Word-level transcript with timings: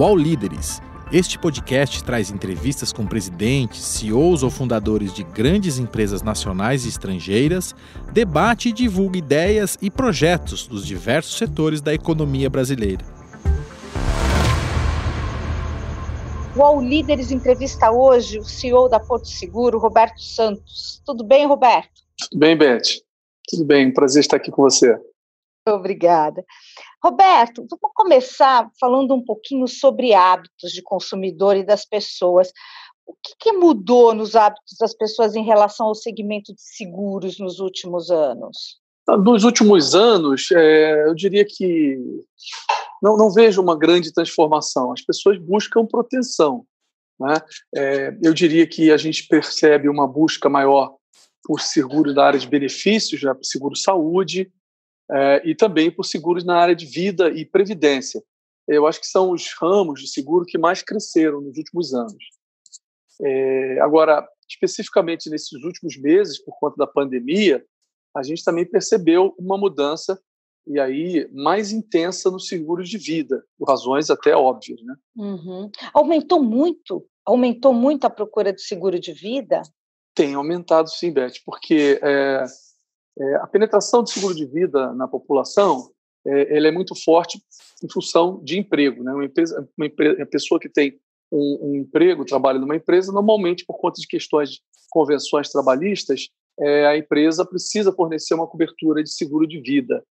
UOL 0.00 0.16
Líderes. 0.16 0.80
Este 1.12 1.38
podcast 1.38 2.02
traz 2.02 2.30
entrevistas 2.30 2.90
com 2.90 3.06
presidentes, 3.06 3.84
CEOs 3.84 4.42
ou 4.42 4.48
fundadores 4.48 5.12
de 5.12 5.22
grandes 5.22 5.78
empresas 5.78 6.22
nacionais 6.22 6.86
e 6.86 6.88
estrangeiras, 6.88 7.74
debate 8.10 8.70
e 8.70 8.72
divulga 8.72 9.18
ideias 9.18 9.76
e 9.82 9.90
projetos 9.90 10.66
dos 10.66 10.86
diversos 10.86 11.36
setores 11.36 11.82
da 11.82 11.92
economia 11.92 12.48
brasileira. 12.48 13.04
O 16.56 16.60
UOL 16.60 16.80
Líderes 16.80 17.30
entrevista 17.30 17.90
hoje 17.90 18.38
o 18.38 18.44
CEO 18.44 18.88
da 18.88 18.98
Porto 18.98 19.28
Seguro, 19.28 19.78
Roberto 19.78 20.22
Santos. 20.22 21.02
Tudo 21.04 21.22
bem, 21.22 21.46
Roberto? 21.46 22.00
Tudo 22.18 22.38
bem, 22.38 22.56
Beth. 22.56 23.02
Tudo 23.46 23.66
bem, 23.66 23.92
prazer 23.92 24.20
estar 24.20 24.38
aqui 24.38 24.50
com 24.50 24.62
você. 24.62 24.98
Obrigada. 25.68 26.42
Roberto, 27.02 27.66
vamos 27.68 27.94
começar 27.94 28.70
falando 28.78 29.14
um 29.14 29.24
pouquinho 29.24 29.66
sobre 29.66 30.12
hábitos 30.12 30.70
de 30.70 30.82
consumidor 30.82 31.56
e 31.56 31.64
das 31.64 31.84
pessoas. 31.84 32.52
O 33.06 33.14
que, 33.14 33.34
que, 33.38 33.52
mudou 33.52 34.14
nos 34.14 34.36
hábitos 34.36 34.76
das 34.78 34.94
pessoas 34.94 35.34
em 35.34 35.42
relação 35.42 35.86
ao 35.86 35.94
segmento 35.94 36.54
de 36.54 36.60
seguros 36.60 37.38
nos 37.38 37.58
últimos 37.58 38.10
anos? 38.10 38.78
Nos 39.08 39.44
últimos 39.44 39.94
anos, 39.94 40.50
é, 40.52 41.08
eu 41.08 41.14
diria 41.14 41.44
que 41.44 41.98
não, 43.02 43.16
não, 43.16 43.32
vejo 43.32 43.60
uma 43.60 43.76
grande 43.76 44.12
transformação. 44.12 44.92
As 44.92 45.02
pessoas 45.02 45.38
buscam 45.38 45.86
proteção. 45.86 46.64
Né? 47.18 47.34
É, 47.74 48.16
eu 48.22 48.32
diria 48.32 48.66
que 48.66 48.92
a 48.92 48.96
gente 48.96 49.26
percebe 49.26 49.88
uma 49.88 50.06
busca 50.06 50.48
maior 50.48 50.94
por 51.42 51.60
seguros 51.60 52.14
da 52.14 52.26
área 52.26 52.38
de 52.38 52.46
benefícios, 52.46 53.22
né, 53.22 53.34
seguro 53.42 53.74
saúde, 53.74 54.52
é, 55.12 55.42
e 55.44 55.54
também 55.54 55.90
por 55.90 56.04
seguros 56.04 56.44
na 56.44 56.56
área 56.56 56.74
de 56.74 56.86
vida 56.86 57.30
e 57.30 57.44
previdência. 57.44 58.22
Eu 58.68 58.86
acho 58.86 59.00
que 59.00 59.06
são 59.06 59.32
os 59.32 59.52
ramos 59.60 60.00
de 60.00 60.08
seguro 60.08 60.44
que 60.46 60.58
mais 60.58 60.82
cresceram 60.82 61.40
nos 61.40 61.56
últimos 61.58 61.92
anos. 61.92 62.24
É, 63.22 63.80
agora, 63.80 64.26
especificamente 64.48 65.28
nesses 65.28 65.62
últimos 65.64 65.96
meses, 65.96 66.42
por 66.42 66.56
conta 66.58 66.76
da 66.76 66.86
pandemia, 66.86 67.64
a 68.16 68.22
gente 68.22 68.44
também 68.44 68.64
percebeu 68.64 69.34
uma 69.38 69.58
mudança 69.58 70.20
e 70.66 70.78
aí 70.78 71.28
mais 71.32 71.72
intensa 71.72 72.30
nos 72.30 72.46
seguros 72.46 72.88
de 72.88 72.98
vida, 72.98 73.44
por 73.58 73.68
razões 73.68 74.10
até 74.10 74.34
óbvias, 74.36 74.80
né? 74.82 74.94
Uhum. 75.16 75.70
Aumentou 75.92 76.42
muito, 76.42 77.04
aumentou 77.24 77.72
muito 77.72 78.04
a 78.04 78.10
procura 78.10 78.52
de 78.52 78.62
seguro 78.62 78.98
de 79.00 79.12
vida. 79.12 79.62
Tem 80.14 80.34
aumentado, 80.34 80.88
sim, 80.88 81.12
Beth, 81.12 81.34
porque 81.44 81.98
é, 82.02 82.44
é, 83.20 83.34
a 83.36 83.46
penetração 83.46 84.02
de 84.02 84.10
seguro 84.10 84.34
de 84.34 84.46
vida 84.46 84.94
na 84.94 85.06
população 85.06 85.90
é, 86.26 86.56
ela 86.56 86.68
é 86.68 86.70
muito 86.70 86.94
forte 86.94 87.38
em 87.82 87.90
função 87.90 88.42
de 88.42 88.58
emprego. 88.58 89.02
Né? 89.02 89.12
Uma, 89.12 89.24
empresa, 89.24 89.68
uma, 89.76 89.86
empresa, 89.86 90.16
uma 90.16 90.26
pessoa 90.26 90.58
que 90.58 90.68
tem 90.68 90.98
um, 91.30 91.58
um, 91.62 91.74
emprego, 91.76 92.24
trabalha 92.24 92.58
numa 92.58 92.76
empresa, 92.76 93.12
normalmente, 93.12 93.64
por 93.64 93.78
conta 93.78 94.00
de 94.00 94.06
questões 94.06 94.50
de 94.50 94.60
convenções 94.90 95.50
trabalhistas, 95.50 96.28
é, 96.58 96.86
a 96.86 96.96
empresa 96.96 97.44
precisa 97.44 97.92
fornecer 97.92 98.34
uma 98.34 98.46
cobertura 98.46 99.02
de 99.02 99.10
seguro 99.10 99.46
de 99.46 99.60
vida. 99.60 100.04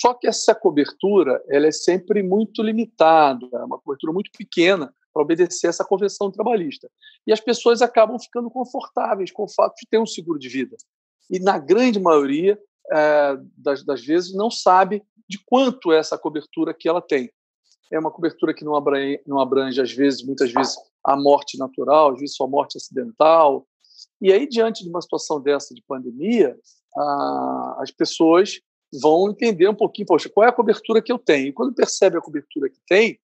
Só 0.00 0.14
que 0.14 0.26
essa 0.26 0.54
cobertura 0.54 1.42
ela 1.48 1.66
é 1.66 1.72
sempre 1.72 2.22
muito 2.22 2.62
limitada, 2.62 3.46
é 3.52 3.64
uma 3.64 3.78
cobertura 3.78 4.12
muito 4.12 4.30
pequena 4.36 4.92
para 5.12 5.22
obedecer 5.22 5.68
essa 5.68 5.84
convenção 5.84 6.30
trabalhista. 6.30 6.88
E 7.26 7.32
as 7.32 7.40
pessoas 7.40 7.82
acabam 7.82 8.18
ficando 8.18 8.50
confortáveis 8.50 9.30
com 9.30 9.44
o 9.44 9.48
fato 9.48 9.74
de 9.76 9.88
ter 9.88 9.98
um 9.98 10.06
seguro 10.06 10.38
de 10.38 10.48
vida 10.48 10.76
e, 11.30 11.38
na 11.38 11.58
grande 11.58 11.98
maioria 11.98 12.58
é, 12.92 13.36
das, 13.56 13.84
das, 13.84 14.04
vezes, 14.04 14.34
não 14.34 14.50
sabe 14.50 15.02
de 15.28 15.38
quanto 15.44 15.92
é 15.92 15.98
essa 15.98 16.18
cobertura 16.18 16.74
que 16.74 16.88
ela 16.88 17.00
tem. 17.00 17.30
É 17.92 17.98
uma 17.98 18.10
cobertura 18.10 18.52
que 18.54 18.64
não 18.64 18.74
abrange, 18.74 19.20
não 19.26 19.40
abrange, 19.40 19.80
às 19.80 19.92
vezes, 19.92 20.24
muitas 20.24 20.52
vezes, 20.52 20.76
a 21.04 21.16
morte 21.16 21.58
natural, 21.58 22.12
às 22.12 22.20
vezes 22.20 22.36
só 22.36 22.46
morte 22.46 22.76
acidental. 22.76 23.66
E 24.20 24.32
aí, 24.32 24.46
diante 24.46 24.82
de 24.82 24.90
uma 24.90 25.00
situação 25.00 25.40
dessa 25.40 25.74
de 25.74 25.82
pandemia, 25.86 26.56
a, 26.96 27.76
as 27.80 27.90
pessoas 27.90 28.60
vão 29.00 29.30
entender 29.30 29.68
um 29.68 29.74
pouquinho, 29.74 30.06
poxa, 30.06 30.28
qual 30.28 30.46
é 30.46 30.48
a 30.48 30.52
cobertura 30.52 31.02
que 31.02 31.12
eu 31.12 31.18
tenho? 31.18 31.48
E 31.48 31.52
quando 31.52 31.74
percebem 31.74 32.18
a 32.18 32.22
cobertura 32.22 32.68
que 32.68 32.78
tem, 32.86 33.18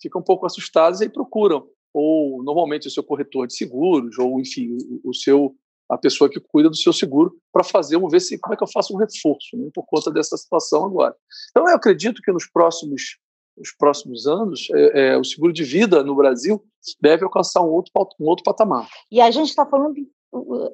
ficam 0.00 0.20
um 0.20 0.24
pouco 0.24 0.46
assustados 0.46 1.00
e 1.00 1.04
aí 1.04 1.10
procuram 1.10 1.66
ou 1.94 2.42
normalmente 2.42 2.88
o 2.88 2.90
seu 2.90 3.02
corretor 3.02 3.46
de 3.46 3.54
seguros, 3.54 4.18
ou 4.18 4.40
enfim, 4.40 4.76
o, 5.04 5.10
o 5.10 5.14
seu 5.14 5.54
a 5.92 5.98
pessoa 5.98 6.30
que 6.30 6.40
cuida 6.40 6.70
do 6.70 6.76
seu 6.76 6.92
seguro 6.92 7.36
para 7.52 7.62
fazer, 7.62 7.96
vamos 7.96 8.10
ver 8.10 8.20
se 8.20 8.38
como 8.38 8.54
é 8.54 8.56
que 8.56 8.64
eu 8.64 8.70
faço 8.72 8.94
um 8.94 8.98
reforço 8.98 9.56
né, 9.56 9.68
por 9.74 9.84
conta 9.84 10.10
dessa 10.10 10.36
situação 10.36 10.86
agora. 10.86 11.14
Então 11.50 11.68
eu 11.68 11.76
acredito 11.76 12.22
que 12.22 12.32
nos 12.32 12.46
próximos 12.46 13.18
nos 13.54 13.70
próximos 13.76 14.26
anos 14.26 14.66
é, 14.74 15.08
é, 15.08 15.18
o 15.18 15.24
seguro 15.24 15.52
de 15.52 15.62
vida 15.62 16.02
no 16.02 16.14
Brasil 16.14 16.64
deve 16.98 17.22
alcançar 17.22 17.60
um 17.60 17.68
outro 17.68 17.92
um 18.18 18.24
outro 18.24 18.42
patamar. 18.42 18.88
E 19.10 19.20
a 19.20 19.30
gente 19.30 19.50
está 19.50 19.66
falando 19.66 19.92
de 19.92 20.08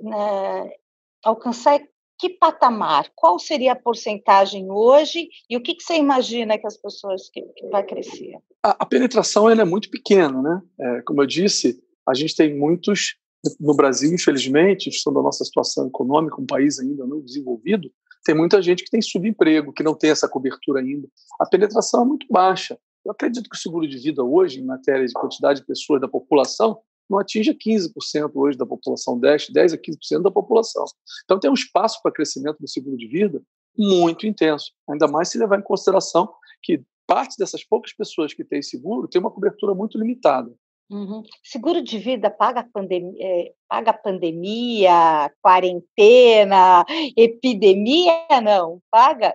né, 0.03 0.71
alcançar 1.25 1.81
que 2.21 2.31
patamar? 2.31 3.11
Qual 3.15 3.39
seria 3.39 3.73
a 3.73 3.77
porcentagem 3.77 4.71
hoje 4.71 5.29
e 5.49 5.57
o 5.57 5.61
que, 5.61 5.75
que 5.75 5.83
você 5.83 5.95
imagina 5.95 6.59
que 6.59 6.67
as 6.67 6.77
pessoas 6.77 7.29
que, 7.31 7.43
que 7.43 7.67
vai 7.69 7.85
crescer? 7.85 8.37
A, 8.65 8.83
a 8.83 8.87
penetração 8.87 9.49
ela 9.49 9.63
é 9.63 9.65
muito 9.65 9.89
pequena, 9.91 10.41
né? 10.43 10.63
É, 10.81 11.03
como 11.03 11.23
eu 11.23 11.27
disse, 11.27 11.81
a 12.07 12.15
gente 12.15 12.35
tem 12.35 12.57
muitos 12.57 13.17
no 13.61 13.75
Brasil, 13.75 14.13
infelizmente, 14.13 14.89
em 14.89 15.13
da 15.13 15.23
nossa 15.23 15.45
situação 15.45 15.87
econômica, 15.87 16.41
um 16.41 16.47
país 16.47 16.79
ainda 16.79 17.07
não 17.07 17.21
desenvolvido, 17.21 17.91
tem 18.25 18.35
muita 18.35 18.61
gente 18.61 18.85
que 18.85 18.91
tem 18.91 19.01
subemprego, 19.01 19.73
que 19.73 19.83
não 19.83 19.95
tem 19.95 20.11
essa 20.11 20.29
cobertura 20.29 20.81
ainda. 20.81 21.09
A 21.41 21.47
penetração 21.47 22.03
é 22.03 22.05
muito 22.05 22.27
baixa. 22.29 22.79
Eu 23.05 23.13
acredito 23.13 23.49
que 23.49 23.57
o 23.57 23.59
seguro 23.59 23.87
de 23.87 23.97
vida 23.99 24.23
hoje, 24.23 24.61
em 24.61 24.65
matéria 24.65 25.07
de 25.07 25.13
quantidade 25.13 25.61
de 25.61 25.67
pessoas 25.67 26.01
da 26.01 26.09
população, 26.09 26.81
não 27.09 27.19
atinge 27.19 27.55
15% 27.55 28.31
hoje 28.35 28.59
da 28.59 28.67
população, 28.67 29.19
10, 29.19 29.49
10 29.51 29.73
a 29.73 29.79
15% 29.79 30.23
da 30.23 30.31
população. 30.31 30.85
Então 31.25 31.41
tem 31.41 31.51
um 31.51 31.55
espaço 31.55 32.03
para 32.03 32.13
crescimento 32.13 32.59
do 32.59 32.69
seguro 32.69 32.97
de 32.97 33.07
vida 33.07 33.43
muito 33.77 34.27
intenso, 34.27 34.73
ainda 34.91 35.07
mais 35.07 35.31
se 35.31 35.39
levar 35.39 35.59
em 35.59 35.63
consideração 35.63 36.29
que 36.63 36.83
parte 37.07 37.37
dessas 37.39 37.65
poucas 37.65 37.93
pessoas 37.93 38.35
que 38.35 38.45
têm 38.45 38.61
seguro 38.61 39.09
tem 39.09 39.21
uma 39.21 39.31
cobertura 39.31 39.75
muito 39.75 39.97
limitada. 39.97 40.53
Uhum. 40.91 41.23
Seguro 41.45 41.83
de 41.83 41.99
vida 41.99 42.31
paga, 42.31 42.67
pandemia, 42.73 43.19
é, 43.21 43.53
paga 43.69 43.93
pandemia, 43.93 45.31
quarentena, 45.43 46.85
epidemia? 47.17 48.13
Não, 48.43 48.81
paga? 48.91 49.35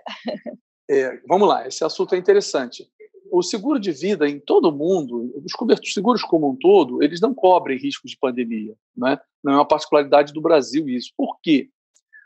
É, 0.90 1.18
vamos 1.26 1.48
lá, 1.48 1.66
esse 1.66 1.84
assunto 1.84 2.14
é 2.14 2.18
interessante. 2.18 2.86
O 3.30 3.42
seguro 3.42 3.80
de 3.80 3.90
vida 3.90 4.28
em 4.28 4.38
todo 4.38 4.68
o 4.68 4.72
mundo, 4.72 5.32
os 5.44 5.52
cobertos 5.52 5.92
seguros 5.92 6.22
como 6.22 6.50
um 6.50 6.56
todo, 6.56 7.02
eles 7.02 7.20
não 7.20 7.32
cobrem 7.32 7.78
riscos 7.78 8.10
de 8.10 8.18
pandemia. 8.18 8.74
Né? 8.96 9.18
Não 9.42 9.52
é 9.54 9.56
uma 9.56 9.66
particularidade 9.66 10.32
do 10.32 10.40
Brasil 10.40 10.88
isso. 10.88 11.10
Por 11.16 11.38
quê? 11.42 11.70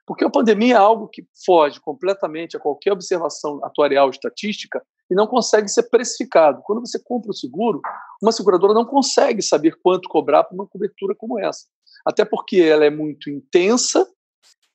Porque 0.08 0.24
a 0.24 0.30
pandemia 0.30 0.72
é 0.72 0.78
algo 0.78 1.06
que 1.06 1.22
foge 1.44 1.78
completamente 1.78 2.56
a 2.56 2.60
qualquer 2.60 2.92
observação 2.92 3.62
atuarial 3.62 4.08
estatística 4.08 4.82
e 5.10 5.14
não 5.14 5.26
consegue 5.26 5.68
ser 5.68 5.82
precificado. 5.90 6.62
Quando 6.64 6.80
você 6.80 6.98
compra 6.98 7.30
o 7.30 7.34
seguro, 7.34 7.82
uma 8.22 8.32
seguradora 8.32 8.72
não 8.72 8.86
consegue 8.86 9.42
saber 9.42 9.78
quanto 9.82 10.08
cobrar 10.08 10.44
por 10.44 10.54
uma 10.54 10.66
cobertura 10.66 11.14
como 11.14 11.38
essa. 11.38 11.66
Até 12.06 12.24
porque 12.24 12.56
ela 12.56 12.86
é 12.86 12.90
muito 12.90 13.28
intensa, 13.28 14.08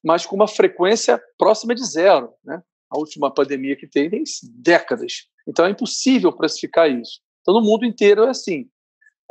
mas 0.03 0.23
com 0.23 0.35
uma 0.35 0.47
frequência 0.47 1.19
próxima 1.35 1.73
de 1.73 1.83
zero. 1.83 2.31
Né? 2.43 2.61
A 2.91 2.99
última 2.99 3.33
pandemia 3.33 3.75
que 3.75 3.87
tem 3.87 4.11
tem 4.11 4.23
décadas. 4.53 5.27
Então 5.47 5.65
é 5.65 5.71
impossível 5.71 6.31
precificar 6.31 6.91
isso. 6.91 7.21
Então, 7.41 7.55
no 7.55 7.61
mundo 7.61 7.85
inteiro 7.85 8.23
é 8.23 8.29
assim. 8.29 8.69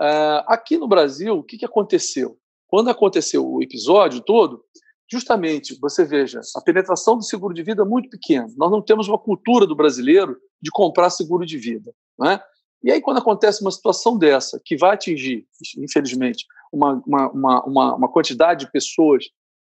Uh, 0.00 0.42
aqui 0.48 0.76
no 0.76 0.88
Brasil, 0.88 1.38
o 1.38 1.44
que, 1.44 1.58
que 1.58 1.64
aconteceu? 1.64 2.36
Quando 2.66 2.90
aconteceu 2.90 3.48
o 3.48 3.62
episódio 3.62 4.20
todo, 4.20 4.64
justamente, 5.12 5.78
você 5.78 6.06
veja, 6.06 6.40
a 6.56 6.60
penetração 6.62 7.18
do 7.18 7.22
seguro 7.22 7.52
de 7.52 7.62
vida 7.62 7.82
é 7.82 7.84
muito 7.84 8.08
pequena. 8.08 8.46
Nós 8.56 8.70
não 8.70 8.80
temos 8.80 9.08
uma 9.08 9.18
cultura 9.18 9.66
do 9.66 9.76
brasileiro 9.76 10.38
de 10.60 10.70
comprar 10.70 11.10
seguro 11.10 11.44
de 11.44 11.58
vida. 11.58 11.92
Né? 12.18 12.40
E 12.82 12.90
aí, 12.90 12.98
quando 13.00 13.18
acontece 13.18 13.60
uma 13.60 13.70
situação 13.70 14.16
dessa, 14.16 14.58
que 14.64 14.74
vai 14.74 14.94
atingir, 14.94 15.46
infelizmente, 15.76 16.46
uma, 16.72 17.02
uma, 17.06 17.62
uma, 17.62 17.94
uma 17.96 18.08
quantidade 18.10 18.64
de 18.64 18.72
pessoas 18.72 19.26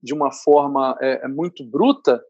de 0.03 0.13
uma 0.13 0.33
forma 0.33 0.99
é, 1.01 1.25
é, 1.25 1.29
muito 1.29 1.65
bruta, 1.65 2.21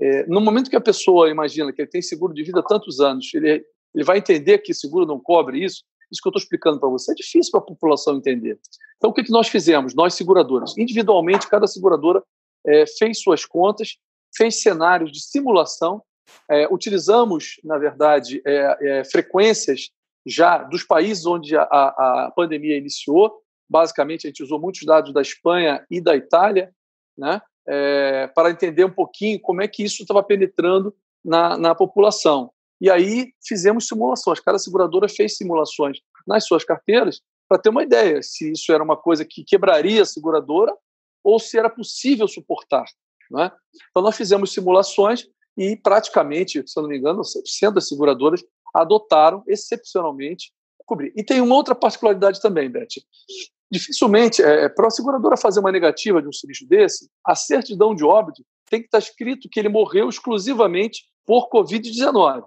é, 0.00 0.24
no 0.26 0.40
momento 0.40 0.70
que 0.70 0.76
a 0.76 0.80
pessoa 0.80 1.28
imagina 1.28 1.72
que 1.72 1.82
ele 1.82 1.90
tem 1.90 2.02
seguro 2.02 2.32
de 2.32 2.44
vida 2.44 2.60
há 2.60 2.62
tantos 2.62 3.00
anos, 3.00 3.34
ele, 3.34 3.64
ele 3.92 4.04
vai 4.04 4.18
entender 4.18 4.58
que 4.58 4.72
seguro 4.72 5.06
não 5.06 5.18
cobre 5.18 5.64
isso, 5.64 5.82
isso 6.10 6.22
que 6.22 6.28
eu 6.28 6.30
estou 6.30 6.40
explicando 6.40 6.78
para 6.78 6.88
você 6.88 7.10
é 7.10 7.14
difícil 7.16 7.50
para 7.50 7.60
a 7.60 7.64
população 7.64 8.16
entender. 8.16 8.58
Então, 8.96 9.10
o 9.10 9.12
que, 9.12 9.24
que 9.24 9.32
nós 9.32 9.48
fizemos? 9.48 9.94
Nós, 9.94 10.14
seguradoras, 10.14 10.78
individualmente, 10.78 11.48
cada 11.48 11.66
seguradora 11.66 12.22
é, 12.66 12.84
fez 12.86 13.20
suas 13.20 13.44
contas, 13.44 13.96
fez 14.36 14.62
cenários 14.62 15.12
de 15.12 15.20
simulação, 15.20 16.02
é, 16.50 16.66
utilizamos, 16.72 17.60
na 17.62 17.78
verdade, 17.78 18.42
é, 18.46 18.98
é 19.00 19.04
frequências 19.04 19.90
já 20.26 20.58
dos 20.58 20.82
países 20.82 21.26
onde 21.26 21.56
a, 21.56 21.62
a, 21.62 22.32
pandemia 22.34 22.78
iniciou. 22.78 23.42
Basicamente, 23.68 24.26
a 24.26 24.28
gente 24.30 24.42
usou 24.42 24.58
muitos 24.58 24.84
dados 24.84 25.12
da 25.12 25.20
Espanha 25.20 25.84
e 25.90 26.00
da 26.00 26.16
Itália, 26.16 26.72
né, 27.16 27.40
é, 27.66 28.26
para 28.28 28.50
entender 28.50 28.84
um 28.84 28.90
pouquinho 28.90 29.40
como 29.40 29.62
é 29.62 29.68
que 29.68 29.82
isso 29.82 30.02
estava 30.02 30.22
penetrando 30.22 30.94
na, 31.24 31.56
na 31.56 31.74
população. 31.74 32.50
E 32.80 32.90
aí 32.90 33.32
fizemos 33.46 33.86
simulações. 33.86 34.40
Cada 34.40 34.58
seguradora 34.58 35.08
fez 35.08 35.36
simulações 35.36 35.98
nas 36.26 36.46
suas 36.46 36.64
carteiras 36.64 37.20
para 37.48 37.58
ter 37.58 37.68
uma 37.68 37.82
ideia 37.82 38.22
se 38.22 38.50
isso 38.50 38.72
era 38.72 38.82
uma 38.82 38.96
coisa 38.96 39.24
que 39.24 39.44
quebraria 39.44 40.02
a 40.02 40.06
seguradora 40.06 40.74
ou 41.24 41.40
se 41.40 41.58
era 41.58 41.70
possível 41.70 42.28
suportar. 42.28 42.84
Né? 43.30 43.50
Então, 43.90 44.02
nós 44.02 44.16
fizemos 44.16 44.52
simulações 44.52 45.26
e 45.56 45.76
praticamente, 45.76 46.62
se 46.66 46.78
eu 46.78 46.82
não 46.82 46.90
me 46.90 46.98
engano, 46.98 47.22
100% 47.22 47.72
das 47.72 47.88
seguradoras 47.88 48.44
adotaram 48.74 49.42
excepcionalmente 49.46 50.52
cobrir. 50.84 51.12
E 51.16 51.24
tem 51.24 51.40
uma 51.40 51.54
outra 51.54 51.74
particularidade 51.74 52.40
também, 52.40 52.68
Beth. 52.68 52.88
Dificilmente, 53.70 54.42
é, 54.42 54.68
para 54.68 54.88
a 54.88 54.90
seguradora 54.90 55.36
fazer 55.36 55.60
uma 55.60 55.72
negativa 55.72 56.20
de 56.20 56.28
um 56.28 56.32
sinistro 56.32 56.68
desse, 56.68 57.08
a 57.24 57.34
certidão 57.34 57.94
de 57.94 58.04
óbito 58.04 58.44
tem 58.68 58.80
que 58.80 58.86
estar 58.86 58.98
escrito 58.98 59.48
que 59.48 59.58
ele 59.58 59.68
morreu 59.68 60.08
exclusivamente 60.08 61.04
por 61.24 61.48
Covid-19. 61.48 62.44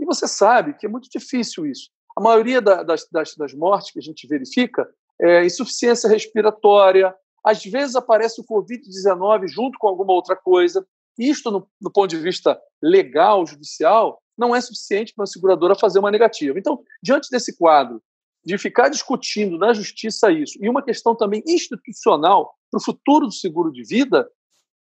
E 0.00 0.04
você 0.04 0.26
sabe 0.26 0.74
que 0.74 0.86
é 0.86 0.88
muito 0.88 1.08
difícil 1.10 1.66
isso. 1.66 1.90
A 2.16 2.20
maioria 2.20 2.60
da, 2.60 2.82
das, 2.82 3.06
das, 3.10 3.34
das 3.34 3.54
mortes 3.54 3.90
que 3.90 3.98
a 3.98 4.02
gente 4.02 4.26
verifica 4.26 4.88
é 5.20 5.44
insuficiência 5.44 6.08
respiratória, 6.08 7.14
às 7.44 7.62
vezes 7.62 7.94
aparece 7.94 8.40
o 8.40 8.44
Covid-19 8.44 9.48
junto 9.48 9.78
com 9.78 9.86
alguma 9.86 10.12
outra 10.12 10.34
coisa. 10.34 10.86
Isto, 11.18 11.50
no, 11.50 11.68
do 11.80 11.90
ponto 11.90 12.08
de 12.08 12.16
vista 12.16 12.58
legal, 12.82 13.46
judicial, 13.46 14.20
não 14.36 14.54
é 14.54 14.60
suficiente 14.60 15.12
para 15.14 15.24
a 15.24 15.26
seguradora 15.26 15.74
fazer 15.78 15.98
uma 15.98 16.10
negativa. 16.10 16.58
Então, 16.58 16.82
diante 17.02 17.28
desse 17.30 17.56
quadro, 17.56 18.02
de 18.44 18.58
ficar 18.58 18.88
discutindo 18.88 19.58
na 19.58 19.72
justiça 19.72 20.30
isso, 20.30 20.58
e 20.60 20.68
uma 20.68 20.82
questão 20.82 21.14
também 21.14 21.42
institucional 21.46 22.54
para 22.70 22.78
o 22.78 22.82
futuro 22.82 23.26
do 23.26 23.32
seguro 23.32 23.70
de 23.70 23.82
vida, 23.84 24.28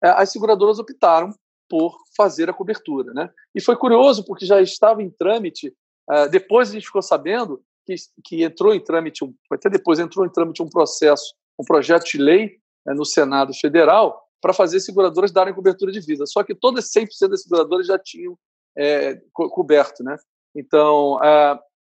é, 0.04 0.10
as 0.10 0.32
seguradoras 0.32 0.80
optaram 0.80 1.34
por 1.70 1.98
fazer 2.16 2.50
a 2.50 2.54
cobertura. 2.54 3.14
Né? 3.14 3.30
E 3.56 3.62
foi 3.62 3.76
curioso, 3.76 4.26
porque 4.26 4.46
já 4.46 4.62
estava 4.62 5.02
em 5.02 5.10
trâmite, 5.10 5.74
é, 6.10 6.28
depois 6.28 6.70
a 6.70 6.74
gente 6.74 6.86
ficou 6.86 7.02
sabendo 7.02 7.62
que, 7.86 7.96
que 8.24 8.44
entrou 8.44 8.74
em 8.74 8.84
trâmite, 8.84 9.24
até 9.52 9.70
depois 9.70 10.00
entrou 10.00 10.26
em 10.26 10.30
trâmite 10.30 10.62
um 10.62 10.70
processo, 10.70 11.34
um 11.60 11.64
projeto 11.64 12.06
de 12.06 12.18
lei 12.18 12.58
é, 12.88 12.94
no 12.94 13.06
Senado 13.06 13.54
Federal 13.54 14.22
para 14.42 14.54
fazer 14.54 14.80
seguradoras 14.80 15.32
darem 15.32 15.54
cobertura 15.54 15.92
de 15.92 16.02
vida. 16.02 16.26
Só 16.26 16.44
que 16.44 16.54
todas 16.54 16.92
100% 16.92 17.30
das 17.30 17.44
seguradoras 17.44 17.88
já 17.88 17.98
tinham 17.98 18.38
é, 18.78 19.22
co 19.32 19.50
coberto, 19.50 20.04
né? 20.04 20.18
Então, 20.56 21.20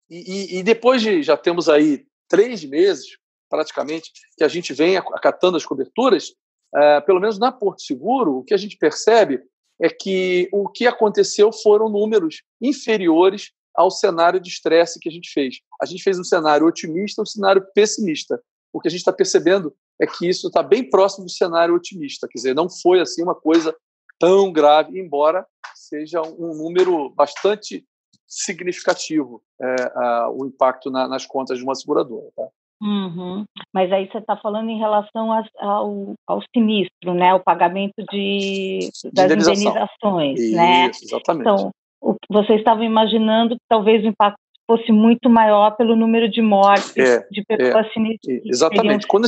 e, 0.09 0.57
e, 0.59 0.63
depois 0.63 1.01
de 1.01 1.21
já 1.21 1.37
temos 1.37 1.69
aí 1.69 2.05
três 2.27 2.63
meses, 2.63 3.17
praticamente, 3.49 4.11
que 4.37 4.43
a 4.43 4.47
gente 4.47 4.73
vem 4.73 4.97
acatando 4.97 5.57
as 5.57 5.65
coberturas, 5.65 6.29
uh, 6.73 7.03
pelo 7.05 7.19
menos 7.19 7.39
na 7.39 7.51
Porto 7.51 7.81
Seguro, 7.81 8.37
o 8.37 8.43
que 8.43 8.53
a 8.53 8.57
gente 8.57 8.77
percebe 8.77 9.41
é 9.81 9.89
que 9.89 10.49
o 10.51 10.69
que 10.69 10.87
aconteceu 10.87 11.51
foram 11.51 11.89
números 11.89 12.43
inferiores 12.61 13.51
ao 13.75 13.91
cenário 13.91 14.39
de 14.39 14.49
estresse 14.49 14.99
que 14.99 15.09
a 15.09 15.11
gente 15.11 15.29
fez. 15.31 15.59
A 15.81 15.85
gente 15.85 16.01
fez 16.01 16.17
um 16.17 16.23
cenário 16.23 16.65
otimista, 16.65 17.21
um 17.21 17.25
cenário 17.25 17.65
pessimista. 17.73 18.41
O 18.75 18.81
que 18.81 18.89
a 18.89 18.91
gente 18.91 18.99
está 18.99 19.13
percebendo 19.13 19.73
é 19.97 20.05
que 20.05 20.27
isso 20.27 20.47
está 20.47 20.61
bem 20.61 20.89
próximo 20.89 21.23
do 21.23 21.31
cenário 21.31 21.73
otimista, 21.73 22.27
quer 22.27 22.37
dizer, 22.37 22.53
não 22.53 22.69
foi 22.69 22.99
assim 22.99 23.23
uma 23.23 23.33
coisa 23.33 23.73
tão 24.19 24.51
grave, 24.51 24.99
embora 24.99 25.47
seja 25.73 26.21
um 26.21 26.53
número 26.53 27.09
bastante 27.11 27.85
significativo 28.27 29.41
é, 29.61 29.75
a, 29.95 30.29
o 30.29 30.45
impacto 30.45 30.91
na, 30.91 31.07
nas 31.07 31.25
contas 31.25 31.57
de 31.57 31.63
uma 31.63 31.73
seguradora. 31.73 32.27
Tá? 32.35 32.47
Uhum. 32.81 33.45
Mas 33.73 33.89
aí 33.93 34.11
você 34.11 34.17
está 34.17 34.35
falando 34.35 34.69
em 34.69 34.77
relação 34.77 35.31
ao, 35.57 36.13
ao 36.27 36.41
sinistro, 36.53 37.13
né? 37.13 37.33
O 37.33 37.39
pagamento 37.39 38.03
de, 38.11 38.89
das 39.13 39.27
de 39.29 39.33
indenizações, 39.35 40.37
Isso, 40.37 40.55
né? 40.55 40.91
Exatamente. 41.01 41.47
Então, 41.47 41.71
o, 42.01 42.15
vocês 42.29 42.59
estavam 42.59 42.83
imaginando 42.83 43.55
que 43.55 43.61
talvez 43.69 44.03
o 44.03 44.07
impacto 44.07 44.37
fosse 44.67 44.91
muito 44.91 45.29
maior 45.29 45.71
pelo 45.71 45.95
número 45.95 46.29
de 46.29 46.41
mortes 46.41 46.95
é, 46.97 47.27
de 47.29 47.43
pessoas 47.43 47.85
é, 47.85 47.93
sinistras. 47.93 48.41
Exatamente. 48.45 49.03
Seriam... 49.03 49.07
Quando 49.07 49.25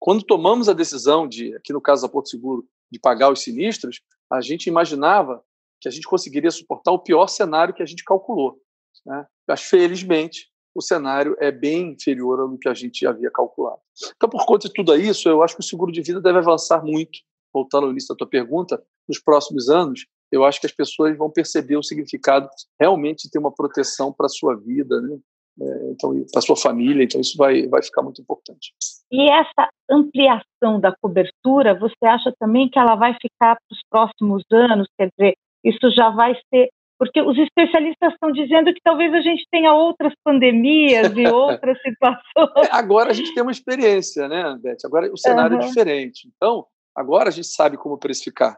quando 0.00 0.24
tomamos 0.24 0.66
a 0.68 0.72
decisão 0.72 1.28
de, 1.28 1.54
aqui 1.54 1.74
no 1.74 1.80
caso 1.80 2.02
da 2.02 2.08
Porto 2.08 2.30
Seguro, 2.30 2.66
de 2.90 2.98
pagar 2.98 3.30
os 3.30 3.42
sinistros, 3.42 4.00
a 4.32 4.40
gente 4.40 4.66
imaginava 4.66 5.44
que 5.78 5.86
a 5.86 5.90
gente 5.90 6.06
conseguiria 6.06 6.50
suportar 6.50 6.90
o 6.90 6.98
pior 6.98 7.26
cenário 7.26 7.74
que 7.74 7.82
a 7.82 7.86
gente 7.86 8.02
calculou. 8.02 8.58
Né? 9.04 9.26
Mas, 9.46 9.60
felizmente, 9.60 10.48
o 10.74 10.80
cenário 10.80 11.36
é 11.38 11.52
bem 11.52 11.92
inferior 11.92 12.40
ao 12.40 12.58
que 12.58 12.68
a 12.68 12.74
gente 12.74 13.06
havia 13.06 13.30
calculado. 13.30 13.80
Então, 14.16 14.28
por 14.28 14.46
conta 14.46 14.68
de 14.68 14.74
tudo 14.74 14.96
isso, 14.96 15.28
eu 15.28 15.42
acho 15.42 15.54
que 15.54 15.60
o 15.60 15.64
seguro 15.64 15.92
de 15.92 16.00
vida 16.00 16.20
deve 16.20 16.38
avançar 16.38 16.82
muito. 16.82 17.18
Voltando 17.52 17.84
ao 17.84 17.90
início 17.90 18.14
da 18.14 18.16
tua 18.16 18.28
pergunta, 18.28 18.82
nos 19.08 19.18
próximos 19.18 19.68
anos, 19.68 20.06
eu 20.30 20.44
acho 20.44 20.60
que 20.60 20.66
as 20.66 20.72
pessoas 20.72 21.16
vão 21.16 21.30
perceber 21.30 21.76
o 21.76 21.82
significado 21.82 22.48
realmente 22.80 23.24
de 23.24 23.30
ter 23.30 23.38
uma 23.38 23.52
proteção 23.52 24.12
para 24.12 24.26
a 24.26 24.30
sua 24.30 24.56
vida, 24.56 25.00
né? 25.00 25.18
É, 25.60 25.90
então 25.90 26.14
para 26.32 26.40
sua 26.40 26.56
família, 26.56 27.04
então 27.04 27.20
isso 27.20 27.36
vai 27.36 27.66
vai 27.66 27.82
ficar 27.82 28.02
muito 28.02 28.22
importante. 28.22 28.72
E 29.10 29.30
essa 29.30 29.68
ampliação 29.90 30.80
da 30.80 30.94
cobertura, 31.02 31.74
você 31.74 32.06
acha 32.06 32.32
também 32.38 32.68
que 32.68 32.78
ela 32.78 32.94
vai 32.94 33.12
ficar 33.14 33.56
para 33.56 33.72
os 33.72 33.80
próximos 33.90 34.44
anos? 34.50 34.88
Quer 34.96 35.10
dizer, 35.18 35.34
isso 35.64 35.90
já 35.90 36.10
vai 36.10 36.34
ser 36.48 36.70
porque 37.00 37.22
os 37.22 37.36
especialistas 37.38 38.12
estão 38.12 38.30
dizendo 38.30 38.74
que 38.74 38.80
talvez 38.84 39.14
a 39.14 39.22
gente 39.22 39.46
tenha 39.50 39.72
outras 39.72 40.12
pandemias 40.22 41.10
e 41.16 41.26
outras 41.32 41.80
situações. 41.80 42.68
É, 42.68 42.76
agora 42.76 43.10
a 43.10 43.14
gente 43.14 43.32
tem 43.32 43.42
uma 43.42 43.50
experiência, 43.50 44.28
né, 44.28 44.54
Beth? 44.62 44.76
Agora 44.84 45.10
o 45.10 45.16
cenário 45.16 45.56
uhum. 45.56 45.62
é 45.62 45.66
diferente. 45.66 46.28
Então, 46.36 46.66
agora 46.94 47.30
a 47.30 47.32
gente 47.32 47.46
sabe 47.46 47.78
como 47.78 47.96
precificar. 47.96 48.54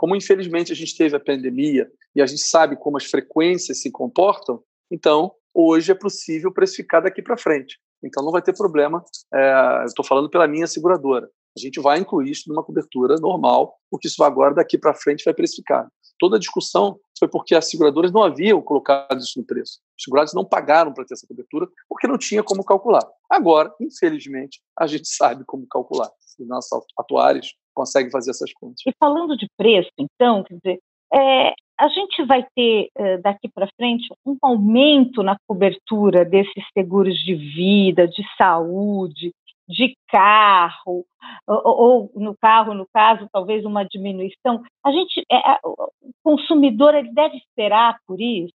Como 0.00 0.16
infelizmente 0.16 0.72
a 0.72 0.74
gente 0.74 0.96
teve 0.96 1.14
a 1.14 1.20
pandemia 1.20 1.86
e 2.16 2.22
a 2.22 2.26
gente 2.26 2.40
sabe 2.40 2.74
como 2.74 2.96
as 2.96 3.04
frequências 3.04 3.82
se 3.82 3.90
comportam, 3.90 4.62
então 4.90 5.30
hoje 5.52 5.92
é 5.92 5.94
possível 5.94 6.50
precificar 6.50 7.02
daqui 7.02 7.20
para 7.20 7.36
frente. 7.36 7.78
Então 8.02 8.24
não 8.24 8.32
vai 8.32 8.40
ter 8.40 8.56
problema. 8.56 9.04
É, 9.30 9.84
Estou 9.84 10.02
falando 10.02 10.30
pela 10.30 10.48
minha 10.48 10.66
seguradora. 10.66 11.28
A 11.54 11.60
gente 11.60 11.78
vai 11.80 11.98
incluir 11.98 12.30
isso 12.30 12.48
numa 12.48 12.64
cobertura 12.64 13.16
normal, 13.16 13.76
porque 13.90 14.08
isso 14.08 14.24
agora 14.24 14.54
daqui 14.54 14.78
para 14.78 14.94
frente 14.94 15.22
vai 15.22 15.34
precificar. 15.34 15.86
Toda 16.18 16.36
a 16.36 16.40
discussão 16.40 16.98
foi 17.18 17.28
porque 17.28 17.54
as 17.54 17.68
seguradoras 17.68 18.10
não 18.10 18.22
haviam 18.22 18.62
colocado 18.62 19.18
isso 19.18 19.38
no 19.38 19.44
preço. 19.44 19.80
Os 19.98 20.04
segurados 20.04 20.32
não 20.32 20.46
pagaram 20.46 20.94
para 20.94 21.04
ter 21.04 21.12
essa 21.12 21.26
cobertura 21.26 21.68
porque 21.86 22.06
não 22.06 22.16
tinha 22.16 22.42
como 22.42 22.64
calcular. 22.64 23.06
Agora, 23.28 23.70
infelizmente, 23.78 24.62
a 24.78 24.86
gente 24.86 25.08
sabe 25.08 25.44
como 25.44 25.66
calcular. 25.66 26.10
Os 26.38 26.48
nossos 26.48 26.86
atuários 26.98 27.54
conseguem 27.80 28.10
fazer 28.10 28.30
essas 28.30 28.52
contas. 28.52 28.80
E 28.86 28.92
falando 28.98 29.36
de 29.36 29.46
preço, 29.56 29.90
então, 29.98 30.44
quer 30.44 30.54
dizer, 30.56 30.78
é, 31.12 31.54
a 31.78 31.88
gente 31.88 32.22
vai 32.24 32.46
ter 32.54 32.90
eh, 32.94 33.16
daqui 33.18 33.48
para 33.48 33.70
frente 33.74 34.06
um 34.24 34.36
aumento 34.42 35.22
na 35.22 35.36
cobertura 35.46 36.24
desses 36.26 36.62
seguros 36.74 37.16
de 37.18 37.34
vida, 37.34 38.06
de 38.06 38.22
saúde, 38.36 39.32
de 39.66 39.96
carro, 40.08 41.06
ou, 41.46 41.62
ou, 41.64 42.12
no 42.16 42.36
carro, 42.36 42.74
no 42.74 42.86
caso, 42.92 43.28
talvez 43.32 43.64
uma 43.64 43.84
diminuição. 43.84 44.62
A 44.84 44.92
gente, 44.92 45.24
é, 45.32 45.58
o 45.64 45.90
consumidor, 46.22 46.94
ele 46.94 47.12
deve 47.12 47.36
esperar 47.38 47.96
por 48.06 48.20
isso? 48.20 48.52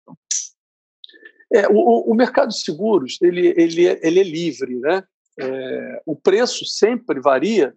É, 1.53 1.69
o, 1.69 2.11
o 2.11 2.15
mercado 2.15 2.49
de 2.49 2.62
seguros 2.62 3.19
ele, 3.21 3.49
ele, 3.57 3.87
é, 3.87 4.00
ele 4.07 4.21
é 4.21 4.25
livre, 4.25 4.77
né? 4.77 5.03
É, 5.39 6.03
o 6.07 6.17
preço 6.17 6.65
sempre 6.65 7.21
varia 7.21 7.75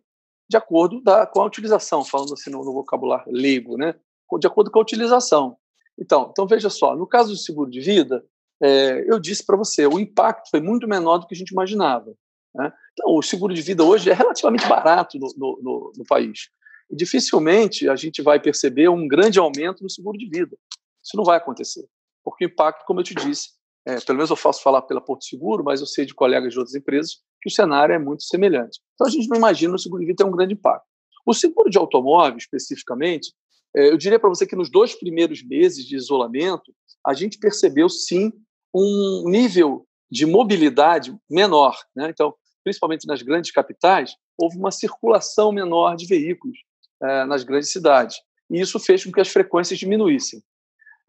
de 0.50 0.58
acordo 0.58 1.02
da, 1.02 1.26
com 1.26 1.42
a 1.42 1.46
utilização, 1.46 2.04
falando 2.04 2.34
assim 2.34 2.50
no, 2.50 2.64
no 2.64 2.74
vocabulário 2.74 3.32
leigo, 3.32 3.78
né? 3.78 3.96
de 4.40 4.48
acordo 4.48 4.72
com 4.72 4.80
a 4.80 4.82
utilização. 4.82 5.58
Então, 6.00 6.30
então 6.32 6.48
veja 6.48 6.70
só, 6.70 6.96
no 6.96 7.06
caso 7.06 7.32
do 7.32 7.38
seguro 7.38 7.70
de 7.70 7.80
vida, 7.80 8.26
é, 8.62 9.04
eu 9.08 9.20
disse 9.20 9.46
para 9.46 9.58
você, 9.58 9.86
o 9.86 10.00
impacto 10.00 10.50
foi 10.50 10.60
muito 10.60 10.88
menor 10.88 11.20
do 11.20 11.28
que 11.28 11.36
a 11.36 11.38
gente 11.38 11.52
imaginava. 11.52 12.16
Né? 12.56 12.72
Então, 12.94 13.16
o 13.16 13.22
seguro 13.22 13.54
de 13.54 13.62
vida 13.62 13.84
hoje 13.84 14.10
é 14.10 14.14
relativamente 14.14 14.68
barato 14.68 15.18
no, 15.20 15.28
no, 15.38 15.60
no, 15.62 15.94
no 15.98 16.04
país. 16.06 16.50
E 16.90 16.96
dificilmente 16.96 17.90
a 17.90 17.96
gente 17.96 18.22
vai 18.22 18.40
perceber 18.40 18.90
um 18.90 19.08
grande 19.08 19.40
aumento 19.40 19.84
no 19.84 19.90
seguro 19.90 20.18
de 20.18 20.28
vida. 20.28 20.58
Isso 21.04 21.18
não 21.18 21.24
vai 21.24 21.38
acontecer. 21.38 21.86
Porque 22.24 22.46
o 22.46 22.48
impacto, 22.48 22.86
como 22.86 23.00
eu 23.00 23.04
te 23.04 23.14
disse, 23.14 23.50
é, 23.86 24.00
pelo 24.00 24.18
menos 24.18 24.30
eu 24.30 24.36
faço 24.36 24.62
falar 24.62 24.82
pela 24.84 25.02
Porto 25.02 25.26
Seguro, 25.26 25.64
mas 25.64 25.82
eu 25.82 25.88
sei 25.88 26.06
de 26.06 26.14
colegas 26.14 26.54
de 26.54 26.60
outras 26.60 26.76
empresas 26.76 27.18
que 27.42 27.50
o 27.50 27.52
cenário 27.52 27.94
é 27.94 28.00
muito 28.00 28.24
semelhante. 28.24 28.80
Então 28.94 29.08
a 29.08 29.10
gente 29.10 29.28
não 29.28 29.38
imagina 29.38 29.76
o 29.76 29.80
seguro 29.80 30.02
de 30.02 30.08
vida 30.08 30.24
ter 30.24 30.30
um 30.30 30.36
grande 30.36 30.54
impacto. 30.54 30.86
O 31.26 31.34
seguro 31.34 31.70
de 31.70 31.78
automóvel, 31.78 32.38
especificamente, 32.38 33.34
é, 33.76 33.90
eu 33.90 33.98
diria 33.98 34.20
para 34.20 34.30
você 34.30 34.46
que 34.46 34.56
nos 34.56 34.70
dois 34.70 34.96
primeiros 34.96 35.44
meses 35.44 35.86
de 35.86 35.96
isolamento, 35.96 36.74
a 37.06 37.14
gente 37.14 37.38
percebeu 37.38 37.90
sim 37.90 38.32
um 38.74 39.24
nível 39.28 39.86
de 40.10 40.26
mobilidade 40.26 41.16
menor. 41.30 41.78
Né? 41.96 42.10
Então, 42.10 42.34
principalmente 42.64 43.08
nas 43.08 43.22
grandes 43.22 43.52
capitais, 43.52 44.16
houve 44.38 44.58
uma 44.58 44.72
circulação 44.72 45.52
menor 45.52 45.96
de 45.96 46.06
veículos 46.06 46.58
é, 47.02 47.26
nas 47.26 47.44
grandes 47.44 47.72
cidades. 47.72 48.18
E 48.50 48.60
isso 48.60 48.80
fez 48.80 49.04
com 49.04 49.12
que 49.12 49.22
as 49.22 49.28
frequências 49.28 49.80
diminuíssem. 49.80 50.42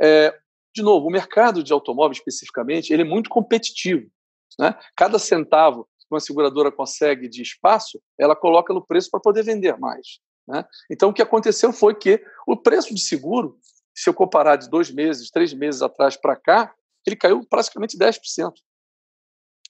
É, 0.00 0.36
de 0.74 0.82
novo, 0.82 1.06
o 1.06 1.10
mercado 1.10 1.62
de 1.62 1.72
automóvel 1.72 2.12
especificamente, 2.12 2.92
ele 2.92 3.02
é 3.02 3.04
muito 3.04 3.30
competitivo. 3.30 4.10
Né? 4.58 4.74
Cada 4.96 5.18
centavo 5.18 5.88
que 5.98 6.06
uma 6.10 6.20
seguradora 6.20 6.70
consegue 6.70 7.28
de 7.28 7.42
espaço, 7.42 8.00
ela 8.18 8.36
coloca 8.36 8.74
no 8.74 8.84
preço 8.84 9.10
para 9.10 9.20
poder 9.20 9.42
vender 9.42 9.78
mais. 9.78 10.18
Né? 10.46 10.64
Então, 10.90 11.10
o 11.10 11.14
que 11.14 11.22
aconteceu 11.22 11.72
foi 11.72 11.94
que 11.94 12.22
o 12.46 12.56
preço 12.56 12.94
de 12.94 13.00
seguro 13.00 13.58
se 13.94 14.10
eu 14.10 14.14
comparar 14.14 14.56
de 14.56 14.68
dois 14.68 14.90
meses, 14.90 15.30
três 15.30 15.54
meses 15.54 15.80
atrás 15.80 16.16
para 16.16 16.34
cá, 16.34 16.74
ele 17.06 17.14
caiu 17.14 17.46
praticamente 17.48 17.96
10%. 17.96 18.52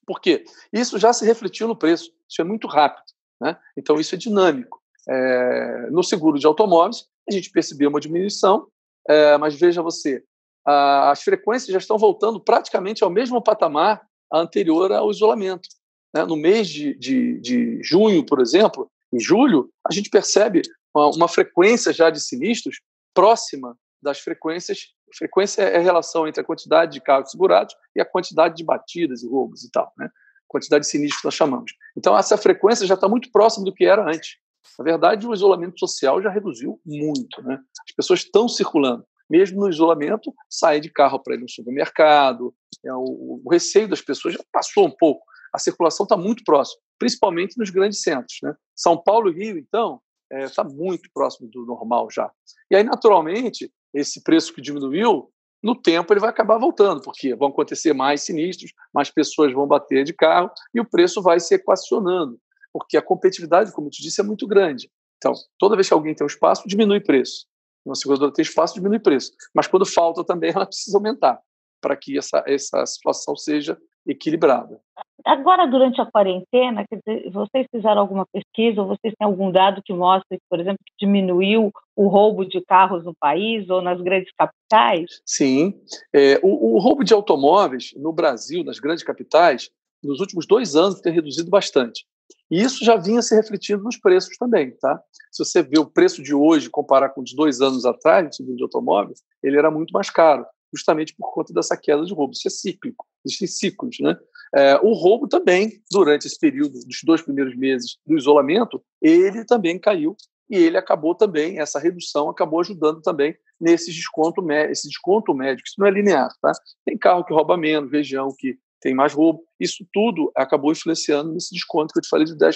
Por 0.06 0.20
quê? 0.20 0.44
Isso 0.72 0.98
já 0.98 1.12
se 1.12 1.24
refletiu 1.24 1.68
no 1.68 1.76
preço, 1.76 2.10
isso 2.28 2.40
é 2.40 2.44
muito 2.44 2.66
rápido. 2.66 3.04
Né? 3.40 3.58
Então, 3.76 4.00
isso 4.00 4.14
é 4.14 4.18
dinâmico. 4.18 4.82
É, 5.08 5.90
no 5.90 6.02
seguro 6.02 6.38
de 6.38 6.46
automóveis, 6.46 7.06
a 7.28 7.32
gente 7.32 7.50
percebeu 7.50 7.90
uma 7.90 8.00
diminuição, 8.00 8.66
é, 9.08 9.36
mas 9.36 9.54
veja 9.54 9.82
você, 9.82 10.24
as 10.66 11.22
frequências 11.22 11.70
já 11.70 11.78
estão 11.78 11.98
voltando 11.98 12.40
praticamente 12.40 13.04
ao 13.04 13.10
mesmo 13.10 13.42
patamar 13.42 14.06
anterior 14.32 14.92
ao 14.92 15.10
isolamento. 15.10 15.68
Né? 16.14 16.24
No 16.24 16.36
mês 16.36 16.68
de, 16.68 16.94
de, 16.98 17.40
de 17.40 17.82
junho, 17.82 18.24
por 18.24 18.40
exemplo, 18.40 18.90
em 19.12 19.20
julho, 19.20 19.70
a 19.88 19.92
gente 19.92 20.10
percebe 20.10 20.62
uma, 20.94 21.10
uma 21.10 21.28
frequência 21.28 21.92
já 21.92 22.10
de 22.10 22.20
sinistros 22.20 22.80
próxima 23.12 23.76
das 24.02 24.20
frequências. 24.20 24.92
Frequência 25.16 25.62
é 25.62 25.76
a 25.76 25.82
relação 25.82 26.26
entre 26.26 26.40
a 26.40 26.44
quantidade 26.44 26.92
de 26.92 27.00
carros 27.00 27.30
segurados 27.30 27.74
e 27.94 28.00
a 28.00 28.04
quantidade 28.04 28.56
de 28.56 28.64
batidas 28.64 29.22
e 29.22 29.28
roubos 29.28 29.64
e 29.64 29.70
tal, 29.70 29.92
né? 29.96 30.08
Quantidade 30.48 30.84
de 30.84 30.90
sinistros 30.90 31.20
que 31.20 31.26
nós 31.26 31.34
chamamos. 31.34 31.72
Então, 31.96 32.16
essa 32.16 32.36
frequência 32.36 32.86
já 32.86 32.94
está 32.94 33.08
muito 33.08 33.30
próxima 33.30 33.64
do 33.64 33.72
que 33.72 33.84
era 33.84 34.06
antes. 34.08 34.36
Na 34.78 34.84
verdade, 34.84 35.26
o 35.26 35.34
isolamento 35.34 35.78
social 35.78 36.22
já 36.22 36.30
reduziu 36.30 36.80
muito, 36.84 37.42
né? 37.42 37.58
As 37.88 37.94
pessoas 37.94 38.20
estão 38.20 38.48
circulando. 38.48 39.04
Mesmo 39.28 39.60
no 39.60 39.68
isolamento, 39.68 40.32
saem 40.48 40.80
de 40.80 40.90
carro 40.90 41.18
para 41.18 41.34
ir 41.34 41.40
no 41.40 41.48
supermercado. 41.48 42.54
É, 42.84 42.92
o, 42.92 43.40
o 43.44 43.50
receio 43.50 43.88
das 43.88 44.00
pessoas 44.00 44.34
já 44.34 44.40
passou 44.52 44.86
um 44.86 44.90
pouco. 44.90 45.24
A 45.52 45.58
circulação 45.58 46.04
está 46.04 46.16
muito 46.16 46.42
próxima, 46.44 46.80
principalmente 46.98 47.56
nos 47.56 47.70
grandes 47.70 48.02
centros. 48.02 48.38
Né? 48.42 48.54
São 48.74 49.00
Paulo 49.00 49.30
e 49.30 49.32
Rio, 49.32 49.58
então, 49.58 50.00
está 50.30 50.62
é, 50.62 50.68
muito 50.68 51.08
próximo 51.12 51.48
do 51.48 51.64
normal 51.64 52.08
já. 52.10 52.30
E 52.70 52.76
aí, 52.76 52.82
naturalmente, 52.82 53.72
esse 53.92 54.22
preço 54.22 54.52
que 54.52 54.60
diminuiu, 54.60 55.30
no 55.62 55.74
tempo 55.74 56.12
ele 56.12 56.20
vai 56.20 56.28
acabar 56.30 56.58
voltando, 56.58 57.00
porque 57.00 57.34
vão 57.34 57.48
acontecer 57.48 57.94
mais 57.94 58.22
sinistros, 58.22 58.72
mais 58.92 59.10
pessoas 59.10 59.52
vão 59.52 59.66
bater 59.66 60.04
de 60.04 60.12
carro 60.12 60.50
e 60.74 60.80
o 60.80 60.84
preço 60.84 61.22
vai 61.22 61.40
se 61.40 61.54
equacionando, 61.54 62.38
porque 62.72 62.96
a 62.96 63.02
competitividade, 63.02 63.72
como 63.72 63.86
eu 63.86 63.90
te 63.90 64.02
disse, 64.02 64.20
é 64.20 64.24
muito 64.24 64.46
grande. 64.46 64.90
Então, 65.16 65.32
toda 65.58 65.74
vez 65.74 65.88
que 65.88 65.94
alguém 65.94 66.14
tem 66.14 66.24
um 66.24 66.28
espaço, 66.28 66.68
diminui 66.68 67.00
preço. 67.00 67.46
Uma 67.84 67.94
seguradora 67.94 68.32
tem 68.32 68.42
espaço, 68.42 68.74
diminui 68.74 68.98
o 68.98 69.02
preço. 69.02 69.32
Mas 69.54 69.66
quando 69.66 69.86
falta 69.86 70.24
também, 70.24 70.50
ela 70.54 70.66
precisa 70.66 70.96
aumentar 70.96 71.40
para 71.80 71.96
que 71.96 72.16
essa, 72.16 72.42
essa 72.46 72.84
situação 72.86 73.36
seja 73.36 73.76
equilibrada. 74.06 74.80
Agora, 75.24 75.66
durante 75.66 76.00
a 76.00 76.06
quarentena, 76.06 76.84
dizer, 76.90 77.30
vocês 77.30 77.66
fizeram 77.70 78.00
alguma 78.00 78.26
pesquisa 78.26 78.82
ou 78.82 78.88
vocês 78.88 79.14
têm 79.18 79.26
algum 79.26 79.50
dado 79.50 79.82
que 79.82 79.92
mostre, 79.92 80.38
por 80.50 80.60
exemplo, 80.60 80.78
que 80.84 81.06
diminuiu 81.06 81.72
o 81.96 82.08
roubo 82.08 82.44
de 82.44 82.60
carros 82.60 83.04
no 83.04 83.14
país 83.14 83.68
ou 83.70 83.80
nas 83.80 84.00
grandes 84.00 84.30
capitais? 84.36 85.22
Sim. 85.24 85.80
É, 86.14 86.38
o, 86.42 86.74
o, 86.74 86.78
roubo 86.78 87.02
de 87.02 87.14
automóveis 87.14 87.94
no 87.96 88.12
Brasil, 88.12 88.62
nas 88.64 88.78
grandes 88.78 89.02
capitais, 89.02 89.70
nos 90.02 90.20
últimos 90.20 90.46
dois 90.46 90.76
anos 90.76 91.00
tem 91.00 91.12
reduzido 91.12 91.48
bastante. 91.48 92.04
E 92.50 92.62
isso 92.62 92.84
já 92.84 92.96
vinha 92.96 93.22
se 93.22 93.34
refletindo 93.34 93.82
nos 93.82 93.96
preços 93.96 94.36
também, 94.36 94.76
tá? 94.78 95.00
Se 95.32 95.44
você 95.44 95.62
vê 95.62 95.78
o 95.78 95.86
preço 95.86 96.22
de 96.22 96.34
hoje 96.34 96.70
comparar 96.70 97.10
com 97.10 97.22
os 97.22 97.34
dois 97.34 97.60
anos 97.60 97.84
atrás, 97.84 98.38
o 98.38 98.56
de 98.56 98.62
automóveis, 98.62 99.22
ele 99.42 99.58
era 99.58 99.70
muito 99.70 99.92
mais 99.92 100.10
caro 100.10 100.46
justamente 100.74 101.14
por 101.16 101.32
conta 101.32 101.52
dessa 101.52 101.76
queda 101.76 102.04
de 102.04 102.12
roubo. 102.12 102.32
Isso 102.32 102.48
é 102.48 102.50
cíclico, 102.50 103.06
existem 103.24 103.46
ciclos. 103.46 103.96
Né? 104.00 104.16
É, 104.54 104.76
o 104.82 104.92
roubo 104.92 105.28
também, 105.28 105.80
durante 105.90 106.26
esse 106.26 106.38
período 106.38 106.72
dos 106.72 107.00
dois 107.04 107.22
primeiros 107.22 107.56
meses 107.56 107.96
do 108.04 108.18
isolamento, 108.18 108.82
ele 109.00 109.44
também 109.44 109.78
caiu 109.78 110.16
e 110.50 110.56
ele 110.56 110.76
acabou 110.76 111.14
também, 111.14 111.58
essa 111.58 111.78
redução 111.78 112.28
acabou 112.28 112.60
ajudando 112.60 113.00
também 113.00 113.34
nesse 113.58 113.90
desconto, 113.90 114.44
esse 114.70 114.88
desconto 114.88 115.34
médio, 115.34 115.62
isso 115.64 115.76
não 115.78 115.86
é 115.86 115.90
linear, 115.90 116.28
tá? 116.42 116.52
Tem 116.84 116.98
carro 116.98 117.24
que 117.24 117.32
rouba 117.32 117.56
menos, 117.56 117.90
região 117.90 118.28
que 118.36 118.58
tem 118.84 118.94
mais 118.94 119.14
roubo, 119.14 119.42
isso 119.58 119.82
tudo 119.90 120.30
acabou 120.36 120.70
influenciando 120.70 121.32
nesse 121.32 121.54
desconto 121.54 121.90
que 121.90 121.98
eu 121.98 122.02
te 122.02 122.08
falei 122.08 122.26
de 122.26 122.36
10%. 122.36 122.54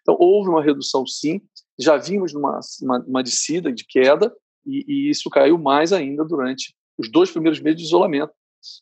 Então, 0.00 0.16
houve 0.20 0.48
uma 0.48 0.62
redução 0.62 1.04
sim, 1.04 1.40
já 1.76 1.96
vimos 1.96 2.32
numa 2.32 2.60
uma, 2.80 3.04
uma 3.04 3.22
descida 3.22 3.72
de 3.72 3.84
queda, 3.84 4.32
e, 4.64 4.84
e, 4.86 5.10
isso 5.10 5.28
caiu 5.28 5.58
mais 5.58 5.92
ainda 5.92 6.24
durante 6.24 6.72
os 6.96 7.10
dois 7.10 7.32
primeiros 7.32 7.60
meses 7.60 7.80
de 7.80 7.86
isolamento. 7.86 8.32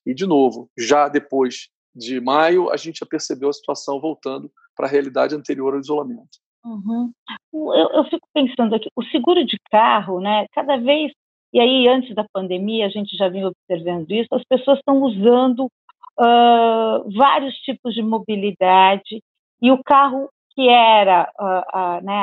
E, 0.07 0.15
de 0.15 0.27
novo, 0.27 0.71
já 0.79 1.09
depois 1.09 1.69
de 1.95 2.21
maio, 2.21 2.71
a 2.71 2.77
gente 2.77 2.99
já 2.99 3.07
percebeu 3.07 3.49
a 3.49 3.53
situação 3.53 3.99
voltando 3.99 4.51
para 4.77 4.87
a 4.87 4.91
realidade 4.91 5.35
anterior 5.35 5.73
ao 5.73 5.81
isolamento. 5.81 6.39
Uhum. 6.65 7.13
Eu, 7.53 7.91
eu, 7.93 8.05
fico 8.05 8.27
pensando 8.35 8.75
aqui, 8.75 8.89
o 8.95 9.05
seguro 9.05 9.45
de 9.45 9.59
carro, 9.71 10.21
né, 10.21 10.47
cada 10.53 10.77
vez, 10.77 11.13
e 11.53 11.61
aí 11.61 11.89
antes 11.89 12.15
da 12.15 12.27
pandemia 12.33 12.87
a 12.87 12.91
gente 12.91 13.17
já 13.17 13.29
vinha 13.29 13.49
observando 13.49 14.11
isso, 14.11 14.29
as 14.33 14.45
pessoas 14.45 14.79
estão 14.79 15.03
usando 15.03 15.69
uh, 16.19 17.11
vários 17.17 17.55
tipos 17.57 17.95
de 17.95 18.03
mobilidade, 18.03 19.23
e 19.61 19.71
o 19.71 19.83
carro 19.83 20.29
que 20.55 20.69
era 20.69 21.29
uh, 21.41 22.05
né, 22.05 22.15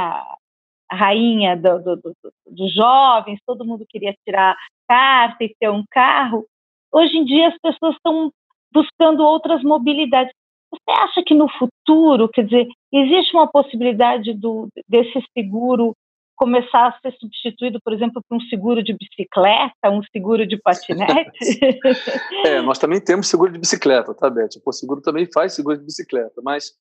a 0.90 0.96
rainha 0.96 1.56
do, 1.56 1.80
do, 1.80 1.96
do, 1.98 2.16
dos 2.50 2.74
jovens, 2.74 3.40
todo 3.46 3.66
mundo 3.66 3.86
queria 3.88 4.16
tirar 4.26 4.56
carta 4.88 5.44
e 5.44 5.56
ter 5.60 5.70
um 5.70 5.84
carro, 5.90 6.46
hoje 6.92 7.18
em 7.18 7.26
dia 7.26 7.48
as 7.48 7.58
pessoas 7.62 7.96
estão 7.96 8.32
buscando 8.74 9.24
outras 9.24 9.64
mobilidades. 9.64 10.34
Você 10.70 11.00
acha 11.00 11.24
que 11.24 11.34
no 11.34 11.50
futuro, 11.50 12.30
quer 12.30 12.46
dizer, 12.46 12.68
existe 12.94 13.34
uma 13.34 13.48
possibilidade 13.48 14.34
do, 14.34 14.70
desse 14.88 15.22
seguro 15.38 15.94
começar 16.42 16.88
a 16.88 17.00
ser 17.00 17.16
substituído, 17.20 17.80
por 17.84 17.94
exemplo, 17.94 18.20
por 18.28 18.36
um 18.36 18.42
seguro 18.42 18.84
de 18.84 18.98
bicicleta, 18.98 19.92
um 19.92 20.02
seguro 20.12 20.48
de 20.48 20.58
patinete? 20.58 21.60
é, 22.44 22.60
nós 22.64 22.80
também 22.80 23.00
temos 23.00 23.28
seguro 23.28 23.52
de 23.52 23.60
bicicleta, 23.60 24.12
tá, 24.16 24.28
Beth? 24.28 24.50
O 24.66 24.72
seguro 24.72 25.02
também 25.02 25.32
faz 25.32 25.54
seguro 25.54 25.78
de 25.78 25.86
bicicleta, 25.86 26.42
mas 26.44 26.74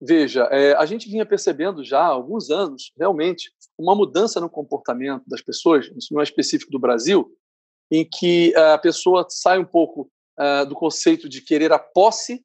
veja, 0.00 0.44
é, 0.44 0.76
a 0.76 0.86
gente 0.86 1.10
vinha 1.10 1.26
percebendo 1.26 1.82
já 1.82 2.02
há 2.02 2.06
alguns 2.06 2.50
anos, 2.50 2.92
realmente, 2.96 3.50
uma 3.76 3.96
mudança 3.96 4.40
no 4.40 4.48
comportamento 4.48 5.24
das 5.26 5.42
pessoas, 5.42 5.90
isso 5.96 6.14
não 6.14 6.20
é 6.20 6.22
específico 6.22 6.70
do 6.70 6.78
Brasil, 6.78 7.28
em 7.90 8.08
que 8.08 8.54
a 8.54 8.78
pessoa 8.78 9.26
sai 9.28 9.58
um 9.58 9.64
pouco 9.64 10.08
uh, 10.38 10.64
do 10.66 10.76
conceito 10.76 11.28
de 11.28 11.40
querer 11.40 11.72
a 11.72 11.80
posse 11.80 12.44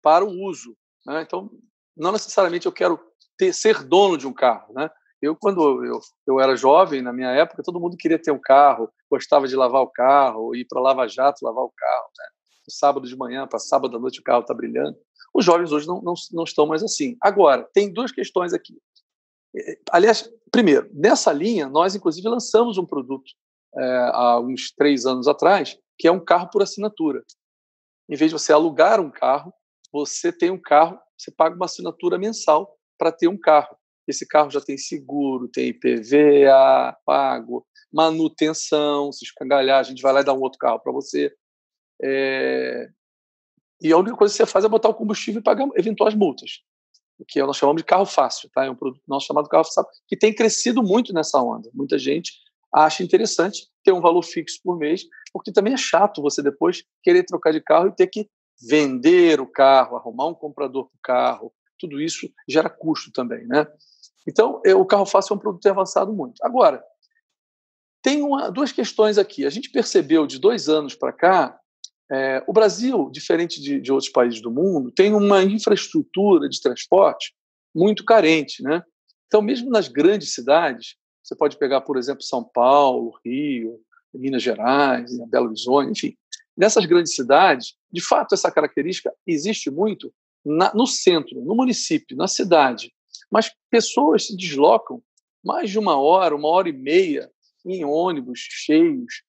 para 0.00 0.24
o 0.24 0.30
uso. 0.46 0.76
Né? 1.04 1.22
Então, 1.22 1.50
não 1.96 2.12
necessariamente 2.12 2.66
eu 2.66 2.72
quero 2.72 3.00
ter, 3.36 3.52
ser 3.52 3.82
dono 3.82 4.16
de 4.16 4.28
um 4.28 4.32
carro. 4.32 4.72
Né? 4.74 4.88
Eu, 5.22 5.36
quando 5.36 5.84
eu, 5.84 6.00
eu 6.26 6.40
era 6.40 6.56
jovem, 6.56 7.00
na 7.00 7.12
minha 7.12 7.30
época, 7.30 7.62
todo 7.62 7.80
mundo 7.80 7.96
queria 7.96 8.20
ter 8.20 8.32
um 8.32 8.40
carro, 8.40 8.90
gostava 9.08 9.46
de 9.46 9.54
lavar 9.54 9.82
o 9.82 9.90
carro, 9.90 10.54
ir 10.54 10.66
para 10.66 10.80
Lava 10.80 11.06
Jato 11.06 11.44
lavar 11.44 11.64
o 11.64 11.72
carro. 11.74 12.08
Né? 12.18 12.26
sábado 12.68 13.06
de 13.06 13.16
manhã 13.16 13.46
para 13.46 13.58
sábado 13.58 13.96
à 13.96 14.00
noite 14.00 14.20
o 14.20 14.22
carro 14.22 14.42
está 14.42 14.54
brilhando. 14.54 14.96
Os 15.34 15.44
jovens 15.44 15.72
hoje 15.72 15.86
não, 15.86 16.00
não, 16.02 16.14
não 16.32 16.44
estão 16.44 16.66
mais 16.66 16.82
assim. 16.82 17.16
Agora, 17.20 17.68
tem 17.72 17.92
duas 17.92 18.12
questões 18.12 18.52
aqui. 18.52 18.78
É, 19.56 19.78
aliás, 19.90 20.30
primeiro, 20.50 20.90
nessa 20.92 21.32
linha, 21.32 21.68
nós 21.68 21.94
inclusive 21.94 22.28
lançamos 22.28 22.78
um 22.78 22.86
produto 22.86 23.30
é, 23.76 24.10
há 24.12 24.40
uns 24.40 24.72
três 24.72 25.06
anos 25.06 25.26
atrás, 25.26 25.78
que 25.98 26.06
é 26.06 26.12
um 26.12 26.22
carro 26.22 26.48
por 26.50 26.62
assinatura. 26.62 27.22
Em 28.08 28.16
vez 28.16 28.30
de 28.30 28.38
você 28.38 28.52
alugar 28.52 29.00
um 29.00 29.10
carro, 29.10 29.52
você 29.92 30.32
tem 30.32 30.50
um 30.50 30.60
carro, 30.60 30.98
você 31.16 31.30
paga 31.30 31.54
uma 31.54 31.66
assinatura 31.66 32.18
mensal 32.18 32.76
para 32.98 33.12
ter 33.12 33.28
um 33.28 33.38
carro. 33.38 33.76
Esse 34.06 34.26
carro 34.26 34.50
já 34.50 34.60
tem 34.60 34.76
seguro, 34.76 35.48
tem 35.48 35.68
IPVA 35.68 36.96
pago, 37.04 37.66
manutenção, 37.92 39.12
se 39.12 39.24
escangalhar, 39.24 39.80
a 39.80 39.82
gente 39.82 40.02
vai 40.02 40.12
lá 40.12 40.20
e 40.20 40.24
dá 40.24 40.32
um 40.32 40.40
outro 40.40 40.58
carro 40.58 40.80
para 40.80 40.92
você. 40.92 41.32
É... 42.02 42.88
E 43.80 43.92
a 43.92 43.98
única 43.98 44.16
coisa 44.16 44.32
que 44.32 44.38
você 44.38 44.46
faz 44.46 44.64
é 44.64 44.68
botar 44.68 44.88
o 44.88 44.94
combustível 44.94 45.40
e 45.40 45.44
pagar 45.44 45.68
eventuais 45.76 46.14
multas, 46.14 46.60
que 47.28 47.42
nós 47.42 47.56
chamamos 47.56 47.82
de 47.82 47.86
carro 47.86 48.06
fácil, 48.06 48.48
tá? 48.52 48.64
É 48.64 48.70
um 48.70 48.76
produto 48.76 49.02
nosso 49.06 49.26
chamado 49.26 49.48
carro 49.48 49.64
fácil, 49.64 49.84
que 50.06 50.16
tem 50.16 50.34
crescido 50.34 50.82
muito 50.82 51.12
nessa 51.12 51.40
onda. 51.40 51.70
Muita 51.74 51.98
gente 51.98 52.32
acha 52.72 53.02
interessante 53.02 53.68
ter 53.84 53.92
um 53.92 54.00
valor 54.00 54.22
fixo 54.22 54.60
por 54.64 54.78
mês, 54.78 55.02
porque 55.32 55.52
também 55.52 55.74
é 55.74 55.76
chato 55.76 56.22
você 56.22 56.42
depois 56.42 56.84
querer 57.02 57.24
trocar 57.24 57.52
de 57.52 57.60
carro 57.60 57.88
e 57.88 57.94
ter 57.94 58.06
que 58.06 58.28
vender 58.68 59.40
o 59.40 59.46
carro, 59.46 59.96
arrumar 59.96 60.28
um 60.28 60.34
comprador 60.34 60.84
para 60.84 60.96
o 60.96 61.02
carro, 61.02 61.52
tudo 61.78 62.00
isso 62.00 62.30
gera 62.48 62.70
custo 62.70 63.10
também, 63.12 63.46
né? 63.46 63.66
Então, 64.26 64.60
o 64.76 64.84
carro 64.84 65.06
fácil 65.06 65.34
é 65.34 65.36
um 65.36 65.40
produto 65.40 65.66
avançado 65.66 66.12
muito. 66.12 66.44
Agora, 66.44 66.82
tem 68.02 68.22
uma, 68.22 68.50
duas 68.50 68.72
questões 68.72 69.18
aqui. 69.18 69.46
A 69.46 69.50
gente 69.50 69.70
percebeu 69.70 70.26
de 70.26 70.38
dois 70.38 70.68
anos 70.68 70.94
para 70.94 71.12
cá, 71.12 71.58
é, 72.10 72.44
o 72.46 72.52
Brasil, 72.52 73.08
diferente 73.10 73.60
de, 73.60 73.80
de 73.80 73.92
outros 73.92 74.10
países 74.10 74.40
do 74.42 74.50
mundo, 74.50 74.90
tem 74.90 75.14
uma 75.14 75.42
infraestrutura 75.42 76.48
de 76.48 76.60
transporte 76.60 77.34
muito 77.74 78.04
carente, 78.04 78.62
né? 78.62 78.82
Então, 79.26 79.40
mesmo 79.40 79.70
nas 79.70 79.88
grandes 79.88 80.34
cidades, 80.34 80.96
você 81.22 81.34
pode 81.34 81.56
pegar, 81.56 81.80
por 81.80 81.96
exemplo, 81.96 82.22
São 82.22 82.44
Paulo, 82.44 83.18
Rio, 83.24 83.80
Minas 84.12 84.42
Gerais, 84.42 85.10
Belo 85.28 85.46
Horizonte, 85.46 85.90
enfim. 85.90 86.16
Nessas 86.54 86.84
grandes 86.84 87.14
cidades, 87.14 87.74
de 87.90 88.04
fato, 88.06 88.34
essa 88.34 88.50
característica 88.50 89.10
existe 89.26 89.70
muito 89.70 90.12
na, 90.44 90.70
no 90.74 90.86
centro, 90.86 91.40
no 91.40 91.54
município, 91.54 92.14
na 92.14 92.28
cidade. 92.28 92.92
Mas 93.32 93.50
pessoas 93.70 94.26
se 94.26 94.36
deslocam 94.36 95.02
mais 95.42 95.70
de 95.70 95.78
uma 95.78 95.98
hora, 95.98 96.36
uma 96.36 96.48
hora 96.48 96.68
e 96.68 96.72
meia 96.72 97.30
em 97.64 97.82
ônibus 97.82 98.40
cheios, 98.40 99.22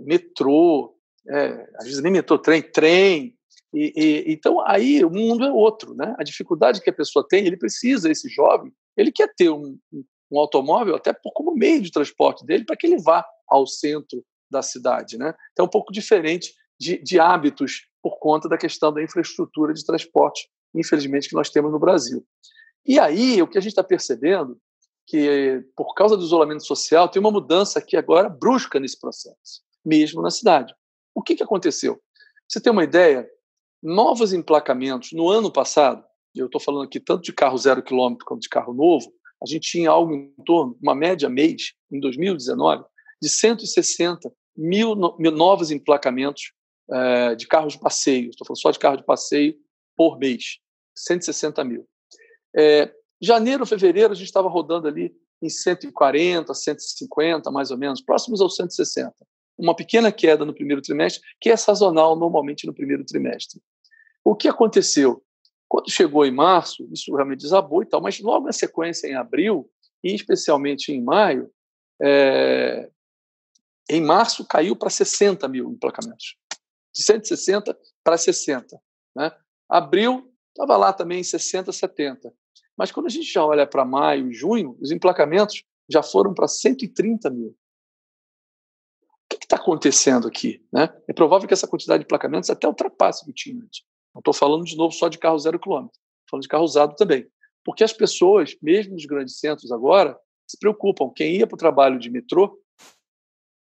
metrô, 0.00 0.94
é, 1.26 1.66
às 1.76 1.84
vezes 1.86 2.02
nem 2.02 2.12
metrô, 2.12 2.38
trem, 2.38 2.60
trem. 2.60 3.34
E, 3.72 3.92
e, 3.96 4.32
então 4.32 4.60
aí 4.60 5.02
o 5.02 5.10
mundo 5.10 5.44
é 5.44 5.50
outro, 5.50 5.94
né? 5.94 6.14
A 6.18 6.22
dificuldade 6.22 6.82
que 6.82 6.90
a 6.90 6.92
pessoa 6.92 7.26
tem, 7.26 7.46
ele 7.46 7.56
precisa, 7.56 8.10
esse 8.10 8.28
jovem, 8.28 8.72
ele 8.96 9.10
quer 9.10 9.32
ter 9.34 9.48
um, 9.48 9.78
um 10.30 10.38
automóvel 10.38 10.94
até 10.94 11.14
como 11.34 11.54
meio 11.54 11.80
de 11.80 11.90
transporte 11.90 12.44
dele 12.44 12.64
para 12.64 12.76
que 12.76 12.86
ele 12.86 13.00
vá 13.00 13.24
ao 13.48 13.66
centro 13.66 14.22
da 14.50 14.62
cidade, 14.62 15.16
né? 15.16 15.34
Então 15.52 15.64
é 15.64 15.66
um 15.66 15.70
pouco 15.70 15.92
diferente 15.92 16.52
de, 16.78 17.02
de 17.02 17.18
hábitos 17.18 17.88
por 18.02 18.18
conta 18.18 18.48
da 18.48 18.58
questão 18.58 18.92
da 18.92 19.02
infraestrutura 19.02 19.72
de 19.72 19.84
transporte, 19.84 20.48
infelizmente 20.74 21.28
que 21.28 21.34
nós 21.34 21.50
temos 21.50 21.72
no 21.72 21.78
Brasil. 21.78 22.24
E 22.86 22.98
aí 22.98 23.42
o 23.42 23.48
que 23.48 23.58
a 23.58 23.60
gente 23.60 23.72
está 23.72 23.82
percebendo 23.82 24.58
que 25.06 25.64
por 25.76 25.94
causa 25.94 26.16
do 26.16 26.24
isolamento 26.24 26.64
social 26.64 27.08
tem 27.08 27.20
uma 27.20 27.30
mudança 27.30 27.78
aqui 27.78 27.96
agora 27.96 28.28
brusca 28.28 28.80
nesse 28.80 28.98
processo, 28.98 29.62
mesmo 29.84 30.20
na 30.20 30.30
cidade. 30.30 30.74
O 31.14 31.22
que, 31.22 31.36
que 31.36 31.42
aconteceu? 31.42 32.00
Você 32.48 32.60
ter 32.60 32.70
uma 32.70 32.84
ideia, 32.84 33.28
novos 33.82 34.32
emplacamentos 34.32 35.12
no 35.12 35.28
ano 35.28 35.50
passado, 35.50 36.04
eu 36.34 36.46
estou 36.46 36.60
falando 36.60 36.84
aqui 36.84 37.00
tanto 37.00 37.22
de 37.22 37.32
carro 37.32 37.56
zero 37.56 37.82
quilômetro 37.82 38.24
quanto 38.26 38.42
de 38.42 38.48
carro 38.48 38.74
novo, 38.74 39.12
a 39.42 39.46
gente 39.46 39.70
tinha 39.70 39.90
algo 39.90 40.14
em 40.14 40.32
torno, 40.44 40.76
uma 40.82 40.94
média 40.94 41.28
mês, 41.28 41.74
em 41.90 42.00
2019, 42.00 42.84
de 43.20 43.28
160 43.28 44.30
mil, 44.56 44.94
mil 45.18 45.32
novos 45.32 45.70
emplacamentos 45.70 46.52
é, 46.90 47.34
de 47.34 47.46
carros 47.46 47.74
de 47.74 47.80
passeio, 47.80 48.30
estou 48.30 48.46
falando 48.46 48.60
só 48.60 48.70
de 48.70 48.78
carro 48.78 48.96
de 48.96 49.04
passeio 49.04 49.56
por 49.96 50.18
mês, 50.18 50.58
160 50.94 51.64
mil. 51.64 51.86
É, 52.56 52.92
janeiro, 53.20 53.66
fevereiro, 53.66 54.12
a 54.12 54.16
gente 54.16 54.26
estava 54.26 54.48
rodando 54.48 54.88
ali 54.88 55.14
em 55.42 55.48
140, 55.48 56.52
150, 56.54 57.50
mais 57.50 57.70
ou 57.70 57.76
menos, 57.76 58.00
próximos 58.00 58.40
aos 58.40 58.56
160 58.56 59.14
uma 59.58 59.74
pequena 59.74 60.12
queda 60.12 60.44
no 60.44 60.54
primeiro 60.54 60.82
trimestre, 60.82 61.22
que 61.40 61.50
é 61.50 61.56
sazonal 61.56 62.16
normalmente 62.16 62.66
no 62.66 62.74
primeiro 62.74 63.04
trimestre. 63.04 63.60
O 64.24 64.34
que 64.34 64.48
aconteceu? 64.48 65.24
Quando 65.68 65.90
chegou 65.90 66.24
em 66.24 66.30
março, 66.30 66.88
isso 66.92 67.14
realmente 67.14 67.40
desabou 67.40 67.82
e 67.82 67.86
tal, 67.86 68.00
mas 68.00 68.20
logo 68.20 68.46
na 68.46 68.52
sequência, 68.52 69.08
em 69.08 69.14
abril, 69.14 69.68
e 70.04 70.14
especialmente 70.14 70.92
em 70.92 71.02
maio, 71.02 71.50
é... 72.00 72.88
em 73.90 74.00
março 74.00 74.46
caiu 74.46 74.76
para 74.76 74.90
60 74.90 75.48
mil 75.48 75.70
emplacamentos. 75.70 76.36
De 76.94 77.02
160 77.02 77.76
para 78.04 78.16
60. 78.16 78.80
Né? 79.16 79.32
Abril 79.68 80.32
estava 80.50 80.76
lá 80.76 80.92
também 80.92 81.20
em 81.20 81.24
60, 81.24 81.72
70. 81.72 82.32
Mas 82.76 82.92
quando 82.92 83.06
a 83.06 83.10
gente 83.10 83.32
já 83.32 83.44
olha 83.44 83.66
para 83.66 83.84
maio 83.84 84.30
e 84.30 84.34
junho, 84.34 84.76
os 84.80 84.90
emplacamentos 84.90 85.62
já 85.88 86.02
foram 86.02 86.34
para 86.34 86.48
130 86.48 87.30
mil 87.30 87.56
que 89.38 89.44
está 89.44 89.56
acontecendo 89.56 90.26
aqui? 90.26 90.64
Né? 90.72 90.92
É 91.08 91.12
provável 91.12 91.46
que 91.46 91.54
essa 91.54 91.68
quantidade 91.68 92.02
de 92.02 92.08
placamentos 92.08 92.50
até 92.50 92.66
ultrapasse 92.66 93.22
o 93.22 93.26
que 93.26 93.32
tinha 93.32 93.56
antes. 93.56 93.84
Não 94.14 94.18
estou 94.18 94.34
falando 94.34 94.64
de 94.64 94.76
novo 94.76 94.92
só 94.92 95.08
de 95.08 95.18
carro 95.18 95.38
zero 95.38 95.58
quilômetro, 95.58 95.98
falando 96.28 96.42
de 96.42 96.48
carro 96.48 96.64
usado 96.64 96.94
também. 96.96 97.26
Porque 97.64 97.84
as 97.84 97.92
pessoas, 97.92 98.56
mesmo 98.60 98.94
nos 98.94 99.06
grandes 99.06 99.38
centros 99.38 99.70
agora, 99.70 100.18
se 100.46 100.58
preocupam. 100.58 101.10
Quem 101.14 101.36
ia 101.36 101.46
para 101.46 101.54
o 101.54 101.58
trabalho 101.58 101.98
de 101.98 102.10
metrô 102.10 102.58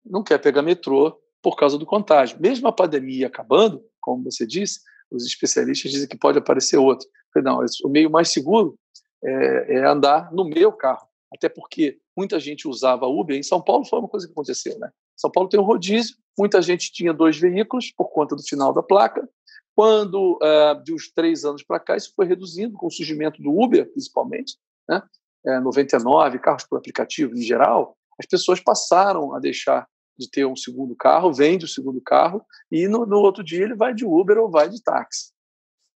não 0.03 0.23
quer 0.23 0.39
pegar 0.39 0.61
metrô 0.61 1.19
por 1.41 1.55
causa 1.55 1.77
do 1.77 1.85
contágio. 1.85 2.39
Mesmo 2.39 2.67
a 2.67 2.71
pandemia 2.71 3.27
acabando, 3.27 3.83
como 3.99 4.23
você 4.23 4.45
disse, 4.45 4.81
os 5.11 5.25
especialistas 5.25 5.91
dizem 5.91 6.07
que 6.07 6.17
pode 6.17 6.37
aparecer 6.37 6.77
outro. 6.77 7.07
Não, 7.37 7.59
o 7.83 7.89
meio 7.89 8.09
mais 8.09 8.29
seguro 8.29 8.77
é, 9.25 9.75
é 9.75 9.85
andar 9.85 10.31
no 10.31 10.45
meu 10.45 10.71
carro. 10.71 11.07
Até 11.33 11.49
porque 11.49 11.99
muita 12.15 12.39
gente 12.39 12.67
usava 12.67 13.07
Uber. 13.07 13.35
Em 13.35 13.43
São 13.43 13.61
Paulo 13.61 13.85
foi 13.85 13.99
uma 13.99 14.07
coisa 14.07 14.25
que 14.25 14.31
aconteceu, 14.31 14.77
né? 14.79 14.89
São 15.15 15.31
Paulo 15.31 15.49
tem 15.49 15.59
um 15.59 15.63
rodízio, 15.63 16.15
muita 16.37 16.61
gente 16.61 16.91
tinha 16.91 17.13
dois 17.13 17.37
veículos 17.37 17.91
por 17.91 18.09
conta 18.09 18.35
do 18.35 18.43
final 18.43 18.73
da 18.73 18.83
placa. 18.83 19.27
Quando, 19.75 20.39
uh, 20.41 20.81
de 20.83 20.93
uns 20.93 21.11
três 21.11 21.43
anos 21.43 21.63
para 21.63 21.79
cá, 21.79 21.97
isso 21.97 22.13
foi 22.15 22.25
reduzindo 22.25 22.77
com 22.77 22.87
o 22.87 22.91
surgimento 22.91 23.41
do 23.41 23.51
Uber, 23.51 23.89
principalmente, 23.91 24.57
né? 24.87 25.01
É, 25.45 25.59
99, 25.59 26.39
carros 26.39 26.63
por 26.63 26.77
aplicativo 26.77 27.35
em 27.35 27.41
geral, 27.41 27.95
as 28.19 28.25
pessoas 28.25 28.59
passaram 28.59 29.35
a 29.35 29.39
deixar 29.39 29.87
de 30.17 30.29
ter 30.29 30.45
um 30.45 30.55
segundo 30.55 30.95
carro, 30.95 31.33
vende 31.33 31.65
o 31.65 31.67
segundo 31.67 32.01
carro 32.01 32.43
e 32.71 32.87
no, 32.87 33.05
no 33.05 33.17
outro 33.17 33.43
dia 33.43 33.63
ele 33.63 33.75
vai 33.75 33.93
de 33.93 34.05
Uber 34.05 34.37
ou 34.37 34.49
vai 34.49 34.69
de 34.69 34.81
táxi. 34.81 35.31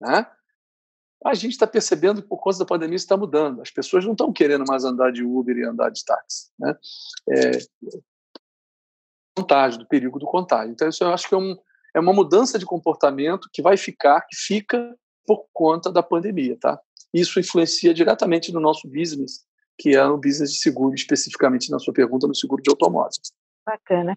Né? 0.00 0.26
A 1.24 1.34
gente 1.34 1.52
está 1.52 1.66
percebendo 1.66 2.22
que 2.22 2.28
por 2.28 2.38
conta 2.38 2.58
da 2.58 2.64
pandemia 2.64 2.96
está 2.96 3.16
mudando. 3.16 3.60
As 3.60 3.70
pessoas 3.70 4.04
não 4.04 4.12
estão 4.12 4.32
querendo 4.32 4.64
mais 4.66 4.84
andar 4.84 5.10
de 5.10 5.24
Uber 5.24 5.56
e 5.56 5.64
andar 5.64 5.90
de 5.90 6.04
táxi. 6.04 6.50
Né? 6.58 6.76
É, 7.30 7.50
contágio, 9.38 9.80
do 9.80 9.86
perigo 9.86 10.18
do 10.18 10.26
contágio. 10.26 10.72
Então, 10.72 10.88
isso 10.88 11.04
eu 11.04 11.12
acho 11.12 11.28
que 11.28 11.34
é, 11.34 11.38
um, 11.38 11.56
é 11.94 12.00
uma 12.00 12.12
mudança 12.12 12.58
de 12.58 12.66
comportamento 12.66 13.48
que 13.52 13.62
vai 13.62 13.76
ficar, 13.76 14.22
que 14.22 14.36
fica 14.36 14.96
por 15.26 15.46
conta 15.52 15.92
da 15.92 16.02
pandemia, 16.02 16.56
tá? 16.58 16.80
Isso 17.12 17.38
influencia 17.38 17.94
diretamente 17.94 18.52
no 18.52 18.60
nosso 18.60 18.88
business, 18.88 19.44
que 19.78 19.96
é 19.96 20.04
no 20.04 20.18
business 20.18 20.52
de 20.52 20.60
seguro, 20.60 20.94
especificamente 20.94 21.70
na 21.70 21.78
sua 21.78 21.94
pergunta, 21.94 22.26
no 22.26 22.34
seguro 22.34 22.62
de 22.62 22.70
automóveis. 22.70 23.32
Bacana. 23.64 24.16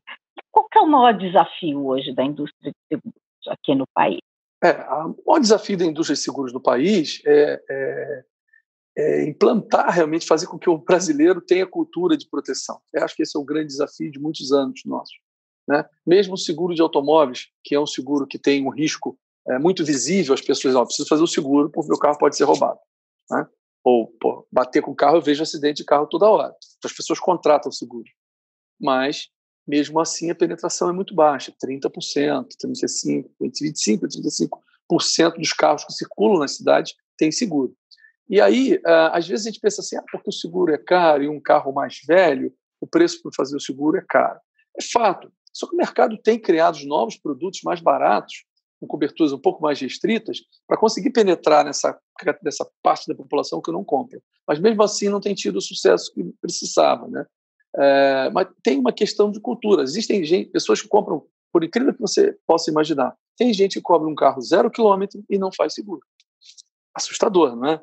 Qual 0.49 0.67
é 0.75 0.79
o 0.79 0.87
maior 0.87 1.17
desafio 1.17 1.85
hoje 1.85 2.13
da 2.13 2.23
indústria 2.23 2.71
de 2.71 2.77
seguros 2.87 3.21
aqui 3.47 3.75
no 3.75 3.85
país? 3.93 4.19
É, 4.63 4.73
o 4.73 5.15
maior 5.25 5.39
desafio 5.39 5.77
da 5.77 5.85
indústria 5.85 6.15
de 6.15 6.21
seguros 6.21 6.53
no 6.53 6.61
país 6.61 7.21
é, 7.25 7.61
é 7.69 8.23
é, 8.95 9.23
implantar 9.23 9.89
realmente, 9.89 10.27
fazer 10.27 10.47
com 10.47 10.59
que 10.59 10.69
o 10.69 10.77
brasileiro 10.77 11.41
tenha 11.41 11.65
cultura 11.65 12.17
de 12.17 12.27
proteção. 12.27 12.79
Eu 12.93 13.03
acho 13.03 13.15
que 13.15 13.23
esse 13.23 13.37
é 13.37 13.39
o 13.39 13.45
grande 13.45 13.67
desafio 13.67 14.11
de 14.11 14.19
muitos 14.19 14.51
anos 14.51 14.81
nossos. 14.85 15.15
Né? 15.67 15.85
Mesmo 16.05 16.33
o 16.33 16.37
seguro 16.37 16.75
de 16.75 16.81
automóveis, 16.81 17.47
que 17.63 17.75
é 17.75 17.79
um 17.79 17.87
seguro 17.87 18.27
que 18.27 18.37
tem 18.37 18.65
um 18.65 18.69
risco 18.69 19.17
é, 19.47 19.57
muito 19.57 19.85
visível, 19.85 20.33
as 20.33 20.41
pessoas, 20.41 20.75
ó, 20.75 20.85
preciso 20.85 21.07
fazer 21.07 21.23
o 21.23 21.27
seguro 21.27 21.69
porque 21.69 21.89
meu 21.89 21.99
carro 21.99 22.17
pode 22.17 22.35
ser 22.35 22.43
roubado. 22.43 22.79
Né? 23.29 23.47
Ou 23.83 24.07
pô, 24.19 24.45
bater 24.51 24.81
com 24.81 24.91
o 24.91 24.95
carro, 24.95 25.17
eu 25.17 25.21
vejo 25.21 25.41
acidente 25.41 25.77
de 25.77 25.85
carro 25.85 26.07
toda 26.07 26.29
hora. 26.29 26.53
Então, 26.77 26.89
as 26.89 26.93
pessoas 26.93 27.19
contratam 27.19 27.69
o 27.69 27.73
seguro. 27.73 28.09
Mas, 28.79 29.29
mesmo 29.67 29.99
assim, 29.99 30.29
a 30.29 30.35
penetração 30.35 30.89
é 30.89 30.93
muito 30.93 31.13
baixa, 31.13 31.53
30%, 31.63 32.47
35%, 32.63 33.25
25%, 33.41 34.07
35% 34.89 35.37
dos 35.37 35.53
carros 35.53 35.85
que 35.85 35.93
circulam 35.93 36.39
na 36.39 36.47
cidade 36.47 36.93
têm 37.17 37.31
seguro. 37.31 37.73
E 38.29 38.39
aí, 38.39 38.75
uh, 38.75 39.11
às 39.11 39.27
vezes 39.27 39.45
a 39.45 39.49
gente 39.49 39.59
pensa 39.59 39.81
assim, 39.81 39.97
ah, 39.97 40.03
porque 40.11 40.29
o 40.29 40.33
seguro 40.33 40.73
é 40.73 40.77
caro 40.77 41.23
e 41.23 41.29
um 41.29 41.39
carro 41.39 41.73
mais 41.73 41.99
velho, 42.07 42.53
o 42.79 42.87
preço 42.87 43.21
para 43.21 43.31
fazer 43.35 43.55
o 43.55 43.59
seguro 43.59 43.97
é 43.97 44.05
caro. 44.07 44.39
É 44.77 44.81
fato. 44.81 45.31
Só 45.53 45.67
que 45.67 45.73
o 45.75 45.77
mercado 45.77 46.17
tem 46.17 46.39
criado 46.39 46.79
novos 46.85 47.17
produtos 47.17 47.61
mais 47.61 47.81
baratos, 47.81 48.45
com 48.79 48.87
coberturas 48.87 49.31
um 49.31 49.37
pouco 49.37 49.61
mais 49.61 49.79
restritas, 49.79 50.39
para 50.65 50.77
conseguir 50.77 51.11
penetrar 51.11 51.63
nessa, 51.63 51.99
nessa 52.41 52.67
parte 52.81 53.07
da 53.07 53.13
população 53.13 53.61
que 53.61 53.71
não 53.71 53.83
compra. 53.83 54.19
Mas 54.47 54.59
mesmo 54.59 54.81
assim 54.81 55.09
não 55.09 55.19
tem 55.19 55.35
tido 55.35 55.57
o 55.57 55.61
sucesso 55.61 56.11
que 56.13 56.23
precisava. 56.41 57.07
Né? 57.07 57.25
É, 57.77 58.29
mas 58.31 58.47
tem 58.63 58.77
uma 58.79 58.91
questão 58.91 59.31
de 59.31 59.39
cultura. 59.39 59.83
Existem 59.83 60.23
gente, 60.23 60.49
pessoas 60.49 60.81
que 60.81 60.87
compram, 60.87 61.25
por 61.51 61.63
incrível 61.63 61.93
que 61.93 62.01
você 62.01 62.37
possa 62.45 62.69
imaginar, 62.69 63.15
tem 63.37 63.53
gente 63.53 63.73
que 63.73 63.81
cobra 63.81 64.07
um 64.07 64.15
carro 64.15 64.41
zero 64.41 64.69
quilômetro 64.69 65.23
e 65.29 65.37
não 65.37 65.51
faz 65.51 65.73
seguro. 65.73 66.01
Assustador, 66.93 67.55
não 67.55 67.69
é? 67.69 67.81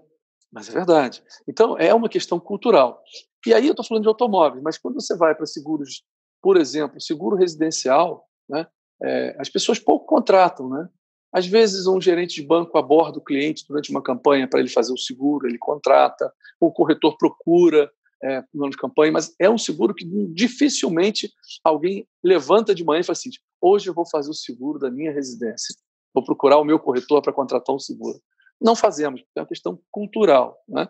Mas 0.52 0.68
é 0.68 0.72
verdade. 0.72 1.22
Então, 1.46 1.76
é 1.78 1.92
uma 1.92 2.08
questão 2.08 2.40
cultural. 2.40 3.02
E 3.46 3.54
aí 3.54 3.66
eu 3.66 3.72
estou 3.72 3.84
falando 3.84 4.02
de 4.02 4.08
automóveis, 4.08 4.62
mas 4.62 4.78
quando 4.78 5.00
você 5.00 5.16
vai 5.16 5.34
para 5.34 5.46
seguros, 5.46 6.02
por 6.42 6.56
exemplo, 6.56 7.00
seguro 7.00 7.36
residencial, 7.36 8.26
né, 8.48 8.66
é, 9.02 9.36
as 9.38 9.48
pessoas 9.48 9.78
pouco 9.78 10.06
contratam. 10.06 10.68
Né? 10.68 10.88
Às 11.32 11.46
vezes, 11.46 11.86
um 11.86 12.00
gerente 12.00 12.40
de 12.40 12.46
banco 12.46 12.76
aborda 12.78 13.18
o 13.18 13.24
cliente 13.24 13.64
durante 13.68 13.90
uma 13.90 14.02
campanha 14.02 14.48
para 14.48 14.60
ele 14.60 14.68
fazer 14.68 14.92
o 14.92 14.98
seguro, 14.98 15.46
ele 15.46 15.58
contrata, 15.58 16.32
o 16.60 16.72
corretor 16.72 17.16
procura 17.18 17.90
é, 18.22 18.42
no 18.52 18.64
ano 18.64 18.70
de 18.70 18.76
campanha, 18.76 19.12
mas 19.12 19.34
é 19.38 19.48
um 19.48 19.58
seguro 19.58 19.94
que 19.94 20.04
dificilmente 20.32 21.32
alguém 21.62 22.06
levanta 22.22 22.74
de 22.74 22.84
manhã 22.84 23.00
e 23.00 23.04
fala 23.04 23.16
assim: 23.16 23.30
hoje 23.60 23.88
eu 23.88 23.94
vou 23.94 24.06
fazer 24.08 24.30
o 24.30 24.34
seguro 24.34 24.78
da 24.78 24.90
minha 24.90 25.12
residência, 25.12 25.74
vou 26.12 26.24
procurar 26.24 26.58
o 26.58 26.64
meu 26.64 26.78
corretor 26.78 27.22
para 27.22 27.32
contratar 27.32 27.74
um 27.74 27.78
seguro. 27.78 28.20
Não 28.60 28.74
fazemos, 28.74 29.22
é 29.36 29.40
uma 29.40 29.46
questão 29.46 29.80
cultural. 29.90 30.58
Né? 30.68 30.88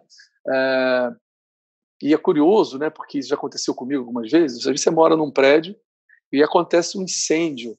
É, 0.48 1.10
e 2.02 2.14
é 2.14 2.16
curioso, 2.16 2.78
né, 2.78 2.90
porque 2.90 3.18
isso 3.18 3.28
já 3.28 3.34
aconteceu 3.34 3.74
comigo 3.74 4.00
algumas 4.00 4.30
vezes. 4.30 4.62
Você 4.62 4.90
mora 4.90 5.16
num 5.16 5.30
prédio 5.30 5.76
e 6.32 6.42
acontece 6.42 6.96
um 6.96 7.02
incêndio 7.02 7.76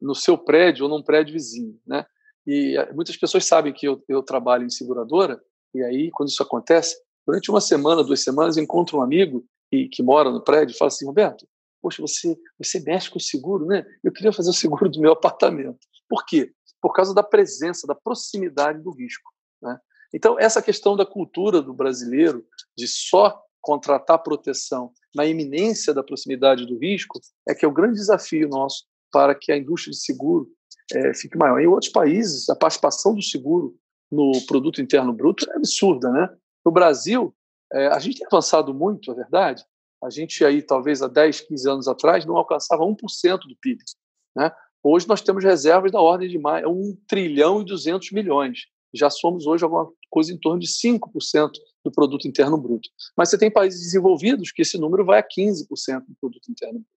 no 0.00 0.14
seu 0.14 0.36
prédio 0.36 0.84
ou 0.84 0.90
num 0.90 1.02
prédio 1.02 1.32
vizinho. 1.32 1.80
Né? 1.86 2.04
E 2.46 2.76
eh, 2.76 2.92
muitas 2.92 3.16
pessoas 3.16 3.46
sabem 3.46 3.72
que 3.72 3.86
eu, 3.86 4.02
eu 4.08 4.22
trabalho 4.22 4.64
em 4.64 4.70
seguradora, 4.70 5.40
e 5.74 5.82
aí, 5.82 6.10
quando 6.10 6.28
isso 6.28 6.42
acontece, 6.42 6.96
durante 7.26 7.50
uma 7.50 7.60
semana, 7.60 8.04
duas 8.04 8.22
semanas, 8.22 8.56
encontro 8.56 8.98
um 8.98 9.02
amigo 9.02 9.44
e, 9.70 9.88
que 9.88 10.02
mora 10.02 10.30
no 10.30 10.42
prédio 10.42 10.74
e 10.74 10.78
fala 10.78 10.88
assim: 10.88 11.06
Roberto, 11.06 11.46
poxa, 11.80 12.00
você, 12.00 12.36
você 12.58 12.80
mexe 12.80 13.10
com 13.10 13.18
o 13.18 13.22
seguro, 13.22 13.66
né? 13.66 13.84
Eu 14.02 14.12
queria 14.12 14.32
fazer 14.32 14.50
o 14.50 14.54
seguro 14.54 14.88
do 14.88 15.00
meu 15.00 15.12
apartamento. 15.12 15.78
Por 16.08 16.24
quê? 16.24 16.52
Por 16.80 16.92
causa 16.92 17.14
da 17.14 17.22
presença, 17.22 17.86
da 17.86 17.94
proximidade 17.94 18.82
do 18.82 18.90
risco. 18.90 19.30
Né? 19.62 19.78
Então, 20.12 20.38
essa 20.38 20.60
questão 20.60 20.96
da 20.96 21.06
cultura 21.06 21.62
do 21.62 21.72
brasileiro 21.72 22.44
de 22.76 22.86
só 22.86 23.40
contratar 23.60 24.22
proteção 24.22 24.92
na 25.14 25.24
iminência 25.24 25.94
da 25.94 26.02
proximidade 26.02 26.66
do 26.66 26.78
risco 26.78 27.20
é 27.48 27.54
que 27.54 27.64
é 27.64 27.68
o 27.68 27.72
grande 27.72 27.94
desafio 27.94 28.48
nosso 28.48 28.84
para 29.10 29.34
que 29.34 29.52
a 29.52 29.56
indústria 29.56 29.92
de 29.92 29.98
seguro 29.98 30.50
é, 30.92 31.14
fique 31.14 31.36
maior. 31.36 31.60
Em 31.60 31.66
outros 31.66 31.92
países, 31.92 32.48
a 32.48 32.56
participação 32.56 33.14
do 33.14 33.22
seguro 33.22 33.76
no 34.10 34.32
produto 34.46 34.82
interno 34.82 35.12
bruto 35.12 35.48
é 35.50 35.56
absurda, 35.56 36.10
né? 36.10 36.28
No 36.64 36.72
Brasil, 36.72 37.34
é, 37.72 37.86
a 37.88 37.98
gente 37.98 38.18
tem 38.18 38.26
avançado 38.26 38.72
muito, 38.72 39.10
é 39.10 39.14
verdade. 39.14 39.64
A 40.02 40.10
gente 40.10 40.44
aí, 40.44 40.62
talvez 40.62 41.00
há 41.00 41.08
10, 41.08 41.42
15 41.42 41.70
anos 41.70 41.88
atrás, 41.88 42.26
não 42.26 42.36
alcançava 42.36 42.84
1% 42.84 43.38
do 43.38 43.56
PIB. 43.60 43.82
Né? 44.36 44.50
Hoje 44.82 45.06
nós 45.06 45.22
temos 45.22 45.44
reservas 45.44 45.92
da 45.92 46.00
ordem 46.00 46.28
de 46.28 46.38
mais 46.38 46.64
1 46.66 46.96
trilhão 47.06 47.62
e 47.62 47.64
200 47.64 48.10
milhões. 48.10 48.66
Já 48.94 49.08
somos 49.08 49.46
hoje 49.46 49.64
alguma 49.64 49.90
coisa 50.10 50.32
em 50.32 50.38
torno 50.38 50.60
de 50.60 50.66
5% 50.66 51.52
do 51.84 51.90
produto 51.90 52.26
interno 52.26 52.58
bruto. 52.58 52.88
Mas 53.16 53.30
você 53.30 53.38
tem 53.38 53.50
países 53.50 53.80
desenvolvidos 53.80 54.52
que 54.52 54.62
esse 54.62 54.76
número 54.76 55.04
vai 55.04 55.20
a 55.20 55.22
15% 55.22 55.66
do 56.06 56.16
produto 56.20 56.50
interno 56.50 56.74
bruto. 56.74 56.88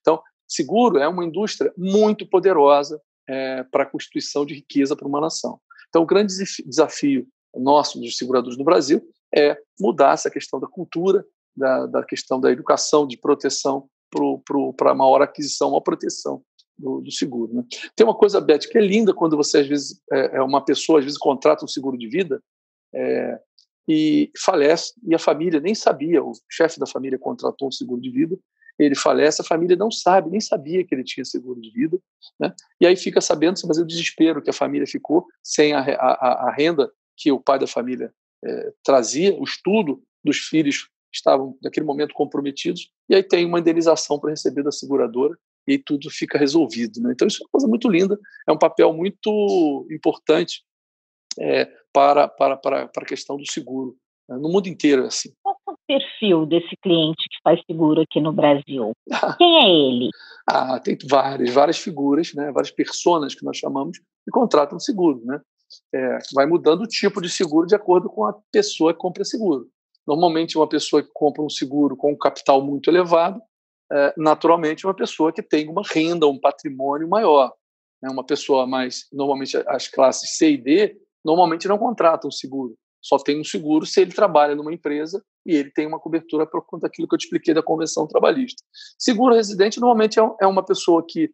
Então, 0.00 0.20
seguro 0.48 0.98
é 0.98 1.06
uma 1.06 1.24
indústria 1.24 1.72
muito 1.76 2.28
poderosa 2.28 3.00
é, 3.28 3.62
para 3.64 3.84
a 3.84 3.86
constituição 3.86 4.44
de 4.44 4.54
riqueza 4.54 4.96
para 4.96 5.06
uma 5.06 5.20
nação. 5.20 5.60
Então, 5.88 6.02
o 6.02 6.06
grande 6.06 6.34
desafio 6.66 7.26
nosso 7.54 8.00
dos 8.00 8.16
seguradores 8.16 8.58
no 8.58 8.64
Brasil 8.64 9.02
é 9.36 9.56
mudar 9.80 10.14
essa 10.14 10.30
questão 10.30 10.60
da 10.60 10.66
cultura, 10.66 11.24
da, 11.56 11.86
da 11.86 12.04
questão 12.04 12.40
da 12.40 12.50
educação, 12.50 13.06
de 13.06 13.16
proteção 13.16 13.88
para 14.76 14.94
maior 14.94 15.22
aquisição, 15.22 15.70
maior 15.70 15.80
proteção 15.80 16.42
do, 16.78 17.00
do 17.00 17.10
seguro. 17.10 17.54
Né? 17.54 17.64
Tem 17.96 18.06
uma 18.06 18.14
coisa, 18.14 18.40
Beth, 18.40 18.60
que 18.70 18.78
é 18.78 18.80
linda 18.80 19.12
quando 19.12 19.36
você, 19.36 19.58
às 19.58 19.66
vezes, 19.66 20.00
é, 20.12 20.36
é 20.36 20.42
uma 20.42 20.64
pessoa, 20.64 20.98
às 20.98 21.04
vezes, 21.04 21.18
contrata 21.18 21.64
um 21.64 21.68
seguro 21.68 21.96
de 21.96 22.08
vida 22.08 22.42
é, 22.94 23.40
e 23.88 24.30
falece, 24.38 24.92
e 25.06 25.14
a 25.14 25.18
família 25.18 25.60
nem 25.60 25.74
sabia, 25.74 26.22
o 26.22 26.32
chefe 26.50 26.78
da 26.78 26.86
família 26.86 27.18
contratou 27.18 27.68
um 27.68 27.72
seguro 27.72 28.00
de 28.00 28.10
vida, 28.10 28.38
ele 28.78 28.94
falece, 28.96 29.40
a 29.40 29.44
família 29.44 29.76
não 29.76 29.90
sabe, 29.90 30.30
nem 30.30 30.40
sabia 30.40 30.84
que 30.84 30.94
ele 30.94 31.04
tinha 31.04 31.24
seguro 31.24 31.60
de 31.60 31.70
vida, 31.70 31.98
né? 32.40 32.52
e 32.80 32.86
aí 32.86 32.96
fica 32.96 33.20
sabendo, 33.20 33.60
mas 33.66 33.78
é 33.78 33.82
o 33.82 33.86
desespero 33.86 34.42
que 34.42 34.50
a 34.50 34.54
família 34.54 34.86
ficou 34.86 35.26
sem 35.42 35.72
a, 35.72 35.80
a, 35.80 36.48
a 36.48 36.52
renda 36.52 36.90
que 37.16 37.30
o 37.30 37.38
pai 37.38 37.58
da 37.58 37.68
família 37.68 38.12
é, 38.44 38.72
trazia, 38.82 39.34
o 39.34 39.44
estudo 39.44 40.02
dos 40.22 40.38
filhos 40.38 40.88
estavam 41.12 41.56
naquele 41.62 41.86
momento 41.86 42.14
comprometidos, 42.14 42.90
e 43.08 43.14
aí 43.14 43.22
tem 43.22 43.44
uma 43.46 43.60
indenização 43.60 44.18
para 44.18 44.30
receber 44.30 44.62
da 44.62 44.72
seguradora, 44.72 45.36
e 45.66 45.78
tudo 45.78 46.10
fica 46.10 46.38
resolvido. 46.38 47.00
Né? 47.00 47.12
Então, 47.12 47.26
isso 47.26 47.42
é 47.42 47.44
uma 47.44 47.50
coisa 47.50 47.66
muito 47.66 47.88
linda, 47.88 48.18
é 48.46 48.52
um 48.52 48.58
papel 48.58 48.92
muito 48.92 49.86
importante 49.90 50.62
é, 51.38 51.66
para, 51.92 52.28
para, 52.28 52.56
para, 52.56 52.88
para 52.88 53.02
a 53.02 53.06
questão 53.06 53.36
do 53.36 53.50
seguro. 53.50 53.96
Né? 54.28 54.36
No 54.36 54.50
mundo 54.50 54.68
inteiro 54.68 55.04
é 55.04 55.06
assim. 55.06 55.32
Qual 55.42 55.56
é 55.68 55.70
o 55.70 55.76
perfil 55.86 56.46
desse 56.46 56.76
cliente 56.82 57.22
que 57.30 57.38
faz 57.42 57.60
seguro 57.66 58.00
aqui 58.02 58.20
no 58.20 58.32
Brasil? 58.32 58.92
Quem 59.38 59.64
é 59.64 59.68
ele? 59.68 60.10
Ah, 60.46 60.78
tem 60.78 60.96
várias, 61.08 61.50
várias 61.50 61.78
figuras, 61.78 62.32
né? 62.34 62.52
várias 62.52 62.70
pessoas 62.70 63.34
que 63.34 63.44
nós 63.44 63.56
chamamos 63.56 63.98
que 63.98 64.30
contratam 64.30 64.78
seguro. 64.78 65.22
Né? 65.24 65.40
É, 65.94 66.18
vai 66.34 66.46
mudando 66.46 66.82
o 66.82 66.86
tipo 66.86 67.20
de 67.20 67.28
seguro 67.28 67.66
de 67.66 67.74
acordo 67.74 68.08
com 68.08 68.24
a 68.24 68.34
pessoa 68.52 68.92
que 68.92 68.98
compra 68.98 69.24
seguro. 69.24 69.68
Normalmente, 70.06 70.58
uma 70.58 70.68
pessoa 70.68 71.02
que 71.02 71.10
compra 71.12 71.42
um 71.42 71.48
seguro 71.48 71.96
com 71.96 72.12
um 72.12 72.18
capital 72.18 72.62
muito 72.64 72.90
elevado, 72.90 73.40
é, 73.92 74.14
naturalmente, 74.16 74.86
uma 74.86 74.94
pessoa 74.94 75.32
que 75.32 75.42
tem 75.42 75.68
uma 75.68 75.82
renda, 75.88 76.26
um 76.26 76.38
patrimônio 76.38 77.08
maior. 77.08 77.52
Né? 78.02 78.10
Uma 78.10 78.24
pessoa 78.24 78.66
mais. 78.66 79.06
Normalmente, 79.12 79.56
as 79.66 79.88
classes 79.88 80.36
C 80.36 80.52
e 80.52 80.58
D 80.58 80.96
normalmente 81.24 81.66
não 81.66 81.78
contratam 81.78 82.30
seguro. 82.30 82.74
Só 83.00 83.18
tem 83.18 83.38
um 83.38 83.44
seguro 83.44 83.84
se 83.84 84.00
ele 84.00 84.12
trabalha 84.12 84.54
numa 84.54 84.72
empresa 84.72 85.22
e 85.44 85.54
ele 85.54 85.70
tem 85.70 85.86
uma 85.86 86.00
cobertura 86.00 86.46
por 86.46 86.64
conta 86.64 86.86
daquilo 86.86 87.06
que 87.06 87.14
eu 87.14 87.18
te 87.18 87.24
expliquei 87.24 87.52
da 87.52 87.62
convenção 87.62 88.06
trabalhista. 88.06 88.62
Seguro 88.98 89.34
residente 89.34 89.78
normalmente 89.78 90.18
é, 90.18 90.22
é 90.40 90.46
uma 90.46 90.64
pessoa 90.64 91.04
que 91.06 91.30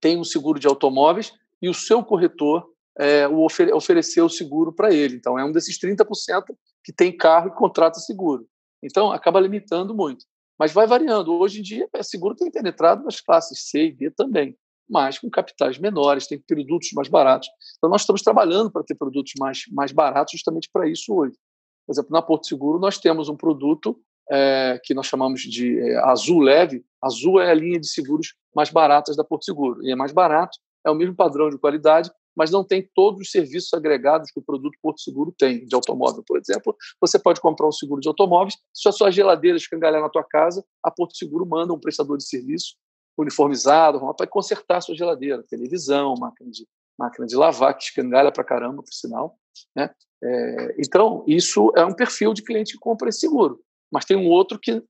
tem 0.00 0.18
um 0.18 0.24
seguro 0.24 0.58
de 0.58 0.66
automóveis 0.66 1.32
e 1.62 1.68
o 1.68 1.74
seu 1.74 2.04
corretor 2.04 2.66
é, 2.98 3.28
o 3.28 3.44
ofer 3.44 3.74
ofereceu 3.74 4.26
o 4.26 4.30
seguro 4.30 4.72
para 4.72 4.92
ele. 4.92 5.16
Então, 5.16 5.38
é 5.38 5.44
um 5.44 5.52
desses 5.52 5.78
30% 5.78 6.44
que 6.82 6.92
tem 6.92 7.16
carro 7.16 7.48
e 7.48 7.54
contrata 7.54 7.98
seguro. 7.98 8.46
Então, 8.82 9.10
acaba 9.10 9.40
limitando 9.40 9.94
muito. 9.94 10.24
Mas 10.58 10.72
vai 10.72 10.86
variando. 10.86 11.32
Hoje 11.32 11.60
em 11.60 11.62
dia, 11.62 11.88
o 11.92 12.02
seguro 12.02 12.34
tem 12.34 12.50
penetrado 12.50 13.04
nas 13.04 13.20
classes 13.20 13.68
C 13.68 13.86
e 13.86 13.92
D 13.92 14.10
também, 14.10 14.56
mas 14.88 15.18
com 15.18 15.28
capitais 15.28 15.78
menores, 15.78 16.26
tem 16.26 16.38
produtos 16.38 16.92
mais 16.92 17.08
baratos. 17.08 17.48
Então, 17.76 17.90
nós 17.90 18.02
estamos 18.02 18.22
trabalhando 18.22 18.70
para 18.70 18.82
ter 18.82 18.94
produtos 18.94 19.32
mais, 19.38 19.64
mais 19.70 19.92
baratos 19.92 20.32
justamente 20.32 20.70
para 20.72 20.88
isso 20.88 21.14
hoje. 21.14 21.36
Por 21.86 21.92
exemplo, 21.92 22.10
na 22.12 22.22
Porto 22.22 22.46
Seguro, 22.46 22.78
nós 22.78 22.98
temos 22.98 23.28
um 23.28 23.36
produto 23.36 23.98
é, 24.30 24.80
que 24.82 24.94
nós 24.94 25.06
chamamos 25.06 25.42
de 25.42 25.78
é, 25.78 25.96
Azul 25.98 26.40
Leve. 26.40 26.84
Azul 27.02 27.40
é 27.40 27.50
a 27.50 27.54
linha 27.54 27.78
de 27.78 27.88
seguros 27.88 28.34
mais 28.54 28.70
baratas 28.70 29.16
da 29.16 29.22
Porto 29.22 29.44
Seguro. 29.44 29.84
E 29.84 29.92
é 29.92 29.96
mais 29.96 30.12
barato, 30.12 30.58
é 30.84 30.90
o 30.90 30.94
mesmo 30.94 31.14
padrão 31.14 31.50
de 31.50 31.58
qualidade, 31.58 32.10
mas 32.36 32.50
não 32.50 32.62
tem 32.62 32.88
todos 32.94 33.22
os 33.22 33.30
serviços 33.30 33.72
agregados 33.72 34.30
que 34.30 34.38
o 34.38 34.42
produto 34.42 34.78
Porto 34.82 35.00
Seguro 35.00 35.34
tem, 35.36 35.64
de 35.64 35.74
automóvel, 35.74 36.22
por 36.26 36.38
exemplo. 36.38 36.76
Você 37.00 37.18
pode 37.18 37.40
comprar 37.40 37.66
um 37.66 37.72
seguro 37.72 38.00
de 38.00 38.08
automóveis, 38.08 38.56
se 38.74 38.88
a 38.88 38.92
sua 38.92 39.10
geladeira 39.10 39.56
escangalhar 39.56 40.02
na 40.02 40.10
tua 40.10 40.22
casa, 40.22 40.64
a 40.82 40.90
Porto 40.90 41.16
Seguro 41.16 41.46
manda 41.46 41.72
um 41.72 41.80
prestador 41.80 42.18
de 42.18 42.28
serviço 42.28 42.76
uniformizado 43.16 43.98
para 44.14 44.26
consertar 44.26 44.76
a 44.76 44.80
sua 44.82 44.94
geladeira, 44.94 45.42
televisão, 45.48 46.14
máquina 46.18 46.50
de, 46.50 46.68
máquina 46.98 47.26
de 47.26 47.34
lavar, 47.34 47.74
que 47.74 47.84
escangalha 47.84 48.30
para 48.30 48.44
caramba, 48.44 48.82
por 48.82 48.92
sinal. 48.92 49.38
Né? 49.74 49.90
É, 50.22 50.76
então, 50.78 51.24
isso 51.26 51.72
é 51.74 51.84
um 51.84 51.94
perfil 51.94 52.34
de 52.34 52.42
cliente 52.42 52.74
que 52.74 52.78
compra 52.78 53.08
esse 53.08 53.20
seguro. 53.20 53.58
Mas 53.90 54.04
tem 54.04 54.16
um 54.16 54.28
outro 54.28 54.58
que 54.58 54.82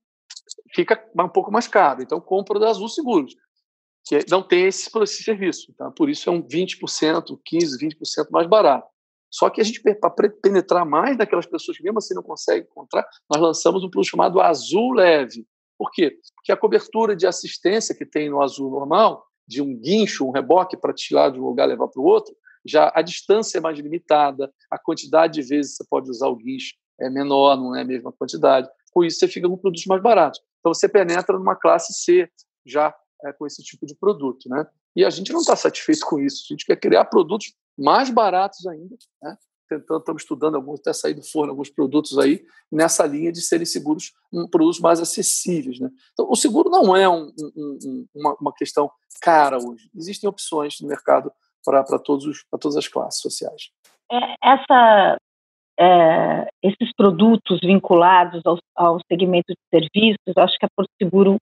fica 0.75 1.01
um 1.17 1.29
pouco 1.29 1.51
mais 1.51 1.67
caro. 1.67 2.01
Então, 2.01 2.19
compra 2.19 2.59
da 2.59 2.69
Azul 2.69 2.89
Seguros 2.89 3.33
que 4.07 4.25
não 4.29 4.41
tem 4.41 4.65
esse, 4.65 4.89
esse 5.01 5.23
serviço. 5.23 5.73
Tá? 5.77 5.91
Por 5.91 6.09
isso 6.09 6.29
é 6.29 6.33
um 6.33 6.41
20%, 6.41 6.77
15%, 6.79 7.39
20% 7.79 8.29
mais 8.31 8.47
barato. 8.47 8.87
Só 9.29 9.49
que 9.49 9.59
a 9.59 9.63
gente, 9.63 9.81
para 9.81 10.29
penetrar 10.41 10.85
mais 10.85 11.17
daquelas 11.17 11.45
pessoas 11.45 11.77
que 11.77 11.83
mesmo 11.83 11.99
assim 11.99 12.13
não 12.13 12.23
conseguem 12.23 12.63
encontrar, 12.63 13.05
nós 13.29 13.41
lançamos 13.41 13.83
um 13.83 13.89
produto 13.89 14.09
chamado 14.09 14.39
Azul 14.39 14.93
Leve. 14.93 15.45
Por 15.77 15.91
quê? 15.91 16.17
Porque 16.35 16.51
a 16.51 16.57
cobertura 16.57 17.15
de 17.15 17.27
assistência 17.27 17.93
que 17.93 18.05
tem 18.05 18.29
no 18.29 18.41
Azul 18.41 18.71
normal, 18.71 19.25
de 19.47 19.61
um 19.61 19.77
guincho, 19.77 20.25
um 20.25 20.31
reboque 20.31 20.77
para 20.77 20.93
tirar 20.93 21.29
de 21.29 21.39
um 21.39 21.43
lugar 21.43 21.65
e 21.65 21.71
levar 21.71 21.87
para 21.87 22.01
o 22.01 22.05
outro, 22.05 22.33
já 22.65 22.91
a 22.95 23.01
distância 23.01 23.57
é 23.57 23.61
mais 23.61 23.77
limitada, 23.77 24.51
a 24.71 24.77
quantidade 24.77 25.33
de 25.33 25.47
vezes 25.47 25.73
que 25.73 25.77
você 25.77 25.89
pode 25.89 26.09
usar 26.09 26.27
o 26.27 26.35
guincho 26.35 26.73
é 26.99 27.09
menor, 27.09 27.55
não 27.55 27.75
é 27.75 27.81
a 27.81 27.85
mesma 27.85 28.11
quantidade. 28.11 28.67
Com 28.91 29.03
isso, 29.03 29.19
você 29.19 29.27
fica 29.27 29.47
com 29.47 29.57
produtos 29.57 29.85
mais 29.85 30.01
baratos. 30.01 30.41
Então, 30.59 30.73
você 30.73 30.89
penetra 30.89 31.37
numa 31.37 31.55
classe 31.55 31.93
C, 31.93 32.29
já 32.65 32.93
é, 33.25 33.33
com 33.33 33.45
esse 33.45 33.63
tipo 33.63 33.85
de 33.85 33.95
produto, 33.95 34.49
né? 34.49 34.65
E 34.95 35.05
a 35.05 35.09
gente 35.09 35.31
não 35.31 35.41
está 35.41 35.55
satisfeito 35.55 36.05
com 36.05 36.19
isso. 36.19 36.45
A 36.49 36.53
gente 36.53 36.65
quer 36.65 36.75
criar 36.75 37.05
produtos 37.05 37.53
mais 37.77 38.09
baratos 38.09 38.65
ainda, 38.67 38.95
né? 39.21 39.37
Tentando, 39.69 39.99
estamos 39.99 40.21
estudando 40.21 40.55
alguns, 40.55 40.79
até 40.79 40.93
sair 40.93 41.13
do 41.13 41.23
forno 41.23 41.51
alguns 41.51 41.69
produtos 41.69 42.17
aí 42.17 42.45
nessa 42.71 43.05
linha 43.05 43.33
de 43.33 43.41
serem 43.41 43.65
seguros, 43.65 44.13
um, 44.31 44.47
produtos 44.47 44.79
mais 44.79 45.01
acessíveis, 45.01 45.79
né? 45.79 45.89
Então, 46.13 46.25
o 46.29 46.35
seguro 46.35 46.69
não 46.69 46.95
é 46.95 47.07
um, 47.09 47.33
um, 47.55 48.05
uma, 48.15 48.37
uma 48.39 48.53
questão 48.53 48.89
cara 49.21 49.57
hoje. 49.57 49.89
Existem 49.95 50.29
opções 50.29 50.79
no 50.79 50.87
mercado 50.87 51.31
para 51.65 51.83
todas 51.99 52.77
as 52.77 52.87
classes 52.87 53.21
sociais. 53.21 53.71
É, 54.09 54.35
essa 54.41 55.17
é, 55.79 56.47
esses 56.63 56.91
produtos 56.95 57.59
vinculados 57.61 58.41
ao, 58.45 58.57
ao, 58.75 58.99
segmento 59.11 59.53
de 59.53 59.59
serviços, 59.69 60.37
acho 60.37 60.57
que 60.57 60.65
a 60.65 60.69
Porto 60.75 60.89
Seguro 60.99 61.37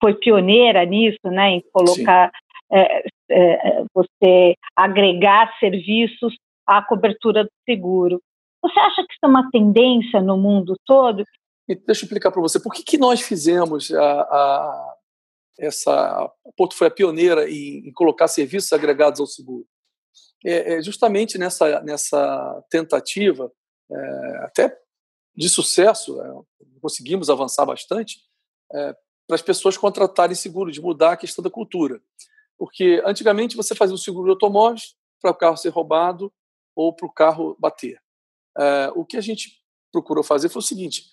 foi 0.00 0.14
pioneira 0.14 0.84
nisso, 0.84 1.18
né, 1.24 1.50
em 1.50 1.64
colocar 1.72 2.30
é, 2.72 3.04
é, 3.30 3.84
você 3.94 4.54
agregar 4.76 5.52
serviços 5.58 6.34
à 6.66 6.82
cobertura 6.82 7.44
do 7.44 7.50
seguro. 7.68 8.20
Você 8.62 8.78
acha 8.78 9.02
que 9.06 9.12
isso 9.12 9.24
é 9.24 9.26
uma 9.26 9.50
tendência 9.50 10.20
no 10.20 10.36
mundo 10.36 10.76
todo? 10.86 11.24
Deixa 11.66 12.02
eu 12.02 12.04
explicar 12.04 12.30
para 12.30 12.40
você. 12.40 12.60
Por 12.60 12.72
que, 12.72 12.82
que 12.82 12.98
nós 12.98 13.20
fizemos 13.20 13.92
a, 13.92 14.20
a, 14.22 14.94
essa. 15.58 15.92
A 15.92 16.52
Porto 16.56 16.74
foi 16.74 16.88
a 16.88 16.90
pioneira 16.90 17.48
em, 17.48 17.88
em 17.88 17.92
colocar 17.92 18.28
serviços 18.28 18.72
agregados 18.72 19.20
ao 19.20 19.26
seguro? 19.26 19.66
É, 20.44 20.74
é 20.74 20.82
justamente 20.82 21.38
nessa, 21.38 21.80
nessa 21.82 22.64
tentativa, 22.70 23.50
é, 23.90 24.36
até 24.44 24.76
de 25.36 25.48
sucesso, 25.48 26.18
conseguimos 26.82 27.30
avançar 27.30 27.64
bastante, 27.64 28.18
para 29.30 29.36
as 29.36 29.42
pessoas 29.42 29.76
contratarem 29.76 30.34
seguro, 30.34 30.72
de 30.72 30.80
mudar 30.80 31.12
a 31.12 31.16
questão 31.16 31.40
da 31.40 31.48
cultura. 31.48 32.02
Porque 32.58 33.00
antigamente 33.06 33.56
você 33.56 33.76
fazia 33.76 33.94
um 33.94 33.98
seguro 33.98 34.24
de 34.24 34.30
automóveis 34.30 34.96
para 35.22 35.30
o 35.30 35.34
carro 35.34 35.56
ser 35.56 35.68
roubado 35.68 36.32
ou 36.74 36.92
para 36.92 37.06
o 37.06 37.12
carro 37.12 37.56
bater. 37.56 38.02
É, 38.58 38.90
o 38.96 39.04
que 39.04 39.16
a 39.16 39.20
gente 39.20 39.62
procurou 39.92 40.24
fazer 40.24 40.48
foi 40.48 40.58
o 40.58 40.64
seguinte: 40.64 41.04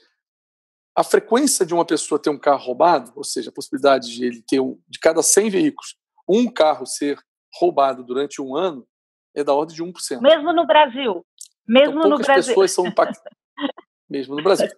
a 0.95 1.03
frequência 1.03 1.63
de 1.63 1.75
uma 1.75 1.85
pessoa 1.85 2.19
ter 2.19 2.31
um 2.31 2.39
carro 2.39 2.65
roubado, 2.65 3.13
ou 3.15 3.23
seja, 3.23 3.51
a 3.51 3.53
possibilidade 3.53 4.11
de 4.11 4.25
ele 4.25 4.41
ter 4.41 4.59
um, 4.59 4.81
de 4.87 4.97
cada 4.97 5.21
100 5.21 5.51
veículos, 5.51 5.95
um 6.27 6.51
carro 6.51 6.87
ser 6.87 7.23
roubado 7.53 8.03
durante 8.03 8.41
um 8.41 8.55
ano, 8.55 8.87
é 9.35 9.43
da 9.43 9.53
ordem 9.53 9.75
de 9.75 9.83
1%. 9.83 10.21
Mesmo 10.21 10.51
no 10.53 10.65
Brasil. 10.65 11.23
Mesmo 11.67 11.99
então, 11.99 12.09
no 12.09 12.17
Brasil. 12.17 12.47
pessoas 12.47 12.71
são 12.71 12.87
impactadas. 12.87 13.31
Mesmo 14.09 14.35
no 14.35 14.41
Brasil. 14.41 14.69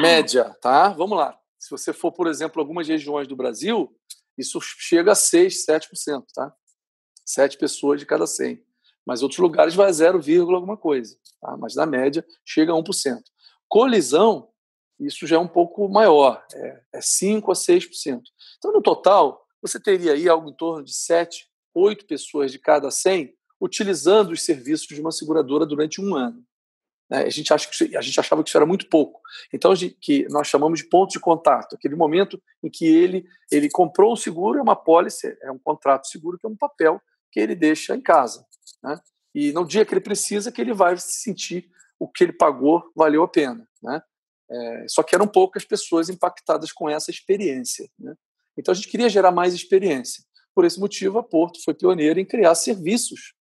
Média, 0.00 0.56
tá? 0.60 0.88
Vamos 0.88 1.16
lá. 1.16 1.38
Se 1.58 1.70
você 1.70 1.92
for, 1.92 2.12
por 2.12 2.26
exemplo, 2.26 2.60
algumas 2.60 2.86
regiões 2.86 3.26
do 3.26 3.36
Brasil, 3.36 3.94
Isso 4.38 4.60
chega 4.60 5.12
a 5.12 5.16
6, 5.16 5.66
7%, 5.66 6.24
tá? 6.32 6.54
7 7.26 7.58
pessoas 7.58 7.98
de 7.98 8.06
cada 8.06 8.24
100. 8.24 8.64
Mas 9.04 9.22
outros 9.22 9.40
lugares 9.40 9.74
vai 9.74 9.88
a 9.88 9.92
0, 9.92 10.20
alguma 10.54 10.76
coisa. 10.76 11.18
Tá? 11.40 11.56
Mas 11.56 11.74
na 11.74 11.84
média 11.84 12.24
chega 12.44 12.72
a 12.72 12.76
1%. 12.76 13.20
Colisão, 13.66 14.48
isso 15.00 15.26
já 15.26 15.36
é 15.36 15.38
um 15.38 15.48
pouco 15.48 15.88
maior, 15.88 16.44
é, 16.54 16.82
é 16.94 17.00
5 17.00 17.50
a 17.50 17.54
6%. 17.54 18.22
Então, 18.58 18.72
no 18.72 18.80
total, 18.80 19.44
você 19.60 19.80
teria 19.80 20.12
aí 20.12 20.28
algo 20.28 20.50
em 20.50 20.56
torno 20.56 20.84
de 20.84 20.94
7, 20.94 21.48
8 21.74 22.06
pessoas 22.06 22.52
de 22.52 22.58
cada 22.58 22.90
100 22.90 23.34
utilizando 23.60 24.30
os 24.30 24.42
serviços 24.42 24.86
de 24.86 25.00
uma 25.00 25.10
seguradora 25.10 25.66
durante 25.66 26.00
um 26.00 26.14
ano. 26.14 26.44
Né? 27.10 27.24
A, 27.24 27.30
gente 27.30 27.52
acha 27.52 27.68
que, 27.68 27.96
a 27.96 28.00
gente 28.00 28.20
achava 28.20 28.42
que 28.42 28.48
isso 28.48 28.58
era 28.58 28.66
muito 28.66 28.88
pouco. 28.88 29.20
Então, 29.52 29.72
que 30.00 30.26
nós 30.28 30.46
chamamos 30.46 30.80
de 30.80 30.88
ponto 30.88 31.10
de 31.10 31.20
contato, 31.20 31.74
aquele 31.74 31.96
momento 31.96 32.40
em 32.62 32.70
que 32.70 32.86
ele, 32.86 33.26
ele 33.50 33.70
comprou 33.70 34.12
o 34.12 34.16
seguro, 34.16 34.58
é 34.58 34.62
uma 34.62 34.76
pólice, 34.76 35.36
é 35.42 35.50
um 35.50 35.58
contrato 35.58 36.06
seguro, 36.06 36.38
que 36.38 36.46
é 36.46 36.50
um 36.50 36.56
papel 36.56 37.00
que 37.30 37.40
ele 37.40 37.54
deixa 37.54 37.94
em 37.94 38.00
casa. 38.00 38.46
Né? 38.82 39.00
E 39.34 39.52
no 39.52 39.66
dia 39.66 39.84
que 39.84 39.94
ele 39.94 40.00
precisa, 40.00 40.52
que 40.52 40.60
ele 40.60 40.74
vai 40.74 40.96
sentir 40.98 41.68
o 41.98 42.08
que 42.08 42.24
ele 42.24 42.32
pagou 42.32 42.90
valeu 42.94 43.22
a 43.22 43.28
pena. 43.28 43.66
Né? 43.82 44.02
É, 44.50 44.86
só 44.88 45.02
que 45.02 45.14
eram 45.14 45.26
poucas 45.26 45.64
pessoas 45.64 46.08
impactadas 46.08 46.72
com 46.72 46.88
essa 46.88 47.10
experiência. 47.10 47.88
Né? 47.98 48.14
Então, 48.56 48.72
a 48.72 48.74
gente 48.74 48.88
queria 48.88 49.08
gerar 49.08 49.30
mais 49.30 49.54
experiência. 49.54 50.24
Por 50.54 50.64
esse 50.64 50.80
motivo, 50.80 51.18
a 51.18 51.22
Porto 51.22 51.62
foi 51.62 51.74
pioneira 51.74 52.20
em 52.20 52.24
criar 52.24 52.54
serviços 52.54 53.34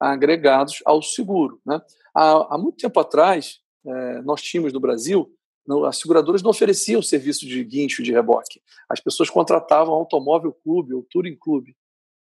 agregados 0.00 0.82
ao 0.84 1.02
seguro. 1.02 1.60
Né? 1.64 1.80
Há, 2.14 2.54
há 2.54 2.58
muito 2.58 2.78
tempo 2.78 2.98
atrás, 2.98 3.60
é, 3.84 4.22
nós 4.22 4.40
tínhamos 4.40 4.72
no 4.72 4.80
Brasil, 4.80 5.30
as 5.86 5.98
seguradoras 5.98 6.42
não 6.42 6.50
ofereciam 6.50 7.02
serviço 7.02 7.46
de 7.46 7.62
guincho 7.62 8.02
de 8.02 8.10
reboque. 8.10 8.60
As 8.88 8.98
pessoas 8.98 9.30
contratavam 9.30 9.94
automóvel 9.94 10.52
clube 10.52 10.94
ou 10.94 11.06
touring 11.08 11.36
clube. 11.36 11.76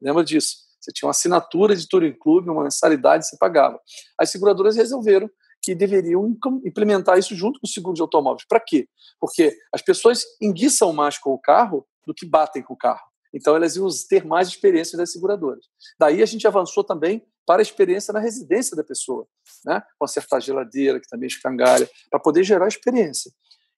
Lembra 0.02 0.24
disso? 0.24 0.66
Você 0.80 0.92
tinha 0.92 1.08
uma 1.08 1.12
assinatura 1.12 1.76
de 1.76 1.88
touring 1.88 2.14
clube, 2.14 2.50
uma 2.50 2.64
mensalidade 2.64 3.28
você 3.28 3.38
pagava. 3.38 3.80
As 4.20 4.32
seguradoras 4.32 4.76
resolveram 4.76 5.30
que 5.62 5.74
deveriam 5.74 6.38
implementar 6.64 7.18
isso 7.18 7.36
junto 7.36 7.60
com 7.60 7.66
o 7.66 7.70
seguro 7.70 7.96
de 7.96 8.02
automóveis. 8.02 8.46
Para 8.48 8.60
quê? 8.60 8.88
Porque 9.20 9.56
as 9.74 9.82
pessoas 9.82 10.24
enguiçam 10.40 10.94
mais 10.94 11.18
com 11.18 11.32
o 11.32 11.40
carro 11.40 11.88
do 12.06 12.14
que 12.14 12.26
batem 12.26 12.62
com 12.62 12.76
o 12.76 12.78
carro. 12.78 13.08
Então 13.34 13.56
elas 13.56 13.76
iam 13.76 13.88
ter 14.08 14.24
mais 14.24 14.48
experiência 14.48 14.98
das 14.98 15.12
seguradoras. 15.12 15.66
Daí 16.00 16.22
a 16.22 16.26
gente 16.26 16.48
avançou 16.48 16.84
também 16.84 17.26
para 17.46 17.62
a 17.62 17.64
experiência 17.64 18.14
na 18.14 18.20
residência 18.20 18.76
da 18.76 18.84
pessoa, 18.84 19.28
né? 19.66 19.82
consertar 20.00 20.38
a 20.38 20.40
geladeira, 20.40 21.00
que 21.00 21.08
também 21.08 21.28
escangalha, 21.28 21.90
para 22.10 22.20
poder 22.20 22.44
gerar 22.44 22.68
experiência. 22.68 23.32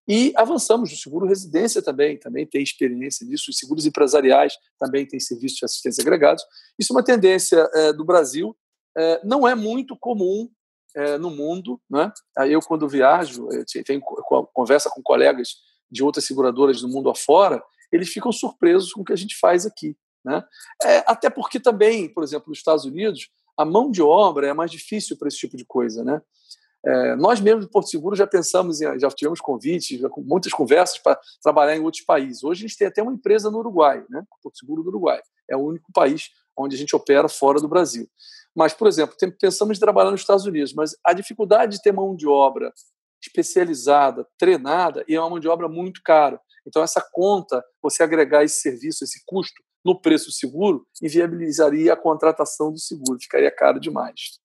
E 0.07 0.31
avançamos 0.37 0.89
no 0.89 0.95
seguro 0.95 1.27
residência 1.27 1.81
também, 1.81 2.17
também 2.17 2.45
tem 2.45 2.63
experiência 2.63 3.27
nisso, 3.27 3.51
os 3.51 3.57
seguros 3.57 3.85
empresariais 3.85 4.53
também 4.79 5.05
têm 5.05 5.19
serviços 5.19 5.57
de 5.57 5.65
assistência 5.65 6.01
agregados. 6.01 6.43
Isso 6.79 6.93
é 6.93 6.95
uma 6.95 7.03
tendência 7.03 7.69
é, 7.73 7.91
do 7.91 8.05
Brasil, 8.05 8.55
é, 8.97 9.19
não 9.25 9.45
é 9.45 9.53
muito 9.53 9.97
comum 9.97 10.49
é, 10.95 11.17
no 11.17 11.29
mundo. 11.29 11.81
Né? 11.89 12.09
Eu, 12.47 12.61
quando 12.61 12.87
viajo, 12.87 13.49
eu 13.51 13.83
tenho 13.83 14.01
conversa 14.53 14.89
com 14.89 15.03
colegas 15.03 15.55
de 15.91 16.01
outras 16.03 16.23
seguradoras 16.23 16.81
do 16.81 16.87
mundo 16.87 17.09
afora, 17.09 17.61
eles 17.91 18.09
ficam 18.09 18.31
surpresos 18.31 18.93
com 18.93 19.01
o 19.01 19.05
que 19.05 19.13
a 19.13 19.17
gente 19.17 19.37
faz 19.37 19.65
aqui. 19.65 19.95
Né? 20.23 20.43
É, 20.83 21.03
até 21.07 21.29
porque 21.29 21.59
também, 21.59 22.07
por 22.13 22.23
exemplo, 22.23 22.49
nos 22.49 22.57
Estados 22.57 22.85
Unidos, 22.85 23.29
a 23.57 23.65
mão 23.65 23.89
de 23.89 24.01
obra 24.01 24.47
é 24.47 24.53
mais 24.53 24.71
difícil 24.71 25.17
para 25.17 25.27
esse 25.27 25.37
tipo 25.37 25.57
de 25.57 25.65
coisa, 25.65 26.03
né? 26.03 26.21
É, 26.85 27.15
nós 27.15 27.41
mesmos 27.41 27.65
do 27.65 27.71
Porto 27.71 27.89
Seguro 27.89 28.15
já 28.15 28.27
pensamos, 28.27 28.79
em, 28.79 28.99
já 28.99 29.09
tivemos 29.09 29.41
convites, 29.41 29.99
já, 29.99 30.09
muitas 30.19 30.53
conversas 30.53 30.99
para 30.99 31.19
trabalhar 31.41 31.75
em 31.75 31.81
outros 31.81 32.03
países. 32.03 32.43
Hoje 32.43 32.63
a 32.63 32.67
gente 32.67 32.77
tem 32.77 32.87
até 32.87 33.01
uma 33.01 33.11
empresa 33.11 33.49
no 33.49 33.57
Uruguai, 33.57 34.05
né? 34.09 34.23
Porto 34.41 34.57
Seguro 34.57 34.83
do 34.83 34.89
Uruguai. 34.89 35.19
É 35.49 35.57
o 35.57 35.61
único 35.61 35.91
país 35.91 36.29
onde 36.55 36.75
a 36.75 36.79
gente 36.79 36.95
opera 36.95 37.27
fora 37.27 37.59
do 37.59 37.67
Brasil. 37.67 38.07
Mas, 38.55 38.73
por 38.73 38.87
exemplo, 38.87 39.15
pensamos 39.39 39.77
em 39.77 39.79
trabalhar 39.79 40.11
nos 40.11 40.21
Estados 40.21 40.45
Unidos, 40.45 40.73
mas 40.73 40.95
a 41.03 41.13
dificuldade 41.13 41.77
de 41.77 41.81
ter 41.81 41.91
mão 41.91 42.15
de 42.15 42.27
obra 42.27 42.71
especializada, 43.21 44.25
treinada, 44.37 45.03
e 45.07 45.15
é 45.15 45.19
uma 45.19 45.29
mão 45.29 45.39
de 45.39 45.47
obra 45.47 45.67
muito 45.67 46.01
cara. 46.03 46.39
Então, 46.65 46.81
essa 46.81 47.05
conta, 47.11 47.63
você 47.81 48.03
agregar 48.03 48.43
esse 48.43 48.61
serviço, 48.61 49.03
esse 49.03 49.21
custo 49.25 49.61
no 49.87 49.97
preço 49.97 50.29
seguro, 50.33 50.85
inviabilizaria 51.01 51.93
a 51.93 51.95
contratação 51.95 52.73
do 52.73 52.77
seguro, 52.77 53.17
ficaria 53.21 53.49
caro 53.49 53.79
demais. 53.79 54.37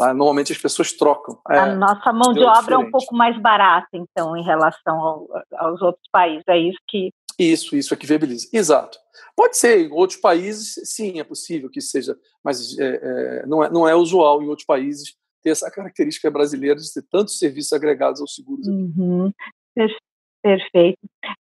Ah, 0.00 0.14
normalmente 0.14 0.50
as 0.50 0.58
pessoas 0.58 0.94
trocam. 0.94 1.38
É, 1.50 1.58
a 1.58 1.74
nossa 1.74 2.10
mão 2.10 2.32
de 2.32 2.40
obra 2.40 2.60
diferente. 2.60 2.72
é 2.72 2.88
um 2.88 2.90
pouco 2.90 3.14
mais 3.14 3.38
barata, 3.38 3.90
então, 3.92 4.34
em 4.34 4.42
relação 4.42 4.98
ao, 4.98 5.28
aos 5.58 5.82
outros 5.82 6.08
países. 6.10 6.42
É 6.48 6.56
isso 6.56 6.78
que. 6.88 7.12
Isso, 7.38 7.76
isso 7.76 7.92
é 7.92 7.96
que 7.96 8.06
viabiliza. 8.06 8.48
Exato. 8.50 8.98
Pode 9.36 9.58
ser, 9.58 9.86
em 9.86 9.92
outros 9.92 10.18
países, 10.18 10.74
sim, 10.84 11.20
é 11.20 11.24
possível 11.24 11.68
que 11.68 11.82
seja, 11.82 12.16
mas 12.42 12.78
é, 12.78 13.00
é, 13.42 13.46
não, 13.46 13.62
é, 13.62 13.70
não 13.70 13.86
é 13.86 13.94
usual 13.94 14.42
em 14.42 14.48
outros 14.48 14.64
países 14.64 15.14
ter 15.42 15.50
essa 15.50 15.70
característica 15.70 16.30
brasileira 16.30 16.76
de 16.76 16.92
ter 16.92 17.04
tantos 17.10 17.38
serviços 17.38 17.72
agregados 17.74 18.20
aos 18.20 18.34
seguros. 18.34 18.66
Uhum. 18.66 19.30
Perfeito. 20.42 20.98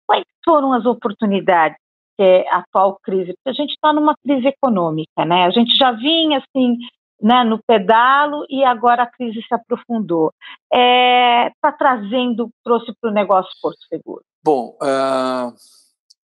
Quais 0.06 0.24
foram 0.44 0.72
as 0.74 0.84
oportunidades 0.84 1.78
que 2.16 2.22
é 2.22 2.48
a 2.48 2.58
atual 2.58 2.98
crise? 3.02 3.34
Porque 3.34 3.50
a 3.50 3.62
gente 3.62 3.72
está 3.72 3.92
numa 3.92 4.16
crise 4.16 4.46
econômica, 4.46 5.24
né? 5.24 5.44
A 5.44 5.50
gente 5.50 5.74
já 5.76 5.92
vinha 5.92 6.38
assim 6.38 6.76
né, 7.20 7.42
no 7.44 7.58
pedalo 7.66 8.44
e 8.50 8.64
agora 8.64 9.04
a 9.04 9.10
crise 9.10 9.40
se 9.42 9.54
aprofundou. 9.54 10.32
Está 10.72 10.78
é, 10.78 11.52
tá 11.60 11.72
trazendo, 11.72 12.50
trouxe 12.62 12.92
para 13.00 13.10
o 13.10 13.14
negócio 13.14 13.50
Porto 13.62 13.78
Seguro? 13.88 14.22
Bom, 14.42 14.76
uh, 14.82 15.54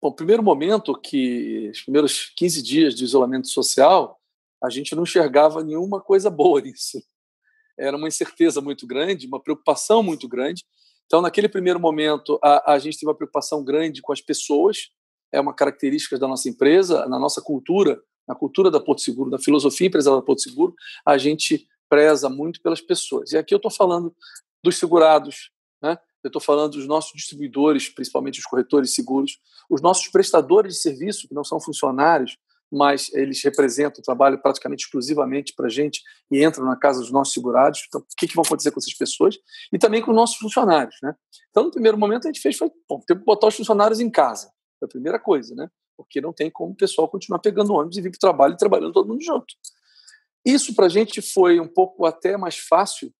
bom, 0.01 0.11
primeiro 0.11 0.41
momento 0.41 0.97
que 0.99 1.69
os 1.71 1.81
primeiros 1.81 2.31
15 2.37 2.63
dias 2.63 2.95
de 2.95 3.03
isolamento 3.03 3.49
social, 3.49 4.17
a 4.63 4.69
gente 4.69 4.95
não 4.95 5.03
enxergava 5.03 5.63
nenhuma 5.63 5.99
coisa 5.99 6.29
boa 6.29 6.61
nisso. 6.61 6.99
Era 7.77 7.97
uma 7.97 8.07
incerteza 8.07 8.61
muito 8.61 8.87
grande, 8.87 9.27
uma 9.27 9.41
preocupação 9.41 10.01
muito 10.01 10.29
grande. 10.29 10.63
Então, 11.05 11.21
naquele 11.21 11.49
primeiro 11.49 11.79
momento, 11.79 12.39
a, 12.41 12.73
a 12.73 12.79
gente 12.79 12.97
teve 12.97 13.07
uma 13.07 13.15
preocupação 13.15 13.63
grande 13.63 14.01
com 14.01 14.13
as 14.13 14.21
pessoas, 14.21 14.89
é 15.35 15.41
uma 15.41 15.53
característica 15.53 16.17
da 16.17 16.27
nossa 16.27 16.47
empresa, 16.47 17.05
na 17.07 17.19
nossa 17.19 17.41
cultura, 17.41 18.01
na 18.27 18.33
cultura 18.33 18.71
da 18.71 18.79
Porto 18.79 19.01
Seguro, 19.01 19.29
na 19.29 19.37
filosofia 19.37 19.87
empresarial 19.87 20.21
da 20.21 20.25
Porto 20.25 20.41
Seguro, 20.41 20.73
a 21.05 21.17
gente 21.17 21.67
preza 21.89 22.29
muito 22.29 22.61
pelas 22.61 22.81
pessoas. 22.81 23.31
E 23.31 23.37
aqui 23.37 23.53
eu 23.53 23.57
estou 23.57 23.71
falando 23.71 24.15
dos 24.63 24.77
segurados, 24.77 25.51
né? 25.81 25.97
eu 26.23 26.29
estou 26.29 26.41
falando 26.41 26.71
dos 26.71 26.87
nossos 26.87 27.11
distribuidores, 27.13 27.89
principalmente 27.89 28.39
os 28.39 28.45
corretores 28.45 28.95
seguros, 28.95 29.37
os 29.69 29.81
nossos 29.81 30.07
prestadores 30.07 30.75
de 30.75 30.81
serviço, 30.81 31.27
que 31.27 31.35
não 31.35 31.43
são 31.43 31.59
funcionários, 31.59 32.37
mas 32.71 33.13
eles 33.13 33.43
representam, 33.43 34.01
trabalham 34.01 34.39
praticamente 34.39 34.85
exclusivamente 34.85 35.53
para 35.55 35.67
a 35.67 35.69
gente 35.69 36.01
e 36.31 36.43
entram 36.43 36.65
na 36.65 36.75
casa 36.75 36.99
dos 36.99 37.11
nossos 37.11 37.33
segurados. 37.33 37.85
Então, 37.87 38.01
o 38.01 38.05
que, 38.17 38.27
que 38.27 38.39
acontecer 38.39 38.71
com 38.71 38.79
essas 38.79 38.93
pessoas? 38.93 39.37
E 39.71 39.77
também 39.77 40.01
com 40.01 40.11
os 40.11 40.17
nossos 40.17 40.37
funcionários. 40.37 40.95
Né? 41.03 41.13
Então, 41.51 41.65
no 41.65 41.71
primeiro 41.71 41.97
momento, 41.97 42.25
a 42.25 42.29
gente 42.29 42.41
fez 42.41 42.57
foi 42.57 42.71
bom, 42.89 42.99
ter 43.05 43.17
que 43.17 43.23
botar 43.23 43.47
os 43.47 43.55
funcionários 43.55 43.99
em 43.99 44.09
casa. 44.09 44.51
Foi 44.79 44.87
a 44.87 44.89
primeira 44.89 45.19
coisa, 45.19 45.55
né? 45.55 45.69
porque 45.95 46.21
não 46.21 46.33
tem 46.33 46.49
como 46.49 46.73
o 46.73 46.75
pessoal 46.75 47.07
continuar 47.07 47.39
pegando 47.39 47.73
ônibus 47.73 47.97
e 47.97 48.01
vir 48.01 48.11
para 48.11 48.17
o 48.17 48.19
trabalho 48.19 48.53
e 48.53 48.57
trabalhando 48.57 48.93
todo 48.93 49.07
mundo 49.07 49.23
junto. 49.23 49.55
Isso 50.45 50.75
para 50.75 50.85
a 50.85 50.89
gente 50.89 51.21
foi 51.21 51.59
um 51.59 51.67
pouco 51.67 52.05
até 52.05 52.37
mais 52.37 52.57
fácil 52.57 53.13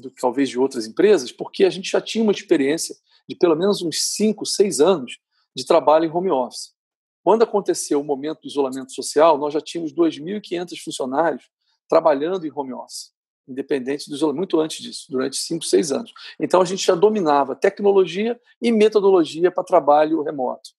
do 0.00 0.10
que 0.10 0.20
talvez 0.20 0.48
de 0.48 0.58
outras 0.58 0.86
empresas, 0.86 1.32
porque 1.32 1.64
a 1.64 1.70
gente 1.70 1.90
já 1.90 2.00
tinha 2.00 2.22
uma 2.22 2.32
experiência 2.32 2.96
de 3.28 3.36
pelo 3.36 3.56
menos 3.56 3.80
uns 3.80 4.02
5, 4.14 4.44
6 4.44 4.80
anos 4.80 5.18
de 5.54 5.64
trabalho 5.64 6.04
em 6.04 6.10
home 6.10 6.30
office. 6.30 6.74
Quando 7.22 7.42
aconteceu 7.42 8.00
o 8.00 8.04
momento 8.04 8.42
do 8.42 8.48
isolamento 8.48 8.92
social, 8.92 9.38
nós 9.38 9.54
já 9.54 9.60
tínhamos 9.60 9.92
2.500 9.92 10.78
funcionários 10.82 11.44
trabalhando 11.88 12.46
em 12.46 12.52
home 12.54 12.72
office, 12.72 13.12
independente 13.46 14.08
do 14.08 14.16
isolamento, 14.16 14.38
muito 14.38 14.60
antes 14.60 14.82
disso, 14.82 15.06
durante 15.10 15.36
5, 15.36 15.64
6 15.64 15.92
anos. 15.92 16.12
Então 16.40 16.60
a 16.60 16.64
gente 16.64 16.84
já 16.84 16.94
dominava 16.94 17.54
tecnologia 17.54 18.38
e 18.60 18.72
metodologia 18.72 19.50
para 19.50 19.64
trabalho 19.64 20.22
remoto. 20.22 20.77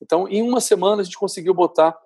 Então, 0.00 0.28
em 0.28 0.42
uma 0.42 0.60
semana, 0.60 1.02
a 1.02 1.04
gente 1.04 1.18
conseguiu 1.18 1.54
botar 1.54 1.96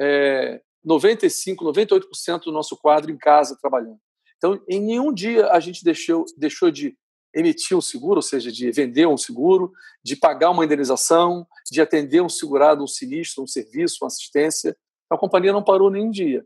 é, 0.00 0.60
95, 0.84 1.64
98% 1.64 2.44
do 2.44 2.52
nosso 2.52 2.76
quadro 2.76 3.10
em 3.10 3.18
casa 3.18 3.58
trabalhando. 3.60 3.98
Então, 4.36 4.60
em 4.68 4.80
nenhum 4.80 5.12
dia 5.12 5.48
a 5.50 5.60
gente 5.60 5.84
deixou, 5.84 6.24
deixou 6.36 6.70
de 6.70 6.96
emitir 7.34 7.76
um 7.76 7.80
seguro, 7.80 8.16
ou 8.16 8.22
seja, 8.22 8.50
de 8.50 8.70
vender 8.72 9.06
um 9.06 9.16
seguro, 9.16 9.70
de 10.02 10.16
pagar 10.16 10.50
uma 10.50 10.64
indenização, 10.64 11.46
de 11.70 11.80
atender 11.80 12.22
um 12.22 12.28
segurado, 12.28 12.82
um 12.82 12.86
sinistro, 12.86 13.44
um 13.44 13.46
serviço, 13.46 13.98
uma 14.02 14.08
assistência. 14.08 14.76
A 15.08 15.16
companhia 15.16 15.52
não 15.52 15.62
parou 15.62 15.90
nenhum 15.90 16.10
dia. 16.10 16.44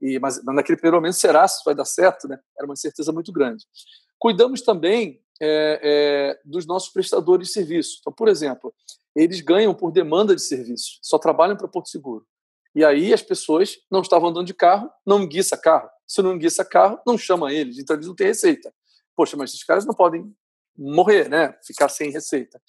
E, 0.00 0.18
mas 0.18 0.42
naquele 0.44 0.76
primeiro 0.76 0.96
momento, 0.96 1.14
será 1.14 1.46
se 1.48 1.62
vai 1.64 1.74
dar 1.74 1.84
certo? 1.84 2.28
Né? 2.28 2.38
Era 2.58 2.66
uma 2.66 2.74
incerteza 2.74 3.12
muito 3.12 3.32
grande. 3.32 3.64
Cuidamos 4.18 4.60
também 4.60 5.22
é, 5.40 5.80
é, 5.82 6.40
dos 6.44 6.66
nossos 6.66 6.90
prestadores 6.90 7.48
de 7.48 7.54
serviço. 7.54 7.98
Então, 8.00 8.12
por 8.12 8.28
exemplo, 8.28 8.74
eles 9.16 9.40
ganham 9.40 9.74
por 9.74 9.90
demanda 9.90 10.36
de 10.36 10.42
serviço, 10.42 10.98
só 11.02 11.18
trabalham 11.18 11.56
para 11.56 11.66
Porto 11.66 11.88
Seguro. 11.88 12.26
E 12.74 12.84
aí 12.84 13.14
as 13.14 13.22
pessoas 13.22 13.78
não 13.90 14.02
estavam 14.02 14.28
andando 14.28 14.46
de 14.46 14.54
carro, 14.54 14.90
não 15.04 15.22
enguiça 15.22 15.56
carro. 15.56 15.88
Se 16.06 16.20
não 16.20 16.34
enguiça 16.34 16.64
carro, 16.64 17.00
não 17.06 17.16
chama 17.16 17.52
eles, 17.52 17.78
então 17.78 17.96
eles 17.96 18.06
não 18.06 18.14
têm 18.14 18.26
receita. 18.26 18.72
Poxa, 19.16 19.36
mas 19.36 19.50
esses 19.50 19.64
caras 19.64 19.86
não 19.86 19.94
podem 19.94 20.30
morrer, 20.76 21.28
né? 21.30 21.58
Ficar 21.64 21.88
sem 21.88 22.10
receita. 22.10 22.60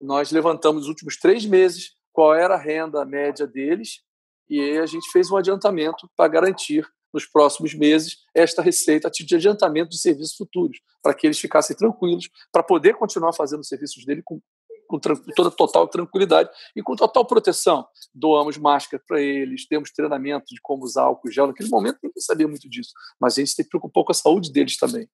Nós 0.00 0.30
levantamos 0.30 0.82
nos 0.82 0.88
últimos 0.88 1.16
três 1.16 1.44
meses 1.44 1.96
qual 2.12 2.32
era 2.32 2.54
a 2.54 2.58
renda 2.58 3.04
média 3.04 3.46
deles 3.46 4.00
e 4.48 4.78
a 4.78 4.86
gente 4.86 5.10
fez 5.10 5.30
um 5.30 5.36
adiantamento 5.36 6.08
para 6.16 6.28
garantir 6.28 6.88
nos 7.12 7.26
próximos 7.26 7.74
meses 7.74 8.18
esta 8.34 8.62
receita 8.62 9.10
de 9.10 9.34
adiantamento 9.34 9.90
de 9.90 9.98
serviços 9.98 10.36
futuros, 10.36 10.78
para 11.02 11.14
que 11.14 11.26
eles 11.26 11.38
ficassem 11.38 11.74
tranquilos, 11.76 12.28
para 12.52 12.62
poder 12.62 12.94
continuar 12.94 13.32
fazendo 13.32 13.60
os 13.60 13.68
serviços 13.68 14.04
dele 14.04 14.22
com, 14.22 14.40
com, 14.86 14.98
toda 14.98 15.50
total 15.50 15.88
tranquilidade 15.88 16.50
e 16.74 16.82
com 16.82 16.94
total 16.94 17.24
proteção. 17.24 17.86
Doamos 18.14 18.56
máscara 18.56 19.02
para 19.06 19.20
eles, 19.20 19.66
temos 19.66 19.90
treinamento 19.90 20.46
de 20.54 20.60
como 20.60 20.84
usar 20.84 21.02
álcool 21.02 21.30
gel. 21.30 21.46
Naquele 21.48 21.68
momento 21.68 21.98
ninguém 22.02 22.20
sabia 22.20 22.48
muito 22.48 22.68
disso, 22.68 22.92
mas 23.20 23.34
a 23.34 23.40
gente 23.40 23.52
se 23.52 23.68
preocupou 23.68 24.04
com 24.04 24.12
a 24.12 24.14
saúde 24.14 24.52
deles 24.52 24.76
também. 24.76 25.08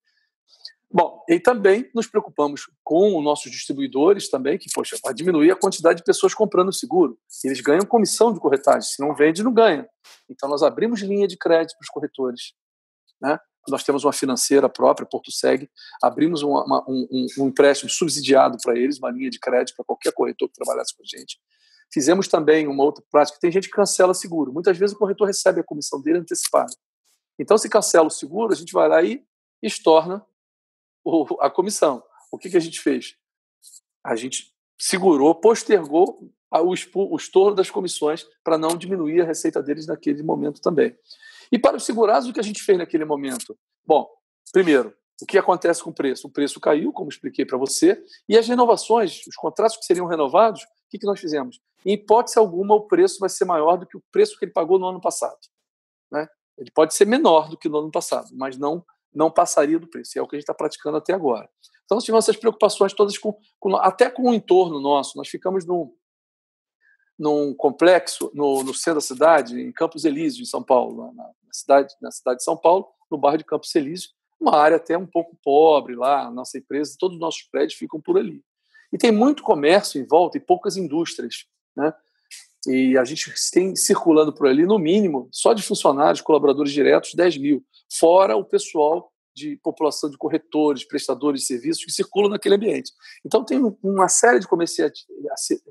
Bom, 0.95 1.25
e 1.27 1.39
também 1.39 1.89
nos 1.95 2.05
preocupamos 2.05 2.69
com 2.83 3.17
os 3.17 3.23
nossos 3.23 3.51
distribuidores 3.51 4.29
também, 4.29 4.59
que, 4.59 4.71
poxa, 4.71 4.95
vai 5.03 5.11
diminuir 5.11 5.49
a 5.49 5.55
quantidade 5.55 5.97
de 5.97 6.03
pessoas 6.03 6.35
comprando 6.35 6.71
seguro. 6.71 7.17
Eles 7.43 7.61
ganham 7.61 7.83
comissão 7.83 8.31
de 8.31 8.39
corretagem, 8.39 8.87
se 8.87 9.01
não 9.01 9.15
vende, 9.15 9.41
não 9.41 9.51
ganha. 9.51 9.89
Então, 10.29 10.47
nós 10.47 10.61
abrimos 10.61 11.01
linha 11.01 11.27
de 11.27 11.35
crédito 11.35 11.75
para 11.79 11.83
os 11.83 11.89
corretores. 11.89 12.53
Né? 13.19 13.39
Nós 13.67 13.83
temos 13.83 14.03
uma 14.03 14.13
financeira 14.13 14.67
própria, 14.67 15.07
Porto 15.07 15.31
Seg, 15.31 15.69
abrimos 16.01 16.41
uma, 16.41 16.63
uma, 16.65 16.85
um, 16.87 17.27
um, 17.39 17.47
empréstimo 17.47 17.89
subsidiado 17.89 18.57
para 18.61 18.77
eles, 18.77 18.97
uma 18.97 19.09
linha 19.09 19.29
de 19.29 19.39
crédito 19.39 19.75
para 19.75 19.85
qualquer 19.85 20.11
corretor 20.13 20.49
que 20.49 20.55
trabalhasse 20.55 20.95
com 20.95 21.03
a 21.03 21.05
gente. 21.05 21.39
Fizemos 21.91 22.27
também 22.27 22.67
uma 22.67 22.83
outra 22.83 23.03
prática, 23.09 23.37
tem 23.39 23.51
gente 23.51 23.69
que 23.69 23.75
cancela 23.75 24.13
seguro. 24.13 24.51
Muitas 24.51 24.77
vezes 24.77 24.95
o 24.95 24.99
corretor 24.99 25.27
recebe 25.27 25.61
a 25.61 25.63
comissão 25.63 26.01
dele 26.01 26.19
antecipada. 26.19 26.73
Então, 27.39 27.57
se 27.57 27.69
cancela 27.69 28.07
o 28.07 28.11
seguro, 28.11 28.51
a 28.51 28.55
gente 28.55 28.73
vai 28.73 28.87
lá 28.87 29.01
e 29.03 29.23
estorna 29.61 30.25
o, 31.03 31.25
a 31.39 31.49
comissão. 31.49 32.03
O 32.31 32.37
que, 32.37 32.49
que 32.49 32.57
a 32.57 32.59
gente 32.59 32.79
fez? 32.79 33.15
A 34.03 34.15
gente 34.15 34.53
segurou, 34.77 35.33
postergou 35.35 36.29
o, 36.51 37.15
estorno 37.15 37.55
das 37.55 37.69
comissões 37.69 38.25
para 38.43 38.57
não 38.57 38.77
diminuir 38.77 39.21
a 39.21 39.25
receita 39.25 39.61
deles 39.61 39.87
naquele 39.87 40.21
momento 40.21 40.61
também. 40.61 40.95
E 41.51 41.59
para 41.59 41.77
os 41.77 41.83
segurados, 41.83 42.27
o 42.27 42.33
que 42.33 42.39
a 42.39 42.43
gente 42.43 42.63
fez 42.63 42.77
naquele 42.77 43.05
momento? 43.05 43.57
Bom, 43.85 44.07
primeiro, 44.51 44.93
o 45.21 45.25
que 45.25 45.37
acontece 45.37 45.83
com 45.83 45.89
o 45.89 45.93
preço? 45.93 46.27
O 46.27 46.31
preço 46.31 46.59
caiu, 46.59 46.91
como 46.91 47.09
expliquei 47.09 47.45
para 47.45 47.57
você, 47.57 48.03
e 48.27 48.37
as 48.37 48.47
renovações, 48.47 49.25
os 49.27 49.35
contratos 49.35 49.77
que 49.77 49.85
seriam 49.85 50.05
renovados, 50.05 50.63
o 50.63 50.67
que, 50.89 50.99
que 50.99 51.05
nós 51.05 51.19
fizemos? 51.19 51.59
Em 51.85 51.93
hipótese 51.93 52.39
alguma, 52.39 52.75
o 52.75 52.87
preço 52.87 53.19
vai 53.19 53.29
ser 53.29 53.45
maior 53.45 53.77
do 53.77 53.85
que 53.85 53.97
o 53.97 54.03
preço 54.11 54.37
que 54.37 54.45
ele 54.45 54.51
pagou 54.51 54.79
no 54.79 54.87
ano 54.87 55.01
passado. 55.01 55.37
Né? 56.11 56.27
Ele 56.57 56.71
pode 56.71 56.93
ser 56.93 57.05
menor 57.05 57.49
do 57.49 57.57
que 57.57 57.67
no 57.67 57.79
ano 57.79 57.91
passado, 57.91 58.29
mas 58.33 58.57
não 58.57 58.83
não 59.13 59.29
passaria 59.29 59.79
do 59.79 59.87
preço. 59.87 60.17
E 60.17 60.19
é 60.19 60.21
o 60.21 60.27
que 60.27 60.35
a 60.35 60.37
gente 60.37 60.43
está 60.43 60.53
praticando 60.53 60.97
até 60.97 61.13
agora. 61.13 61.47
Então, 61.85 61.95
nós 61.95 62.03
tivemos 62.03 62.25
essas 62.25 62.39
preocupações 62.39 62.93
todas, 62.93 63.17
com, 63.17 63.37
com, 63.59 63.75
até 63.75 64.09
com 64.09 64.29
o 64.29 64.33
entorno 64.33 64.79
nosso. 64.79 65.17
Nós 65.17 65.27
ficamos 65.27 65.65
num, 65.65 65.93
num 67.17 67.53
complexo 67.53 68.31
no, 68.33 68.63
no, 68.63 68.73
centro 68.73 68.95
da 68.95 69.01
cidade, 69.01 69.59
em 69.59 69.71
Campos 69.71 70.05
Elíseos, 70.05 70.47
em 70.47 70.49
São 70.49 70.63
Paulo, 70.63 71.13
na, 71.13 71.23
na, 71.23 71.31
cidade, 71.51 71.93
na 72.01 72.11
cidade 72.11 72.37
de 72.37 72.43
São 72.43 72.57
Paulo, 72.57 72.87
no 73.09 73.17
bairro 73.17 73.37
de 73.37 73.45
Campos 73.45 73.73
Elíseos, 73.75 74.13
uma 74.39 74.57
área 74.57 74.77
até 74.77 74.97
um 74.97 75.05
pouco 75.05 75.37
pobre 75.43 75.95
lá, 75.95 76.25
a 76.25 76.31
nossa 76.31 76.57
empresa, 76.57 76.97
todos 76.99 77.15
os 77.15 77.21
nossos 77.21 77.43
prédios 77.43 77.77
ficam 77.77 78.01
por 78.01 78.17
ali. 78.17 78.43
E 78.91 78.97
tem 78.97 79.11
muito 79.11 79.43
comércio 79.43 80.01
em 80.01 80.05
volta 80.05 80.37
e 80.37 80.41
poucas 80.41 80.75
indústrias, 80.75 81.45
né? 81.75 81.93
E 82.67 82.97
a 82.97 83.03
gente 83.03 83.33
tem 83.51 83.75
circulando 83.75 84.33
por 84.33 84.47
ali, 84.47 84.65
no 84.65 84.79
mínimo, 84.79 85.27
só 85.31 85.53
de 85.53 85.61
funcionários, 85.61 86.21
colaboradores 86.21 86.71
diretos, 86.71 87.13
10 87.13 87.37
mil 87.37 87.65
fora 87.89 88.35
o 88.35 88.45
pessoal 88.45 89.12
de 89.35 89.57
população 89.57 90.09
de 90.09 90.17
corretores, 90.17 90.85
prestadores 90.85 91.41
de 91.41 91.47
serviços 91.47 91.83
que 91.83 91.91
circulam 91.91 92.29
naquele 92.29 92.55
ambiente. 92.55 92.91
Então, 93.25 93.43
tem 93.43 93.59
uma 93.81 94.07
série 94.07 94.39
de 94.39 94.47
comerciantes, 94.47 95.05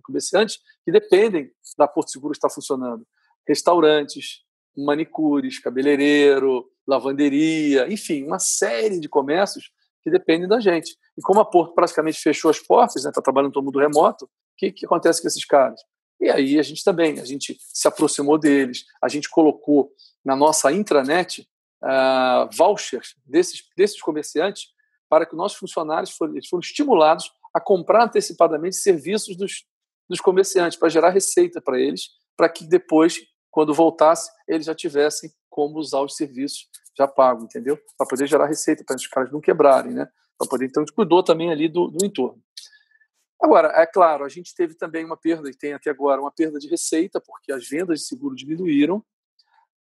comerciantes 0.02 0.58
que 0.84 0.90
dependem 0.90 1.50
da 1.78 1.86
Porto 1.86 2.10
Seguro 2.10 2.32
estar 2.32 2.50
funcionando. 2.50 3.06
Restaurantes, 3.46 4.42
manicures, 4.76 5.58
cabeleireiro, 5.58 6.68
lavanderia, 6.86 7.92
enfim, 7.92 8.24
uma 8.24 8.38
série 8.38 8.98
de 8.98 9.08
comércios 9.08 9.70
que 10.02 10.10
dependem 10.10 10.48
da 10.48 10.60
gente. 10.60 10.96
E 11.16 11.22
como 11.22 11.40
a 11.40 11.44
Porto 11.44 11.74
praticamente 11.74 12.20
fechou 12.20 12.50
as 12.50 12.58
portas, 12.58 12.96
está 12.96 13.08
né, 13.08 13.12
tá 13.14 13.22
trabalhando 13.22 13.52
todo 13.52 13.64
mundo 13.64 13.78
remoto, 13.78 14.24
o 14.24 14.28
que, 14.56 14.72
que 14.72 14.86
acontece 14.86 15.22
com 15.22 15.28
esses 15.28 15.44
caras? 15.44 15.80
E 16.20 16.30
aí 16.30 16.58
a 16.58 16.62
gente 16.62 16.84
também, 16.84 17.18
a 17.20 17.24
gente 17.24 17.56
se 17.60 17.88
aproximou 17.88 18.38
deles, 18.38 18.84
a 19.02 19.08
gente 19.08 19.28
colocou 19.28 19.92
na 20.24 20.36
nossa 20.36 20.72
intranet 20.72 21.48
uh, 21.82 22.48
vouchers 22.56 23.14
desses, 23.26 23.62
desses 23.76 24.00
comerciantes 24.00 24.68
para 25.08 25.26
que 25.26 25.36
nossos 25.36 25.58
funcionários 25.58 26.10
foram, 26.12 26.34
foram 26.48 26.60
estimulados 26.60 27.30
a 27.52 27.60
comprar 27.60 28.04
antecipadamente 28.04 28.76
serviços 28.76 29.36
dos, 29.36 29.66
dos 30.08 30.20
comerciantes, 30.20 30.78
para 30.78 30.88
gerar 30.88 31.10
receita 31.10 31.60
para 31.60 31.78
eles, 31.78 32.08
para 32.36 32.48
que 32.48 32.64
depois, 32.64 33.20
quando 33.50 33.74
voltasse, 33.74 34.30
eles 34.48 34.66
já 34.66 34.74
tivessem 34.74 35.30
como 35.50 35.78
usar 35.78 36.00
os 36.00 36.16
serviços 36.16 36.66
já 36.96 37.06
pagos, 37.06 37.44
entendeu? 37.44 37.78
Para 37.98 38.06
poder 38.06 38.26
gerar 38.26 38.46
receita, 38.46 38.84
para 38.86 38.96
os 38.96 39.06
caras 39.06 39.30
não 39.30 39.40
quebrarem, 39.40 39.92
né? 39.92 40.08
Para 40.38 40.48
poder, 40.48 40.66
então, 40.66 40.84
cuidou 40.94 41.22
também 41.22 41.50
ali 41.50 41.68
do, 41.68 41.88
do 41.88 42.04
entorno. 42.04 42.42
Agora, 43.40 43.68
é 43.74 43.84
claro, 43.84 44.24
a 44.24 44.28
gente 44.28 44.54
teve 44.54 44.74
também 44.74 45.04
uma 45.04 45.16
perda, 45.16 45.50
e 45.50 45.54
tem 45.54 45.74
até 45.74 45.90
agora 45.90 46.20
uma 46.20 46.30
perda 46.30 46.58
de 46.58 46.68
receita, 46.68 47.20
porque 47.20 47.52
as 47.52 47.68
vendas 47.68 48.00
de 48.00 48.06
seguro 48.06 48.34
diminuíram, 48.34 49.04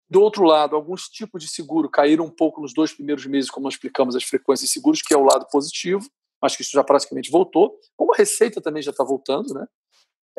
do 0.09 0.21
outro 0.21 0.43
lado, 0.43 0.75
alguns 0.75 1.03
tipos 1.03 1.43
de 1.43 1.49
seguro 1.49 1.89
caíram 1.89 2.25
um 2.25 2.31
pouco 2.31 2.61
nos 2.61 2.73
dois 2.73 2.91
primeiros 2.93 3.25
meses, 3.27 3.51
como 3.51 3.65
nós 3.65 3.75
explicamos 3.75 4.15
as 4.15 4.23
frequências 4.23 4.71
seguros, 4.71 5.01
que 5.01 5.13
é 5.13 5.17
o 5.17 5.23
lado 5.23 5.45
positivo, 5.51 6.09
mas 6.41 6.55
que 6.55 6.63
isso 6.63 6.71
já 6.71 6.83
praticamente 6.83 7.29
voltou. 7.29 7.77
Como 7.95 8.13
a 8.13 8.17
receita 8.17 8.59
também 8.59 8.81
já 8.81 8.91
está 8.91 9.03
voltando, 9.03 9.53
né? 9.53 9.67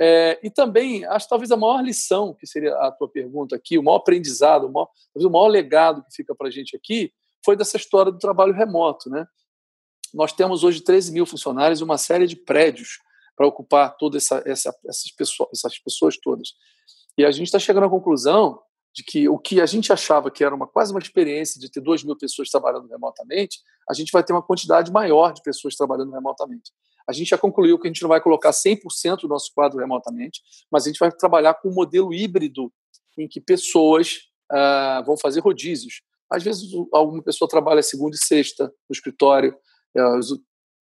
É, 0.03 0.41
e 0.43 0.51
também, 0.51 1.05
acho 1.05 1.29
talvez 1.29 1.51
a 1.51 1.57
maior 1.57 1.85
lição, 1.85 2.35
que 2.35 2.47
seria 2.47 2.75
a 2.77 2.91
tua 2.91 3.09
pergunta 3.09 3.55
aqui, 3.55 3.79
o 3.79 3.83
maior 3.83 3.99
aprendizado, 3.99 4.67
o 4.67 4.73
maior, 4.73 4.89
o 5.15 5.31
maior 5.31 5.49
legado 5.49 6.03
que 6.03 6.15
fica 6.17 6.35
para 6.35 6.49
a 6.49 6.51
gente 6.51 6.75
aqui, 6.75 7.13
foi 7.45 7.55
dessa 7.55 7.77
história 7.77 8.11
do 8.11 8.19
trabalho 8.19 8.55
remoto. 8.55 9.11
Né? 9.11 9.27
Nós 10.15 10.33
temos 10.33 10.65
hoje 10.65 10.81
13 10.81 11.13
mil 11.13 11.27
funcionários 11.27 11.81
e 11.81 11.85
uma 11.85 11.99
série 11.99 12.27
de 12.27 12.35
prédios 12.35 12.99
para 13.37 13.47
ocupar 13.47 13.97
todas 13.97 14.25
essa, 14.25 14.43
essa, 14.47 14.75
essas, 14.87 15.13
pessoas, 15.13 15.51
essas 15.53 15.79
pessoas 15.79 16.17
todas. 16.17 16.55
E 17.17 17.25
a 17.25 17.31
gente 17.31 17.47
está 17.47 17.59
chegando 17.59 17.85
à 17.85 17.91
conclusão 17.91 18.61
de 18.95 19.05
que 19.05 19.29
o 19.29 19.39
que 19.39 19.61
a 19.61 19.67
gente 19.67 19.93
achava 19.93 20.31
que 20.31 20.43
era 20.43 20.55
uma 20.55 20.67
quase 20.67 20.93
uma 20.93 21.01
experiência 21.01 21.61
de 21.61 21.71
ter 21.71 21.81
2 21.81 22.05
mil 22.05 22.17
pessoas 22.17 22.49
trabalhando 22.51 22.89
remotamente, 22.89 23.59
a 23.89 23.95
gente 23.95 24.11
vai 24.11 24.23
ter 24.23 24.33
uma 24.33 24.43
quantidade 24.43 24.91
maior 24.91 25.33
de 25.33 25.43
pessoas 25.43 25.77
trabalhando 25.77 26.13
remotamente. 26.13 26.73
A 27.09 27.13
gente 27.13 27.29
já 27.29 27.39
concluiu 27.39 27.79
que 27.79 27.87
a 27.87 27.91
gente 27.91 28.03
não 28.03 28.09
vai 28.09 28.21
colocar 28.21 28.51
100% 28.51 29.23
do 29.23 29.29
nosso 29.29 29.53
quadro 29.55 29.79
remotamente, 29.79 30.43
mas 30.71 30.85
a 30.85 30.89
gente 30.89 30.99
vai 30.99 31.11
trabalhar 31.11 31.55
com 31.55 31.69
um 31.69 31.75
modelo 31.75 32.13
híbrido 32.13 32.73
em 33.19 33.27
que 33.27 33.41
pessoas 33.41 34.29
uh, 34.53 35.05
vão 35.05 35.17
fazer 35.17 35.41
rodízios. 35.41 36.03
Às 36.31 36.45
vezes, 36.45 36.71
alguma 36.93 37.23
pessoa 37.23 37.49
trabalha 37.49 37.83
segunda 37.83 38.15
e 38.15 38.25
sexta 38.25 38.67
no 38.89 38.93
escritório, 38.93 39.57
uh, 39.97 40.41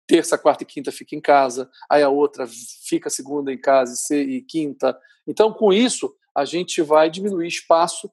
terça, 0.07 0.38
quarta 0.38 0.63
e 0.63 0.65
quinta 0.65 0.91
fica 0.91 1.15
em 1.15 1.21
casa, 1.21 1.69
aí 1.89 2.01
a 2.01 2.09
outra 2.09 2.47
fica 2.88 3.09
segunda 3.09 3.53
em 3.53 3.59
casa 3.59 3.93
e 4.15 4.41
quinta. 4.41 4.97
Então, 5.27 5.53
com 5.53 5.71
isso, 5.71 6.13
a 6.36 6.46
gente 6.46 6.82
vai 6.82 7.10
diminuir 7.10 7.48
espaço 7.48 8.12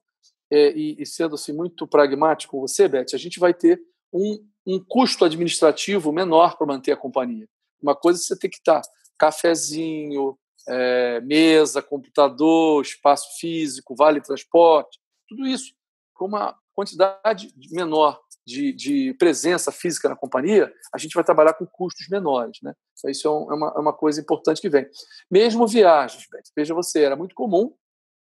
é, 0.51 0.71
e, 0.71 0.95
e, 0.99 1.05
sendo 1.05 1.35
assim 1.35 1.51
muito 1.51 1.85
pragmático 1.85 2.51
com 2.51 2.61
você, 2.61 2.87
Beth, 2.87 3.07
a 3.13 3.17
gente 3.17 3.39
vai 3.39 3.53
ter 3.53 3.81
um, 4.13 4.45
um 4.65 4.79
custo 4.79 5.25
administrativo 5.25 6.11
menor 6.11 6.57
para 6.57 6.67
manter 6.67 6.93
a 6.93 6.97
companhia. 6.97 7.47
Uma 7.81 7.95
coisa 7.95 8.19
é 8.19 8.23
você 8.23 8.37
tem 8.37 8.49
que 8.49 8.57
estar 8.57 8.81
cafezinho, 9.17 10.37
é, 10.67 11.19
mesa, 11.21 11.81
computador, 11.81 12.81
espaço 12.81 13.37
físico, 13.39 13.95
vale 13.95 14.21
transporte, 14.21 14.99
tudo 15.27 15.45
isso 15.45 15.73
com 16.13 16.25
uma 16.25 16.55
quantidade 16.73 17.53
menor 17.71 18.19
de, 18.45 18.71
de, 18.71 19.13
presença 19.15 19.71
física 19.71 20.07
na 20.07 20.15
companhia, 20.15 20.71
a 20.93 20.97
gente 20.97 21.13
vai 21.13 21.23
trabalhar 21.23 21.53
com 21.53 21.65
custos 21.65 22.07
menores. 22.07 22.59
Né? 22.63 22.73
Isso 23.07 23.27
é, 23.27 23.31
um, 23.31 23.51
é, 23.51 23.55
uma, 23.55 23.73
é 23.75 23.79
uma, 23.79 23.93
coisa 23.93 24.21
importante 24.21 24.61
que 24.61 24.69
vem. 24.69 24.87
Mesmo 25.29 25.67
viagens, 25.67 26.25
Beth, 26.31 26.43
veja 26.55 26.73
você, 26.73 27.03
era 27.03 27.15
muito 27.15 27.35
comum 27.35 27.73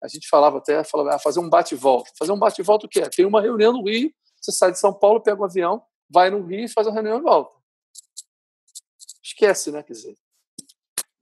a 0.02 0.08
gente 0.08 0.28
falava 0.28 0.58
até, 0.58 0.82
falava, 0.84 1.14
ah, 1.14 1.18
fazer 1.18 1.40
um 1.40 1.48
bate-volta. 1.48 2.10
Fazer 2.18 2.32
um 2.32 2.38
bate-volta 2.38 2.86
o 2.86 2.88
quê? 2.88 3.02
Tem 3.08 3.24
uma 3.24 3.40
reunião 3.40 3.72
no 3.72 3.84
Rio, 3.84 4.12
você 4.40 4.50
sai 4.52 4.72
de 4.72 4.78
São 4.78 4.92
Paulo, 4.92 5.20
pega 5.20 5.40
um 5.40 5.44
avião, 5.44 5.82
vai 6.10 6.30
no 6.30 6.44
Rio 6.44 6.64
e 6.64 6.68
faz 6.68 6.86
uma 6.86 6.94
reunião 6.94 7.18
e 7.18 7.22
volta. 7.22 7.52
Esquece, 9.22 9.70
né? 9.70 9.82
Quer 9.82 9.92
dizer, 9.92 10.16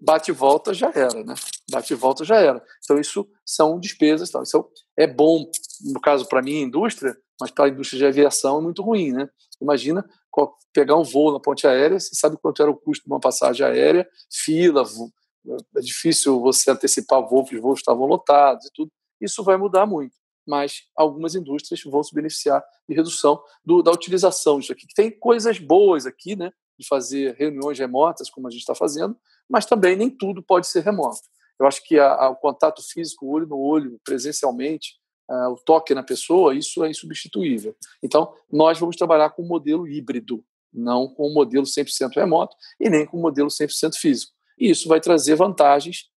bate-volta 0.01 0.73
já 0.73 0.91
era, 0.95 1.23
né? 1.23 1.35
Bate-volta 1.71 2.25
já 2.25 2.37
era. 2.37 2.65
Então, 2.83 2.99
isso 2.99 3.29
são 3.45 3.79
despesas. 3.79 4.31
Tal. 4.31 4.43
Isso 4.43 4.71
é 4.97 5.07
bom, 5.07 5.51
no 5.93 6.01
caso, 6.01 6.27
para 6.27 6.41
mim, 6.41 6.63
indústria, 6.63 7.17
mas 7.41 7.51
para 7.51 7.67
a 7.67 7.69
indústria 7.69 7.99
de 7.99 8.07
aviação 8.07 8.59
é 8.59 8.63
muito 8.63 8.83
ruim, 8.83 9.13
né? 9.13 9.29
Imagina 9.61 10.05
pegar 10.73 10.97
um 10.97 11.03
voo 11.03 11.33
na 11.33 11.41
ponte 11.41 11.67
aérea, 11.67 11.99
você 11.99 12.15
sabe 12.15 12.37
quanto 12.41 12.63
era 12.63 12.71
o 12.71 12.77
custo 12.77 13.05
de 13.05 13.11
uma 13.11 13.21
passagem 13.21 13.67
aérea, 13.67 14.09
fila, 14.33 14.85
é 15.77 15.81
difícil 15.81 16.41
você 16.41 16.71
antecipar 16.71 17.27
voos, 17.27 17.51
os 17.51 17.61
voos 17.61 17.81
estavam 17.81 18.07
lotados 18.07 18.67
e 18.67 18.71
tudo. 18.73 18.91
Isso 19.21 19.43
vai 19.43 19.57
mudar 19.57 19.87
muito, 19.87 20.15
mas 20.47 20.85
algumas 20.97 21.35
indústrias 21.35 21.83
vão 21.85 22.03
se 22.03 22.15
beneficiar 22.15 22.63
de 22.89 22.95
redução 22.95 23.43
do, 23.65 23.83
da 23.83 23.91
utilização 23.91 24.59
disso 24.59 24.73
aqui. 24.73 24.87
Tem 24.95 25.11
coisas 25.11 25.59
boas 25.59 26.07
aqui, 26.07 26.35
né, 26.37 26.53
de 26.79 26.87
fazer 26.87 27.35
reuniões 27.37 27.79
remotas, 27.79 28.31
como 28.31 28.49
a 28.49 28.51
gente 28.51 28.61
está 28.61 28.75
fazendo, 28.75 29.17
mas 29.49 29.67
também 29.67 29.97
nem 29.97 30.11
tudo 30.11 30.43
pode 30.43 30.67
ser 30.67 30.83
remoto. 30.83 31.21
Eu 31.59 31.67
acho 31.67 31.85
que 31.85 31.99
a, 31.99 32.15
a, 32.15 32.31
o 32.31 32.37
contato 32.37 32.83
físico, 32.83 33.27
olho 33.27 33.47
no 33.47 33.59
olho, 33.59 34.01
presencialmente, 34.03 34.95
uh, 35.31 35.51
o 35.51 35.57
toque 35.57 35.95
na 35.95 36.03
pessoa, 36.03 36.55
isso 36.55 36.83
é 36.83 36.91
insubstituível. 36.91 37.77
Então, 38.03 38.35
nós 38.51 38.79
vamos 38.79 38.97
trabalhar 38.97 39.31
com 39.31 39.43
um 39.43 39.47
modelo 39.47 39.87
híbrido, 39.87 40.43
não 40.73 41.07
com 41.07 41.29
um 41.29 41.35
modelo 41.35 41.67
100% 41.67 42.17
remoto 42.17 42.57
e 42.79 42.89
nem 42.89 43.05
com 43.05 43.19
um 43.19 43.21
modelo 43.21 43.49
100% 43.49 43.95
físico. 43.97 44.33
E 44.61 44.71
isso 44.71 44.89
vai 44.89 45.01
trazer 45.01 45.35
vantagens 45.35 46.11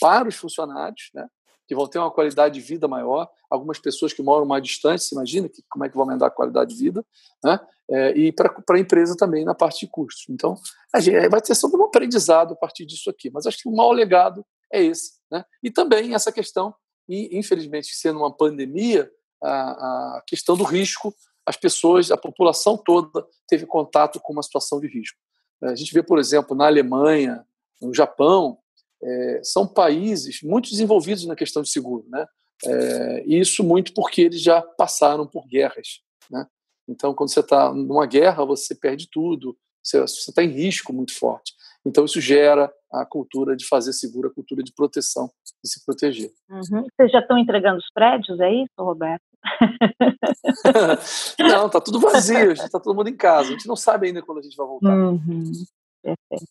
para 0.00 0.28
os 0.28 0.34
funcionários, 0.34 1.10
né, 1.14 1.28
que 1.68 1.74
vão 1.74 1.86
ter 1.86 1.98
uma 1.98 2.10
qualidade 2.10 2.54
de 2.54 2.60
vida 2.60 2.88
maior. 2.88 3.28
Algumas 3.50 3.78
pessoas 3.78 4.12
que 4.12 4.22
moram 4.22 4.46
mais 4.46 4.62
distantes, 4.62 5.12
imagina 5.12 5.48
que, 5.48 5.62
como 5.68 5.84
é 5.84 5.88
que 5.88 5.94
vão 5.94 6.04
aumentar 6.04 6.26
a 6.26 6.30
qualidade 6.30 6.74
de 6.74 6.82
vida, 6.82 7.04
né, 7.44 7.60
é, 7.90 8.12
e 8.16 8.32
para 8.32 8.54
a 8.70 8.78
empresa 8.78 9.16
também 9.16 9.44
na 9.44 9.54
parte 9.54 9.84
de 9.84 9.92
custos. 9.92 10.24
Então, 10.30 10.56
a 10.94 11.00
gente, 11.00 11.28
vai 11.28 11.40
ter 11.40 11.58
todo 11.58 11.76
um 11.76 11.84
aprendizado 11.84 12.54
a 12.54 12.56
partir 12.56 12.86
disso 12.86 13.10
aqui. 13.10 13.30
Mas 13.30 13.46
acho 13.46 13.58
que 13.58 13.68
o 13.68 13.74
maior 13.74 13.92
legado 13.92 14.46
é 14.72 14.82
esse. 14.82 15.14
Né? 15.30 15.44
E 15.62 15.70
também 15.70 16.14
essa 16.14 16.30
questão, 16.30 16.74
e 17.08 17.36
infelizmente 17.36 17.88
sendo 17.94 18.20
uma 18.20 18.34
pandemia, 18.34 19.10
a, 19.42 20.18
a 20.18 20.22
questão 20.26 20.56
do 20.56 20.64
risco, 20.64 21.14
as 21.44 21.56
pessoas, 21.56 22.10
a 22.10 22.16
população 22.16 22.76
toda 22.76 23.26
teve 23.48 23.66
contato 23.66 24.20
com 24.20 24.32
uma 24.32 24.42
situação 24.42 24.78
de 24.78 24.86
risco. 24.86 25.18
A 25.62 25.74
gente 25.74 25.92
vê, 25.92 26.02
por 26.02 26.18
exemplo, 26.18 26.56
na 26.56 26.66
Alemanha, 26.66 27.44
no 27.80 27.94
Japão, 27.94 28.58
é, 29.02 29.40
são 29.42 29.66
países 29.66 30.40
muito 30.42 30.70
desenvolvidos 30.70 31.26
na 31.26 31.36
questão 31.36 31.62
de 31.62 31.70
seguro, 31.70 32.06
né? 32.08 32.26
É, 32.66 33.24
isso 33.26 33.64
muito 33.64 33.94
porque 33.94 34.20
eles 34.20 34.42
já 34.42 34.60
passaram 34.60 35.26
por 35.26 35.46
guerras, 35.46 36.00
né? 36.30 36.46
Então, 36.86 37.14
quando 37.14 37.32
você 37.32 37.40
está 37.40 37.72
numa 37.72 38.04
guerra, 38.04 38.44
você 38.44 38.74
perde 38.74 39.08
tudo, 39.10 39.56
você 39.82 40.02
está 40.04 40.42
em 40.42 40.50
risco 40.50 40.92
muito 40.92 41.16
forte. 41.16 41.54
Então, 41.86 42.04
isso 42.04 42.20
gera 42.20 42.70
a 42.92 43.06
cultura 43.06 43.56
de 43.56 43.66
fazer 43.66 43.92
seguro, 43.92 44.28
a 44.28 44.34
cultura 44.34 44.62
de 44.62 44.72
proteção, 44.74 45.30
de 45.62 45.70
se 45.70 45.84
proteger. 45.84 46.30
Uhum. 46.50 46.84
Vocês 46.94 47.10
já 47.10 47.20
estão 47.20 47.38
entregando 47.38 47.78
os 47.78 47.90
prédios, 47.94 48.38
é 48.40 48.52
isso, 48.52 48.72
Roberto? 48.78 49.22
não, 51.38 51.66
está 51.66 51.80
tudo 51.80 52.00
vazio, 52.00 52.52
está 52.52 52.78
todo 52.78 52.94
mundo 52.94 53.08
em 53.08 53.16
casa. 53.16 53.48
A 53.48 53.52
gente 53.52 53.66
não 53.66 53.76
sabe 53.76 54.08
ainda 54.08 54.20
quando 54.20 54.38
a 54.38 54.42
gente 54.42 54.56
vai 54.56 54.66
voltar. 54.66 54.94
Uhum. 54.94 55.52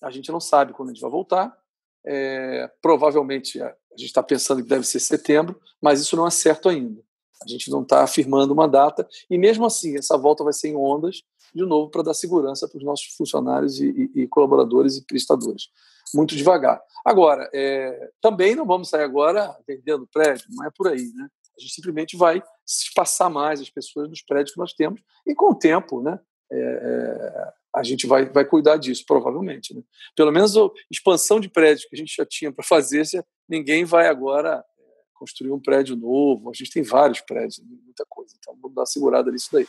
A 0.02 0.12
gente 0.12 0.32
não 0.32 0.39
sabe 0.39 0.74
quando 0.74 0.89
a 0.89 0.93
gente 0.93 1.02
vai 1.02 1.12
voltar. 1.12 1.58
É, 2.06 2.70
provavelmente 2.82 3.62
a 3.62 3.76
gente 3.97 4.08
está 4.08 4.24
pensando 4.24 4.64
que 4.64 4.70
deve 4.70 4.86
ser 4.86 5.00
setembro, 5.00 5.60
mas 5.82 6.00
isso 6.00 6.16
não 6.16 6.26
é 6.26 6.32
certo 6.32 6.70
ainda. 6.70 7.02
A 7.43 7.47
gente 7.47 7.70
não 7.70 7.82
está 7.82 8.04
afirmando 8.04 8.54
uma 8.54 8.68
data 8.68 9.08
e 9.30 9.38
mesmo 9.38 9.66
assim 9.66 9.97
essa 9.97 10.18
volta 10.18 10.43
vai 10.43 10.54
ser 10.54 10.70
em 10.70 10.76
ondas 10.76 11.24
de 11.54 11.66
novo 11.66 11.89
para 11.89 12.04
dar 12.04 12.14
segurança 12.14 12.68
para 12.68 12.78
os 12.78 12.84
nossos 12.84 13.16
funcionários 13.16 13.80
e, 13.80 14.12
e, 14.16 14.22
e, 14.22 14.28
colaboradores 14.28 14.97
e 14.97 15.06
prestadores. 15.06 15.70
Muito 16.14 16.36
devagar. 16.36 16.82
Agora, 17.04 17.50
é, 17.54 18.12
também 18.22 18.56
não 18.56 18.66
vamos 18.66 18.89
sair 18.89 19.04
agora 19.04 19.56
vendendo 19.68 20.08
prédio, 20.08 20.45
não 20.50 20.66
é 20.66 20.70
por 20.76 20.88
aí, 20.88 21.12
né? 21.16 21.28
A 21.58 21.62
gente 21.62 21.74
simplesmente 21.74 22.16
vai 22.16 22.41
espaçar 22.66 23.30
mais 23.30 23.60
as 23.60 23.70
pessoas 23.70 24.10
nos 24.10 24.22
prédios 24.22 24.54
que 24.54 24.60
nós 24.60 24.74
temos 24.74 25.02
e 25.26 25.36
com 25.36 25.52
o 25.52 25.56
tempo, 25.56 26.02
né? 26.02 26.20
É, 26.52 26.58
é 26.58 27.59
a 27.76 27.84
gente 27.84 28.07
vai, 28.07 28.26
vai 28.26 28.45
cuidar 28.45 28.78
disso, 28.78 29.03
provavelmente. 29.05 29.74
Né? 29.74 29.82
Pelo 30.15 30.32
menos 30.32 30.55
a 30.57 30.70
expansão 30.91 31.39
de 31.39 31.49
prédios 31.49 31.86
que 31.86 31.95
a 31.95 31.97
gente 31.97 32.15
já 32.15 32.26
tinha 32.26 32.51
para 32.51 32.63
fazer, 32.63 33.03
ninguém 33.47 33.86
vai 33.86 34.07
agora 34.07 34.63
é, 34.80 34.84
construir 35.13 35.51
um 35.51 35.59
prédio 35.59 35.95
novo. 35.95 36.49
A 36.49 36.53
gente 36.53 36.72
tem 36.72 36.84
vários 36.84 37.22
prédios, 37.22 37.61
muita 37.63 38.05
coisa. 38.09 38.34
Então 38.38 38.55
vamos 38.61 38.76
dar 38.76 38.82
uma 38.82 38.86
segurada 38.88 39.32
nisso 39.32 39.49
daí. 39.51 39.67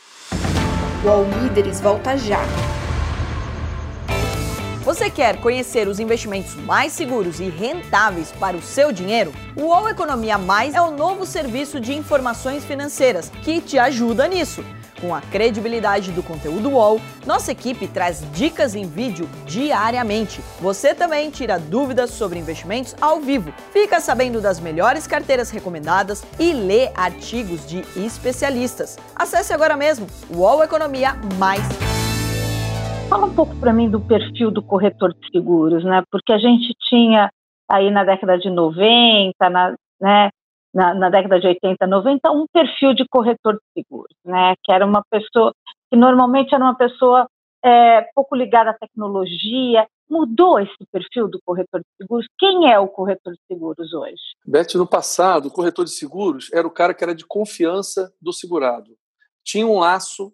O 1.05 1.09
All 1.09 1.25
Líderes 1.43 1.79
volta 1.79 2.17
já. 2.17 2.41
Você 4.83 5.11
quer 5.11 5.39
conhecer 5.39 5.87
os 5.87 5.99
investimentos 5.99 6.55
mais 6.55 6.91
seguros 6.93 7.39
e 7.39 7.49
rentáveis 7.49 8.31
para 8.31 8.57
o 8.57 8.61
seu 8.63 8.91
dinheiro? 8.91 9.31
O 9.55 9.65
UOL 9.65 9.87
Economia 9.87 10.39
Mais 10.39 10.73
é 10.73 10.81
o 10.81 10.89
novo 10.89 11.23
serviço 11.23 11.79
de 11.79 11.93
informações 11.93 12.65
financeiras 12.65 13.29
que 13.43 13.61
te 13.61 13.77
ajuda 13.77 14.27
nisso. 14.27 14.63
Com 15.01 15.15
a 15.15 15.19
credibilidade 15.19 16.11
do 16.11 16.21
conteúdo 16.21 16.69
UOL, 16.69 17.01
nossa 17.25 17.51
equipe 17.51 17.87
traz 17.87 18.23
dicas 18.31 18.75
em 18.75 18.85
vídeo 18.85 19.27
diariamente. 19.47 20.41
Você 20.61 20.93
também 20.93 21.31
tira 21.31 21.57
dúvidas 21.57 22.11
sobre 22.11 22.37
investimentos 22.37 22.95
ao 23.01 23.19
vivo, 23.19 23.51
fica 23.73 23.99
sabendo 23.99 24.39
das 24.39 24.59
melhores 24.59 25.07
carteiras 25.07 25.49
recomendadas 25.49 26.23
e 26.39 26.53
lê 26.53 26.91
artigos 26.95 27.65
de 27.67 27.79
especialistas. 27.99 28.99
Acesse 29.15 29.51
agora 29.51 29.75
mesmo 29.75 30.05
o 30.29 30.41
UOL 30.41 30.63
Economia 30.63 31.15
Mais. 31.39 31.63
Fala 33.09 33.25
um 33.25 33.33
pouco 33.33 33.55
para 33.55 33.73
mim 33.73 33.89
do 33.89 33.99
perfil 33.99 34.51
do 34.51 34.61
corretor 34.61 35.13
de 35.13 35.31
seguros, 35.31 35.83
né? 35.83 36.03
Porque 36.11 36.31
a 36.31 36.37
gente 36.37 36.75
tinha 36.87 37.31
aí 37.67 37.89
na 37.89 38.03
década 38.03 38.37
de 38.37 38.49
90, 38.49 39.49
na, 39.49 39.75
né, 39.99 40.29
na, 40.73 40.93
na, 40.93 41.09
década 41.09 41.39
de 41.39 41.47
80, 41.47 41.85
90, 41.85 42.31
um 42.31 42.45
perfil 42.51 42.93
de 42.93 43.05
corretor 43.07 43.53
de 43.53 43.61
seguros, 43.73 44.15
né? 44.25 44.55
Que 44.63 44.71
era 44.71 44.85
uma 44.85 45.03
pessoa 45.09 45.53
que 45.89 45.97
normalmente 45.97 46.55
era 46.55 46.63
uma 46.63 46.75
pessoa 46.75 47.27
é, 47.63 48.01
pouco 48.15 48.35
ligada 48.35 48.71
à 48.71 48.73
tecnologia. 48.73 49.87
Mudou 50.09 50.59
esse 50.59 50.75
perfil 50.91 51.27
do 51.27 51.39
corretor 51.45 51.79
de 51.79 51.87
seguros? 52.01 52.27
Quem 52.37 52.71
é 52.71 52.77
o 52.79 52.87
corretor 52.87 53.33
de 53.33 53.39
seguros 53.47 53.93
hoje? 53.93 54.21
Beth, 54.45 54.75
no 54.75 54.87
passado, 54.87 55.47
o 55.47 55.51
corretor 55.51 55.85
de 55.85 55.91
seguros 55.91 56.51
era 56.51 56.67
o 56.67 56.71
cara 56.71 56.93
que 56.93 57.03
era 57.03 57.15
de 57.15 57.25
confiança 57.25 58.13
do 58.21 58.33
segurado. 58.33 58.97
Tinha 59.43 59.65
um 59.65 59.79
laço 59.79 60.33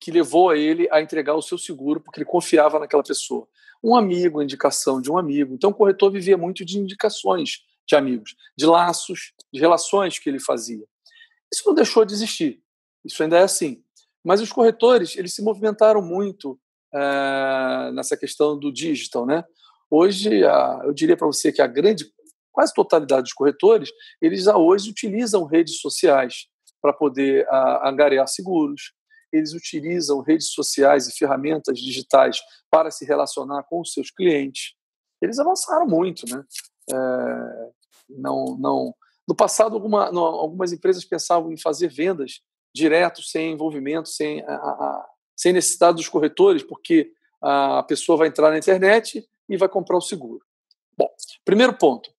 que 0.00 0.10
levou 0.10 0.50
a 0.50 0.56
ele 0.56 0.88
a 0.90 1.00
entregar 1.00 1.34
o 1.34 1.42
seu 1.42 1.58
seguro 1.58 2.00
porque 2.00 2.18
ele 2.18 2.26
confiava 2.26 2.78
naquela 2.78 3.02
pessoa. 3.02 3.46
Um 3.82 3.96
amigo, 3.96 4.42
indicação 4.42 5.00
de 5.00 5.10
um 5.10 5.18
amigo. 5.18 5.54
Então, 5.54 5.70
o 5.70 5.74
corretor 5.74 6.10
vivia 6.10 6.38
muito 6.38 6.64
de 6.64 6.78
indicações 6.78 7.62
de 7.86 7.94
amigos, 7.94 8.34
de 8.56 8.64
laços, 8.64 9.33
de 9.54 9.60
relações 9.60 10.18
que 10.18 10.28
ele 10.28 10.40
fazia. 10.40 10.84
Isso 11.52 11.62
não 11.64 11.74
deixou 11.74 12.04
de 12.04 12.12
existir. 12.12 12.60
Isso 13.04 13.22
ainda 13.22 13.38
é 13.38 13.42
assim. 13.42 13.84
Mas 14.24 14.40
os 14.40 14.50
corretores, 14.50 15.16
eles 15.16 15.32
se 15.32 15.42
movimentaram 15.42 16.02
muito 16.02 16.58
é, 16.92 17.92
nessa 17.92 18.16
questão 18.16 18.58
do 18.58 18.72
digital, 18.72 19.24
né? 19.24 19.44
Hoje, 19.88 20.44
a, 20.44 20.80
eu 20.84 20.92
diria 20.92 21.16
para 21.16 21.28
você 21.28 21.52
que 21.52 21.62
a 21.62 21.68
grande, 21.68 22.04
quase 22.50 22.74
totalidade 22.74 23.22
dos 23.22 23.32
corretores, 23.32 23.90
eles 24.20 24.48
hoje 24.48 24.90
utilizam 24.90 25.44
redes 25.44 25.80
sociais 25.80 26.48
para 26.82 26.92
poder 26.92 27.46
a, 27.48 27.88
angariar 27.88 28.26
seguros, 28.26 28.92
eles 29.32 29.52
utilizam 29.52 30.20
redes 30.20 30.52
sociais 30.52 31.06
e 31.06 31.16
ferramentas 31.16 31.78
digitais 31.78 32.40
para 32.68 32.90
se 32.90 33.04
relacionar 33.04 33.62
com 33.64 33.80
os 33.80 33.92
seus 33.92 34.10
clientes. 34.10 34.74
Eles 35.22 35.38
avançaram 35.38 35.86
muito, 35.86 36.24
né? 36.28 36.42
É, 36.90 37.70
não, 38.08 38.56
não. 38.58 38.94
No 39.26 39.34
passado, 39.34 39.74
alguma, 39.74 40.06
algumas 40.06 40.72
empresas 40.72 41.04
pensavam 41.04 41.52
em 41.52 41.56
fazer 41.56 41.88
vendas 41.88 42.42
direto, 42.74 43.22
sem 43.22 43.52
envolvimento, 43.52 44.08
sem, 44.08 44.42
a, 44.42 44.54
a, 44.54 45.10
sem 45.36 45.52
necessidade 45.52 45.96
dos 45.96 46.08
corretores, 46.08 46.62
porque 46.62 47.12
a 47.40 47.82
pessoa 47.82 48.18
vai 48.18 48.28
entrar 48.28 48.50
na 48.50 48.58
internet 48.58 49.28
e 49.48 49.56
vai 49.56 49.68
comprar 49.68 49.96
o 49.96 50.00
seguro. 50.00 50.44
Bom, 50.96 51.08
primeiro 51.44 51.74
ponto. 51.74 52.12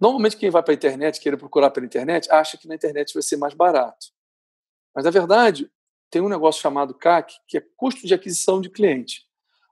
Normalmente, 0.00 0.36
quem 0.36 0.50
vai 0.50 0.62
para 0.62 0.72
a 0.72 0.76
internet, 0.76 1.20
querer 1.20 1.36
procurar 1.36 1.70
pela 1.70 1.86
internet, 1.86 2.30
acha 2.30 2.56
que 2.56 2.68
na 2.68 2.74
internet 2.74 3.12
vai 3.12 3.22
ser 3.22 3.36
mais 3.36 3.54
barato. 3.54 4.06
Mas, 4.94 5.04
na 5.04 5.10
verdade, 5.10 5.70
tem 6.10 6.22
um 6.22 6.28
negócio 6.28 6.60
chamado 6.60 6.94
CAC, 6.94 7.34
que 7.46 7.58
é 7.58 7.62
custo 7.76 8.06
de 8.06 8.14
aquisição 8.14 8.60
de 8.60 8.70
cliente. 8.70 9.26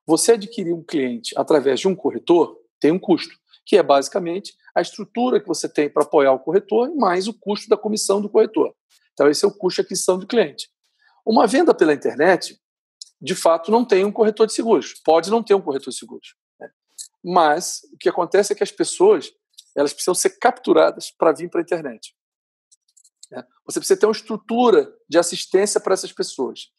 Você 0.06 0.32
adquirir 0.32 0.72
um 0.72 0.82
cliente 0.82 1.32
através 1.36 1.80
de 1.80 1.88
um 1.88 1.94
corretor 1.94 2.58
tem 2.80 2.90
um 2.90 2.98
custo 2.98 3.34
que 3.66 3.76
é 3.76 3.82
basicamente 3.82 4.56
a 4.74 4.80
estrutura 4.80 5.40
que 5.40 5.48
você 5.48 5.68
tem 5.68 5.90
para 5.90 6.04
apoiar 6.04 6.32
o 6.32 6.38
corretor 6.38 6.94
mais 6.94 7.26
o 7.26 7.34
custo 7.34 7.68
da 7.68 7.76
comissão 7.76 8.22
do 8.22 8.30
corretor. 8.30 8.72
Então, 9.12 9.28
esse 9.28 9.44
é 9.44 9.48
o 9.48 9.52
custo 9.52 9.82
de 9.82 9.86
aquisição 9.86 10.18
do 10.18 10.26
cliente. 10.26 10.70
Uma 11.26 11.46
venda 11.46 11.74
pela 11.74 11.92
internet, 11.92 12.60
de 13.20 13.34
fato, 13.34 13.70
não 13.70 13.84
tem 13.84 14.04
um 14.04 14.12
corretor 14.12 14.46
de 14.46 14.52
seguros. 14.52 14.94
Pode 15.04 15.30
não 15.30 15.42
ter 15.42 15.54
um 15.54 15.60
corretor 15.60 15.90
de 15.90 15.98
seguros. 15.98 16.36
Né? 16.60 16.70
Mas 17.24 17.80
o 17.92 17.98
que 17.98 18.08
acontece 18.08 18.52
é 18.52 18.56
que 18.56 18.62
as 18.62 18.70
pessoas 18.70 19.32
elas 19.74 19.92
precisam 19.92 20.14
ser 20.14 20.38
capturadas 20.38 21.10
para 21.10 21.32
vir 21.32 21.50
para 21.50 21.60
a 21.60 21.62
internet. 21.62 22.14
Né? 23.30 23.44
Você 23.66 23.80
precisa 23.80 23.98
ter 23.98 24.06
uma 24.06 24.12
estrutura 24.12 24.90
de 25.08 25.18
assistência 25.18 25.80
para 25.80 25.92
essas 25.92 26.12
pessoas. 26.12 26.70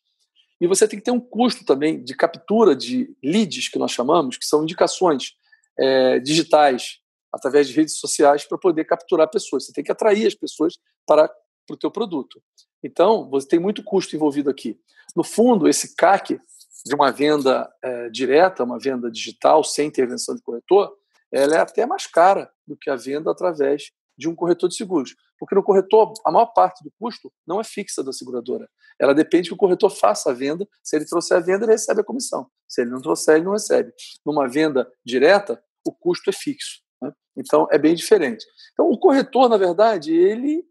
E 0.60 0.66
você 0.66 0.88
tem 0.88 0.98
que 0.98 1.06
ter 1.06 1.12
um 1.12 1.20
custo 1.20 1.64
também 1.64 2.04
de 2.04 2.16
captura 2.16 2.76
de 2.76 3.16
leads, 3.24 3.70
que 3.70 3.78
nós 3.78 3.92
chamamos, 3.92 4.38
que 4.38 4.46
são 4.46 4.64
indicações 4.64 5.36
é, 5.80 6.20
digitais, 6.20 7.00
através 7.34 7.68
de 7.68 7.74
redes 7.74 7.98
sociais, 7.98 8.46
para 8.46 8.58
poder 8.58 8.86
capturar 8.86 9.30
pessoas. 9.30 9.66
Você 9.66 9.74
tem 9.74 9.84
que 9.84 9.92
atrair 9.92 10.26
as 10.26 10.36
pessoas 10.36 10.76
para, 11.06 11.28
para 11.28 11.74
o 11.74 11.78
teu 11.78 11.92
produto. 11.92 12.42
Então, 12.84 13.30
você 13.30 13.48
tem 13.48 13.60
muito 13.60 13.84
custo 13.84 14.16
envolvido 14.16 14.50
aqui. 14.50 14.80
No 15.16 15.24
fundo, 15.24 15.68
esse 15.68 15.96
CAC 15.96 16.40
de 16.86 16.96
uma 16.96 17.12
venda 17.12 17.70
é, 17.84 18.10
direta, 18.10 18.64
uma 18.64 18.80
venda 18.80 19.12
digital, 19.12 19.64
sem 19.64 19.88
intervenção 19.88 20.36
de 20.36 20.42
corretor, 20.42 20.94
ela 21.32 21.56
é 21.56 21.60
até 21.60 21.86
mais 21.86 22.08
cara 22.08 22.50
do 22.66 22.78
que 22.78 22.90
a 22.90 22.96
venda 22.96 23.32
através 23.32 23.92
de 24.18 24.28
um 24.28 24.36
corretor 24.36 24.70
de 24.70 24.76
seguros. 24.76 25.16
Porque 25.40 25.54
no 25.54 25.64
corretor, 25.64 26.14
a 26.26 26.32
maior 26.32 26.48
parte 26.48 26.84
do 26.84 26.92
custo 27.00 27.32
não 27.46 27.60
é 27.60 27.64
fixa 27.64 28.04
da 28.04 28.12
seguradora. 28.12 28.68
Ela 29.00 29.14
depende 29.14 29.50
que 29.50 29.54
o 29.54 29.58
corretor 29.58 29.92
faça 29.92 30.32
a 30.32 30.34
venda. 30.34 30.68
Se 30.84 30.96
ele 30.96 31.06
trouxer 31.06 31.38
a 31.38 31.40
venda, 31.40 31.66
ele 31.66 31.74
recebe 31.74 32.02
a 32.02 32.04
comissão. 32.04 32.50
Se 32.68 32.82
ele 32.82 32.90
não 32.90 33.02
trouxer, 33.02 33.36
ele 33.36 33.46
não 33.46 33.52
recebe. 33.52 33.94
Numa 34.26 34.48
venda 34.48 34.92
direta, 35.06 35.62
o 35.88 35.94
custo 35.94 36.30
é 36.30 36.34
fixo. 36.34 36.82
Né? 37.02 37.12
Então, 37.36 37.68
é 37.72 37.78
bem 37.78 37.96
diferente. 37.96 38.46
Então, 38.74 38.90
o 38.90 39.00
corretor, 39.00 39.50
na 39.50 39.58
verdade, 39.58 40.14
ele, 40.14 40.64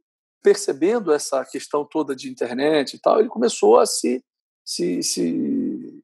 percebendo 0.42 1.12
essa 1.12 1.44
questão 1.44 1.84
toda 1.84 2.14
de 2.14 2.30
internet 2.30 2.94
e 2.94 3.00
tal, 3.00 3.18
ele 3.18 3.28
começou 3.28 3.78
a 3.78 3.86
se, 3.86 4.24
se, 4.64 5.02
se, 5.02 6.02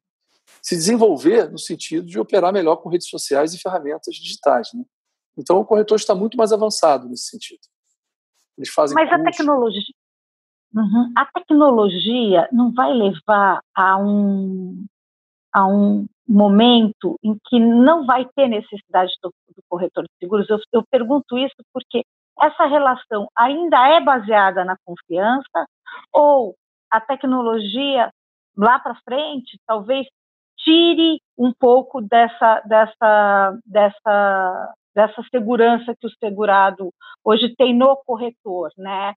se 0.61 0.75
desenvolver 0.75 1.51
no 1.51 1.59
sentido 1.59 2.07
de 2.07 2.19
operar 2.19 2.51
melhor 2.51 2.77
com 2.77 2.89
redes 2.89 3.09
sociais 3.09 3.53
e 3.53 3.59
ferramentas 3.59 4.15
digitais. 4.15 4.69
Né? 4.73 4.83
Então, 5.37 5.59
o 5.59 5.65
corretor 5.65 5.97
está 5.97 6.15
muito 6.15 6.37
mais 6.37 6.51
avançado 6.51 7.07
nesse 7.07 7.27
sentido. 7.27 7.61
Eles 8.57 8.69
fazem 8.69 8.95
Mas 8.95 9.09
curso. 9.09 9.21
a 9.21 9.31
tecnologia, 9.31 9.93
uhum. 10.75 11.13
a 11.17 11.25
tecnologia 11.25 12.49
não 12.51 12.71
vai 12.71 12.93
levar 12.93 13.61
a 13.75 13.97
um, 13.97 14.85
a 15.53 15.65
um 15.67 16.05
momento 16.27 17.17
em 17.23 17.37
que 17.45 17.59
não 17.59 18.05
vai 18.05 18.25
ter 18.35 18.47
necessidade 18.47 19.11
do, 19.21 19.29
do 19.49 19.61
corretor 19.69 20.03
de 20.03 20.11
seguros? 20.19 20.49
Eu, 20.49 20.59
eu 20.71 20.83
pergunto 20.89 21.37
isso 21.37 21.55
porque 21.71 22.03
essa 22.41 22.65
relação 22.65 23.27
ainda 23.37 23.87
é 23.87 24.01
baseada 24.01 24.65
na 24.65 24.75
confiança 24.83 25.67
ou 26.11 26.55
a 26.89 26.99
tecnologia 26.99 28.09
lá 28.57 28.79
para 28.79 28.99
frente 29.03 29.59
talvez 29.67 30.07
tire 30.57 31.19
um 31.37 31.51
pouco 31.53 32.01
dessa, 32.01 32.61
dessa, 32.61 33.57
dessa, 33.65 34.73
dessa 34.95 35.23
segurança 35.29 35.93
que 35.99 36.07
o 36.07 36.11
segurado 36.19 36.91
hoje 37.23 37.53
tem 37.55 37.75
no 37.75 37.95
corretor, 38.05 38.71
né? 38.77 39.13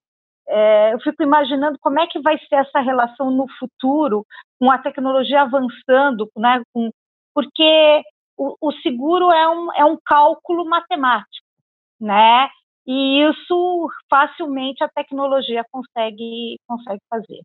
É, 0.49 0.94
eu 0.94 1.01
fico 1.01 1.22
imaginando 1.22 1.78
como 1.80 1.99
é 1.99 2.07
que 2.07 2.20
vai 2.20 2.38
ser 2.38 2.57
essa 2.57 2.80
relação 2.80 3.30
no 3.30 3.47
futuro, 3.59 4.24
com 4.59 4.70
a 4.70 4.78
tecnologia 4.78 5.42
avançando, 5.42 6.30
né? 6.36 6.62
Com, 6.72 6.90
porque 7.34 8.03
o, 8.36 8.57
o 8.61 8.72
seguro 8.82 9.30
é 9.30 9.49
um, 9.49 9.72
é 9.74 9.84
um 9.84 9.99
cálculo 10.05 10.64
matemático, 10.64 11.47
né? 12.01 12.49
E 12.86 13.20
isso 13.28 13.90
facilmente 14.09 14.84
a 14.84 14.88
tecnologia 14.88 15.64
consegue, 15.72 16.57
consegue 16.68 17.01
fazer. 17.11 17.40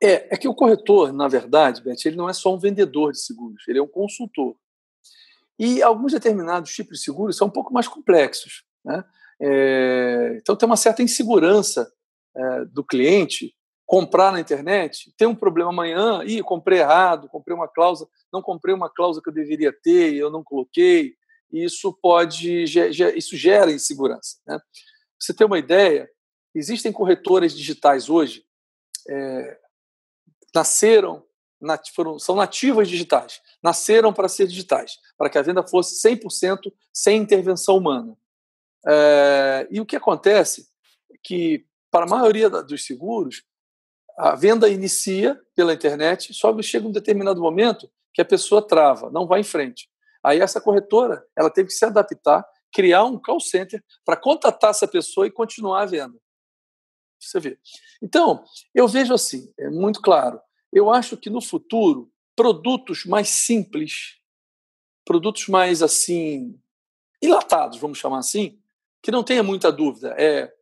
É, 0.00 0.34
é 0.34 0.36
que 0.36 0.46
o 0.46 0.54
corretor, 0.54 1.12
na 1.12 1.26
verdade, 1.26 1.82
Beth, 1.82 1.96
ele 2.04 2.14
não 2.14 2.28
é 2.28 2.32
só 2.32 2.54
um 2.54 2.58
vendedor 2.58 3.10
de 3.10 3.18
seguros, 3.18 3.66
ele 3.66 3.80
é 3.80 3.82
um 3.82 3.88
consultor. 3.88 4.54
E 5.58 5.82
alguns 5.82 6.12
determinados 6.12 6.72
tipos 6.72 6.98
de 6.98 7.04
seguros 7.04 7.36
são 7.36 7.48
um 7.48 7.50
pouco 7.50 7.74
mais 7.74 7.88
complexos. 7.88 8.62
Né? 8.84 9.04
É, 9.40 10.38
então 10.40 10.54
tem 10.54 10.66
uma 10.66 10.76
certa 10.76 11.02
insegurança 11.02 11.92
é, 12.36 12.64
do 12.66 12.84
cliente 12.84 13.54
comprar 13.86 14.32
na 14.32 14.40
internet, 14.40 15.12
tem 15.16 15.28
um 15.28 15.34
problema 15.34 15.70
amanhã, 15.70 16.22
e 16.24 16.42
comprei 16.42 16.80
errado, 16.80 17.28
comprei 17.28 17.54
uma 17.54 17.68
cláusula, 17.68 18.08
não 18.32 18.40
comprei 18.40 18.74
uma 18.74 18.88
cláusula 18.88 19.22
que 19.22 19.28
eu 19.28 19.34
deveria 19.34 19.72
ter, 19.72 20.14
eu 20.14 20.30
não 20.30 20.42
coloquei, 20.42 21.14
isso 21.52 21.92
pode 21.92 22.64
isso 22.64 23.36
gera 23.36 23.70
insegurança. 23.70 24.38
Né? 24.46 24.58
você 25.24 25.32
ter 25.32 25.44
uma 25.44 25.58
ideia, 25.58 26.10
existem 26.54 26.92
corretoras 26.92 27.56
digitais 27.56 28.08
hoje, 28.08 28.44
é, 29.08 29.58
nasceram, 30.54 31.24
nat, 31.60 31.90
foram, 31.94 32.18
são 32.18 32.36
nativas 32.36 32.88
digitais, 32.88 33.40
nasceram 33.62 34.12
para 34.12 34.28
ser 34.28 34.46
digitais, 34.46 34.98
para 35.16 35.30
que 35.30 35.38
a 35.38 35.42
venda 35.42 35.66
fosse 35.66 35.96
100% 36.06 36.72
sem 36.92 37.20
intervenção 37.20 37.76
humana. 37.76 38.16
É, 38.86 39.66
e 39.70 39.80
o 39.80 39.86
que 39.86 39.96
acontece 39.96 40.68
é 41.10 41.16
que, 41.22 41.66
para 41.94 42.06
a 42.06 42.08
maioria 42.08 42.50
dos 42.50 42.84
seguros, 42.84 43.44
a 44.18 44.34
venda 44.34 44.68
inicia 44.68 45.40
pela 45.54 45.72
internet, 45.72 46.34
só 46.34 46.60
chega 46.60 46.88
um 46.88 46.90
determinado 46.90 47.40
momento 47.40 47.88
que 48.12 48.20
a 48.20 48.24
pessoa 48.24 48.66
trava, 48.66 49.12
não 49.12 49.28
vai 49.28 49.38
em 49.38 49.44
frente. 49.44 49.88
Aí 50.20 50.40
essa 50.40 50.60
corretora, 50.60 51.24
ela 51.38 51.48
teve 51.48 51.68
que 51.68 51.74
se 51.74 51.84
adaptar, 51.84 52.44
criar 52.72 53.04
um 53.04 53.16
call 53.16 53.38
center 53.38 53.80
para 54.04 54.16
contatar 54.16 54.70
essa 54.70 54.88
pessoa 54.88 55.28
e 55.28 55.30
continuar 55.30 55.82
a 55.82 55.86
venda. 55.86 56.18
Você 57.20 57.38
vê. 57.38 57.60
Então, 58.02 58.44
eu 58.74 58.88
vejo 58.88 59.14
assim, 59.14 59.54
é 59.56 59.70
muito 59.70 60.02
claro. 60.02 60.40
Eu 60.72 60.90
acho 60.90 61.16
que 61.16 61.30
no 61.30 61.40
futuro, 61.40 62.10
produtos 62.34 63.04
mais 63.04 63.28
simples, 63.28 64.16
produtos 65.04 65.46
mais 65.46 65.80
assim, 65.80 66.60
ilatados, 67.22 67.78
vamos 67.78 67.98
chamar 67.98 68.18
assim, 68.18 68.60
que 69.00 69.12
não 69.12 69.22
tenha 69.22 69.44
muita 69.44 69.70
dúvida, 69.70 70.12
é 70.18 70.52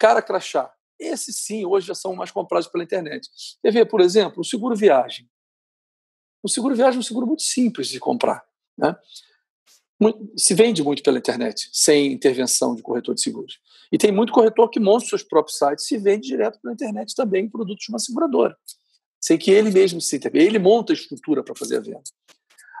cara 0.00 0.22
crachá. 0.22 0.74
Esses 1.00 1.36
sim, 1.38 1.64
hoje 1.64 1.86
já 1.86 1.94
são 1.94 2.14
mais 2.14 2.30
comprados 2.30 2.68
pela 2.68 2.84
internet. 2.84 3.26
Você 3.32 3.70
vê, 3.70 3.86
por 3.86 4.02
exemplo, 4.02 4.42
o 4.42 4.44
seguro 4.44 4.76
viagem. 4.76 5.26
O 6.42 6.48
seguro 6.48 6.76
viagem 6.76 6.98
é 6.98 7.00
um 7.00 7.02
seguro 7.02 7.26
muito 7.26 7.42
simples 7.42 7.88
de 7.88 7.98
comprar. 7.98 8.44
Né? 8.76 8.94
Se 10.36 10.54
vende 10.54 10.82
muito 10.82 11.02
pela 11.02 11.18
internet, 11.18 11.70
sem 11.72 12.12
intervenção 12.12 12.74
de 12.74 12.82
corretor 12.82 13.14
de 13.14 13.22
seguros. 13.22 13.58
E 13.90 13.98
tem 13.98 14.12
muito 14.12 14.32
corretor 14.32 14.68
que 14.68 14.78
monta 14.78 15.06
seus 15.06 15.22
próprios 15.22 15.58
sites 15.58 15.90
e 15.90 15.98
vende 15.98 16.28
direto 16.28 16.60
pela 16.60 16.74
internet 16.74 17.14
também 17.14 17.48
produtos 17.48 17.84
de 17.84 17.90
uma 17.90 17.98
seguradora. 17.98 18.56
Sem 19.20 19.36
que 19.36 19.50
ele 19.50 19.70
mesmo 19.70 20.00
se 20.00 20.16
intervenha. 20.16 20.46
Ele 20.46 20.58
monta 20.58 20.92
a 20.92 20.94
estrutura 20.94 21.42
para 21.42 21.54
fazer 21.54 21.78
a 21.78 21.80
venda. 21.80 22.02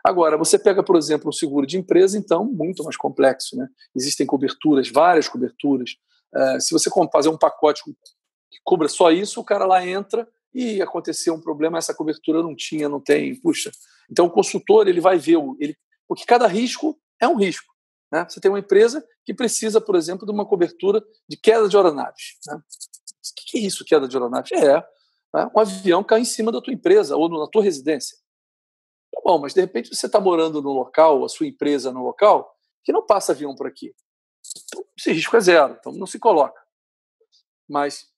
Agora, 0.02 0.38
você 0.38 0.58
pega, 0.58 0.82
por 0.82 0.96
exemplo, 0.96 1.28
um 1.28 1.32
seguro 1.32 1.66
de 1.66 1.76
empresa, 1.76 2.16
então, 2.16 2.44
muito 2.44 2.82
mais 2.82 2.96
complexo. 2.96 3.56
Né? 3.56 3.68
Existem 3.94 4.26
coberturas, 4.26 4.88
várias 4.88 5.28
coberturas. 5.28 5.96
Uh, 6.34 6.60
se 6.60 6.72
você 6.72 6.90
fazer 7.12 7.28
um 7.28 7.38
pacote 7.38 7.82
que 7.84 8.58
cubra 8.64 8.88
só 8.88 9.10
isso, 9.10 9.40
o 9.40 9.44
cara 9.44 9.64
lá 9.64 9.84
entra 9.84 10.28
e 10.54 10.82
aconteceu 10.82 11.34
um 11.34 11.40
problema, 11.40 11.78
essa 11.78 11.94
cobertura 11.94 12.42
não 12.42 12.54
tinha, 12.54 12.88
não 12.88 13.00
tem, 13.00 13.34
puxa. 13.40 13.70
Então 14.10 14.26
o 14.26 14.30
consultor 14.30 14.88
ele 14.88 15.00
vai 15.00 15.18
ver, 15.18 15.38
ele, 15.58 15.76
porque 16.08 16.24
cada 16.24 16.46
risco 16.46 16.98
é 17.20 17.28
um 17.28 17.36
risco. 17.36 17.72
Né? 18.12 18.26
Você 18.28 18.40
tem 18.40 18.50
uma 18.50 18.58
empresa 18.58 19.04
que 19.24 19.32
precisa, 19.32 19.80
por 19.80 19.94
exemplo, 19.94 20.26
de 20.26 20.32
uma 20.32 20.44
cobertura 20.44 21.02
de 21.28 21.36
queda 21.36 21.68
de 21.68 21.76
aeronaves. 21.76 22.38
Né? 22.46 22.56
O 22.56 23.46
que 23.46 23.58
é 23.58 23.60
isso, 23.60 23.84
queda 23.84 24.08
de 24.08 24.16
aeronaves? 24.16 24.50
É 24.52 24.84
né? 25.34 25.50
um 25.54 25.60
avião 25.60 26.02
cair 26.02 26.22
em 26.22 26.24
cima 26.24 26.50
da 26.50 26.60
tua 26.60 26.74
empresa 26.74 27.16
ou 27.16 27.28
na 27.28 27.46
tua 27.46 27.62
residência. 27.62 28.16
Tá 29.14 29.20
bom, 29.24 29.38
mas 29.38 29.54
de 29.54 29.60
repente 29.60 29.94
você 29.94 30.06
está 30.06 30.20
morando 30.20 30.60
no 30.60 30.72
local, 30.72 31.24
a 31.24 31.28
sua 31.28 31.46
empresa 31.46 31.92
no 31.92 32.02
local, 32.02 32.52
que 32.84 32.92
não 32.92 33.04
passa 33.04 33.32
avião 33.32 33.54
por 33.54 33.66
aqui. 33.66 33.94
Então, 34.56 34.84
esse 34.96 35.12
risco 35.12 35.36
é 35.36 35.40
zero, 35.40 35.76
então 35.78 35.92
não 35.92 36.06
se 36.06 36.18
coloca. 36.18 36.60
Mas 37.68 38.08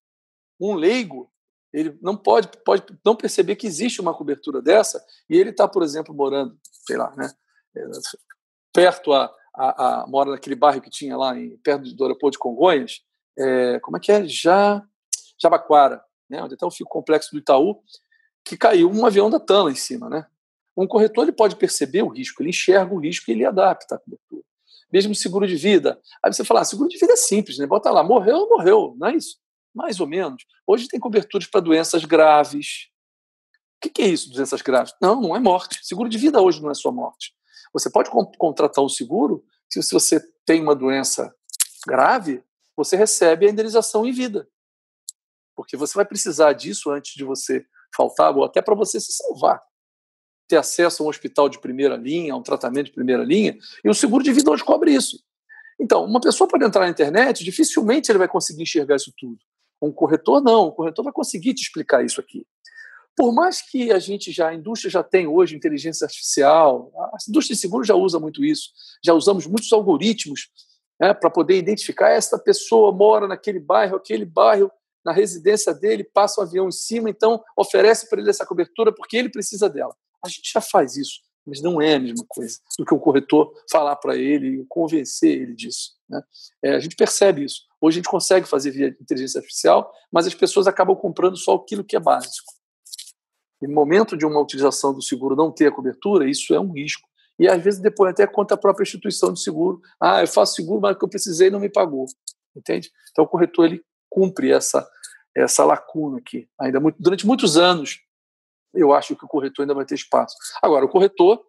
um 0.61 0.74
leigo 0.74 1.30
ele 1.72 1.99
não 2.03 2.16
pode, 2.16 2.49
pode 2.64 2.85
não 3.05 3.16
perceber 3.16 3.57
que 3.57 3.66
existe 3.66 4.01
uma 4.01 4.14
cobertura 4.14 4.61
dessa 4.61 5.05
e 5.28 5.37
ele 5.37 5.51
está, 5.51 5.66
por 5.66 5.83
exemplo, 5.83 6.14
morando, 6.14 6.57
sei 6.87 6.97
lá, 6.97 7.14
né, 7.16 7.33
é, 7.74 7.85
perto 8.72 9.12
a, 9.12 9.35
a, 9.55 10.03
a, 10.03 10.07
mora 10.07 10.33
naquele 10.33 10.55
bairro 10.55 10.83
que 10.83 10.91
tinha 10.91 11.16
lá 11.16 11.39
em, 11.39 11.57
perto 11.59 11.95
do 11.95 12.05
aeroporto 12.05 12.33
de 12.33 12.39
Congonhas, 12.39 13.03
é, 13.39 13.80
como 13.80 13.97
é 13.97 14.01
que 14.01 14.12
é? 14.12 14.26
Já, 14.26 14.87
Jabaquara, 15.41 16.05
né, 16.28 16.43
onde 16.43 16.55
até 16.55 16.66
o 16.66 16.70
fico 16.70 16.91
complexo 16.91 17.30
do 17.33 17.39
Itaú, 17.39 17.83
que 18.45 18.57
caiu 18.57 18.91
um 18.91 19.07
avião 19.07 19.30
da 19.30 19.41
lá 19.62 19.70
em 19.70 19.74
cima, 19.74 20.09
né? 20.11 20.26
Um 20.76 20.87
corretor 20.87 21.22
ele 21.24 21.33
pode 21.33 21.57
perceber 21.57 22.03
o 22.03 22.09
risco, 22.09 22.43
ele 22.43 22.51
enxerga 22.51 22.93
o 22.93 22.99
risco 22.99 23.30
e 23.30 23.35
ele 23.35 23.45
adapta 23.45 23.95
a 23.95 23.99
cobertura. 23.99 24.43
Mesmo 24.93 25.14
seguro 25.14 25.47
de 25.47 25.57
vida. 25.57 26.01
Aí 26.22 26.32
você 26.32 26.45
fala, 26.45 26.61
ah, 26.61 26.64
seguro 26.64 26.88
de 26.88 26.99
vida 26.99 27.14
é 27.14 27.16
simples, 27.16 27.59
né? 27.59 27.66
Bota 27.66 27.90
lá, 27.90 28.03
morreu, 28.03 28.49
morreu, 28.49 28.95
não 28.99 29.09
é 29.09 29.16
isso? 29.16 29.43
mais 29.74 30.01
ou 30.01 30.07
menos. 30.07 30.45
Hoje 30.66 30.88
tem 30.88 31.01
coberturas 31.01 31.47
para 31.47 31.61
doenças 31.61 32.05
graves. 32.05 32.88
O 33.84 33.90
que 33.90 34.03
é 34.03 34.07
isso, 34.07 34.30
doenças 34.30 34.62
graves? 34.62 34.95
Não, 35.01 35.20
não 35.20 35.36
é 35.36 35.40
morte. 35.40 35.80
Seguro 35.82 36.09
de 36.09 36.18
vida 36.18 36.40
hoje 36.40 36.62
não 36.62 36.70
é 36.70 36.74
só 36.74 36.93
morte. 36.93 37.34
Você 37.72 37.90
pode 37.90 38.11
contratar 38.38 38.84
um 38.84 38.88
seguro 38.88 39.45
se 39.68 39.80
você 39.93 40.20
tem 40.45 40.61
uma 40.61 40.74
doença 40.74 41.34
grave, 41.86 42.45
você 42.76 42.97
recebe 42.97 43.47
a 43.47 43.51
indenização 43.51 44.07
em 44.07 44.12
vida. 44.12 44.47
Porque 45.57 45.76
você 45.76 45.95
vai 45.95 46.05
precisar 46.05 46.53
disso 46.53 46.90
antes 46.90 47.14
de 47.14 47.24
você 47.24 47.64
faltar, 47.95 48.36
ou 48.36 48.45
até 48.45 48.61
para 48.61 48.74
você 48.74 49.01
se 49.01 49.12
salvar. 49.12 49.62
Ter 50.53 50.59
acesso 50.59 51.03
a 51.03 51.07
um 51.07 51.09
hospital 51.09 51.48
de 51.48 51.59
primeira 51.59 51.96
linha, 51.96 52.34
a 52.34 52.36
um 52.36 52.42
tratamento 52.42 52.84
de 52.88 52.92
primeira 52.92 53.24
linha, 53.24 53.57
e 53.82 53.88
o 53.88 53.94
seguro 53.94 54.22
de 54.22 54.30
vida 54.30 54.50
hoje 54.50 54.62
cobre 54.62 54.92
isso. 54.92 55.18
Então, 55.80 56.05
uma 56.05 56.20
pessoa 56.20 56.46
pode 56.46 56.62
entrar 56.62 56.82
na 56.82 56.90
internet, 56.90 57.42
dificilmente 57.42 58.12
ele 58.12 58.18
vai 58.18 58.28
conseguir 58.28 58.61
enxergar 58.62 58.96
isso 58.96 59.11
tudo. 59.16 59.38
Um 59.80 59.90
corretor 59.90 60.42
não, 60.42 60.66
o 60.66 60.72
corretor 60.72 61.05
vai 61.05 61.12
conseguir 61.14 61.55
te 61.55 61.62
explicar 61.62 62.05
isso 62.05 62.20
aqui. 62.20 62.46
Por 63.16 63.32
mais 63.32 63.62
que 63.62 63.90
a 63.92 63.98
gente 63.98 64.30
já, 64.30 64.50
a 64.50 64.55
indústria 64.55 64.90
já 64.90 65.03
tem 65.03 65.26
hoje 65.26 65.57
inteligência 65.57 66.05
artificial, 66.05 66.92
a 66.94 67.16
indústria 67.26 67.55
de 67.55 67.61
seguro 67.62 67.82
já 67.82 67.94
usa 67.94 68.20
muito 68.20 68.44
isso, 68.44 68.72
já 69.03 69.14
usamos 69.14 69.46
muitos 69.46 69.72
algoritmos 69.72 70.50
né, 71.00 71.14
para 71.14 71.30
poder 71.30 71.57
identificar 71.57 72.11
essa 72.11 72.38
pessoa 72.38 72.92
mora 72.92 73.26
naquele 73.26 73.59
bairro, 73.59 73.96
aquele 73.96 74.26
bairro, 74.26 74.70
na 75.03 75.12
residência 75.12 75.72
dele, 75.72 76.05
passa 76.05 76.42
um 76.42 76.44
avião 76.44 76.68
em 76.68 76.72
cima, 76.72 77.09
então 77.09 77.42
oferece 77.57 78.07
para 78.11 78.20
ele 78.20 78.28
essa 78.28 78.44
cobertura 78.44 78.92
porque 78.94 79.16
ele 79.16 79.30
precisa 79.30 79.66
dela. 79.66 79.96
A 80.25 80.29
gente 80.29 80.51
já 80.53 80.61
faz 80.61 80.97
isso, 80.97 81.20
mas 81.47 81.61
não 81.61 81.81
é 81.81 81.95
a 81.95 82.01
mesma 82.01 82.25
coisa 82.29 82.59
do 82.79 82.85
que 82.85 82.95
o 82.95 82.99
corretor 82.99 83.53
falar 83.70 83.97
para 83.97 84.16
ele 84.16 84.61
e 84.61 84.66
convencer 84.68 85.31
ele 85.31 85.55
disso. 85.55 85.93
Né? 86.09 86.23
É, 86.62 86.75
a 86.75 86.79
gente 86.79 86.97
percebe 86.97 87.45
isso. 87.45 87.62
Hoje 87.81 87.97
a 87.97 87.99
gente 87.99 88.11
consegue 88.11 88.47
fazer 88.47 88.70
via 88.70 88.89
inteligência 88.89 89.39
artificial, 89.39 89.93
mas 90.11 90.27
as 90.27 90.35
pessoas 90.35 90.66
acabam 90.66 90.97
comprando 90.97 91.37
só 91.37 91.55
aquilo 91.55 91.85
que 91.85 91.97
é 91.97 92.01
básico. 92.01 92.53
E 93.61 93.66
no 93.66 93.75
momento 93.75 94.16
de 94.16 94.27
uma 94.27 94.41
utilização 94.41 94.93
do 94.93 95.03
seguro 95.03 95.37
não 95.37 95.53
ter 95.53 95.68
a 95.68 95.73
cobertura, 95.73 96.29
isso 96.29 96.53
é 96.53 96.61
um 96.61 96.73
risco 96.73 97.09
E 97.39 97.49
às 97.49 97.62
vezes 97.62 97.81
depois 97.81 98.11
até 98.11 98.27
conta 98.27 98.55
a 98.55 98.59
própria 98.59 98.83
instituição 98.83 99.33
de 99.33 99.41
seguro. 99.41 99.81
Ah, 100.01 100.20
eu 100.20 100.29
faço 100.29 100.55
seguro, 100.55 100.81
mas 100.81 100.97
que 100.97 101.05
eu 101.05 101.09
precisei 101.09 101.51
não 101.51 101.61
me 101.61 101.68
pagou. 101.68 102.07
Entende? 102.57 102.91
Então 103.11 103.25
o 103.25 103.29
corretor 103.29 103.66
ele 103.66 103.83
cumpre 104.11 104.53
essa 104.53 104.87
essa 105.35 105.64
lacuna 105.64 106.18
aqui. 106.18 106.49
Ainda 106.61 106.79
muito, 106.79 106.97
durante 107.01 107.27
muitos 107.27 107.57
anos, 107.57 108.01
eu 108.75 108.93
acho 108.93 109.14
que 109.16 109.25
o 109.25 109.29
corretor 109.29 109.62
ainda 109.62 109.75
vai 109.75 109.85
ter 109.85 109.95
espaço. 109.95 110.37
Agora, 110.62 110.85
o 110.85 110.89
corretor, 110.89 111.43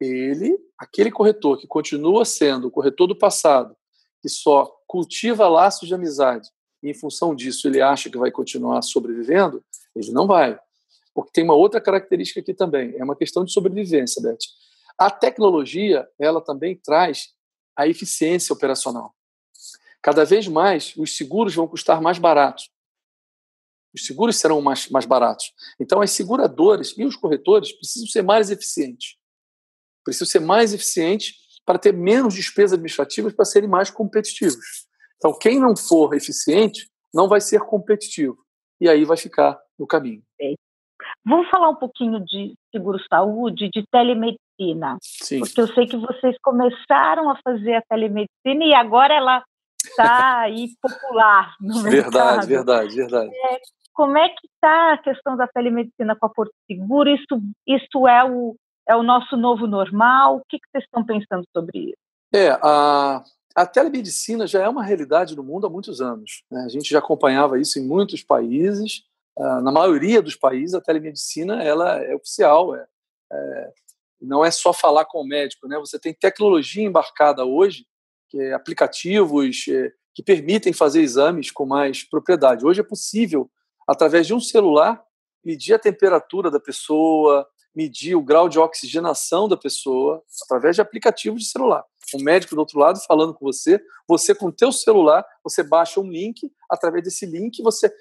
ele, 0.00 0.56
aquele 0.78 1.10
corretor 1.10 1.58
que 1.58 1.66
continua 1.66 2.24
sendo 2.24 2.68
o 2.68 2.70
corretor 2.70 3.06
do 3.06 3.16
passado, 3.16 3.76
que 4.20 4.28
só 4.28 4.72
cultiva 4.86 5.48
laços 5.48 5.88
de 5.88 5.94
amizade, 5.94 6.48
e 6.82 6.90
em 6.90 6.94
função 6.94 7.34
disso 7.34 7.66
ele 7.66 7.80
acha 7.80 8.08
que 8.08 8.18
vai 8.18 8.30
continuar 8.30 8.82
sobrevivendo, 8.82 9.62
ele 9.94 10.10
não 10.12 10.26
vai. 10.26 10.58
Porque 11.14 11.32
tem 11.32 11.44
uma 11.44 11.54
outra 11.54 11.80
característica 11.80 12.40
aqui 12.40 12.54
também, 12.54 12.94
é 12.96 13.02
uma 13.02 13.16
questão 13.16 13.44
de 13.44 13.52
sobrevivência, 13.52 14.22
Beth. 14.22 14.38
A 14.96 15.10
tecnologia, 15.10 16.08
ela 16.18 16.40
também 16.40 16.76
traz 16.76 17.32
a 17.76 17.86
eficiência 17.86 18.52
operacional. 18.52 19.14
Cada 20.02 20.24
vez 20.24 20.46
mais, 20.48 20.94
os 20.96 21.16
seguros 21.16 21.54
vão 21.54 21.66
custar 21.68 22.00
mais 22.00 22.18
baratos. 22.18 22.70
Os 23.98 24.06
seguros 24.06 24.36
serão 24.36 24.60
mais, 24.60 24.88
mais 24.88 25.06
baratos. 25.06 25.52
Então, 25.80 26.00
as 26.00 26.10
seguradoras 26.10 26.96
e 26.96 27.04
os 27.04 27.16
corretores 27.16 27.72
precisam 27.72 28.06
ser 28.08 28.22
mais 28.22 28.50
eficientes. 28.50 29.16
Precisam 30.04 30.26
ser 30.26 30.40
mais 30.40 30.72
eficientes 30.72 31.34
para 31.64 31.78
ter 31.78 31.92
menos 31.92 32.34
despesas 32.34 32.74
administrativas 32.74 33.34
para 33.34 33.44
serem 33.44 33.68
mais 33.68 33.90
competitivos. 33.90 34.86
Então, 35.16 35.36
quem 35.38 35.60
não 35.60 35.76
for 35.76 36.14
eficiente 36.14 36.88
não 37.12 37.28
vai 37.28 37.40
ser 37.40 37.60
competitivo. 37.60 38.38
E 38.80 38.88
aí 38.88 39.04
vai 39.04 39.16
ficar 39.16 39.58
no 39.78 39.86
caminho. 39.86 40.22
Vamos 41.26 41.48
falar 41.50 41.68
um 41.68 41.74
pouquinho 41.74 42.24
de 42.24 42.54
seguro-saúde, 42.72 43.68
de 43.70 43.84
telemedicina. 43.90 44.96
Sim. 45.02 45.40
Porque 45.40 45.60
eu 45.60 45.68
sei 45.68 45.86
que 45.86 45.96
vocês 45.96 46.36
começaram 46.42 47.30
a 47.30 47.38
fazer 47.42 47.74
a 47.74 47.82
telemedicina 47.82 48.64
e 48.64 48.72
agora 48.72 49.14
ela 49.14 49.42
está 49.84 50.40
aí 50.40 50.68
popular 50.80 51.54
no 51.60 51.82
mercado. 51.82 52.12
Verdade, 52.12 52.46
verdade, 52.46 52.96
verdade. 52.96 53.30
É, 53.30 53.60
como 53.98 54.16
é 54.16 54.28
que 54.28 54.46
está 54.54 54.92
a 54.92 54.98
questão 54.98 55.36
da 55.36 55.48
telemedicina 55.48 56.14
com 56.14 56.26
a 56.26 56.28
Porto 56.28 56.54
Seguro? 56.70 57.10
Isso, 57.10 57.42
isso 57.66 58.06
é, 58.06 58.22
o, 58.22 58.54
é 58.88 58.94
o 58.94 59.02
nosso 59.02 59.36
novo 59.36 59.66
normal? 59.66 60.36
O 60.36 60.42
que, 60.48 60.56
que 60.56 60.68
vocês 60.70 60.84
estão 60.84 61.04
pensando 61.04 61.44
sobre 61.52 61.80
isso? 61.80 61.96
É, 62.32 62.50
a, 62.62 63.24
a 63.56 63.66
telemedicina 63.66 64.46
já 64.46 64.62
é 64.62 64.68
uma 64.68 64.84
realidade 64.84 65.34
no 65.34 65.42
mundo 65.42 65.66
há 65.66 65.70
muitos 65.70 66.00
anos. 66.00 66.44
Né? 66.48 66.62
A 66.64 66.68
gente 66.68 66.88
já 66.88 67.00
acompanhava 67.00 67.58
isso 67.58 67.80
em 67.80 67.88
muitos 67.88 68.22
países. 68.22 69.02
Uh, 69.36 69.60
na 69.62 69.72
maioria 69.72 70.22
dos 70.22 70.36
países, 70.36 70.76
a 70.76 70.80
telemedicina 70.80 71.60
ela 71.60 72.00
é 72.00 72.14
oficial. 72.14 72.76
É, 72.76 72.86
é, 73.32 73.72
não 74.22 74.44
é 74.44 74.52
só 74.52 74.72
falar 74.72 75.06
com 75.06 75.22
o 75.22 75.26
médico. 75.26 75.66
Né? 75.66 75.76
Você 75.80 75.98
tem 75.98 76.14
tecnologia 76.14 76.84
embarcada 76.84 77.44
hoje, 77.44 77.84
que 78.28 78.40
é 78.40 78.52
aplicativos 78.52 79.66
é, 79.68 79.90
que 80.14 80.22
permitem 80.22 80.72
fazer 80.72 81.00
exames 81.00 81.50
com 81.50 81.66
mais 81.66 82.04
propriedade. 82.04 82.64
Hoje 82.64 82.80
é 82.80 82.84
possível, 82.84 83.50
através 83.88 84.26
de 84.26 84.34
um 84.34 84.40
celular, 84.40 85.02
medir 85.44 85.74
a 85.74 85.78
temperatura 85.78 86.50
da 86.50 86.60
pessoa, 86.60 87.48
medir 87.74 88.14
o 88.14 88.22
grau 88.22 88.48
de 88.48 88.58
oxigenação 88.58 89.48
da 89.48 89.56
pessoa, 89.56 90.22
através 90.44 90.76
de 90.76 90.82
aplicativos 90.82 91.42
de 91.42 91.48
celular 91.48 91.84
um 92.16 92.22
médico 92.22 92.54
do 92.54 92.60
outro 92.60 92.78
lado 92.78 93.00
falando 93.06 93.34
com 93.34 93.44
você, 93.44 93.80
você 94.06 94.34
com 94.34 94.46
o 94.46 94.52
teu 94.52 94.72
celular, 94.72 95.24
você 95.42 95.62
baixa 95.62 96.00
um 96.00 96.10
link, 96.10 96.50
através 96.70 97.04
desse 97.04 97.26
link 97.26 97.62
você 97.62 97.92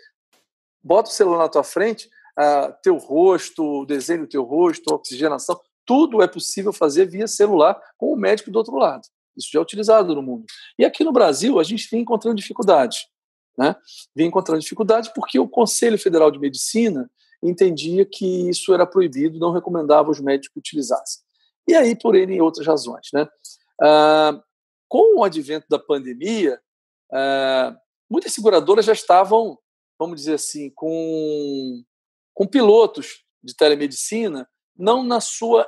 bota 0.83 1.09
o 1.09 1.13
celular 1.13 1.39
na 1.39 1.49
tua 1.49 1.63
frente, 1.63 2.07
uh, 2.39 2.73
teu 2.81 2.97
rosto, 2.97 3.85
desenho 3.85 4.21
do 4.21 4.27
teu 4.27 4.43
rosto, 4.43 4.93
oxigenação, 4.93 5.59
tudo 5.85 6.21
é 6.21 6.27
possível 6.27 6.71
fazer 6.71 7.05
via 7.05 7.27
celular 7.27 7.79
com 7.97 8.13
o 8.13 8.17
médico 8.17 8.51
do 8.51 8.57
outro 8.57 8.75
lado. 8.75 9.01
Isso 9.35 9.49
já 9.51 9.59
é 9.59 9.61
utilizado 9.61 10.15
no 10.15 10.21
mundo. 10.21 10.45
E 10.77 10.85
aqui 10.85 11.03
no 11.03 11.11
Brasil, 11.11 11.59
a 11.59 11.63
gente 11.63 11.87
vem 11.89 12.01
encontrando 12.01 12.37
dificuldades. 12.37 13.07
Né? 13.57 13.75
Vem 14.15 14.27
encontrando 14.27 14.61
dificuldades 14.61 15.09
porque 15.13 15.39
o 15.39 15.47
Conselho 15.47 15.97
Federal 15.97 16.29
de 16.29 16.39
Medicina 16.39 17.09
entendia 17.41 18.05
que 18.05 18.49
isso 18.49 18.73
era 18.73 18.85
proibido, 18.85 19.39
não 19.39 19.51
recomendava 19.51 20.11
os 20.11 20.19
médicos 20.19 20.53
que 20.53 20.59
utilizassem. 20.59 21.23
E 21.67 21.75
aí, 21.75 21.95
por 21.95 22.15
N 22.15 22.39
outras 22.41 22.65
razões. 22.65 23.07
Né? 23.13 23.27
Ah, 23.81 24.41
com 24.87 25.19
o 25.19 25.23
advento 25.23 25.65
da 25.69 25.79
pandemia, 25.79 26.59
ah, 27.11 27.75
muitas 28.09 28.33
seguradoras 28.33 28.85
já 28.85 28.93
estavam, 28.93 29.57
vamos 29.99 30.17
dizer 30.17 30.35
assim, 30.35 30.69
com, 30.71 31.83
com 32.33 32.47
pilotos 32.47 33.23
de 33.43 33.55
telemedicina, 33.55 34.47
não 34.75 35.03
na 35.03 35.19
sua 35.19 35.67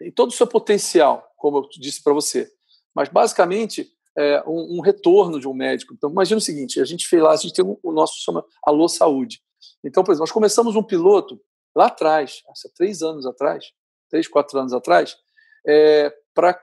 em 0.00 0.12
todo 0.12 0.28
o 0.28 0.32
seu 0.32 0.46
potencial, 0.46 1.28
como 1.36 1.58
eu 1.58 1.68
disse 1.80 2.02
para 2.02 2.12
você, 2.12 2.48
mas 2.94 3.08
basicamente 3.08 3.92
é, 4.18 4.42
um, 4.48 4.78
um, 4.78 4.80
retorno 4.80 5.38
de 5.38 5.46
um 5.46 5.54
médico. 5.54 5.94
Então, 5.94 6.10
imagina 6.10 6.38
o 6.38 6.42
seguinte: 6.42 6.80
a 6.80 6.84
gente 6.84 7.06
fez 7.06 7.22
lá, 7.22 7.30
a 7.32 7.36
gente 7.36 7.54
tem 7.54 7.64
o, 7.64 7.92
nosso 7.92 8.14
chama 8.18 8.44
Alô 8.64 8.88
Saúde. 8.88 9.40
Então, 9.84 10.02
por 10.02 10.10
exemplo, 10.10 10.24
nós 10.24 10.32
começamos 10.32 10.74
um 10.74 10.82
piloto 10.82 11.40
lá 11.74 11.86
atrás, 11.86 12.42
há 12.48 12.52
três 12.74 13.00
anos 13.00 13.24
atrás, 13.24 13.66
três, 14.10 14.26
quatro 14.26 14.58
anos 14.58 14.72
atrás, 14.72 15.16
é, 15.64 16.12
para 16.34 16.60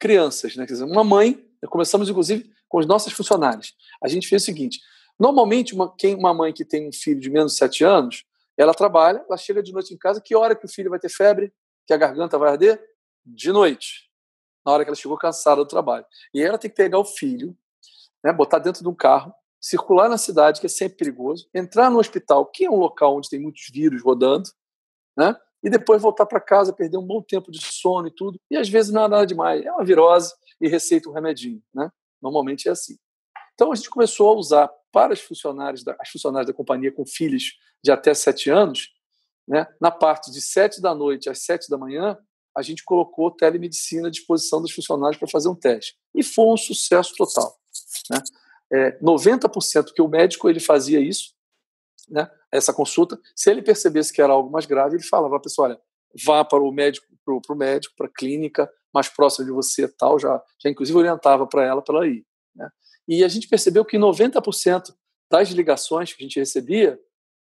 crianças, 0.00 0.56
né? 0.56 0.66
Quer 0.66 0.72
dizer, 0.72 0.84
uma 0.84 1.04
mãe, 1.04 1.46
começamos 1.68 2.08
inclusive 2.08 2.50
com 2.66 2.78
os 2.78 2.86
nossos 2.86 3.12
funcionários. 3.12 3.74
A 4.02 4.08
gente 4.08 4.26
fez 4.26 4.42
o 4.42 4.46
seguinte: 4.46 4.80
normalmente, 5.20 5.74
uma, 5.74 5.94
quem, 5.94 6.14
uma 6.14 6.32
mãe 6.32 6.50
que 6.50 6.64
tem 6.64 6.88
um 6.88 6.92
filho 6.92 7.20
de 7.20 7.28
menos 7.28 7.52
de 7.52 7.58
7 7.58 7.84
anos, 7.84 8.24
ela 8.56 8.72
trabalha, 8.72 9.22
ela 9.28 9.36
chega 9.36 9.62
de 9.62 9.70
noite 9.70 9.92
em 9.92 9.98
casa, 9.98 10.18
que 10.18 10.34
hora 10.34 10.56
que 10.56 10.64
o 10.64 10.68
filho 10.68 10.88
vai 10.88 10.98
ter 10.98 11.10
febre, 11.10 11.52
que 11.86 11.92
a 11.92 11.98
garganta 11.98 12.38
vai 12.38 12.52
arder? 12.52 12.82
De 13.24 13.52
noite. 13.52 14.11
Na 14.64 14.72
hora 14.72 14.84
que 14.84 14.90
ela 14.90 14.96
chegou 14.96 15.16
cansada 15.16 15.56
do 15.56 15.68
trabalho. 15.68 16.04
E 16.32 16.42
ela 16.42 16.58
tem 16.58 16.70
que 16.70 16.76
pegar 16.76 16.98
o 16.98 17.04
filho, 17.04 17.56
né, 18.22 18.32
botar 18.32 18.58
dentro 18.58 18.82
de 18.82 18.88
um 18.88 18.94
carro, 18.94 19.34
circular 19.60 20.08
na 20.08 20.18
cidade, 20.18 20.60
que 20.60 20.66
é 20.66 20.68
sempre 20.68 20.98
perigoso, 20.98 21.48
entrar 21.54 21.90
no 21.90 21.98
hospital, 21.98 22.46
que 22.46 22.64
é 22.64 22.70
um 22.70 22.76
local 22.76 23.16
onde 23.16 23.28
tem 23.28 23.40
muitos 23.40 23.68
vírus 23.70 24.02
rodando, 24.02 24.48
né? 25.16 25.36
e 25.62 25.70
depois 25.70 26.02
voltar 26.02 26.26
para 26.26 26.40
casa, 26.40 26.72
perder 26.72 26.98
um 26.98 27.06
bom 27.06 27.22
tempo 27.22 27.50
de 27.50 27.60
sono 27.62 28.08
e 28.08 28.10
tudo. 28.10 28.40
E 28.50 28.56
às 28.56 28.68
vezes 28.68 28.92
não 28.92 29.04
é 29.04 29.08
nada 29.08 29.26
demais, 29.26 29.64
é 29.64 29.70
uma 29.70 29.84
virose 29.84 30.34
e 30.60 30.68
receita 30.68 31.08
um 31.08 31.12
remedinho, 31.12 31.62
né? 31.72 31.90
Normalmente 32.20 32.68
é 32.68 32.72
assim. 32.72 32.98
Então 33.54 33.70
a 33.70 33.74
gente 33.74 33.88
começou 33.88 34.30
a 34.30 34.36
usar 34.36 34.70
para 34.90 35.12
as 35.12 35.20
funcionárias 35.20 35.84
da, 35.84 35.96
as 36.00 36.08
funcionárias 36.08 36.48
da 36.48 36.52
companhia 36.52 36.90
com 36.90 37.06
filhos 37.06 37.58
de 37.82 37.92
até 37.92 38.12
sete 38.12 38.50
anos, 38.50 38.92
né? 39.46 39.66
Na 39.80 39.90
parte 39.90 40.32
de 40.32 40.40
sete 40.40 40.80
da 40.80 40.94
noite 40.94 41.30
às 41.30 41.44
sete 41.44 41.70
da 41.70 41.78
manhã, 41.78 42.18
a 42.56 42.62
gente 42.62 42.84
colocou 42.84 43.30
telemedicina 43.30 44.08
à 44.08 44.10
disposição 44.10 44.60
dos 44.60 44.72
funcionários 44.72 45.18
para 45.18 45.28
fazer 45.28 45.48
um 45.48 45.54
teste 45.54 45.96
e 46.14 46.22
foi 46.22 46.46
um 46.46 46.56
sucesso 46.56 47.14
total, 47.16 47.58
né? 48.10 48.22
É, 48.74 48.98
90% 49.00 49.92
que 49.94 50.00
o 50.00 50.08
médico 50.08 50.48
ele 50.48 50.58
fazia 50.58 50.98
isso, 50.98 51.34
né? 52.08 52.30
essa 52.50 52.72
consulta. 52.72 53.20
Se 53.36 53.50
ele 53.50 53.60
percebesse 53.60 54.12
que 54.12 54.20
era 54.20 54.32
algo 54.32 54.50
mais 54.50 54.64
grave, 54.64 54.96
ele 54.96 55.02
falava, 55.02 55.38
pessoal, 55.38 55.68
olha, 55.68 55.80
vá 56.24 56.42
para 56.42 56.62
o 56.62 56.72
médico, 56.72 57.06
para 57.24 57.54
o 57.54 57.56
médico, 57.56 57.94
para 57.96 58.06
a 58.06 58.10
clínica 58.10 58.70
mais 58.92 59.08
próxima 59.08 59.46
de 59.46 59.52
você, 59.52 59.88
tal, 59.88 60.18
já, 60.18 60.42
já 60.62 60.70
inclusive 60.70 60.98
orientava 60.98 61.46
para 61.46 61.64
ela 61.64 61.82
para 61.82 61.96
ela 61.96 62.06
ir. 62.06 62.26
Né? 62.54 62.68
E 63.08 63.24
a 63.24 63.28
gente 63.28 63.48
percebeu 63.48 63.84
que 63.84 63.96
90% 63.96 64.94
das 65.30 65.48
ligações 65.48 66.12
que 66.12 66.22
a 66.22 66.26
gente 66.26 66.38
recebia, 66.38 67.00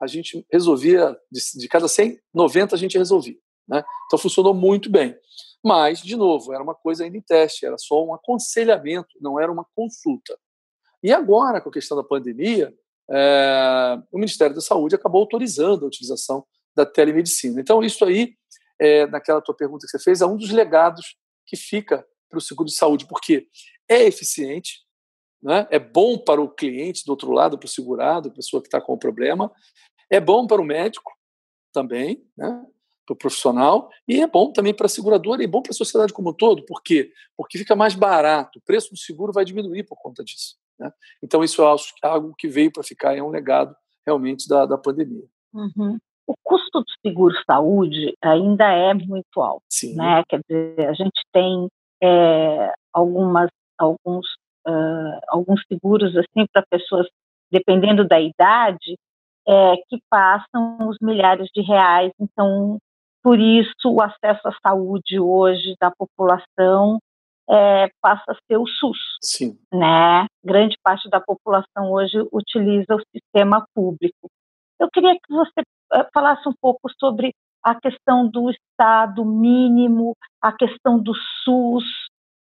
a 0.01 0.07
gente 0.07 0.45
resolvia, 0.51 1.17
de, 1.31 1.41
de 1.59 1.67
cada 1.67 1.87
100, 1.87 2.19
90 2.33 2.75
a 2.75 2.79
gente 2.79 2.97
resolvia. 2.97 3.37
Né? 3.69 3.83
Então 4.07 4.17
funcionou 4.17 4.53
muito 4.53 4.89
bem. 4.89 5.15
Mas, 5.63 6.01
de 6.01 6.15
novo, 6.15 6.53
era 6.53 6.63
uma 6.63 6.73
coisa 6.73 7.03
ainda 7.03 7.17
em 7.17 7.21
teste, 7.21 7.65
era 7.65 7.77
só 7.77 8.03
um 8.03 8.13
aconselhamento, 8.13 9.09
não 9.21 9.39
era 9.39 9.51
uma 9.51 9.65
consulta. 9.75 10.37
E 11.03 11.13
agora, 11.13 11.61
com 11.61 11.69
a 11.69 11.73
questão 11.73 11.95
da 11.95 12.03
pandemia, 12.03 12.73
é, 13.11 14.01
o 14.11 14.17
Ministério 14.17 14.55
da 14.55 14.61
Saúde 14.61 14.95
acabou 14.95 15.21
autorizando 15.21 15.83
a 15.83 15.87
utilização 15.87 16.45
da 16.75 16.85
telemedicina. 16.85 17.59
Então, 17.59 17.83
isso 17.83 18.03
aí, 18.05 18.33
é, 18.79 19.05
naquela 19.07 19.41
tua 19.41 19.55
pergunta 19.55 19.85
que 19.85 19.91
você 19.91 20.03
fez, 20.03 20.21
é 20.21 20.25
um 20.25 20.37
dos 20.37 20.51
legados 20.51 21.17
que 21.45 21.57
fica 21.57 22.05
para 22.29 22.37
o 22.37 22.41
seguro 22.41 22.69
de 22.69 22.75
saúde, 22.75 23.07
porque 23.07 23.47
é 23.89 24.03
eficiente, 24.03 24.85
né? 25.41 25.67
é 25.71 25.79
bom 25.79 26.17
para 26.17 26.41
o 26.41 26.49
cliente 26.49 27.03
do 27.05 27.09
outro 27.09 27.31
lado, 27.31 27.57
para 27.57 27.65
o 27.65 27.69
segurado, 27.69 28.29
a 28.29 28.33
pessoa 28.33 28.61
que 28.61 28.67
está 28.67 28.79
com 28.79 28.93
o 28.93 28.99
problema, 28.99 29.51
é 30.09 30.19
bom 30.19 30.45
para 30.45 30.61
o 30.61 30.65
médico 30.65 31.11
também, 31.73 32.23
né? 32.37 32.65
Para 33.09 33.13
o 33.13 33.17
profissional, 33.17 33.89
e 34.07 34.21
é 34.21 34.27
bom 34.27 34.51
também 34.51 34.73
para 34.73 34.85
a 34.85 34.89
seguradora 34.89 35.41
e 35.41 35.45
é 35.45 35.47
bom 35.47 35.61
para 35.61 35.71
a 35.71 35.75
sociedade 35.75 36.13
como 36.13 36.29
um 36.29 36.33
todo. 36.33 36.63
Por 36.65 36.83
quê? 36.83 37.11
Porque 37.35 37.57
fica 37.57 37.75
mais 37.75 37.95
barato, 37.95 38.59
o 38.59 38.61
preço 38.61 38.91
do 38.91 38.97
seguro 38.97 39.33
vai 39.33 39.43
diminuir 39.43 39.83
por 39.83 39.97
conta 39.97 40.23
disso. 40.23 40.55
Né? 40.79 40.91
Então, 41.23 41.43
isso 41.43 41.61
é 41.63 42.07
algo 42.07 42.35
que 42.37 42.47
veio 42.47 42.71
para 42.71 42.83
ficar, 42.83 43.17
é 43.17 43.23
um 43.23 43.29
legado 43.29 43.75
realmente 44.05 44.47
da, 44.47 44.65
da 44.65 44.77
pandemia. 44.77 45.25
Uhum. 45.53 45.97
O 46.27 46.35
custo 46.43 46.81
do 46.81 46.91
seguro-saúde 47.05 48.13
ainda 48.21 48.71
é 48.71 48.93
muito 48.93 49.41
alto. 49.41 49.63
Sim. 49.69 49.95
Né? 49.95 50.23
Quer 50.29 50.41
dizer, 50.47 50.87
a 50.87 50.93
gente 50.93 51.19
tem 51.33 51.67
é, 52.01 52.71
algumas, 52.93 53.49
alguns, 53.77 54.27
uh, 54.67 55.19
alguns 55.29 55.61
seguros 55.67 56.15
assim 56.15 56.45
para 56.53 56.63
pessoas, 56.69 57.07
dependendo 57.51 58.07
da 58.07 58.21
idade, 58.21 58.95
é, 59.47 59.77
que 59.89 59.99
passam 60.09 60.87
os 60.87 60.97
milhares 61.01 61.49
de 61.55 61.61
reais. 61.61 62.11
Então, 62.19 62.77
por 63.23 63.39
isso 63.39 63.89
o 63.89 64.01
acesso 64.01 64.47
à 64.47 64.53
saúde 64.65 65.19
hoje 65.19 65.75
da 65.79 65.91
população 65.91 66.99
é, 67.49 67.87
passa 68.01 68.31
a 68.31 68.35
ser 68.47 68.57
o 68.57 68.67
SUS. 68.67 68.97
Sim. 69.21 69.57
Né? 69.73 70.27
Grande 70.43 70.77
parte 70.83 71.09
da 71.09 71.19
população 71.19 71.91
hoje 71.91 72.17
utiliza 72.31 72.95
o 72.95 73.01
sistema 73.11 73.65
público. 73.73 74.29
Eu 74.79 74.89
queria 74.89 75.13
que 75.15 75.33
você 75.33 75.61
eh, 75.93 76.07
falasse 76.13 76.47
um 76.47 76.53
pouco 76.61 76.89
sobre 76.97 77.33
a 77.63 77.75
questão 77.75 78.27
do 78.27 78.49
Estado 78.49 79.25
mínimo, 79.25 80.15
a 80.41 80.53
questão 80.53 80.97
do 80.97 81.13
SUS. 81.43 81.83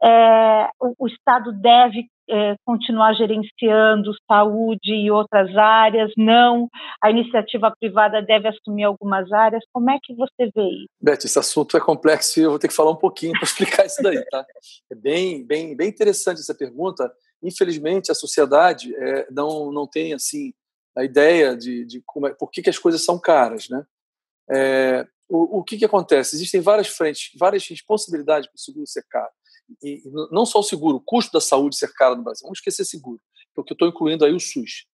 É, 0.05 0.69
o, 0.81 1.05
o, 1.05 1.07
Estado 1.09 1.51
deve 1.53 2.07
é, 2.29 2.57
continuar 2.65 3.15
gerenciando 3.15 4.13
saúde 4.31 4.93
e 4.93 5.11
outras 5.11 5.57
áreas, 5.57 6.13
não. 6.17 6.69
A 7.03 7.11
iniciativa 7.11 7.75
privada 7.81 8.21
deve 8.21 8.49
assumir 8.49 8.85
algumas 8.85 9.33
áreas. 9.33 9.65
Como 9.73 9.91
é 9.91 9.99
que 10.03 10.15
você 10.15 10.51
vê 10.55 10.63
isso? 10.63 10.89
Beth, 11.01 11.25
esse 11.25 11.39
assunto 11.39 11.77
é 11.77 11.81
complexo 11.81 12.39
e 12.39 12.43
eu 12.43 12.51
vou 12.51 12.59
ter 12.59 12.69
que 12.69 12.75
falar 12.75 12.91
um 12.91 12.97
pouquinho 12.97 13.33
para 13.33 13.45
explicar 13.49 13.87
isso 13.87 14.03
daí, 14.03 14.23
tá? 14.27 14.45
É 14.91 14.95
bem, 14.95 15.45
bem, 15.47 15.75
bem 15.75 15.89
interessante 15.89 16.41
essa 16.41 16.55
pergunta. 16.55 17.11
Infelizmente, 17.43 18.11
a 18.11 18.15
sociedade 18.15 18.95
é, 18.95 19.27
não, 19.31 19.73
não 19.73 19.87
tem 19.87 20.13
assim 20.13 20.53
a 20.97 21.03
ideia 21.03 21.57
de, 21.57 21.85
de 21.85 22.03
como 22.05 22.27
é, 22.27 22.35
por 22.35 22.51
que, 22.51 22.63
que 22.63 22.71
as 22.71 22.79
coisas 22.79 23.05
são 23.05 23.19
caras, 23.19 23.69
né? 23.69 23.85
É, 24.51 25.07
o, 25.29 25.59
o 25.59 25.65
que, 25.65 25.79
que 25.79 25.85
acontece? 25.85 26.37
Existem 26.37 26.61
várias 26.61 26.89
frentes, 26.89 27.31
várias 27.37 27.67
responsabilidades 27.67 28.49
para 28.49 28.57
o 28.57 28.61
seguro 28.61 28.87
ser 28.87 29.05
caro. 29.09 29.33
E, 29.83 30.03
não 30.31 30.45
só 30.45 30.61
o 30.61 30.63
seguro, 30.63 30.97
o 30.99 31.01
custo 31.01 31.33
da 31.33 31.41
saúde 31.41 31.77
ser 31.77 31.93
caro 31.93 32.17
no 32.17 32.23
Brasil. 32.23 32.45
Vamos 32.45 32.59
esquecer 32.59 32.85
seguro, 32.85 33.21
porque 33.55 33.73
eu 33.73 33.75
estou 33.75 33.89
incluindo 33.89 34.25
aí 34.25 34.33
o 34.33 34.41
SUS. 34.41 34.87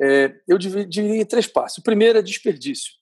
É, 0.00 0.40
eu 0.48 0.58
dividiria 0.58 1.20
em 1.20 1.26
três 1.26 1.46
passos. 1.46 1.78
O 1.78 1.82
primeiro 1.82 2.18
é 2.18 2.22
desperdício. 2.22 2.92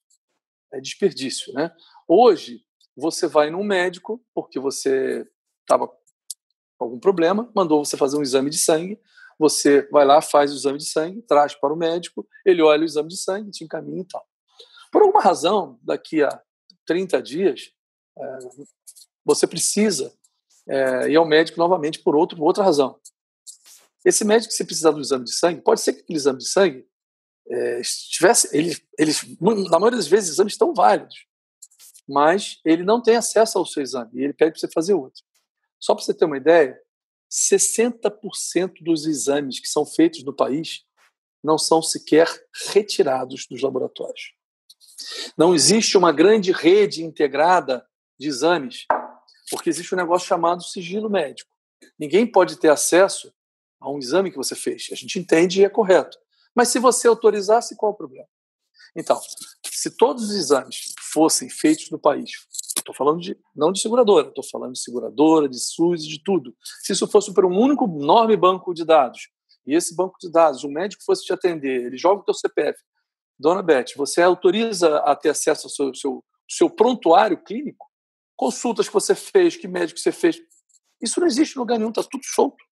É 0.73 0.81
desperdício, 0.81 1.53
né? 1.53 1.75
Hoje, 2.07 2.65
você 2.97 3.27
vai 3.27 3.51
num 3.51 3.65
médico 3.65 4.23
porque 4.35 4.59
você 4.59 5.27
estava 5.63 5.89
com 5.89 6.85
algum 6.85 6.99
problema, 6.99 7.51
mandou 7.55 7.85
você 7.85 7.97
fazer 7.97 8.17
um 8.17 8.23
exame 8.23 8.51
de 8.51 8.59
sangue, 8.59 9.01
você 9.39 9.89
vai 9.91 10.05
lá, 10.05 10.21
faz 10.21 10.53
o 10.53 10.57
exame 10.57 10.79
de 10.79 10.87
sangue, 10.87 11.23
traz 11.23 11.55
para 11.55 11.73
o 11.73 11.77
médico, 11.77 12.27
ele 12.45 12.63
olha 12.63 12.83
o 12.83 12.85
exame 12.85 13.09
de 13.09 13.17
sangue, 13.17 13.51
te 13.51 13.65
encaminha 13.65 14.03
e 14.03 14.05
tal. 14.05 14.27
Por 14.93 15.03
alguma 15.03 15.23
razão, 15.23 15.79
daqui 15.83 16.23
a 16.23 16.43
30 16.85 17.23
dias, 17.23 17.73
é, 18.19 18.39
você 19.25 19.47
precisa 19.47 20.13
é, 20.71 21.11
ir 21.11 21.17
ao 21.17 21.27
médico 21.27 21.59
novamente 21.59 21.99
por 21.99 22.15
outro, 22.15 22.41
outra 22.43 22.63
razão. 22.63 22.99
Esse 24.05 24.25
médico, 24.25 24.53
se 24.53 24.65
precisar 24.65 24.93
do 24.93 25.01
exame 25.01 25.25
de 25.25 25.35
sangue, 25.35 25.61
pode 25.61 25.81
ser 25.81 25.93
que 25.93 26.01
aquele 26.01 26.17
exame 26.17 26.39
de 26.39 26.49
sangue 26.49 26.87
é, 27.49 27.81
estivesse, 27.81 28.57
eles, 28.57 28.81
eles, 28.97 29.37
na 29.41 29.79
maioria 29.79 29.99
das 29.99 30.07
vezes, 30.07 30.31
exames 30.31 30.53
estão 30.53 30.73
válidos, 30.73 31.27
mas 32.09 32.61
ele 32.65 32.85
não 32.85 33.03
tem 33.03 33.17
acesso 33.17 33.59
ao 33.59 33.67
seu 33.67 33.83
exame 33.83 34.11
e 34.15 34.23
ele 34.23 34.33
pede 34.33 34.53
para 34.53 34.61
você 34.61 34.69
fazer 34.73 34.95
outro. 34.95 35.23
Só 35.79 35.95
para 35.95 36.05
você 36.05 36.15
ter 36.15 36.25
uma 36.25 36.37
ideia, 36.37 36.81
60% 37.31 38.83
dos 38.83 39.07
exames 39.07 39.59
que 39.59 39.69
são 39.69 39.85
feitos 39.85 40.23
no 40.23 40.33
país 40.33 40.85
não 41.43 41.59
são 41.59 41.83
sequer 41.83 42.29
retirados 42.73 43.47
dos 43.51 43.61
laboratórios. 43.61 44.35
Não 45.37 45.55
existe 45.55 45.97
uma 45.97 46.13
grande 46.13 46.53
rede 46.53 47.03
integrada 47.03 47.85
de 48.19 48.29
exames, 48.29 48.87
porque 49.51 49.69
existe 49.69 49.95
um 49.95 49.99
negócio 49.99 50.29
chamado 50.29 50.63
sigilo 50.63 51.11
médico. 51.11 51.51
Ninguém 51.99 52.27
pode 52.27 52.57
ter 52.57 52.71
acesso 52.71 53.33
a 53.81 53.91
um 53.91 53.99
exame 53.99 54.31
que 54.31 54.37
você 54.37 54.55
fez. 54.55 54.89
A 54.93 54.95
gente 54.95 55.19
entende 55.19 55.61
e 55.61 55.65
é 55.65 55.69
correto. 55.69 56.19
Mas 56.55 56.69
se 56.69 56.79
você 56.79 57.09
autorizasse, 57.09 57.77
qual 57.77 57.93
é 57.93 57.95
o 57.95 57.97
problema? 57.97 58.29
Então, 58.95 59.21
se 59.65 59.91
todos 59.91 60.25
os 60.25 60.35
exames 60.35 60.93
fossem 61.13 61.49
feitos 61.49 61.91
no 61.91 61.99
país, 61.99 62.31
estou 62.77 62.95
falando 62.95 63.21
de 63.21 63.39
não 63.55 63.73
de 63.73 63.81
seguradora, 63.81 64.29
estou 64.29 64.45
falando 64.45 64.73
de 64.73 64.81
seguradora, 64.81 65.49
de 65.49 65.59
SUS, 65.59 66.05
de 66.05 66.23
tudo. 66.23 66.55
Se 66.83 66.93
isso 66.93 67.07
fosse 67.07 67.33
por 67.33 67.45
um 67.45 67.57
único 67.57 67.85
enorme 67.85 68.37
banco 68.37 68.75
de 68.75 68.85
dados, 68.85 69.29
e 69.67 69.75
esse 69.75 69.95
banco 69.95 70.17
de 70.21 70.31
dados, 70.31 70.65
o 70.65 70.69
médico 70.69 71.05
fosse 71.05 71.25
te 71.25 71.33
atender, 71.33 71.87
ele 71.87 71.97
joga 71.97 72.23
o 72.23 72.25
teu 72.25 72.35
CPF, 72.35 72.79
Dona 73.39 73.63
Beth, 73.63 73.95
você 73.97 74.21
autoriza 74.21 74.99
a 74.99 75.17
ter 75.17 75.31
acesso 75.31 75.67
ao 75.67 75.71
seu, 75.71 75.95
seu, 75.95 76.25
seu 76.49 76.69
prontuário 76.69 77.43
clínico? 77.43 77.90
Consultas 78.41 78.89
que 78.89 78.95
você 78.95 79.15
fez, 79.15 79.55
que 79.55 79.69
médico 79.69 80.01
você 80.01 80.11
fez? 80.11 80.41
Isso 80.99 81.21
não 81.21 81.27
existe 81.27 81.57
em 81.57 81.59
lugar 81.59 81.77
nenhum, 81.77 81.91
está 81.91 82.03
tudo 82.03 82.25
solto. 82.25 82.65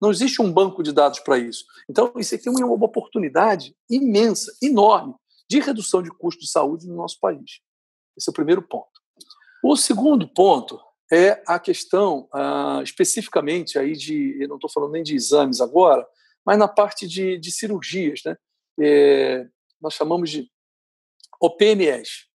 Não 0.00 0.12
existe 0.12 0.40
um 0.40 0.52
banco 0.52 0.80
de 0.80 0.92
dados 0.92 1.18
para 1.18 1.36
isso. 1.36 1.64
Então, 1.90 2.12
isso 2.18 2.36
aqui 2.36 2.48
é 2.48 2.52
uma 2.52 2.72
oportunidade 2.72 3.74
imensa, 3.90 4.56
enorme, 4.62 5.12
de 5.50 5.58
redução 5.58 6.04
de 6.04 6.10
custo 6.10 6.42
de 6.42 6.48
saúde 6.48 6.86
no 6.86 6.94
nosso 6.94 7.18
país. 7.18 7.58
Esse 8.16 8.30
é 8.30 8.30
o 8.30 8.32
primeiro 8.32 8.62
ponto. 8.62 8.92
O 9.60 9.74
segundo 9.74 10.28
ponto 10.28 10.80
é 11.12 11.42
a 11.48 11.58
questão, 11.58 12.28
ah, 12.32 12.80
especificamente, 12.84 13.76
aí 13.76 13.94
de, 13.94 14.40
eu 14.40 14.46
não 14.46 14.54
estou 14.54 14.70
falando 14.70 14.92
nem 14.92 15.02
de 15.02 15.16
exames 15.16 15.60
agora, 15.60 16.06
mas 16.46 16.56
na 16.56 16.68
parte 16.68 17.08
de, 17.08 17.38
de 17.38 17.50
cirurgias. 17.50 18.20
Né? 18.24 18.36
É, 18.80 19.48
nós 19.82 19.94
chamamos 19.94 20.30
de 20.30 20.48
OPMEs. 21.40 22.28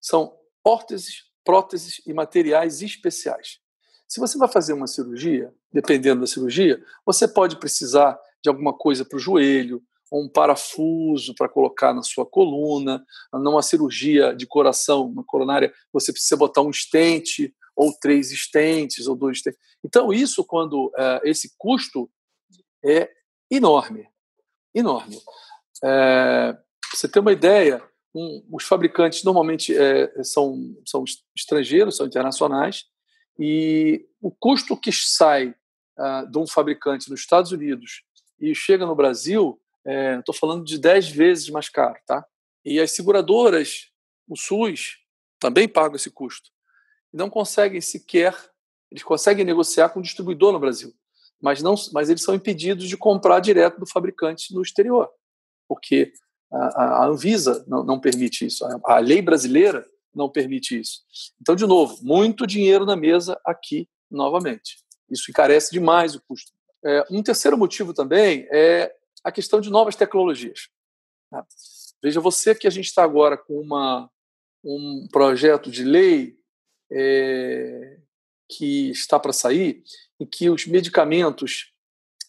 São 0.00 0.34
órteses, 0.64 1.25
próteses 1.46 2.02
e 2.04 2.12
materiais 2.12 2.82
especiais. 2.82 3.60
Se 4.08 4.20
você 4.20 4.36
vai 4.36 4.48
fazer 4.48 4.72
uma 4.72 4.88
cirurgia, 4.88 5.54
dependendo 5.72 6.20
da 6.20 6.26
cirurgia, 6.26 6.82
você 7.04 7.26
pode 7.26 7.56
precisar 7.56 8.18
de 8.42 8.48
alguma 8.50 8.76
coisa 8.76 9.04
para 9.04 9.16
o 9.16 9.20
joelho, 9.20 9.82
ou 10.10 10.24
um 10.24 10.28
parafuso 10.28 11.34
para 11.34 11.48
colocar 11.48 11.94
na 11.94 12.02
sua 12.02 12.26
coluna, 12.26 13.04
numa 13.32 13.62
cirurgia 13.62 14.34
de 14.34 14.46
coração, 14.46 15.06
uma 15.06 15.24
coronária, 15.24 15.72
você 15.92 16.12
precisa 16.12 16.36
botar 16.36 16.62
um 16.62 16.70
estente, 16.70 17.54
ou 17.74 17.92
três 17.92 18.30
estentes, 18.30 19.06
ou 19.06 19.14
dois 19.16 19.38
estentes. 19.38 19.60
Então, 19.84 20.12
isso, 20.12 20.44
quando 20.44 20.86
uh, 20.86 21.20
esse 21.24 21.52
custo 21.58 22.10
é 22.84 23.10
enorme, 23.50 24.08
enorme. 24.74 25.18
É, 25.84 26.56
você 26.92 27.08
ter 27.08 27.20
uma 27.20 27.32
ideia, 27.32 27.82
um, 28.16 28.42
os 28.50 28.64
fabricantes 28.64 29.22
normalmente 29.22 29.76
é, 29.76 30.10
são, 30.24 30.74
são 30.86 31.04
estrangeiros, 31.36 31.96
são 31.96 32.06
internacionais, 32.06 32.86
e 33.38 34.06
o 34.22 34.30
custo 34.30 34.74
que 34.74 34.90
sai 34.90 35.54
uh, 35.98 36.30
de 36.30 36.38
um 36.38 36.46
fabricante 36.46 37.10
nos 37.10 37.20
Estados 37.20 37.52
Unidos 37.52 38.02
e 38.40 38.54
chega 38.54 38.86
no 38.86 38.94
Brasil, 38.94 39.60
estou 40.18 40.34
é, 40.34 40.38
falando 40.38 40.64
de 40.64 40.78
10 40.78 41.10
vezes 41.10 41.50
mais 41.50 41.68
caro. 41.68 41.98
Tá? 42.06 42.24
E 42.64 42.80
as 42.80 42.92
seguradoras, 42.92 43.90
o 44.26 44.34
SUS, 44.34 44.96
também 45.38 45.68
pagam 45.68 45.96
esse 45.96 46.10
custo. 46.10 46.50
E 47.12 47.16
não 47.18 47.28
conseguem 47.28 47.82
sequer, 47.82 48.34
eles 48.90 49.02
conseguem 49.02 49.44
negociar 49.44 49.90
com 49.90 50.00
o 50.00 50.02
distribuidor 50.02 50.52
no 50.52 50.58
Brasil, 50.58 50.94
mas, 51.38 51.62
não, 51.62 51.74
mas 51.92 52.08
eles 52.08 52.22
são 52.22 52.34
impedidos 52.34 52.88
de 52.88 52.96
comprar 52.96 53.40
direto 53.40 53.78
do 53.78 53.86
fabricante 53.86 54.54
no 54.54 54.62
exterior, 54.62 55.10
porque 55.68 56.12
a, 56.52 57.06
Anvisa 57.06 57.64
não, 57.66 57.98
permite 57.98 58.46
isso, 58.46 58.64
a, 58.64 58.80
a 58.84 58.98
lei 58.98 59.20
brasileira 59.20 59.86
não 60.14 60.28
permite 60.28 60.78
isso. 60.78 61.02
Então, 61.40 61.54
de 61.54 61.66
novo, 61.66 61.98
muito 62.02 62.46
dinheiro 62.46 62.86
na 62.86 62.96
mesa 62.96 63.38
aqui 63.44 63.88
novamente. 64.10 64.78
Isso 65.10 65.30
encarece 65.30 65.72
demais 65.72 66.14
o 66.14 66.22
custo. 66.26 66.52
É, 66.84 67.04
um 67.10 67.22
terceiro 67.22 67.58
motivo 67.58 67.92
também 67.92 68.48
é 68.50 68.94
a 69.22 69.30
questão 69.30 69.60
de 69.60 69.70
novas 69.70 69.96
tecnologias. 69.96 70.68
Tá? 71.30 71.44
Veja 72.02 72.20
você 72.20 72.54
que 72.54 72.66
a 72.66 72.70
gente 72.70 72.86
está 72.86 73.02
agora 73.02 73.36
com 73.36 73.60
uma, 73.60 74.10
um 74.64 75.06
projeto 75.10 75.70
de 75.70 75.84
lei 75.84 76.38
é, 76.90 77.98
que 78.48 78.90
está 78.90 79.18
para 79.18 79.32
sair, 79.32 79.82
em 80.20 80.26
que 80.26 80.48
os 80.48 80.66
medicamentos, 80.66 81.72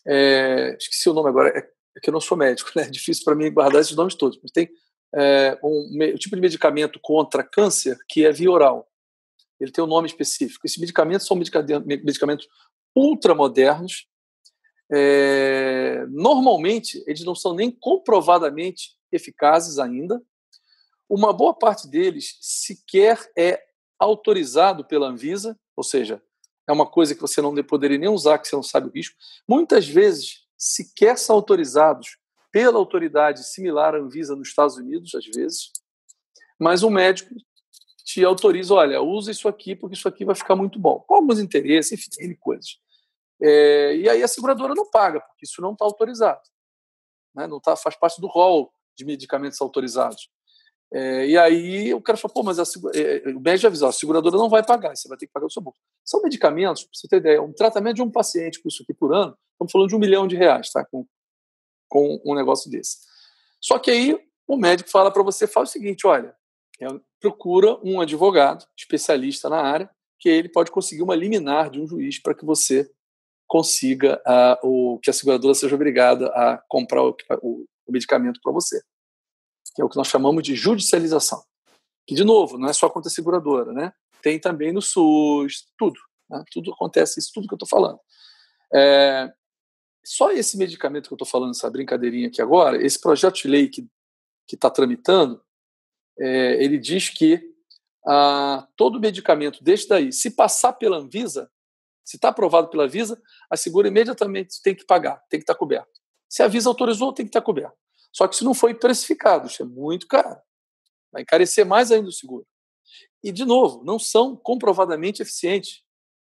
é, 0.06 0.76
esqueci 0.80 1.10
o 1.10 1.14
nome 1.14 1.30
agora, 1.30 1.50
é 1.50 1.77
é 1.98 2.00
que 2.00 2.10
eu 2.10 2.14
não 2.14 2.22
sou 2.22 2.38
médico, 2.38 2.72
né? 2.76 2.84
É 2.84 2.90
difícil 2.90 3.24
para 3.24 3.36
mim 3.36 3.52
guardar 3.52 3.82
esses 3.82 3.96
nomes 3.96 4.16
todos, 4.16 4.40
mas 4.42 4.52
tem 4.52 4.70
é, 5.16 5.58
um, 5.64 5.90
um, 5.92 6.16
tipo 6.16 6.36
de 6.36 6.42
medicamento 6.42 7.00
contra 7.02 7.44
câncer 7.44 7.98
que 8.08 8.26
é 8.26 8.32
via 8.32 8.52
oral. 8.52 8.88
Ele 9.60 9.72
tem 9.72 9.84
um 9.84 9.88
nome 9.88 10.08
específico. 10.08 10.66
Esses 10.66 10.78
medicamentos 10.78 11.26
são 11.26 11.36
medicamentos 11.36 12.48
ultramodernos. 12.96 14.08
É, 14.92 16.06
normalmente, 16.10 17.04
eles 17.08 17.24
não 17.24 17.34
são 17.34 17.56
nem 17.56 17.72
comprovadamente 17.72 18.96
eficazes 19.12 19.80
ainda. 19.80 20.22
Uma 21.10 21.34
boa 21.34 21.54
parte 21.54 21.88
deles 21.88 22.38
sequer 22.40 23.32
é 23.36 23.64
autorizado 23.98 24.86
pela 24.86 25.08
Anvisa, 25.08 25.58
ou 25.76 25.84
seja, 25.84 26.22
é 26.68 26.72
uma 26.72 26.86
coisa 26.86 27.16
que 27.16 27.22
você 27.22 27.42
não 27.42 27.56
poderia 27.64 27.98
nem 27.98 28.10
usar, 28.10 28.38
que 28.38 28.48
você 28.48 28.56
não 28.56 28.62
sabe 28.62 28.88
o 28.88 28.92
risco. 28.92 29.16
Muitas 29.48 29.88
vezes 29.88 30.47
sequer 30.58 31.18
são 31.18 31.36
autorizados 31.36 32.18
pela 32.52 32.78
autoridade 32.78 33.44
similar 33.48 33.94
à 33.94 34.00
Anvisa 34.00 34.36
nos 34.36 34.50
Estados 34.50 34.78
Unidos, 34.78 35.14
às 35.14 35.26
vezes, 35.26 35.72
mas 36.60 36.84
um 36.84 36.90
médico 36.90 37.36
te 38.04 38.24
autoriza, 38.24 38.74
olha, 38.74 39.02
usa 39.02 39.32
isso 39.32 39.48
aqui 39.48 39.76
porque 39.76 39.96
isso 39.96 40.08
aqui 40.08 40.24
vai 40.24 40.34
ficar 40.34 40.56
muito 40.56 40.80
bom. 40.80 41.00
Com 41.02 41.16
alguns 41.16 41.40
interesses, 41.40 41.92
enfim, 41.92 42.10
N 42.24 42.36
coisas. 42.36 42.80
É, 43.42 43.96
e 43.98 44.10
aí 44.10 44.24
a 44.24 44.28
seguradora 44.28 44.74
não 44.74 44.90
paga, 44.90 45.20
porque 45.20 45.46
isso 45.46 45.62
não 45.62 45.74
está 45.74 45.86
autorizado. 45.86 46.42
Né? 47.36 47.46
Não 47.46 47.60
tá, 47.60 47.76
faz 47.76 47.96
parte 47.96 48.20
do 48.20 48.28
rol 48.28 48.72
de 48.96 49.06
medicamentos 49.06 49.62
autorizados. 49.62 50.30
É, 50.92 51.28
e 51.28 51.38
aí 51.38 51.94
o 51.94 52.02
cara 52.02 52.18
fala, 52.18 52.34
pô, 52.34 52.44
mas 52.44 52.60
a, 52.60 52.64
é, 52.96 53.30
o 53.30 53.40
médico 53.40 53.68
avisou, 53.68 53.90
a 53.90 53.92
seguradora 53.92 54.38
não 54.38 54.50
vai 54.50 54.64
pagar, 54.64 54.96
você 54.96 55.08
vai 55.08 55.18
ter 55.18 55.28
que 55.28 55.34
pagar 55.34 55.48
o 55.48 55.52
seu 55.52 55.62
bolso. 55.62 55.80
São 56.04 56.22
medicamentos, 56.22 56.84
para 56.84 56.92
você 56.94 57.08
ter 57.08 57.18
ideia, 57.18 57.42
um 57.42 57.52
tratamento 57.52 57.98
de 57.98 58.02
um 58.02 58.10
paciente 58.10 58.62
com 58.62 58.70
isso 58.70 58.84
aqui 58.84 58.94
por 58.94 59.14
ano, 59.14 59.38
estamos 59.52 59.72
falando 59.72 59.90
de 59.90 59.96
um 59.96 60.00
milhão 60.00 60.28
de 60.28 60.38
reais, 60.38 60.72
tá? 60.72 60.86
Com, 60.86 61.06
com 61.90 62.22
um 62.26 62.34
negócio 62.34 62.72
desse. 62.72 63.00
Só 63.60 63.78
que 63.80 63.92
aí 63.92 64.18
o 64.48 64.56
médico 64.56 64.90
fala 64.90 65.12
para 65.12 65.24
você, 65.24 65.46
fala 65.46 65.66
o 65.66 65.70
seguinte, 65.70 66.08
olha, 66.08 66.34
é, 66.80 66.88
procura 67.20 67.78
um 67.84 68.00
advogado 68.00 68.66
especialista 68.78 69.50
na 69.50 69.62
área, 69.62 69.90
que 70.20 70.30
ele 70.30 70.50
pode 70.50 70.72
conseguir 70.72 71.02
uma 71.02 71.16
liminar 71.16 71.70
de 71.70 71.82
um 71.82 71.88
juiz 71.88 72.18
para 72.18 72.34
que 72.34 72.46
você 72.46 72.90
consiga 73.46 74.22
uh, 74.26 74.68
o 74.68 75.00
que 75.00 75.10
a 75.10 75.14
seguradora 75.14 75.54
seja 75.54 75.76
obrigada 75.76 76.28
a 76.28 76.58
comprar 76.68 77.04
o, 77.04 77.16
o, 77.42 77.66
o 77.88 77.92
medicamento 77.92 78.40
para 78.42 78.52
você 78.52 78.82
que 79.78 79.82
é 79.84 79.86
o 79.86 79.90
que 79.90 79.96
nós 79.96 80.08
chamamos 80.08 80.42
de 80.42 80.56
judicialização. 80.56 81.44
Que, 82.08 82.16
de 82.16 82.24
novo, 82.24 82.58
não 82.58 82.68
é 82.68 82.74
só 82.74 82.90
conta 82.90 83.12
seguradora, 83.12 83.72
né? 83.72 83.94
Tem 84.24 84.40
também 84.40 84.74
no 84.74 84.82
SUS, 84.82 85.68
tudo. 85.78 86.00
Né? 86.28 86.44
Tudo 86.52 86.74
acontece, 86.74 87.20
isso 87.20 87.30
tudo 87.32 87.48
que 87.48 87.54
eu 87.54 87.58
estou 87.58 87.70
falando. 87.70 88.00
É, 88.74 89.32
só 90.04 90.32
esse 90.32 90.58
medicamento 90.58 91.08
que 91.08 91.14
eu 91.14 91.16
estou 91.16 91.28
falando, 91.28 91.52
essa 91.52 91.70
brincadeirinha 91.70 92.28
aqui 92.28 92.42
agora, 92.42 92.84
esse 92.84 93.00
projeto 93.00 93.36
de 93.36 93.48
lei 93.48 93.70
que 93.70 93.88
está 94.52 94.68
tramitando, 94.68 95.40
é, 96.20 96.64
ele 96.64 96.80
diz 96.80 97.10
que 97.10 97.40
ah, 98.04 98.68
todo 98.76 99.00
medicamento 99.00 99.64
deste 99.64 99.90
daí, 99.90 100.12
se 100.12 100.32
passar 100.32 100.74
pela 100.74 100.98
Anvisa, 100.98 101.52
se 102.04 102.16
está 102.16 102.30
aprovado 102.30 102.70
pela 102.70 102.86
Anvisa, 102.86 103.22
a 103.48 103.56
segura 103.56 103.90
imediatamente 103.90 104.60
tem 104.64 104.74
que 104.74 104.88
pagar, 104.88 105.22
tem 105.30 105.40
que 105.40 105.44
estar 105.44 105.54
tá 105.54 105.60
coberto. 105.60 106.02
Se 106.28 106.42
a 106.42 106.48
Anvisa 106.48 106.68
autorizou, 106.68 107.14
tem 107.14 107.28
que 107.28 107.30
estar 107.30 107.42
tá 107.42 107.46
coberto. 107.46 107.78
Só 108.12 108.28
que 108.28 108.36
isso 108.36 108.46
não 108.46 108.54
foi 108.54 108.74
precificado, 108.74 109.48
isso 109.48 109.62
é 109.62 109.66
muito 109.66 110.08
caro. 110.08 110.40
Vai 111.12 111.22
encarecer 111.22 111.66
mais 111.66 111.92
ainda 111.92 112.10
o 112.10 112.12
seguro. 112.12 112.46
E, 113.24 113.32
de 113.32 113.46
novo, 113.46 113.84
não 113.84 114.00
são 114.00 114.36
comprovadamente 114.36 115.22
eficientes. 115.22 115.82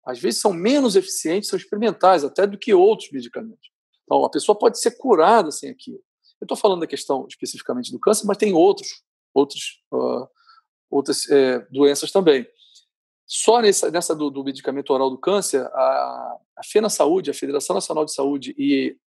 Às 0.05 0.19
vezes 0.19 0.41
são 0.41 0.53
menos 0.53 0.95
eficientes, 0.95 1.49
são 1.49 1.57
experimentais, 1.57 2.23
até 2.23 2.47
do 2.47 2.57
que 2.57 2.73
outros 2.73 3.11
medicamentos. 3.11 3.69
Então, 4.03 4.25
a 4.25 4.29
pessoa 4.29 4.57
pode 4.57 4.79
ser 4.79 4.91
curada 4.97 5.51
sem 5.51 5.69
aquilo. 5.69 6.01
Eu 6.39 6.45
estou 6.45 6.57
falando 6.57 6.81
da 6.81 6.87
questão 6.87 7.25
especificamente 7.29 7.91
do 7.91 7.99
câncer, 7.99 8.25
mas 8.25 8.37
tem 8.37 8.53
outros, 8.53 9.03
outros, 9.33 9.81
uh, 9.93 10.27
outras 10.89 11.29
é, 11.29 11.59
doenças 11.71 12.11
também. 12.11 12.47
Só 13.27 13.61
nessa, 13.61 13.89
nessa 13.89 14.15
do, 14.15 14.29
do, 14.29 14.43
medicamento 14.43 14.91
oral 14.91 15.09
do 15.09 15.17
câncer, 15.17 15.65
a, 15.65 16.37
a 16.57 16.63
FENA 16.65 16.89
Saúde, 16.89 17.31
a 17.31 17.33
Federação 17.33 17.73
Nacional 17.73 18.03
de 18.03 18.13
Saúde 18.13 18.53
e 18.57 18.97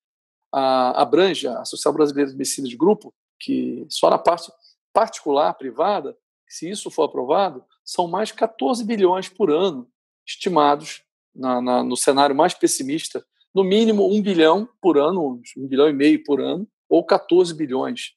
a, 0.55 1.02
abrange 1.02 1.48
a 1.48 1.61
Associação 1.61 1.92
Brasileira 1.92 2.30
de 2.30 2.36
Medicina 2.36 2.68
de 2.68 2.76
Grupo, 2.76 3.12
que 3.40 3.84
só 3.88 4.09
na 4.09 4.18
parte 4.18 4.52
particular, 4.92 5.52
privada, 5.55 6.16
se 6.46 6.70
isso 6.70 6.90
for 6.90 7.02
aprovado, 7.02 7.64
são 7.84 8.07
mais 8.07 8.30
14 8.30 8.84
bilhões 8.84 9.28
por 9.28 9.50
ano 9.50 9.88
estimados 10.24 11.02
na, 11.34 11.61
na, 11.61 11.82
no 11.82 11.96
cenário 11.96 12.36
mais 12.36 12.55
pessimista, 12.55 13.24
no 13.52 13.64
mínimo 13.64 14.07
um 14.07 14.22
bilhão 14.22 14.68
por 14.80 14.96
ano, 14.96 15.42
um 15.57 15.66
bilhão 15.66 15.88
e 15.88 15.92
meio 15.92 16.22
por 16.22 16.40
ano, 16.40 16.66
ou 16.88 17.05
14 17.05 17.52
bilhões 17.55 18.12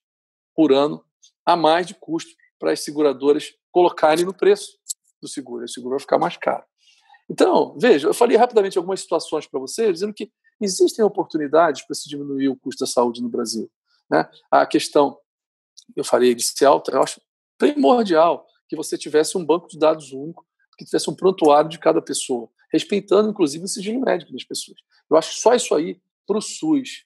por 0.56 0.72
ano 0.72 1.04
a 1.44 1.56
mais 1.56 1.88
de 1.88 1.96
custo 1.96 2.32
para 2.60 2.72
as 2.72 2.84
seguradoras 2.84 3.54
colocarem 3.72 4.26
no 4.26 4.34
preço 4.34 4.78
do 5.20 5.28
seguro. 5.28 5.66
O 5.66 5.68
seguro 5.68 5.92
vai 5.92 6.00
ficar 6.00 6.20
mais 6.20 6.38
caro. 6.38 6.64
Então, 7.30 7.78
veja, 7.78 8.08
eu 8.08 8.14
falei 8.14 8.38
rapidamente 8.38 8.78
algumas 8.78 9.02
situações 9.02 9.46
para 9.46 9.60
vocês, 9.60 9.94
dizendo 9.94 10.14
que 10.14 10.32
existem 10.62 11.04
oportunidades 11.04 11.86
para 11.86 11.96
se 11.96 12.08
diminuir 12.08 12.50
o 12.50 12.56
custo 12.56 12.84
da 12.86 12.90
saúde 12.90 13.22
no 13.22 13.30
Brasil. 13.30 13.70
Né? 14.10 14.28
A 14.50 14.66
questão, 14.66 15.20
eu 15.96 16.04
falei 16.04 16.36
alta, 16.66 16.92
eu 16.92 17.04
acho 17.04 17.22
primordial 17.58 18.46
que 18.68 18.76
você 18.76 18.98
tivesse 18.98 19.38
um 19.38 19.46
banco 19.46 19.68
de 19.68 19.78
dados 19.78 20.12
único, 20.12 20.46
que 20.78 20.86
tivesse 20.86 21.10
um 21.10 21.16
prontuário 21.16 21.70
de 21.70 21.80
cada 21.80 22.02
pessoa, 22.02 22.50
respeitando 22.72 23.30
inclusive 23.30 23.64
o 23.64 23.68
sigilo 23.68 24.02
médico 24.02 24.32
das 24.32 24.44
pessoas. 24.44 24.78
Eu 25.10 25.18
acho 25.18 25.32
que 25.32 25.38
só 25.38 25.54
isso 25.54 25.74
aí, 25.74 26.00
para 26.26 26.38
o 26.38 26.42
SUS, 26.42 27.06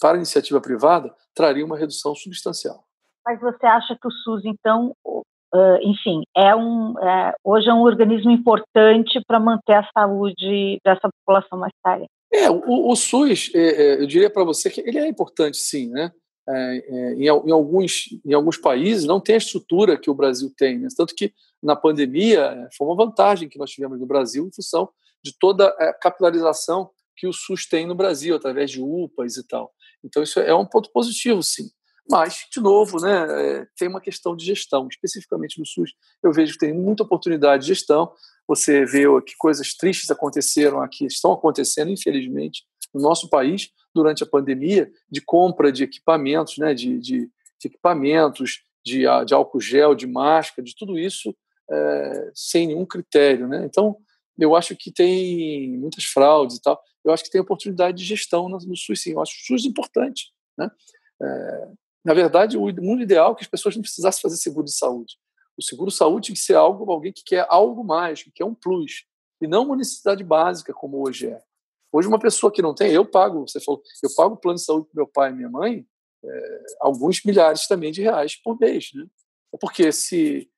para 0.00 0.14
a 0.14 0.16
iniciativa 0.16 0.60
privada, 0.60 1.14
traria 1.34 1.64
uma 1.64 1.76
redução 1.76 2.14
substancial. 2.14 2.86
Mas 3.24 3.40
você 3.40 3.66
acha 3.66 3.96
que 4.00 4.06
o 4.06 4.10
SUS, 4.10 4.44
então, 4.44 4.96
Uh, 5.54 5.78
enfim, 5.82 6.22
é 6.36 6.54
um, 6.54 6.94
é, 6.98 7.34
hoje 7.42 7.68
é 7.68 7.72
um 7.72 7.82
organismo 7.82 8.30
importante 8.30 9.20
para 9.26 9.40
manter 9.40 9.74
a 9.74 9.88
saúde 9.96 10.78
dessa 10.84 11.08
população 11.08 11.58
mais 11.58 11.72
carente. 11.82 12.10
É, 12.32 12.50
o, 12.50 12.90
o 12.90 12.94
SUS, 12.94 13.50
é, 13.54 13.58
é, 13.58 14.02
eu 14.02 14.06
diria 14.06 14.28
para 14.28 14.44
você 14.44 14.68
que 14.68 14.80
ele 14.80 14.98
é 14.98 15.08
importante, 15.08 15.56
sim, 15.56 15.88
né? 15.88 16.12
É, 16.46 16.52
é, 16.52 17.12
em, 17.14 17.24
em, 17.24 17.50
alguns, 17.50 18.04
em 18.24 18.32
alguns 18.32 18.56
países 18.56 19.04
não 19.04 19.20
tem 19.20 19.34
a 19.34 19.38
estrutura 19.38 19.98
que 19.98 20.10
o 20.10 20.14
Brasil 20.14 20.50
tem, 20.56 20.78
né? 20.78 20.88
tanto 20.96 21.14
que 21.14 21.30
na 21.62 21.76
pandemia 21.76 22.66
foi 22.74 22.86
uma 22.86 22.96
vantagem 22.96 23.50
que 23.50 23.58
nós 23.58 23.70
tivemos 23.70 24.00
no 24.00 24.06
Brasil 24.06 24.46
em 24.46 24.54
função 24.54 24.88
de 25.22 25.36
toda 25.38 25.66
a 25.68 25.92
capilarização 25.92 26.90
que 27.14 27.26
o 27.26 27.32
SUS 27.34 27.66
tem 27.66 27.86
no 27.86 27.94
Brasil, 27.94 28.34
através 28.34 28.70
de 28.70 28.80
UPAs 28.80 29.36
e 29.36 29.46
tal. 29.46 29.72
Então, 30.02 30.22
isso 30.22 30.38
é 30.40 30.54
um 30.54 30.64
ponto 30.64 30.90
positivo, 30.92 31.42
sim. 31.42 31.68
Mas, 32.10 32.46
de 32.50 32.60
novo, 32.60 32.98
né, 33.00 33.66
tem 33.76 33.86
uma 33.86 34.00
questão 34.00 34.34
de 34.34 34.44
gestão. 34.44 34.88
Especificamente 34.90 35.58
no 35.58 35.66
SUS, 35.66 35.92
eu 36.22 36.32
vejo 36.32 36.54
que 36.54 36.58
tem 36.58 36.72
muita 36.72 37.02
oportunidade 37.02 37.62
de 37.62 37.68
gestão. 37.68 38.10
Você 38.46 38.84
vê 38.86 39.04
que 39.26 39.36
coisas 39.36 39.74
tristes 39.74 40.10
aconteceram 40.10 40.80
aqui, 40.80 41.04
estão 41.04 41.32
acontecendo, 41.32 41.90
infelizmente, 41.90 42.64
no 42.94 43.02
nosso 43.02 43.28
país 43.28 43.70
durante 43.94 44.22
a 44.22 44.26
pandemia, 44.26 44.90
de 45.10 45.20
compra 45.20 45.70
de 45.70 45.84
equipamentos, 45.84 46.56
né, 46.56 46.72
de, 46.72 46.98
de, 46.98 47.30
de 47.58 47.66
equipamentos, 47.66 48.62
de, 48.84 49.04
de, 49.26 49.34
álcool 49.34 49.60
gel, 49.60 49.94
de 49.94 50.06
máscara, 50.06 50.64
de 50.64 50.74
tudo 50.74 50.98
isso 50.98 51.36
é, 51.70 52.30
sem 52.34 52.68
nenhum 52.68 52.86
critério. 52.86 53.46
Né? 53.46 53.64
Então, 53.66 53.96
eu 54.38 54.56
acho 54.56 54.74
que 54.76 54.90
tem 54.90 55.76
muitas 55.76 56.04
fraudes 56.04 56.56
e 56.56 56.62
tal. 56.62 56.80
Eu 57.04 57.12
acho 57.12 57.24
que 57.24 57.30
tem 57.30 57.40
oportunidade 57.40 57.98
de 57.98 58.04
gestão 58.04 58.48
no, 58.48 58.58
no 58.58 58.76
SUS, 58.76 59.02
sim. 59.02 59.12
Eu 59.12 59.20
acho 59.20 59.32
o 59.32 59.46
SUS 59.46 59.66
importante. 59.66 60.32
Né? 60.56 60.70
É, 61.20 61.68
na 62.04 62.14
verdade, 62.14 62.56
o 62.56 62.66
mundo 62.82 63.02
ideal 63.02 63.32
é 63.32 63.34
que 63.34 63.42
as 63.42 63.48
pessoas 63.48 63.74
não 63.74 63.82
precisassem 63.82 64.20
fazer 64.20 64.36
seguro 64.36 64.64
de 64.64 64.76
saúde. 64.76 65.16
O 65.56 65.62
seguro 65.62 65.90
saúde 65.90 66.28
tem 66.28 66.34
que 66.34 66.40
ser 66.40 66.54
algo, 66.54 66.90
alguém 66.90 67.12
que 67.12 67.24
quer 67.24 67.46
algo 67.48 67.82
mais, 67.82 68.22
que 68.22 68.30
quer 68.30 68.44
um 68.44 68.54
plus, 68.54 69.04
e 69.40 69.46
não 69.46 69.64
uma 69.64 69.76
necessidade 69.76 70.22
básica 70.22 70.72
como 70.72 71.04
hoje 71.06 71.28
é. 71.28 71.42
Hoje, 71.92 72.06
uma 72.06 72.18
pessoa 72.18 72.52
que 72.52 72.62
não 72.62 72.74
tem, 72.74 72.92
eu 72.92 73.04
pago, 73.04 73.48
você 73.48 73.60
falou, 73.60 73.82
eu 74.02 74.10
pago 74.14 74.34
o 74.34 74.38
plano 74.38 74.56
de 74.56 74.64
saúde 74.64 74.86
para 74.86 75.02
meu 75.02 75.06
pai 75.06 75.30
e 75.30 75.34
minha 75.34 75.48
mãe, 75.48 75.86
é, 76.24 76.62
alguns 76.80 77.22
milhares 77.24 77.66
também 77.66 77.90
de 77.90 78.02
reais 78.02 78.36
por 78.36 78.58
mês. 78.58 78.90
Né? 78.94 79.06
É 79.54 79.58
porque 79.58 79.90
se, 79.90 80.48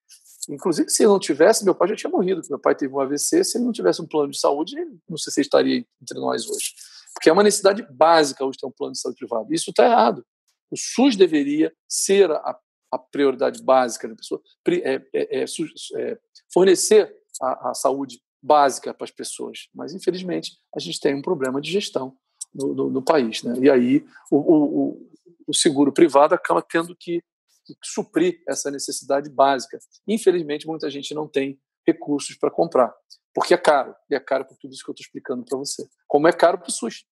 inclusive, 0.48 0.90
se 0.90 1.02
eu 1.04 1.10
não 1.10 1.18
tivesse, 1.18 1.64
meu 1.64 1.74
pai 1.74 1.88
já 1.88 1.96
tinha 1.96 2.10
morrido, 2.10 2.42
meu 2.48 2.58
pai 2.58 2.74
teve 2.74 2.92
um 2.92 3.00
AVC, 3.00 3.44
se 3.44 3.58
ele 3.58 3.64
não 3.64 3.72
tivesse 3.72 4.02
um 4.02 4.06
plano 4.06 4.30
de 4.30 4.38
saúde, 4.38 4.74
não 5.08 5.16
sei 5.16 5.32
se 5.32 5.40
estaria 5.40 5.84
entre 6.02 6.18
nós 6.18 6.48
hoje. 6.48 6.74
Porque 7.14 7.28
é 7.28 7.32
uma 7.32 7.42
necessidade 7.42 7.86
básica 7.90 8.44
hoje 8.44 8.58
ter 8.58 8.66
um 8.66 8.72
plano 8.72 8.92
de 8.92 9.00
saúde 9.00 9.18
privado. 9.18 9.52
Isso 9.52 9.70
está 9.70 9.84
errado. 9.84 10.24
O 10.70 10.76
SUS 10.76 11.16
deveria 11.16 11.72
ser 11.88 12.30
a, 12.30 12.58
a 12.92 12.98
prioridade 12.98 13.62
básica 13.62 14.08
da 14.08 14.14
pessoa, 14.14 14.40
é, 14.68 14.94
é, 14.94 15.42
é, 15.42 15.44
é, 15.44 16.18
fornecer 16.52 17.14
a, 17.40 17.70
a, 17.70 17.74
saúde 17.74 18.20
básica 18.42 18.92
para 18.92 19.04
as 19.04 19.10
pessoas. 19.10 19.68
Mas, 19.74 19.94
infelizmente, 19.94 20.52
a 20.74 20.80
gente 20.80 21.00
tem 21.00 21.14
um 21.14 21.22
problema 21.22 21.60
de 21.60 21.70
gestão 21.70 22.16
no, 22.54 22.74
no, 22.74 22.90
no 22.90 23.02
país. 23.02 23.42
Né? 23.42 23.54
E 23.60 23.70
aí 23.70 24.04
o, 24.30 24.36
o, 24.36 25.10
o, 25.46 25.54
seguro 25.54 25.92
privado 25.92 26.34
acaba 26.34 26.62
tendo 26.62 26.96
que, 26.96 27.22
que 27.64 27.74
suprir 27.82 28.42
essa 28.48 28.70
necessidade 28.70 29.30
básica. 29.30 29.78
Infelizmente, 30.06 30.66
muita 30.66 30.90
gente 30.90 31.14
não 31.14 31.28
tem 31.28 31.60
recursos 31.86 32.36
para 32.36 32.50
comprar, 32.50 32.92
porque 33.34 33.54
é 33.54 33.58
caro. 33.58 33.94
E 34.10 34.14
é 34.14 34.20
caro 34.20 34.44
por 34.44 34.56
tudo 34.58 34.72
isso 34.72 34.84
que 34.84 34.90
eu 34.90 34.92
estou 34.92 35.04
explicando 35.04 35.44
para 35.44 35.58
você. 35.58 35.86
Como 36.06 36.28
é 36.28 36.32
caro 36.32 36.58
para 36.58 36.68
o 36.68 36.72
SUS. 36.72 37.04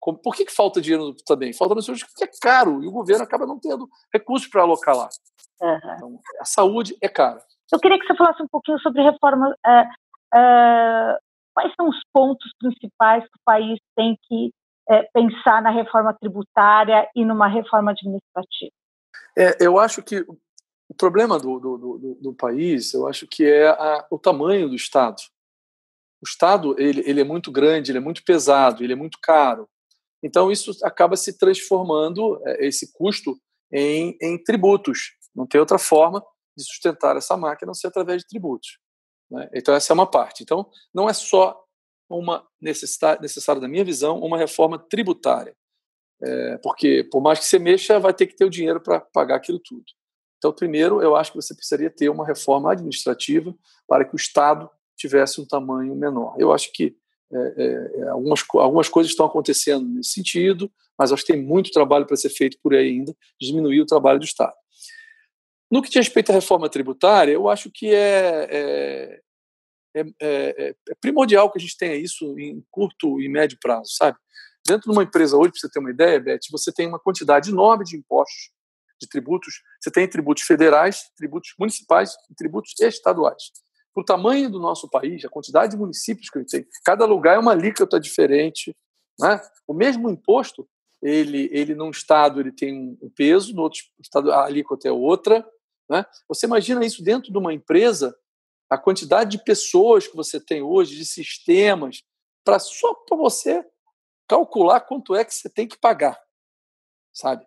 Por 0.00 0.34
que, 0.34 0.44
que 0.44 0.54
falta 0.54 0.80
dinheiro 0.80 1.14
também? 1.26 1.52
Falta 1.52 1.74
no 1.74 1.82
SUS 1.82 2.04
porque 2.04 2.24
é 2.24 2.30
caro 2.40 2.82
e 2.82 2.86
o 2.86 2.92
governo 2.92 3.24
acaba 3.24 3.46
não 3.46 3.58
tendo 3.58 3.88
recursos 4.12 4.48
para 4.48 4.62
alocar 4.62 4.96
lá. 4.96 5.08
Uhum. 5.60 5.94
Então, 5.96 6.20
a 6.40 6.44
saúde 6.44 6.96
é 7.00 7.08
cara. 7.08 7.42
Eu 7.72 7.78
queria 7.78 7.98
que 7.98 8.06
você 8.06 8.16
falasse 8.16 8.42
um 8.42 8.48
pouquinho 8.48 8.78
sobre 8.78 9.02
reforma. 9.02 9.48
Uh, 9.66 10.38
uh, 10.38 11.18
quais 11.54 11.74
são 11.74 11.88
os 11.88 12.00
pontos 12.12 12.50
principais 12.58 13.24
que 13.24 13.36
o 13.36 13.44
país 13.44 13.78
tem 13.96 14.16
que 14.22 14.50
uh, 14.88 15.04
pensar 15.12 15.60
na 15.60 15.70
reforma 15.70 16.14
tributária 16.14 17.08
e 17.14 17.24
numa 17.24 17.48
reforma 17.48 17.90
administrativa? 17.90 18.72
É, 19.36 19.56
eu 19.60 19.78
acho 19.78 20.02
que 20.02 20.24
o 20.88 20.94
problema 20.96 21.38
do, 21.38 21.60
do, 21.60 21.76
do, 21.76 22.18
do 22.20 22.34
país, 22.34 22.94
eu 22.94 23.06
acho 23.06 23.26
que 23.26 23.44
é 23.44 23.68
a, 23.68 24.06
o 24.10 24.18
tamanho 24.18 24.68
do 24.68 24.74
Estado. 24.74 25.20
O 26.20 26.26
Estado 26.26 26.74
ele, 26.78 27.02
ele 27.06 27.20
é 27.20 27.24
muito 27.24 27.52
grande, 27.52 27.90
ele 27.90 27.98
é 27.98 28.00
muito 28.00 28.24
pesado, 28.24 28.82
ele 28.82 28.94
é 28.94 28.96
muito 28.96 29.18
caro. 29.22 29.68
Então, 30.22 30.50
isso 30.50 30.72
acaba 30.82 31.16
se 31.16 31.38
transformando, 31.38 32.40
é, 32.44 32.66
esse 32.66 32.92
custo, 32.92 33.38
em, 33.72 34.16
em 34.20 34.42
tributos. 34.42 35.12
Não 35.34 35.46
tem 35.46 35.60
outra 35.60 35.78
forma 35.78 36.24
de 36.56 36.64
sustentar 36.64 37.16
essa 37.16 37.36
máquina 37.36 37.68
não 37.68 37.74
ser 37.74 37.88
através 37.88 38.22
de 38.22 38.28
tributos. 38.28 38.78
Né? 39.30 39.48
Então, 39.54 39.74
essa 39.74 39.92
é 39.92 39.94
uma 39.94 40.10
parte. 40.10 40.42
Então, 40.42 40.68
não 40.92 41.08
é 41.08 41.12
só 41.12 41.62
uma 42.08 42.46
necessidade, 42.60 43.20
necessária, 43.20 43.60
da 43.60 43.68
minha 43.68 43.84
visão, 43.84 44.18
uma 44.20 44.38
reforma 44.38 44.78
tributária. 44.78 45.54
É, 46.20 46.58
porque, 46.58 47.04
por 47.12 47.20
mais 47.20 47.38
que 47.38 47.44
você 47.44 47.58
mexa, 47.58 48.00
vai 48.00 48.12
ter 48.12 48.26
que 48.26 48.34
ter 48.34 48.44
o 48.44 48.50
dinheiro 48.50 48.80
para 48.80 49.00
pagar 49.00 49.36
aquilo 49.36 49.60
tudo. 49.60 49.84
Então, 50.38 50.52
primeiro, 50.52 51.02
eu 51.02 51.14
acho 51.14 51.32
que 51.32 51.36
você 51.36 51.54
precisaria 51.54 51.90
ter 51.90 52.08
uma 52.08 52.26
reforma 52.26 52.72
administrativa 52.72 53.54
para 53.86 54.04
que 54.04 54.14
o 54.14 54.16
Estado 54.16 54.68
tivesse 54.96 55.40
um 55.40 55.46
tamanho 55.46 55.94
menor. 55.94 56.34
Eu 56.38 56.52
acho 56.52 56.72
que 56.72 56.96
é, 57.32 57.54
é, 57.56 58.00
é 58.00 58.08
algumas, 58.08 58.44
algumas 58.54 58.88
coisas 58.88 59.12
estão 59.12 59.26
acontecendo 59.26 59.86
nesse 59.88 60.12
sentido, 60.12 60.70
mas 60.98 61.12
acho 61.12 61.24
que 61.24 61.32
tem 61.32 61.42
muito 61.42 61.70
trabalho 61.70 62.06
para 62.06 62.16
ser 62.16 62.30
feito 62.30 62.58
por 62.62 62.74
aí 62.74 62.88
ainda, 62.88 63.14
diminuir 63.40 63.80
o 63.80 63.86
trabalho 63.86 64.18
do 64.18 64.24
Estado. 64.24 64.54
No 65.70 65.82
que 65.82 65.88
diz 65.88 65.96
respeito 65.96 66.30
à 66.30 66.34
reforma 66.34 66.68
tributária, 66.68 67.32
eu 67.32 67.48
acho 67.48 67.70
que 67.70 67.94
é, 67.94 68.48
é, 68.50 69.20
é, 69.94 70.04
é, 70.20 70.74
primordial 71.00 71.50
que 71.50 71.58
a 71.58 71.60
gente 71.60 71.76
tenha 71.76 71.94
isso 71.94 72.38
em 72.38 72.64
curto 72.70 73.20
e 73.20 73.28
médio 73.28 73.58
prazo, 73.60 73.90
sabe? 73.94 74.16
Dentro 74.66 74.90
de 74.90 74.96
uma 74.96 75.02
empresa 75.02 75.36
hoje, 75.36 75.52
para 75.52 75.60
você 75.60 75.70
ter 75.70 75.78
uma 75.78 75.90
ideia, 75.90 76.20
Beth, 76.20 76.40
você 76.50 76.72
tem 76.72 76.88
uma 76.88 76.98
quantidade 76.98 77.50
enorme 77.50 77.84
de 77.84 77.96
impostos, 77.96 78.50
de 79.00 79.08
tributos. 79.08 79.62
Você 79.80 79.90
tem 79.90 80.08
tributos 80.08 80.42
federais, 80.42 81.02
tributos 81.16 81.54
municipais 81.58 82.14
e 82.30 82.34
tributos 82.34 82.72
estaduais. 82.80 83.44
O 83.98 84.04
tamanho 84.04 84.48
do 84.48 84.60
nosso 84.60 84.88
país, 84.88 85.24
a 85.24 85.28
quantidade 85.28 85.72
de 85.72 85.76
municípios 85.76 86.30
que 86.30 86.38
a 86.38 86.40
gente 86.40 86.50
tem, 86.52 86.66
cada 86.84 87.04
lugar 87.04 87.34
é 87.34 87.38
uma 87.38 87.50
alíquota 87.50 87.98
diferente. 87.98 88.72
Né? 89.18 89.40
O 89.66 89.74
mesmo 89.74 90.08
imposto, 90.08 90.68
ele, 91.02 91.48
ele 91.52 91.74
num 91.74 91.90
estado 91.90 92.38
ele 92.38 92.52
tem 92.52 92.96
um 93.02 93.10
peso, 93.10 93.52
no 93.52 93.62
outro 93.62 93.80
estado 94.00 94.30
a 94.30 94.44
alíquota 94.44 94.86
é 94.86 94.92
outra. 94.92 95.44
Né? 95.90 96.06
Você 96.28 96.46
imagina 96.46 96.86
isso 96.86 97.02
dentro 97.02 97.32
de 97.32 97.36
uma 97.36 97.52
empresa, 97.52 98.16
a 98.70 98.78
quantidade 98.78 99.32
de 99.32 99.42
pessoas 99.42 100.06
que 100.06 100.14
você 100.14 100.38
tem 100.38 100.62
hoje, 100.62 100.94
de 100.94 101.04
sistemas, 101.04 102.04
para 102.44 102.60
só 102.60 102.94
para 102.94 103.16
você 103.16 103.66
calcular 104.28 104.80
quanto 104.82 105.16
é 105.16 105.24
que 105.24 105.34
você 105.34 105.48
tem 105.48 105.66
que 105.66 105.76
pagar, 105.76 106.16
sabe? 107.12 107.44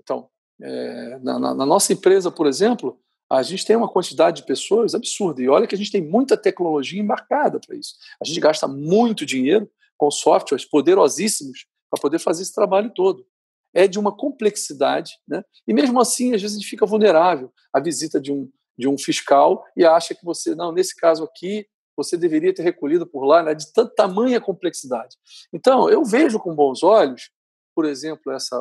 Então, 0.00 0.28
é, 0.60 1.18
na, 1.20 1.38
na, 1.38 1.66
nossa 1.66 1.92
empresa, 1.92 2.32
por 2.32 2.48
exemplo, 2.48 3.00
a 3.30 3.42
gente 3.42 3.66
tem 3.66 3.76
uma 3.76 3.88
quantidade 3.88 4.40
de 4.40 4.46
pessoas 4.46 4.94
absurda. 4.94 5.42
E 5.42 5.48
olha 5.48 5.66
que 5.66 5.74
a 5.74 5.78
gente 5.78 5.92
tem 5.92 6.02
muita 6.02 6.36
tecnologia 6.36 7.00
embarcada 7.00 7.60
para 7.60 7.76
isso. 7.76 7.94
A 8.20 8.24
gente 8.24 8.40
gasta 8.40 8.66
muito 8.66 9.26
dinheiro 9.26 9.70
com 9.96 10.10
softwares 10.10 10.64
poderosíssimos 10.64 11.66
para 11.90 12.00
poder 12.00 12.18
fazer 12.18 12.42
esse 12.42 12.54
trabalho 12.54 12.90
todo. 12.94 13.26
É 13.74 13.86
de 13.86 13.98
uma 13.98 14.16
complexidade, 14.16 15.12
né? 15.26 15.44
E 15.66 15.74
mesmo 15.74 16.00
assim, 16.00 16.34
às 16.34 16.40
vezes 16.40 16.56
a 16.56 16.60
gente 16.60 16.70
fica 16.70 16.86
vulnerável 16.86 17.52
à 17.72 17.80
visita 17.80 18.18
de 18.18 18.32
um, 18.32 18.50
de 18.78 18.88
um 18.88 18.96
fiscal 18.96 19.62
e 19.76 19.84
acha 19.84 20.14
que 20.14 20.24
você, 20.24 20.54
não, 20.54 20.72
nesse 20.72 20.96
caso 20.96 21.24
aqui, 21.24 21.66
você 21.94 22.16
deveria 22.16 22.54
ter 22.54 22.62
recolhido 22.62 23.06
por 23.06 23.24
lá, 23.24 23.42
né, 23.42 23.54
de 23.54 23.66
tamanha 23.96 24.40
complexidade. 24.40 25.16
Então, 25.52 25.90
eu 25.90 26.04
vejo 26.04 26.38
com 26.38 26.54
bons 26.54 26.84
olhos, 26.84 27.30
por 27.74 27.84
exemplo, 27.84 28.32
essa, 28.32 28.56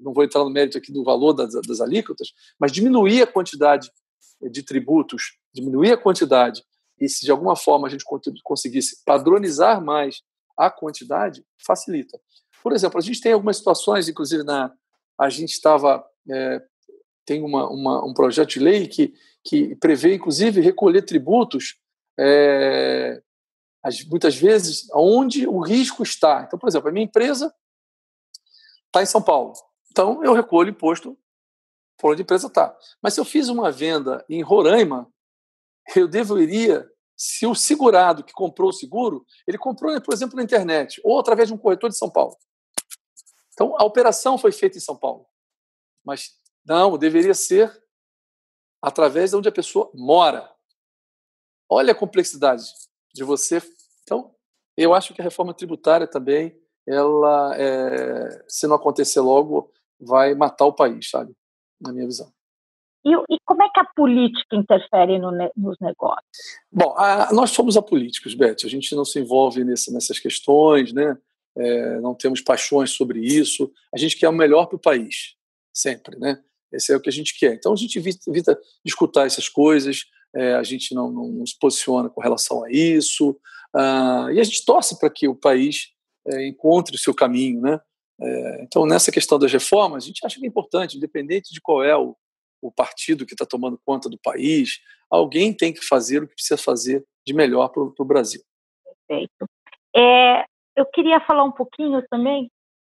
não 0.00 0.12
vou 0.12 0.24
entrar 0.24 0.42
no 0.44 0.50
mérito 0.50 0.78
aqui 0.78 0.92
do 0.92 1.04
valor 1.04 1.32
das, 1.32 1.52
das 1.66 1.80
alíquotas, 1.80 2.32
mas 2.58 2.72
diminuir 2.72 3.22
a 3.22 3.26
quantidade 3.26 3.90
de 4.40 4.62
tributos, 4.62 5.38
diminuir 5.52 5.92
a 5.92 5.96
quantidade, 5.96 6.64
e 7.00 7.08
se 7.08 7.24
de 7.24 7.30
alguma 7.30 7.56
forma 7.56 7.86
a 7.86 7.90
gente 7.90 8.04
conseguisse 8.42 9.02
padronizar 9.04 9.82
mais 9.82 10.22
a 10.56 10.70
quantidade, 10.70 11.44
facilita. 11.64 12.18
Por 12.62 12.72
exemplo, 12.72 12.98
a 12.98 13.02
gente 13.02 13.20
tem 13.20 13.32
algumas 13.32 13.56
situações, 13.56 14.08
inclusive 14.08 14.42
na 14.42 14.72
a 15.16 15.28
gente 15.28 15.50
estava 15.50 16.04
é, 16.30 16.62
tem 17.28 17.42
uma, 17.42 17.68
uma, 17.68 18.04
um 18.04 18.14
projeto 18.14 18.50
de 18.50 18.60
lei 18.60 18.86
que, 18.86 19.12
que 19.44 19.76
prevê, 19.76 20.14
inclusive, 20.14 20.62
recolher 20.62 21.02
tributos 21.02 21.76
é, 22.18 23.20
muitas 24.10 24.34
vezes 24.34 24.88
onde 24.94 25.46
o 25.46 25.60
risco 25.60 26.02
está. 26.02 26.44
Então, 26.46 26.58
por 26.58 26.68
exemplo, 26.68 26.88
a 26.88 26.92
minha 26.92 27.04
empresa 27.04 27.52
está 28.88 29.02
em 29.02 29.06
São 29.06 29.22
Paulo. 29.22 29.52
Então, 29.90 30.22
eu 30.24 30.32
recolho 30.32 30.70
imposto 30.70 31.18
por 31.98 32.12
onde 32.12 32.22
a 32.22 32.24
empresa 32.24 32.46
está. 32.46 32.76
Mas 33.02 33.14
se 33.14 33.20
eu 33.20 33.24
fiz 33.24 33.48
uma 33.48 33.70
venda 33.70 34.24
em 34.28 34.42
Roraima, 34.42 35.12
eu 35.96 36.06
deveria, 36.06 36.88
se 37.16 37.46
o 37.46 37.54
segurado 37.54 38.22
que 38.22 38.32
comprou 38.32 38.70
o 38.70 38.72
seguro, 38.72 39.24
ele 39.46 39.58
comprou, 39.58 40.00
por 40.00 40.14
exemplo, 40.14 40.36
na 40.36 40.42
internet 40.42 41.00
ou 41.04 41.18
através 41.18 41.48
de 41.48 41.54
um 41.54 41.58
corretor 41.58 41.90
de 41.90 41.96
São 41.96 42.10
Paulo. 42.10 42.36
Então, 43.52 43.74
a 43.76 43.84
operação 43.84 44.38
foi 44.38 44.52
feita 44.52 44.78
em 44.78 44.80
São 44.80 44.96
Paulo. 44.96 45.26
Mas 46.04 46.38
não, 46.64 46.96
deveria 46.96 47.34
ser 47.34 47.82
através 48.80 49.30
de 49.30 49.36
onde 49.36 49.48
a 49.48 49.52
pessoa 49.52 49.90
mora. 49.94 50.48
Olha 51.68 51.92
a 51.92 51.96
complexidade 51.96 52.64
de 53.12 53.24
você. 53.24 53.60
Então, 54.02 54.34
eu 54.76 54.94
acho 54.94 55.12
que 55.12 55.20
a 55.20 55.24
reforma 55.24 55.52
tributária 55.52 56.06
também, 56.06 56.56
ela, 56.88 57.54
é, 57.56 58.44
se 58.48 58.66
não 58.66 58.76
acontecer 58.76 59.20
logo, 59.20 59.70
vai 60.00 60.34
matar 60.34 60.66
o 60.66 60.72
país, 60.72 61.10
sabe? 61.10 61.32
Na 61.80 61.92
minha 61.92 62.06
visão. 62.06 62.32
E, 63.04 63.34
e 63.34 63.38
como 63.44 63.62
é 63.62 63.68
que 63.68 63.80
a 63.80 63.84
política 63.84 64.56
interfere 64.56 65.18
no, 65.18 65.30
nos 65.56 65.76
negócios? 65.80 66.24
Bom, 66.72 66.94
a, 66.96 67.32
nós 67.32 67.50
somos 67.50 67.76
apolíticos, 67.76 68.34
Beth. 68.34 68.64
A 68.64 68.68
gente 68.68 68.94
não 68.94 69.04
se 69.04 69.18
envolve 69.20 69.64
nesse, 69.64 69.92
nessas 69.92 70.18
questões, 70.18 70.92
né? 70.92 71.16
É, 71.56 72.00
não 72.00 72.14
temos 72.14 72.40
paixões 72.40 72.90
sobre 72.90 73.20
isso. 73.20 73.70
A 73.94 73.98
gente 73.98 74.16
quer 74.16 74.28
o 74.28 74.32
melhor 74.32 74.66
para 74.66 74.76
o 74.76 74.80
país, 74.80 75.34
sempre, 75.72 76.18
né? 76.18 76.42
Esse 76.72 76.92
é 76.92 76.96
o 76.96 77.00
que 77.00 77.08
a 77.08 77.12
gente 77.12 77.38
quer. 77.38 77.54
Então 77.54 77.72
a 77.72 77.76
gente 77.76 77.98
evita, 77.98 78.20
evita 78.28 78.58
escutar 78.84 79.26
essas 79.26 79.48
coisas, 79.48 80.04
é, 80.34 80.54
a 80.54 80.62
gente 80.62 80.94
não, 80.94 81.10
não, 81.10 81.28
não, 81.28 81.46
se 81.46 81.58
posiciona 81.58 82.10
com 82.10 82.20
relação 82.20 82.62
a 82.62 82.70
isso, 82.70 83.30
uh, 83.74 84.30
e 84.30 84.38
a 84.38 84.44
gente 84.44 84.64
torce 84.64 84.98
para 84.98 85.08
que 85.08 85.26
o 85.26 85.34
país 85.34 85.88
é, 86.28 86.46
encontre 86.46 86.94
o 86.94 86.98
seu 86.98 87.14
caminho. 87.14 87.60
Né? 87.60 87.80
É, 88.20 88.62
então, 88.62 88.86
nessa 88.86 89.10
questão 89.10 89.38
das 89.38 89.52
reformas, 89.52 90.04
a 90.04 90.06
gente 90.06 90.24
acha 90.24 90.38
que 90.38 90.44
é 90.44 90.48
importante, 90.48 90.96
independente 90.96 91.52
de 91.52 91.60
qual 91.60 91.82
é 91.82 91.96
o, 91.96 92.16
o 92.62 92.70
partido 92.70 93.26
que 93.26 93.34
está 93.34 93.46
tomando 93.46 93.80
conta 93.84 94.08
do 94.08 94.18
país, 94.18 94.80
alguém 95.10 95.54
tem 95.54 95.72
que 95.72 95.84
fazer 95.84 96.22
o 96.22 96.28
que 96.28 96.34
precisa 96.34 96.60
fazer 96.60 97.04
de 97.26 97.32
melhor 97.32 97.68
para 97.68 97.82
o 97.82 98.04
Brasil. 98.04 98.42
Perfeito. 99.06 99.46
É, 99.94 100.44
eu 100.76 100.86
queria 100.86 101.20
falar 101.20 101.44
um 101.44 101.52
pouquinho 101.52 102.02
também. 102.10 102.50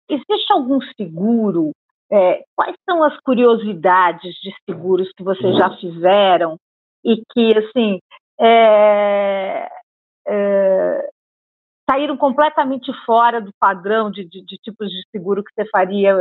Existe 0.09 0.51
algum 0.51 0.79
seguro? 0.95 1.71
É, 2.09 2.43
quais 2.55 2.75
são 2.89 3.03
as 3.03 3.19
curiosidades 3.19 4.33
de 4.35 4.53
seguros 4.65 5.11
que 5.15 5.23
vocês 5.23 5.57
já 5.57 5.75
fizeram 5.77 6.57
e 7.03 7.21
que, 7.33 7.57
assim, 7.57 7.99
é, 8.39 9.69
é, 10.27 11.09
saíram 11.89 12.17
completamente 12.17 12.91
fora 13.05 13.41
do 13.41 13.51
padrão 13.59 14.11
de, 14.11 14.25
de, 14.25 14.43
de, 14.43 14.57
tipos 14.57 14.89
de 14.89 15.03
seguro 15.11 15.43
que 15.43 15.51
você 15.53 15.67
faria 15.69 16.15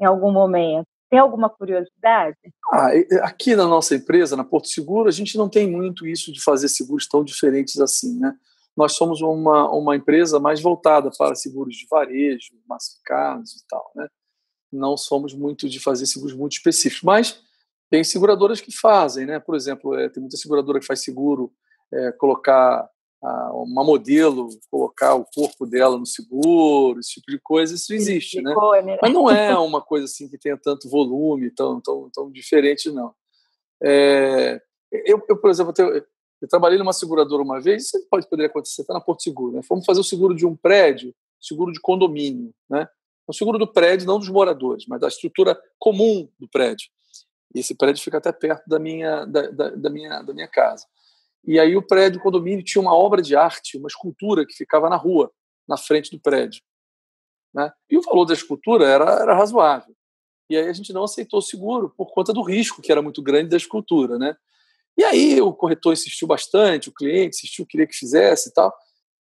em 0.00 0.04
algum 0.04 0.32
momento. 0.32 0.86
Tem 1.10 1.18
alguma 1.18 1.50
curiosidade? 1.50 2.38
Ah, 2.72 2.88
aqui 3.22 3.54
na 3.54 3.66
nossa 3.66 3.94
empresa, 3.94 4.34
na 4.34 4.44
Porto 4.44 4.68
Seguro, 4.68 5.08
a 5.08 5.12
gente 5.12 5.36
não 5.36 5.46
tem 5.46 5.70
muito 5.70 6.06
isso 6.06 6.32
de 6.32 6.42
fazer 6.42 6.68
seguros 6.68 7.06
tão 7.06 7.22
diferentes 7.22 7.78
assim, 7.78 8.18
né? 8.18 8.34
Nós 8.74 8.94
somos 8.94 9.20
uma, 9.20 9.70
uma 9.70 9.94
empresa 9.94 10.40
mais 10.40 10.62
voltada 10.62 11.10
para 11.18 11.34
seguros 11.34 11.76
de 11.76 11.86
varejo, 11.90 12.54
massificados 12.66 13.52
e 13.52 13.66
tal, 13.68 13.92
né? 13.94 14.08
Não 14.72 14.96
somos 14.96 15.34
muito 15.34 15.68
de 15.68 15.78
fazer 15.78 16.06
seguros 16.06 16.34
muito 16.34 16.52
específicos, 16.52 17.02
mas 17.02 17.42
tem 17.90 18.02
seguradoras 18.02 18.62
que 18.62 18.72
fazem, 18.72 19.26
né? 19.26 19.38
Por 19.38 19.54
exemplo, 19.54 19.94
é, 19.94 20.08
tem 20.08 20.22
muita 20.22 20.38
seguradora 20.38 20.80
que 20.80 20.86
faz 20.86 21.02
seguro, 21.02 21.52
é, 21.92 22.10
colocar 22.12 22.88
uma 23.22 23.84
modelo, 23.84 24.48
colocar 24.70 25.14
o 25.14 25.24
corpo 25.24 25.64
dela 25.64 25.96
no 25.96 26.06
seguro, 26.06 26.98
esse 26.98 27.14
tipo 27.14 27.30
de 27.30 27.38
coisa, 27.38 27.74
isso 27.74 27.94
existe, 27.94 28.42
né? 28.42 28.52
Mas 29.00 29.12
não 29.12 29.30
é 29.30 29.56
uma 29.56 29.80
coisa 29.80 30.06
assim 30.06 30.28
que 30.28 30.36
tenha 30.36 30.56
tanto 30.56 30.88
volume, 30.88 31.50
tão, 31.50 31.80
tão, 31.80 32.10
tão 32.12 32.30
diferente, 32.30 32.90
não. 32.90 33.14
É, 33.80 34.60
eu, 34.90 35.24
eu, 35.28 35.36
por 35.36 35.50
exemplo, 35.50 35.72
eu, 35.78 36.04
eu, 36.40 36.48
trabalhei 36.48 36.78
numa 36.78 36.92
seguradora 36.92 37.42
uma 37.42 37.60
vez, 37.60 37.86
isso 37.86 38.06
pode 38.10 38.28
poder 38.28 38.46
acontecer, 38.46 38.82
está 38.82 38.92
na 38.92 39.00
Porto 39.00 39.22
Seguro, 39.22 39.54
né? 39.54 39.62
Fomos 39.62 39.86
fazer 39.86 40.00
o 40.00 40.04
seguro 40.04 40.34
de 40.34 40.44
um 40.44 40.56
prédio, 40.56 41.14
seguro 41.40 41.72
de 41.72 41.80
condomínio, 41.80 42.52
né? 42.68 42.88
O 43.26 43.32
seguro 43.32 43.56
do 43.56 43.66
prédio, 43.66 44.06
não 44.06 44.18
dos 44.18 44.28
moradores, 44.28 44.84
mas 44.88 45.00
da 45.00 45.06
estrutura 45.06 45.58
comum 45.78 46.28
do 46.40 46.48
prédio. 46.48 46.88
E 47.54 47.60
esse 47.60 47.74
prédio 47.74 48.02
fica 48.02 48.18
até 48.18 48.32
perto 48.32 48.68
da 48.68 48.78
minha, 48.78 49.24
da, 49.24 49.48
da, 49.48 49.70
da, 49.70 49.90
minha, 49.90 50.22
da 50.22 50.34
minha 50.34 50.48
casa. 50.48 50.86
E 51.44 51.58
aí 51.58 51.76
o 51.76 51.86
prédio, 51.86 52.20
o 52.20 52.22
condomínio, 52.22 52.64
tinha 52.64 52.80
uma 52.80 52.94
obra 52.94 53.20
de 53.20 53.34
arte, 53.34 53.76
uma 53.76 53.88
escultura 53.88 54.46
que 54.46 54.54
ficava 54.54 54.88
na 54.88 54.96
rua, 54.96 55.32
na 55.66 55.76
frente 55.76 56.10
do 56.10 56.20
prédio. 56.20 56.62
Né? 57.54 57.72
E 57.90 57.98
o 57.98 58.02
valor 58.02 58.24
da 58.24 58.34
escultura 58.34 58.86
era, 58.86 59.04
era 59.04 59.34
razoável. 59.34 59.94
E 60.48 60.56
aí 60.56 60.68
a 60.68 60.72
gente 60.72 60.92
não 60.92 61.04
aceitou 61.04 61.38
o 61.38 61.42
seguro 61.42 61.90
por 61.90 62.12
conta 62.12 62.32
do 62.32 62.42
risco 62.42 62.82
que 62.82 62.92
era 62.92 63.02
muito 63.02 63.22
grande 63.22 63.50
da 63.50 63.56
escultura. 63.56 64.18
Né? 64.18 64.36
E 64.96 65.04
aí 65.04 65.40
o 65.40 65.52
corretor 65.52 65.92
insistiu 65.92 66.28
bastante, 66.28 66.88
o 66.88 66.94
cliente 66.94 67.36
insistiu, 67.36 67.66
queria 67.66 67.86
que 67.86 67.94
fizesse 67.94 68.50
e 68.50 68.52
tal. 68.52 68.72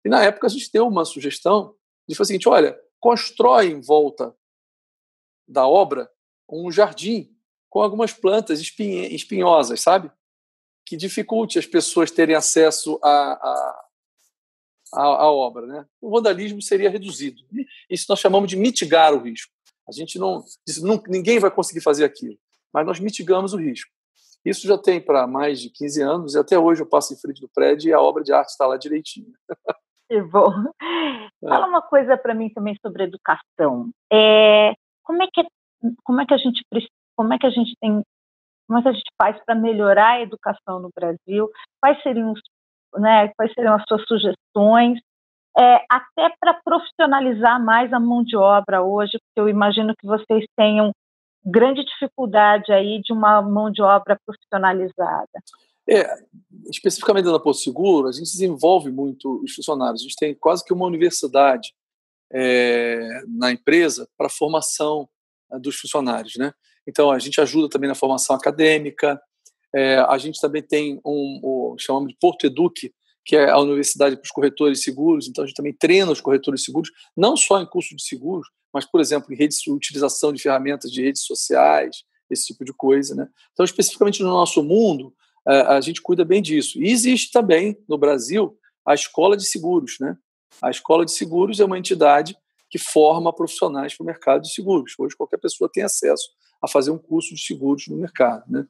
E 0.05 0.09
na 0.09 0.23
época 0.23 0.47
a 0.47 0.51
gente 0.51 0.71
deu 0.73 0.87
uma 0.87 1.05
sugestão 1.05 1.75
de 2.09 2.15
fazer 2.15 2.25
o 2.25 2.27
seguinte: 2.29 2.49
olha, 2.49 2.79
constrói 3.01 3.69
em 3.69 3.81
volta 3.81 4.35
da 5.49 5.67
obra 5.67 6.11
um 6.49 6.71
jardim 6.71 7.35
com 7.69 7.83
algumas 7.83 8.13
plantas 8.13 8.61
espinhosas, 8.61 9.81
sabe? 9.81 10.11
Que 10.87 10.97
dificulte 10.97 11.59
as 11.59 11.67
pessoas 11.67 12.11
terem 12.11 12.35
acesso 12.35 12.99
à, 13.03 13.79
à, 14.93 15.01
à, 15.01 15.31
obra. 15.31 15.67
Né? 15.67 15.87
O 16.01 16.11
vandalismo 16.11 16.61
seria 16.61 16.91
reduzido. 16.91 17.43
Isso 17.89 18.07
nós 18.09 18.21
chamamos 18.21 18.49
de 18.49 18.57
mitigar 18.57 19.15
o 19.15 19.23
risco. 19.23 19.53
A 19.89 19.93
gente 19.93 20.19
não, 20.19 20.45
não 20.83 21.03
ninguém 21.09 21.39
vai 21.39 21.51
conseguir 21.51 21.81
fazer 21.81 22.05
aquilo. 22.05 22.39
mas 22.73 22.87
nós 22.87 23.01
mitigamos 23.01 23.53
o 23.53 23.59
risco. 23.59 23.91
Isso 24.45 24.67
já 24.67 24.77
tem 24.77 25.01
para 25.01 25.27
mais 25.27 25.61
de 25.61 25.71
15 25.71 26.03
anos 26.03 26.35
e 26.35 26.39
até 26.39 26.59
hoje 26.59 26.83
eu 26.83 26.87
passo 26.87 27.15
em 27.15 27.17
frente 27.17 27.41
do 27.41 27.49
prédio 27.49 27.89
e 27.89 27.93
a 27.93 28.01
obra 28.01 28.23
de 28.23 28.33
arte 28.33 28.51
está 28.51 28.67
lá 28.67 28.77
direitinho. 28.77 29.33
Que 30.07 30.21
bom. 30.21 30.51
É. 31.43 31.49
Fala 31.49 31.67
uma 31.67 31.83
coisa 31.83 32.17
para 32.17 32.35
mim 32.35 32.51
também 32.51 32.77
sobre 32.81 33.05
educação. 33.05 33.91
É, 34.13 34.75
como 35.03 35.23
é 35.23 35.27
que 35.33 35.41
é, 35.41 35.45
como 36.03 36.21
é 36.21 36.27
que 36.27 36.35
a 36.35 36.37
gente 36.37 36.63
como 37.17 37.33
é 37.33 37.39
que 37.39 37.47
a 37.47 37.51
gente 37.51 37.75
tem 37.81 38.03
como 38.67 38.79
é 38.81 38.89
a 38.89 38.93
gente 38.93 39.11
faz 39.21 39.37
para 39.45 39.55
melhorar 39.55 40.13
a 40.13 40.23
educação 40.23 40.81
no 40.81 40.91
Brasil? 40.95 41.51
Quais 41.81 42.03
seriam 42.03 42.33
os, 42.33 42.41
né, 42.97 43.29
quais 43.37 43.53
seriam 43.55 43.75
as 43.75 43.85
suas 43.87 44.03
sugestões? 44.07 44.99
É, 45.57 45.85
até 45.89 46.35
para 46.41 46.55
profissionalizar 46.65 47.63
mais 47.63 47.93
a 47.93 48.01
mão 48.01 48.25
de 48.25 48.37
obra 48.37 48.83
hoje, 48.83 49.13
porque 49.13 49.41
eu 49.41 49.49
imagino 49.49 49.95
que 49.97 50.07
vocês 50.07 50.45
tenham 50.57 50.93
grande 51.45 51.85
dificuldade 51.85 52.73
aí 52.73 53.01
de 53.03 53.13
uma 53.13 53.41
mão 53.43 53.71
de 53.71 53.83
obra 53.83 54.19
profissionalizada. 54.25 55.29
É, 55.89 56.07
especificamente 56.71 57.27
na 57.27 57.39
Porto 57.39 57.59
Seguro, 57.59 58.09
a 58.09 58.13
gente 58.13 58.25
desenvolve 58.25 58.91
muito 58.91 59.43
os 59.45 59.55
funcionários. 59.55 60.01
A 60.01 60.05
gente 60.05 60.17
tem 60.17 60.35
quase 60.35 60.65
que 60.65 60.73
uma 60.73 60.87
universidade 60.87 61.75
é, 62.33 63.23
na 63.29 63.53
empresa 63.53 64.09
para 64.17 64.31
formação 64.31 65.09
é, 65.53 65.59
dos 65.59 65.77
funcionários, 65.77 66.35
né? 66.37 66.53
Então 66.87 67.11
a 67.11 67.19
gente 67.19 67.41
ajuda 67.41 67.69
também 67.69 67.89
na 67.89 67.95
formação 67.95 68.37
acadêmica. 68.37 69.21
É, 69.75 69.97
a 69.99 70.19
gente 70.19 70.41
também 70.41 70.63
tem 70.63 71.01
um, 71.05 71.41
um 71.43 71.77
chamamos 71.79 72.09
de 72.09 72.19
Porto 72.21 72.47
Eduque, 72.47 72.93
que 73.25 73.37
é 73.37 73.51
a 73.51 73.59
universidade 73.59 74.17
para 74.17 74.25
os 74.25 74.31
corretores 74.31 74.83
seguros. 74.83 75.29
Então 75.29 75.45
a 75.45 75.47
gente 75.47 75.57
também 75.57 75.73
treina 75.73 76.13
os 76.13 76.21
corretores 76.21 76.63
seguros, 76.65 76.91
não 77.17 77.37
só 77.37 77.61
em 77.61 77.67
curso 77.67 77.97
de 77.97 78.03
seguros, 78.03 78.49
mas 78.73 78.85
por 78.85 79.01
exemplo 79.01 79.33
em 79.33 79.37
redes, 79.37 79.67
utilização 79.67 80.33
de 80.33 80.43
ferramentas 80.43 80.91
de 80.91 81.03
redes 81.03 81.23
sociais, 81.23 82.05
esse 82.31 82.47
tipo 82.47 82.65
de 82.65 82.73
coisa, 82.73 83.15
né? 83.15 83.29
Então 83.53 83.65
especificamente 83.65 84.23
no 84.23 84.29
nosso 84.29 84.63
mundo 84.63 85.15
a 85.47 85.81
gente 85.81 86.01
cuida 86.01 86.25
bem 86.25 86.41
disso. 86.41 86.83
E 86.83 86.91
existe 86.91 87.31
também 87.31 87.77
no 87.89 87.99
Brasil 87.99 88.57
a 88.87 88.95
Escola 88.95 89.37
de 89.37 89.45
Seguros. 89.45 89.97
Né? 90.01 90.17
A 90.63 90.71
Escola 90.71 91.05
de 91.05 91.13
Seguros 91.13 91.61
é 91.61 91.65
uma 91.65 91.79
entidade 91.79 92.37
que 92.71 92.79
forma 92.79 93.33
profissionais 93.33 93.95
para 93.95 94.03
o 94.03 94.07
mercado 94.07 94.43
de 94.43 94.53
seguros. 94.53 94.95
Hoje 94.99 95.15
qualquer 95.15 95.39
pessoa 95.39 95.71
tem 95.73 95.83
acesso 95.83 96.31
a 96.65 96.69
fazer 96.69 96.91
um 96.91 96.99
curso 96.99 97.35
de 97.35 97.41
seguros 97.41 97.87
no 97.89 97.97
mercado. 97.97 98.51
Né? 98.51 98.67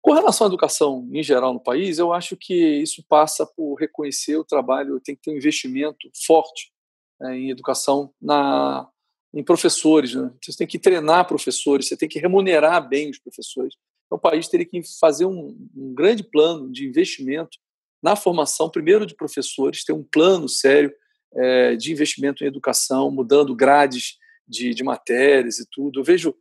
Com 0.00 0.12
relação 0.12 0.46
à 0.46 0.48
educação 0.48 1.08
em 1.12 1.22
geral 1.22 1.54
no 1.54 1.62
país, 1.62 1.98
eu 1.98 2.12
acho 2.12 2.36
que 2.36 2.54
isso 2.54 3.04
passa 3.08 3.46
por 3.46 3.76
reconhecer 3.76 4.36
o 4.36 4.44
trabalho, 4.44 5.00
tem 5.00 5.14
que 5.14 5.22
ter 5.22 5.30
um 5.30 5.36
investimento 5.36 6.10
forte 6.26 6.72
né, 7.20 7.38
em 7.38 7.50
educação 7.50 8.12
na, 8.20 8.88
em 9.32 9.42
professores. 9.42 10.14
Né? 10.14 10.30
Você 10.44 10.58
tem 10.58 10.66
que 10.66 10.78
treinar 10.78 11.26
professores, 11.26 11.88
você 11.88 11.96
tem 11.96 12.08
que 12.08 12.18
remunerar 12.18 12.86
bem 12.88 13.10
os 13.10 13.18
professores. 13.18 13.74
Então, 14.06 14.18
o 14.18 14.20
país 14.20 14.48
teria 14.48 14.66
que 14.66 14.82
fazer 15.00 15.24
um, 15.24 15.56
um 15.74 15.94
grande 15.94 16.22
plano 16.22 16.70
de 16.70 16.86
investimento 16.86 17.58
na 18.02 18.16
formação, 18.16 18.68
primeiro 18.68 19.06
de 19.06 19.14
professores, 19.14 19.84
ter 19.84 19.92
um 19.92 20.02
plano 20.02 20.48
sério 20.48 20.92
é, 21.34 21.76
de 21.76 21.92
investimento 21.92 22.42
em 22.42 22.46
educação, 22.46 23.10
mudando 23.10 23.54
grades 23.54 24.18
de, 24.46 24.74
de 24.74 24.82
matérias 24.82 25.58
e 25.58 25.66
tudo. 25.70 26.00
Eu 26.00 26.04
vejo, 26.04 26.34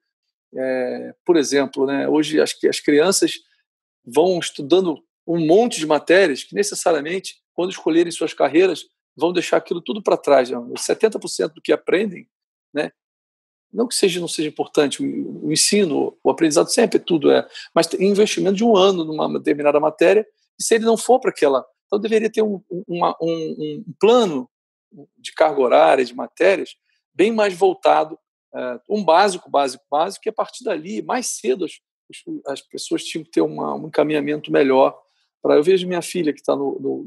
é, 0.55 1.15
por 1.25 1.37
exemplo, 1.37 1.85
né, 1.85 2.07
hoje 2.07 2.39
as, 2.39 2.53
as 2.67 2.79
crianças 2.79 3.33
vão 4.05 4.39
estudando 4.39 5.03
um 5.25 5.45
monte 5.45 5.79
de 5.79 5.85
matérias 5.85 6.43
que 6.43 6.55
necessariamente, 6.55 7.35
quando 7.53 7.71
escolherem 7.71 8.11
suas 8.11 8.33
carreiras, 8.33 8.85
vão 9.15 9.31
deixar 9.31 9.57
aquilo 9.57 9.81
tudo 9.81 10.01
para 10.01 10.17
trás. 10.17 10.49
Né? 10.49 10.57
70% 10.57 11.53
do 11.53 11.61
que 11.61 11.71
aprendem 11.71 12.27
né, 12.73 12.91
não 13.71 13.87
que 13.87 13.95
seja 13.95 14.19
não 14.19 14.27
seja 14.27 14.49
importante 14.49 15.01
o, 15.01 15.45
o, 15.45 15.51
ensino, 15.51 16.17
o 16.23 16.29
aprendizado 16.29 16.69
sempre 16.69 16.99
tudo 16.99 17.31
é, 17.31 17.47
mas 17.73 17.87
tem 17.87 18.07
investimento 18.07 18.55
de 18.55 18.63
um 18.63 18.75
ano 18.75 19.05
numa 19.05 19.31
determinada 19.39 19.79
matéria 19.79 20.25
e 20.59 20.63
se 20.63 20.75
ele 20.75 20.85
não 20.85 20.97
for 20.97 21.19
para 21.19 21.31
aquela, 21.31 21.65
então 21.85 21.99
deveria 21.99 22.31
ter 22.31 22.41
um, 22.41 22.61
uma, 22.87 23.15
um, 23.21 23.83
um, 23.87 23.93
plano 23.99 24.49
de 25.17 25.33
carga 25.33 25.61
horária 25.61 26.05
de 26.05 26.13
matérias 26.13 26.75
bem 27.13 27.31
mais 27.31 27.53
voltado, 27.53 28.17
é, 28.17 28.19
um 28.89 29.03
básico, 29.03 29.49
básico, 29.49 29.83
básico, 29.89 30.23
que 30.23 30.29
a 30.29 30.33
partir 30.33 30.63
dali 30.63 31.01
mais 31.01 31.27
cedo 31.27 31.65
as, 31.65 31.71
as 32.47 32.61
pessoas 32.61 33.03
tinham 33.03 33.23
que 33.23 33.31
ter 33.31 33.41
uma, 33.41 33.75
um 33.75 33.87
encaminhamento 33.87 34.51
melhor. 34.51 34.97
Para 35.41 35.55
eu 35.55 35.63
vejo 35.63 35.87
minha 35.87 36.01
filha 36.01 36.33
que 36.33 36.39
está 36.39 36.55
no, 36.55 36.79
no, 36.79 37.03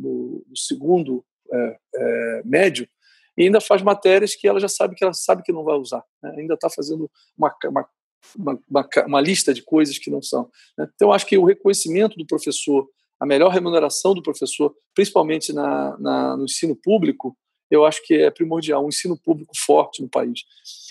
no, 0.49 0.57
segundo 0.57 1.25
é, 1.53 1.79
é, 1.95 2.43
médio 2.45 2.89
e 3.37 3.45
ainda 3.45 3.61
faz 3.61 3.83
matérias 3.83 4.35
que 4.35 4.47
ela 4.49 4.59
já 4.59 4.69
sabe 4.69 4.95
que 4.95 5.05
ela 5.05 5.13
sabe 5.13 5.43
que 5.43 5.53
não 5.53 5.65
vai 5.65 5.77
usar. 5.77 6.03
Né? 6.23 6.35
Ainda 6.39 6.55
está 6.55 6.69
fazendo 6.71 7.11
uma, 7.37 7.55
uma, 7.65 7.89
uma, 8.69 8.89
uma, 9.07 9.21
lista 9.21 9.53
de 9.53 9.63
coisas 9.63 9.99
que 9.99 10.11
não 10.11 10.23
são. 10.23 10.51
Né? 10.79 10.89
Então, 10.95 11.13
acho 11.13 11.27
que 11.27 11.39
o 11.39 11.45
reconhecimento 11.45 12.17
do 12.17 12.27
professor, 12.27 12.89
a 13.21 13.27
melhor 13.27 13.51
remuneração 13.51 14.15
do 14.15 14.23
professor, 14.23 14.75
principalmente 14.95 15.53
na, 15.53 15.97
na, 15.99 16.37
no 16.37 16.45
ensino 16.45 16.77
público, 16.77 17.37
eu 17.75 17.85
acho 17.85 18.03
que 18.05 18.15
é 18.15 18.31
primordial, 18.31 18.85
um 18.85 18.89
ensino 18.89 19.17
público 19.17 19.53
forte 19.57 20.03
no 20.03 20.09
país. 20.09 20.45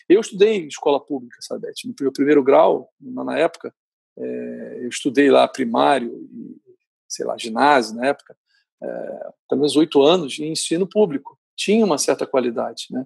Eu 0.07 0.21
estudei 0.21 0.57
em 0.57 0.67
escola 0.67 0.99
pública, 0.99 1.37
sabe? 1.41 1.67
No 1.85 1.93
meu 1.99 2.11
primeiro 2.11 2.43
grau, 2.43 2.89
na 2.99 3.37
época, 3.37 3.73
é, 4.17 4.79
eu 4.81 4.89
estudei 4.89 5.31
lá 5.31 5.47
primário 5.47 6.11
sei 7.13 7.25
lá, 7.25 7.37
ginásio 7.37 7.95
na 7.95 8.07
época, 8.07 8.35
é, 8.81 9.27
até 9.45 9.55
meus 9.55 9.75
oito 9.75 10.01
anos, 10.01 10.39
em 10.39 10.51
ensino 10.51 10.87
público 10.87 11.37
tinha 11.55 11.85
uma 11.85 11.99
certa 11.99 12.25
qualidade, 12.25 12.87
né? 12.89 13.05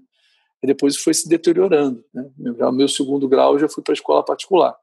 E 0.63 0.65
depois 0.65 0.97
foi 0.97 1.13
se 1.13 1.27
deteriorando. 1.27 2.03
Né? 2.13 2.27
Meu, 2.37 2.71
meu 2.71 2.87
segundo 2.87 3.27
grau 3.27 3.59
já 3.59 3.69
fui 3.69 3.83
para 3.83 3.93
escola 3.93 4.23
particular, 4.23 4.75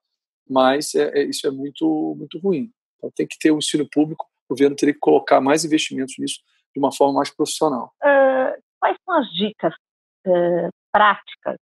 mas 0.49 0.95
é, 0.95 1.19
é, 1.19 1.25
isso 1.25 1.47
é 1.47 1.51
muito 1.51 2.15
muito 2.19 2.39
ruim. 2.39 2.71
Então 2.99 3.11
tem 3.17 3.27
que 3.27 3.39
ter 3.39 3.51
um 3.51 3.59
ensino 3.59 3.89
público, 3.91 4.27
o 4.49 4.55
governo 4.55 4.77
teria 4.77 4.95
que 4.95 5.01
colocar 5.01 5.41
mais 5.41 5.65
investimentos 5.65 6.15
nisso 6.19 6.41
de 6.73 6.79
uma 6.79 6.93
forma 6.93 7.15
mais 7.15 7.31
profissional. 7.31 7.93
Uh, 8.03 8.63
quais 8.85 8.99
são 9.03 9.19
as 9.19 9.31
dicas 9.33 9.73
uh, 10.27 10.69
práticas 10.93 11.57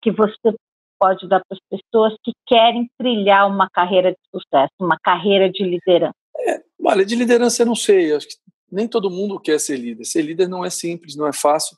que 0.00 0.12
você 0.12 0.54
pode 1.00 1.28
dar 1.28 1.42
para 1.44 1.56
as 1.56 1.60
pessoas 1.68 2.14
que 2.22 2.32
querem 2.46 2.88
trilhar 2.96 3.48
uma 3.48 3.68
carreira 3.68 4.12
de 4.12 4.18
sucesso, 4.30 4.72
uma 4.78 4.96
carreira 5.02 5.50
de 5.50 5.64
liderança? 5.64 6.14
É, 6.38 6.62
olha, 6.84 7.04
de 7.04 7.16
liderança 7.16 7.62
eu 7.62 7.66
não 7.66 7.74
sei. 7.74 8.14
Acho 8.14 8.28
que 8.28 8.36
nem 8.70 8.86
todo 8.86 9.10
mundo 9.10 9.40
quer 9.40 9.58
ser 9.58 9.78
líder. 9.78 10.04
Ser 10.04 10.22
líder 10.22 10.48
não 10.48 10.64
é 10.64 10.70
simples, 10.70 11.16
não 11.16 11.26
é 11.26 11.32
fácil, 11.32 11.76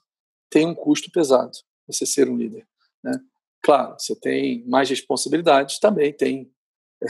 tem 0.51 0.67
um 0.67 0.75
custo 0.75 1.11
pesado 1.11 1.53
você 1.87 2.05
ser 2.05 2.29
um 2.29 2.37
líder. 2.37 2.67
Né? 3.03 3.19
Claro, 3.63 3.97
você 3.99 4.15
tem 4.15 4.63
mais 4.67 4.91
responsabilidades 4.91 5.79
também, 5.79 6.13
tem 6.13 6.51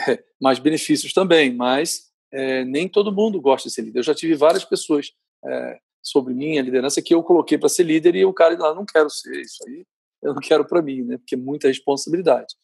é, 0.09 0.22
mais 0.41 0.61
benefícios 0.61 1.12
também, 1.12 1.53
mas 1.53 2.13
é, 2.33 2.64
nem 2.64 2.88
todo 2.88 3.13
mundo 3.13 3.41
gosta 3.41 3.68
de 3.68 3.75
ser 3.75 3.83
líder. 3.83 3.99
Eu 3.99 4.04
já 4.04 4.14
tive 4.14 4.34
várias 4.34 4.64
pessoas 4.64 5.13
é, 5.45 5.80
sobre 6.03 6.34
minha 6.34 6.61
liderança 6.61 7.00
que 7.00 7.14
eu 7.14 7.22
coloquei 7.22 7.57
para 7.57 7.68
ser 7.68 7.84
líder 7.84 8.14
e 8.16 8.24
o 8.24 8.33
cara 8.33 8.57
lá 8.58 8.74
não 8.74 8.84
quero 8.84 9.08
ser 9.08 9.41
isso 9.41 9.62
aí, 9.66 9.84
eu 10.22 10.34
não 10.34 10.41
quero 10.41 10.64
para 10.64 10.83
mim, 10.83 11.03
né? 11.03 11.18
Porque 11.18 11.34
é 11.34 11.38
muita 11.38 11.68
responsabilidade. 11.68 12.54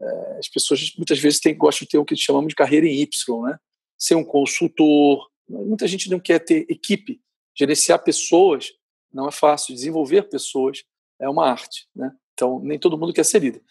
É, 0.00 0.38
as 0.38 0.48
pessoas 0.48 0.92
muitas 0.96 1.18
vezes 1.18 1.40
têm, 1.40 1.56
gostam 1.56 1.84
de 1.84 1.90
ter 1.90 1.98
o 1.98 2.04
que 2.04 2.16
chamamos 2.16 2.48
de 2.48 2.54
carreira 2.54 2.86
em 2.86 3.00
Y, 3.00 3.42
né? 3.44 3.58
Ser 3.96 4.16
um 4.16 4.24
consultor, 4.24 5.26
Muita 5.48 5.86
gente 5.86 6.10
não 6.10 6.18
quer 6.18 6.38
ter 6.38 6.66
equipe. 6.68 7.20
Gerenciar 7.54 8.02
pessoas 8.02 8.72
não 9.12 9.28
é 9.28 9.32
fácil. 9.32 9.74
Desenvolver 9.74 10.22
pessoas 10.24 10.82
é 11.20 11.28
uma 11.28 11.48
arte. 11.48 11.86
Né? 11.94 12.10
Então, 12.32 12.60
nem 12.60 12.78
todo 12.78 12.98
mundo 12.98 13.12
quer 13.12 13.24
ser 13.24 13.40
líder. 13.40 13.62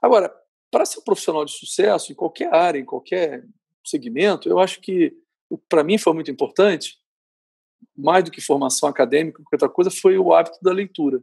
Agora, 0.00 0.32
para 0.70 0.84
ser 0.84 1.00
um 1.00 1.04
profissional 1.04 1.44
de 1.44 1.52
sucesso 1.52 2.12
em 2.12 2.14
qualquer 2.14 2.52
área, 2.52 2.78
em 2.78 2.84
qualquer 2.84 3.44
segmento, 3.84 4.48
eu 4.48 4.58
acho 4.58 4.80
que, 4.80 5.14
para 5.68 5.84
mim, 5.84 5.98
foi 5.98 6.12
muito 6.12 6.30
importante, 6.30 6.98
mais 7.96 8.24
do 8.24 8.30
que 8.30 8.40
formação 8.40 8.88
acadêmica, 8.88 9.42
qualquer 9.42 9.56
outra 9.56 9.68
coisa, 9.68 9.90
foi 9.90 10.18
o 10.18 10.32
hábito 10.32 10.58
da 10.62 10.72
leitura. 10.72 11.22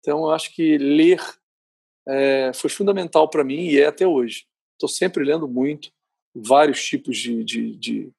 Então, 0.00 0.20
eu 0.20 0.30
acho 0.30 0.54
que 0.54 0.76
ler 0.78 1.20
é, 2.06 2.52
foi 2.52 2.68
fundamental 2.68 3.28
para 3.28 3.44
mim 3.44 3.66
e 3.66 3.80
é 3.80 3.86
até 3.86 4.06
hoje. 4.06 4.44
Estou 4.72 4.88
sempre 4.88 5.24
lendo 5.24 5.46
muito, 5.46 5.90
vários 6.34 6.82
tipos 6.84 7.16
de, 7.16 7.44
de, 7.44 7.76
de, 7.76 8.12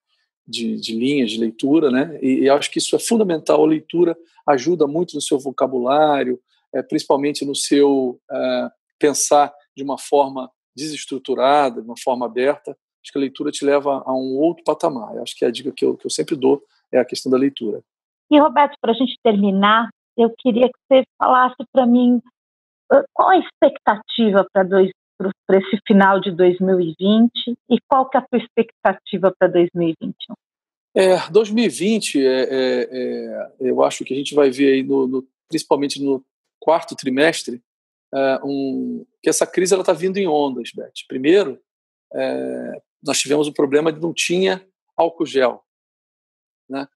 de, 0.47 0.75
de 0.79 0.95
linhas 0.95 1.31
de 1.31 1.39
leitura, 1.39 1.91
né? 1.91 2.17
E, 2.21 2.41
e, 2.41 2.49
acho 2.49 2.71
que 2.71 2.79
isso 2.79 2.95
é 2.95 2.99
fundamental. 2.99 3.63
A 3.63 3.67
leitura 3.67 4.17
ajuda 4.47 4.87
muito 4.87 5.15
no 5.15 5.21
seu 5.21 5.39
vocabulário, 5.39 6.39
é, 6.73 6.81
principalmente 6.81 7.45
no 7.45 7.55
seu 7.55 8.19
é, 8.31 8.69
pensar 8.99 9.53
de 9.75 9.83
uma 9.83 9.97
forma 9.97 10.49
desestruturada, 10.75 11.81
de 11.81 11.87
uma 11.87 11.97
forma 11.97 12.25
aberta. 12.25 12.71
Acho 13.01 13.11
que 13.11 13.17
a 13.17 13.21
leitura 13.21 13.51
te 13.51 13.65
leva 13.65 14.01
a 14.05 14.13
um 14.13 14.37
outro 14.37 14.63
patamar. 14.63 15.15
Eu 15.15 15.23
acho 15.23 15.35
que 15.35 15.43
é 15.43 15.47
a 15.49 15.51
dica 15.51 15.71
que 15.71 15.83
eu, 15.83 15.97
que 15.97 16.05
eu 16.05 16.09
sempre 16.09 16.35
dou 16.35 16.63
é 16.93 16.99
a 16.99 17.05
questão 17.05 17.31
da 17.31 17.37
leitura. 17.37 17.81
E, 18.31 18.39
Roberto, 18.39 18.77
para 18.79 18.91
a 18.91 18.95
gente 18.95 19.17
terminar, 19.23 19.89
eu 20.17 20.33
queria 20.37 20.67
que 20.67 20.79
você 20.87 21.03
falasse 21.21 21.55
para 21.71 21.85
mim 21.85 22.21
qual 23.13 23.29
a 23.29 23.37
expectativa 23.37 24.45
para 24.53 25.57
esse 25.57 25.79
final 25.87 26.19
de 26.19 26.31
2020 26.31 27.31
e 27.69 27.77
qual 27.87 28.09
que 28.09 28.17
é 28.17 28.19
a 28.19 28.25
tua 28.25 28.39
expectativa 28.39 29.33
para 29.37 29.47
2021? 29.47 30.35
É, 30.95 31.29
2020, 31.31 32.23
é, 32.23 32.27
é, 32.27 32.89
é, 32.91 33.49
eu 33.59 33.83
acho 33.83 34.05
que 34.05 34.13
a 34.13 34.17
gente 34.17 34.35
vai 34.35 34.51
ver 34.51 34.73
aí, 34.73 34.83
no, 34.83 35.07
no, 35.07 35.27
principalmente 35.49 36.01
no 36.03 36.23
quarto 36.59 36.95
trimestre, 36.95 37.61
um, 38.43 39.03
que 39.21 39.29
essa 39.29 39.47
crise 39.47 39.75
está 39.75 39.91
vindo 39.91 40.17
em 40.17 40.27
ondas, 40.27 40.69
Beth. 40.75 40.91
Primeiro, 41.07 41.59
é, 42.13 42.81
nós 43.01 43.17
tivemos 43.19 43.47
o 43.47 43.53
problema 43.53 43.91
de 43.91 43.99
não 43.99 44.13
tinha 44.13 44.63
álcool 44.95 45.25
gel. 45.25 45.63
Né? 46.73 46.87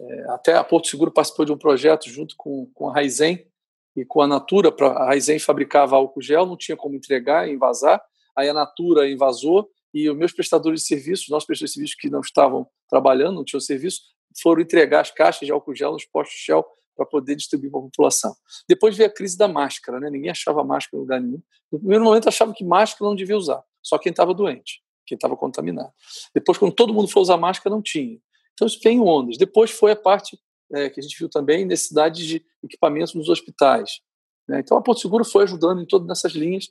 É, 0.00 0.30
até 0.30 0.54
a 0.54 0.64
Porto 0.64 0.88
Seguro 0.88 1.12
participou 1.12 1.44
de 1.44 1.52
um 1.52 1.58
projeto 1.58 2.08
junto 2.08 2.34
com, 2.36 2.70
com 2.72 2.88
a 2.88 2.94
Raizen 2.94 3.46
e 3.94 4.04
com 4.04 4.22
a 4.22 4.26
Natura. 4.26 4.72
Pra, 4.72 4.88
a 4.88 5.06
Raizen 5.06 5.38
fabricava 5.38 5.96
álcool 5.96 6.22
gel, 6.22 6.46
não 6.46 6.56
tinha 6.56 6.76
como 6.76 6.96
entregar 6.96 7.46
e 7.46 7.52
invasar. 7.52 8.02
Aí 8.36 8.48
a 8.48 8.54
Natura 8.54 9.10
invasou 9.10 9.68
e 9.92 10.08
os 10.08 10.16
meus 10.16 10.32
prestadores 10.32 10.82
de 10.82 10.86
serviços, 10.86 11.28
nossos 11.28 11.46
prestadores 11.46 11.72
de 11.72 11.74
serviços 11.74 11.96
que 11.96 12.08
não 12.08 12.20
estavam 12.20 12.66
trabalhando, 12.88 13.36
não 13.36 13.44
tinham 13.44 13.60
serviço, 13.60 14.02
foram 14.40 14.62
entregar 14.62 15.00
as 15.00 15.10
caixas 15.10 15.46
de 15.46 15.52
álcool 15.52 15.74
gel 15.74 15.92
nos 15.92 16.04
postos 16.04 16.38
Shell 16.38 16.64
para 16.96 17.06
poder 17.06 17.36
distribuir 17.36 17.70
para 17.70 17.80
a 17.80 17.84
população. 17.84 18.34
Depois 18.68 18.96
veio 18.96 19.08
a 19.08 19.12
crise 19.12 19.36
da 19.36 19.48
máscara, 19.48 20.00
né? 20.00 20.10
ninguém 20.10 20.30
achava 20.30 20.64
máscara 20.64 20.96
em 20.96 21.00
lugar 21.00 21.20
nenhum. 21.20 21.42
No 21.70 21.78
primeiro 21.78 22.04
momento 22.04 22.28
achavam 22.28 22.54
que 22.54 22.64
máscara 22.64 23.08
não 23.08 23.16
devia 23.16 23.36
usar, 23.36 23.62
só 23.82 23.98
quem 23.98 24.10
estava 24.10 24.34
doente, 24.34 24.82
quem 25.06 25.14
estava 25.16 25.36
contaminado. 25.36 25.92
Depois, 26.34 26.58
quando 26.58 26.74
todo 26.74 26.92
mundo 26.92 27.08
foi 27.08 27.22
usar 27.22 27.36
máscara, 27.36 27.74
não 27.74 27.82
tinha. 27.82 28.18
Então 28.58 28.66
isso 28.66 28.80
vem 28.82 28.96
em 28.96 29.00
ondas. 29.00 29.38
Depois 29.38 29.70
foi 29.70 29.92
a 29.92 29.96
parte 29.96 30.36
é, 30.72 30.90
que 30.90 30.98
a 30.98 31.02
gente 31.02 31.16
viu 31.16 31.28
também, 31.28 31.64
necessidade 31.64 32.26
de 32.26 32.44
equipamentos 32.62 33.14
nos 33.14 33.28
hospitais. 33.28 34.00
Né? 34.48 34.58
Então 34.58 34.76
a 34.76 34.82
Porto 34.82 35.00
Seguro 35.00 35.24
foi 35.24 35.44
ajudando 35.44 35.80
em 35.80 35.86
todas 35.86 36.10
essas 36.10 36.32
linhas. 36.32 36.68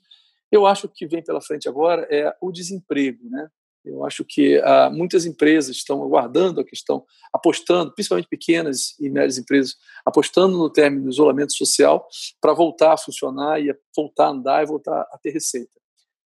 Eu 0.51 0.65
acho 0.65 0.81
que 0.81 0.87
o 0.87 0.97
que 0.97 1.07
vem 1.07 1.23
pela 1.23 1.39
frente 1.39 1.69
agora 1.69 2.05
é 2.11 2.35
o 2.41 2.51
desemprego. 2.51 3.29
Né? 3.29 3.47
Eu 3.85 4.03
acho 4.03 4.25
que 4.25 4.59
ah, 4.65 4.89
muitas 4.89 5.25
empresas 5.25 5.77
estão 5.77 6.03
aguardando 6.03 6.59
a 6.59 6.65
questão, 6.65 7.05
apostando, 7.31 7.93
principalmente 7.93 8.27
pequenas 8.27 8.93
e 8.99 9.09
médias 9.09 9.37
empresas, 9.37 9.75
apostando 10.05 10.57
no 10.57 10.69
término 10.69 11.05
do 11.05 11.09
isolamento 11.09 11.53
social 11.53 12.05
para 12.41 12.53
voltar 12.53 12.93
a 12.93 12.97
funcionar 12.97 13.61
e 13.61 13.73
voltar 13.95 14.25
a 14.25 14.29
andar 14.31 14.61
e 14.61 14.65
voltar 14.65 15.07
a 15.09 15.17
ter 15.17 15.31
receita. 15.31 15.71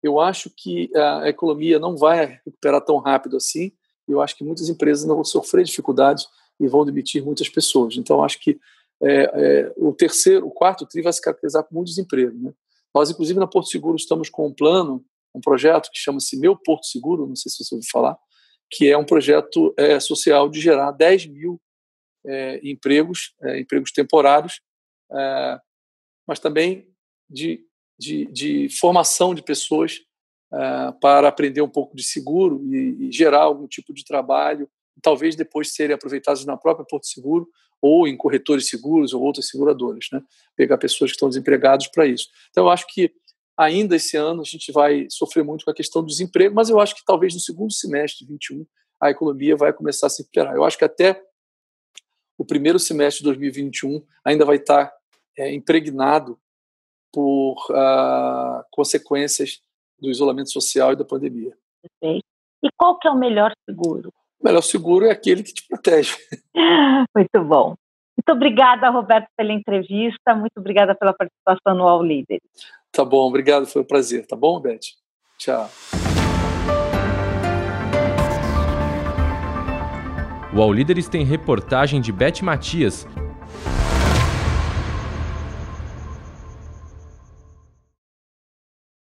Eu 0.01 0.17
acho 0.17 0.49
que 0.55 0.89
a 0.95 1.27
economia 1.27 1.77
não 1.77 1.97
vai 1.97 2.39
recuperar 2.45 2.81
tão 2.81 2.97
rápido 2.99 3.35
assim. 3.35 3.73
Eu 4.07 4.21
acho 4.21 4.35
que 4.35 4.43
muitas 4.43 4.69
empresas 4.69 5.05
vão 5.05 5.23
sofrer 5.23 5.63
dificuldades 5.63 6.27
e 6.59 6.67
vão 6.67 6.85
demitir 6.85 7.23
muitas 7.23 7.49
pessoas. 7.49 7.95
Então, 7.97 8.23
acho 8.23 8.39
que 8.39 8.59
é, 9.01 9.23
é, 9.23 9.73
o 9.77 9.93
terceiro, 9.93 10.47
o 10.47 10.51
quarto 10.51 10.85
tri 10.85 11.01
vai 11.01 11.11
se 11.11 11.21
caracterizar 11.21 11.63
por 11.63 11.73
muito 11.73 11.87
desemprego. 11.87 12.37
Né? 12.37 12.53
Nós, 12.93 13.09
inclusive, 13.09 13.39
na 13.39 13.47
Porto 13.47 13.69
Seguro, 13.69 13.95
estamos 13.95 14.29
com 14.29 14.47
um 14.47 14.53
plano 14.53 15.03
um 15.33 15.41
projeto 15.41 15.89
que 15.91 15.99
chama-se 15.99 16.37
Meu 16.37 16.55
Porto 16.55 16.85
Seguro, 16.85 17.27
não 17.27 17.35
sei 17.35 17.51
se 17.51 17.63
você 17.63 17.75
ouviu 17.75 17.89
falar, 17.89 18.17
que 18.69 18.89
é 18.89 18.97
um 18.97 19.05
projeto 19.05 19.73
é, 19.77 19.99
social 19.99 20.49
de 20.49 20.59
gerar 20.59 20.91
10 20.91 21.27
mil 21.27 21.61
é, 22.25 22.59
empregos, 22.63 23.33
é, 23.41 23.59
empregos 23.59 23.91
temporários, 23.91 24.61
é, 25.11 25.59
mas 26.27 26.39
também 26.39 26.87
de, 27.29 27.65
de, 27.97 28.25
de, 28.27 28.69
formação 28.69 29.33
de 29.33 29.41
pessoas 29.41 29.99
é, 30.53 30.91
para 30.99 31.27
aprender 31.27 31.61
um 31.61 31.69
pouco 31.69 31.95
de 31.95 32.03
seguro 32.03 32.61
e, 32.65 33.07
e 33.07 33.11
gerar 33.11 33.43
algum 33.43 33.67
tipo 33.67 33.93
de 33.93 34.03
trabalho, 34.03 34.69
talvez 35.01 35.35
depois 35.35 35.73
serem 35.73 35.95
aproveitados 35.95 36.45
na 36.45 36.57
própria 36.57 36.85
Porto 36.85 37.07
Seguro 37.07 37.47
ou 37.81 38.07
em 38.07 38.15
corretores 38.15 38.67
seguros 38.67 39.13
ou 39.13 39.21
outras 39.23 39.47
seguradoras, 39.47 40.07
né? 40.11 40.21
pegar 40.55 40.77
pessoas 40.77 41.11
que 41.11 41.15
estão 41.15 41.29
desempregadas 41.29 41.87
para 41.87 42.05
isso. 42.05 42.27
Então, 42.51 42.65
eu 42.65 42.69
acho 42.69 42.85
que 42.87 43.11
ainda 43.57 43.95
esse 43.95 44.15
ano 44.17 44.41
a 44.41 44.45
gente 44.45 44.71
vai 44.71 45.07
sofrer 45.09 45.43
muito 45.43 45.65
com 45.65 45.71
a 45.71 45.73
questão 45.73 46.01
do 46.01 46.07
desemprego, 46.07 46.53
mas 46.53 46.69
eu 46.69 46.79
acho 46.79 46.95
que 46.95 47.03
talvez 47.03 47.33
no 47.33 47.39
segundo 47.39 47.73
semestre 47.73 48.25
de 48.25 48.31
21 48.31 48.65
a 48.99 49.09
economia 49.09 49.55
vai 49.55 49.73
começar 49.73 50.07
a 50.07 50.09
se 50.09 50.21
recuperar. 50.21 50.53
Eu 50.53 50.63
acho 50.63 50.77
que 50.77 50.85
até 50.85 51.21
o 52.37 52.45
primeiro 52.45 52.77
semestre 52.77 53.19
de 53.19 53.25
2021 53.25 54.03
ainda 54.23 54.45
vai 54.45 54.57
estar 54.57 54.91
é, 55.37 55.51
impregnado 55.53 56.39
por 57.11 57.55
uh, 57.71 58.63
consequências 58.71 59.61
do 60.01 60.09
isolamento 60.09 60.51
social 60.51 60.93
e 60.93 60.95
da 60.95 61.05
pandemia. 61.05 61.53
Perfeito. 61.81 62.25
E 62.63 62.69
qual 62.75 62.97
que 62.97 63.07
é 63.07 63.11
o 63.11 63.17
melhor 63.17 63.51
seguro? 63.69 64.11
O 64.39 64.45
melhor 64.45 64.61
seguro 64.61 65.05
é 65.05 65.11
aquele 65.11 65.43
que 65.43 65.53
te 65.53 65.67
protege. 65.67 66.15
Muito 67.15 67.43
bom. 67.43 67.75
Muito 68.17 68.35
obrigada, 68.35 68.89
Roberto, 68.89 69.27
pela 69.35 69.51
entrevista. 69.53 70.35
Muito 70.35 70.57
obrigada 70.57 70.93
pela 70.95 71.13
participação 71.13 71.75
no 71.75 71.87
All 71.87 72.01
Leaders. 72.01 72.41
Tá 72.91 73.05
bom, 73.05 73.27
obrigado, 73.27 73.65
foi 73.65 73.81
um 73.81 73.85
prazer. 73.85 74.27
Tá 74.27 74.35
bom, 74.35 74.59
Beth? 74.59 74.79
Tchau. 75.37 75.69
O 80.53 80.61
All 80.61 80.73
Líderes 80.73 81.07
tem 81.07 81.23
reportagem 81.23 82.01
de 82.01 82.11
Beth 82.11 82.41
Matias. 82.43 83.07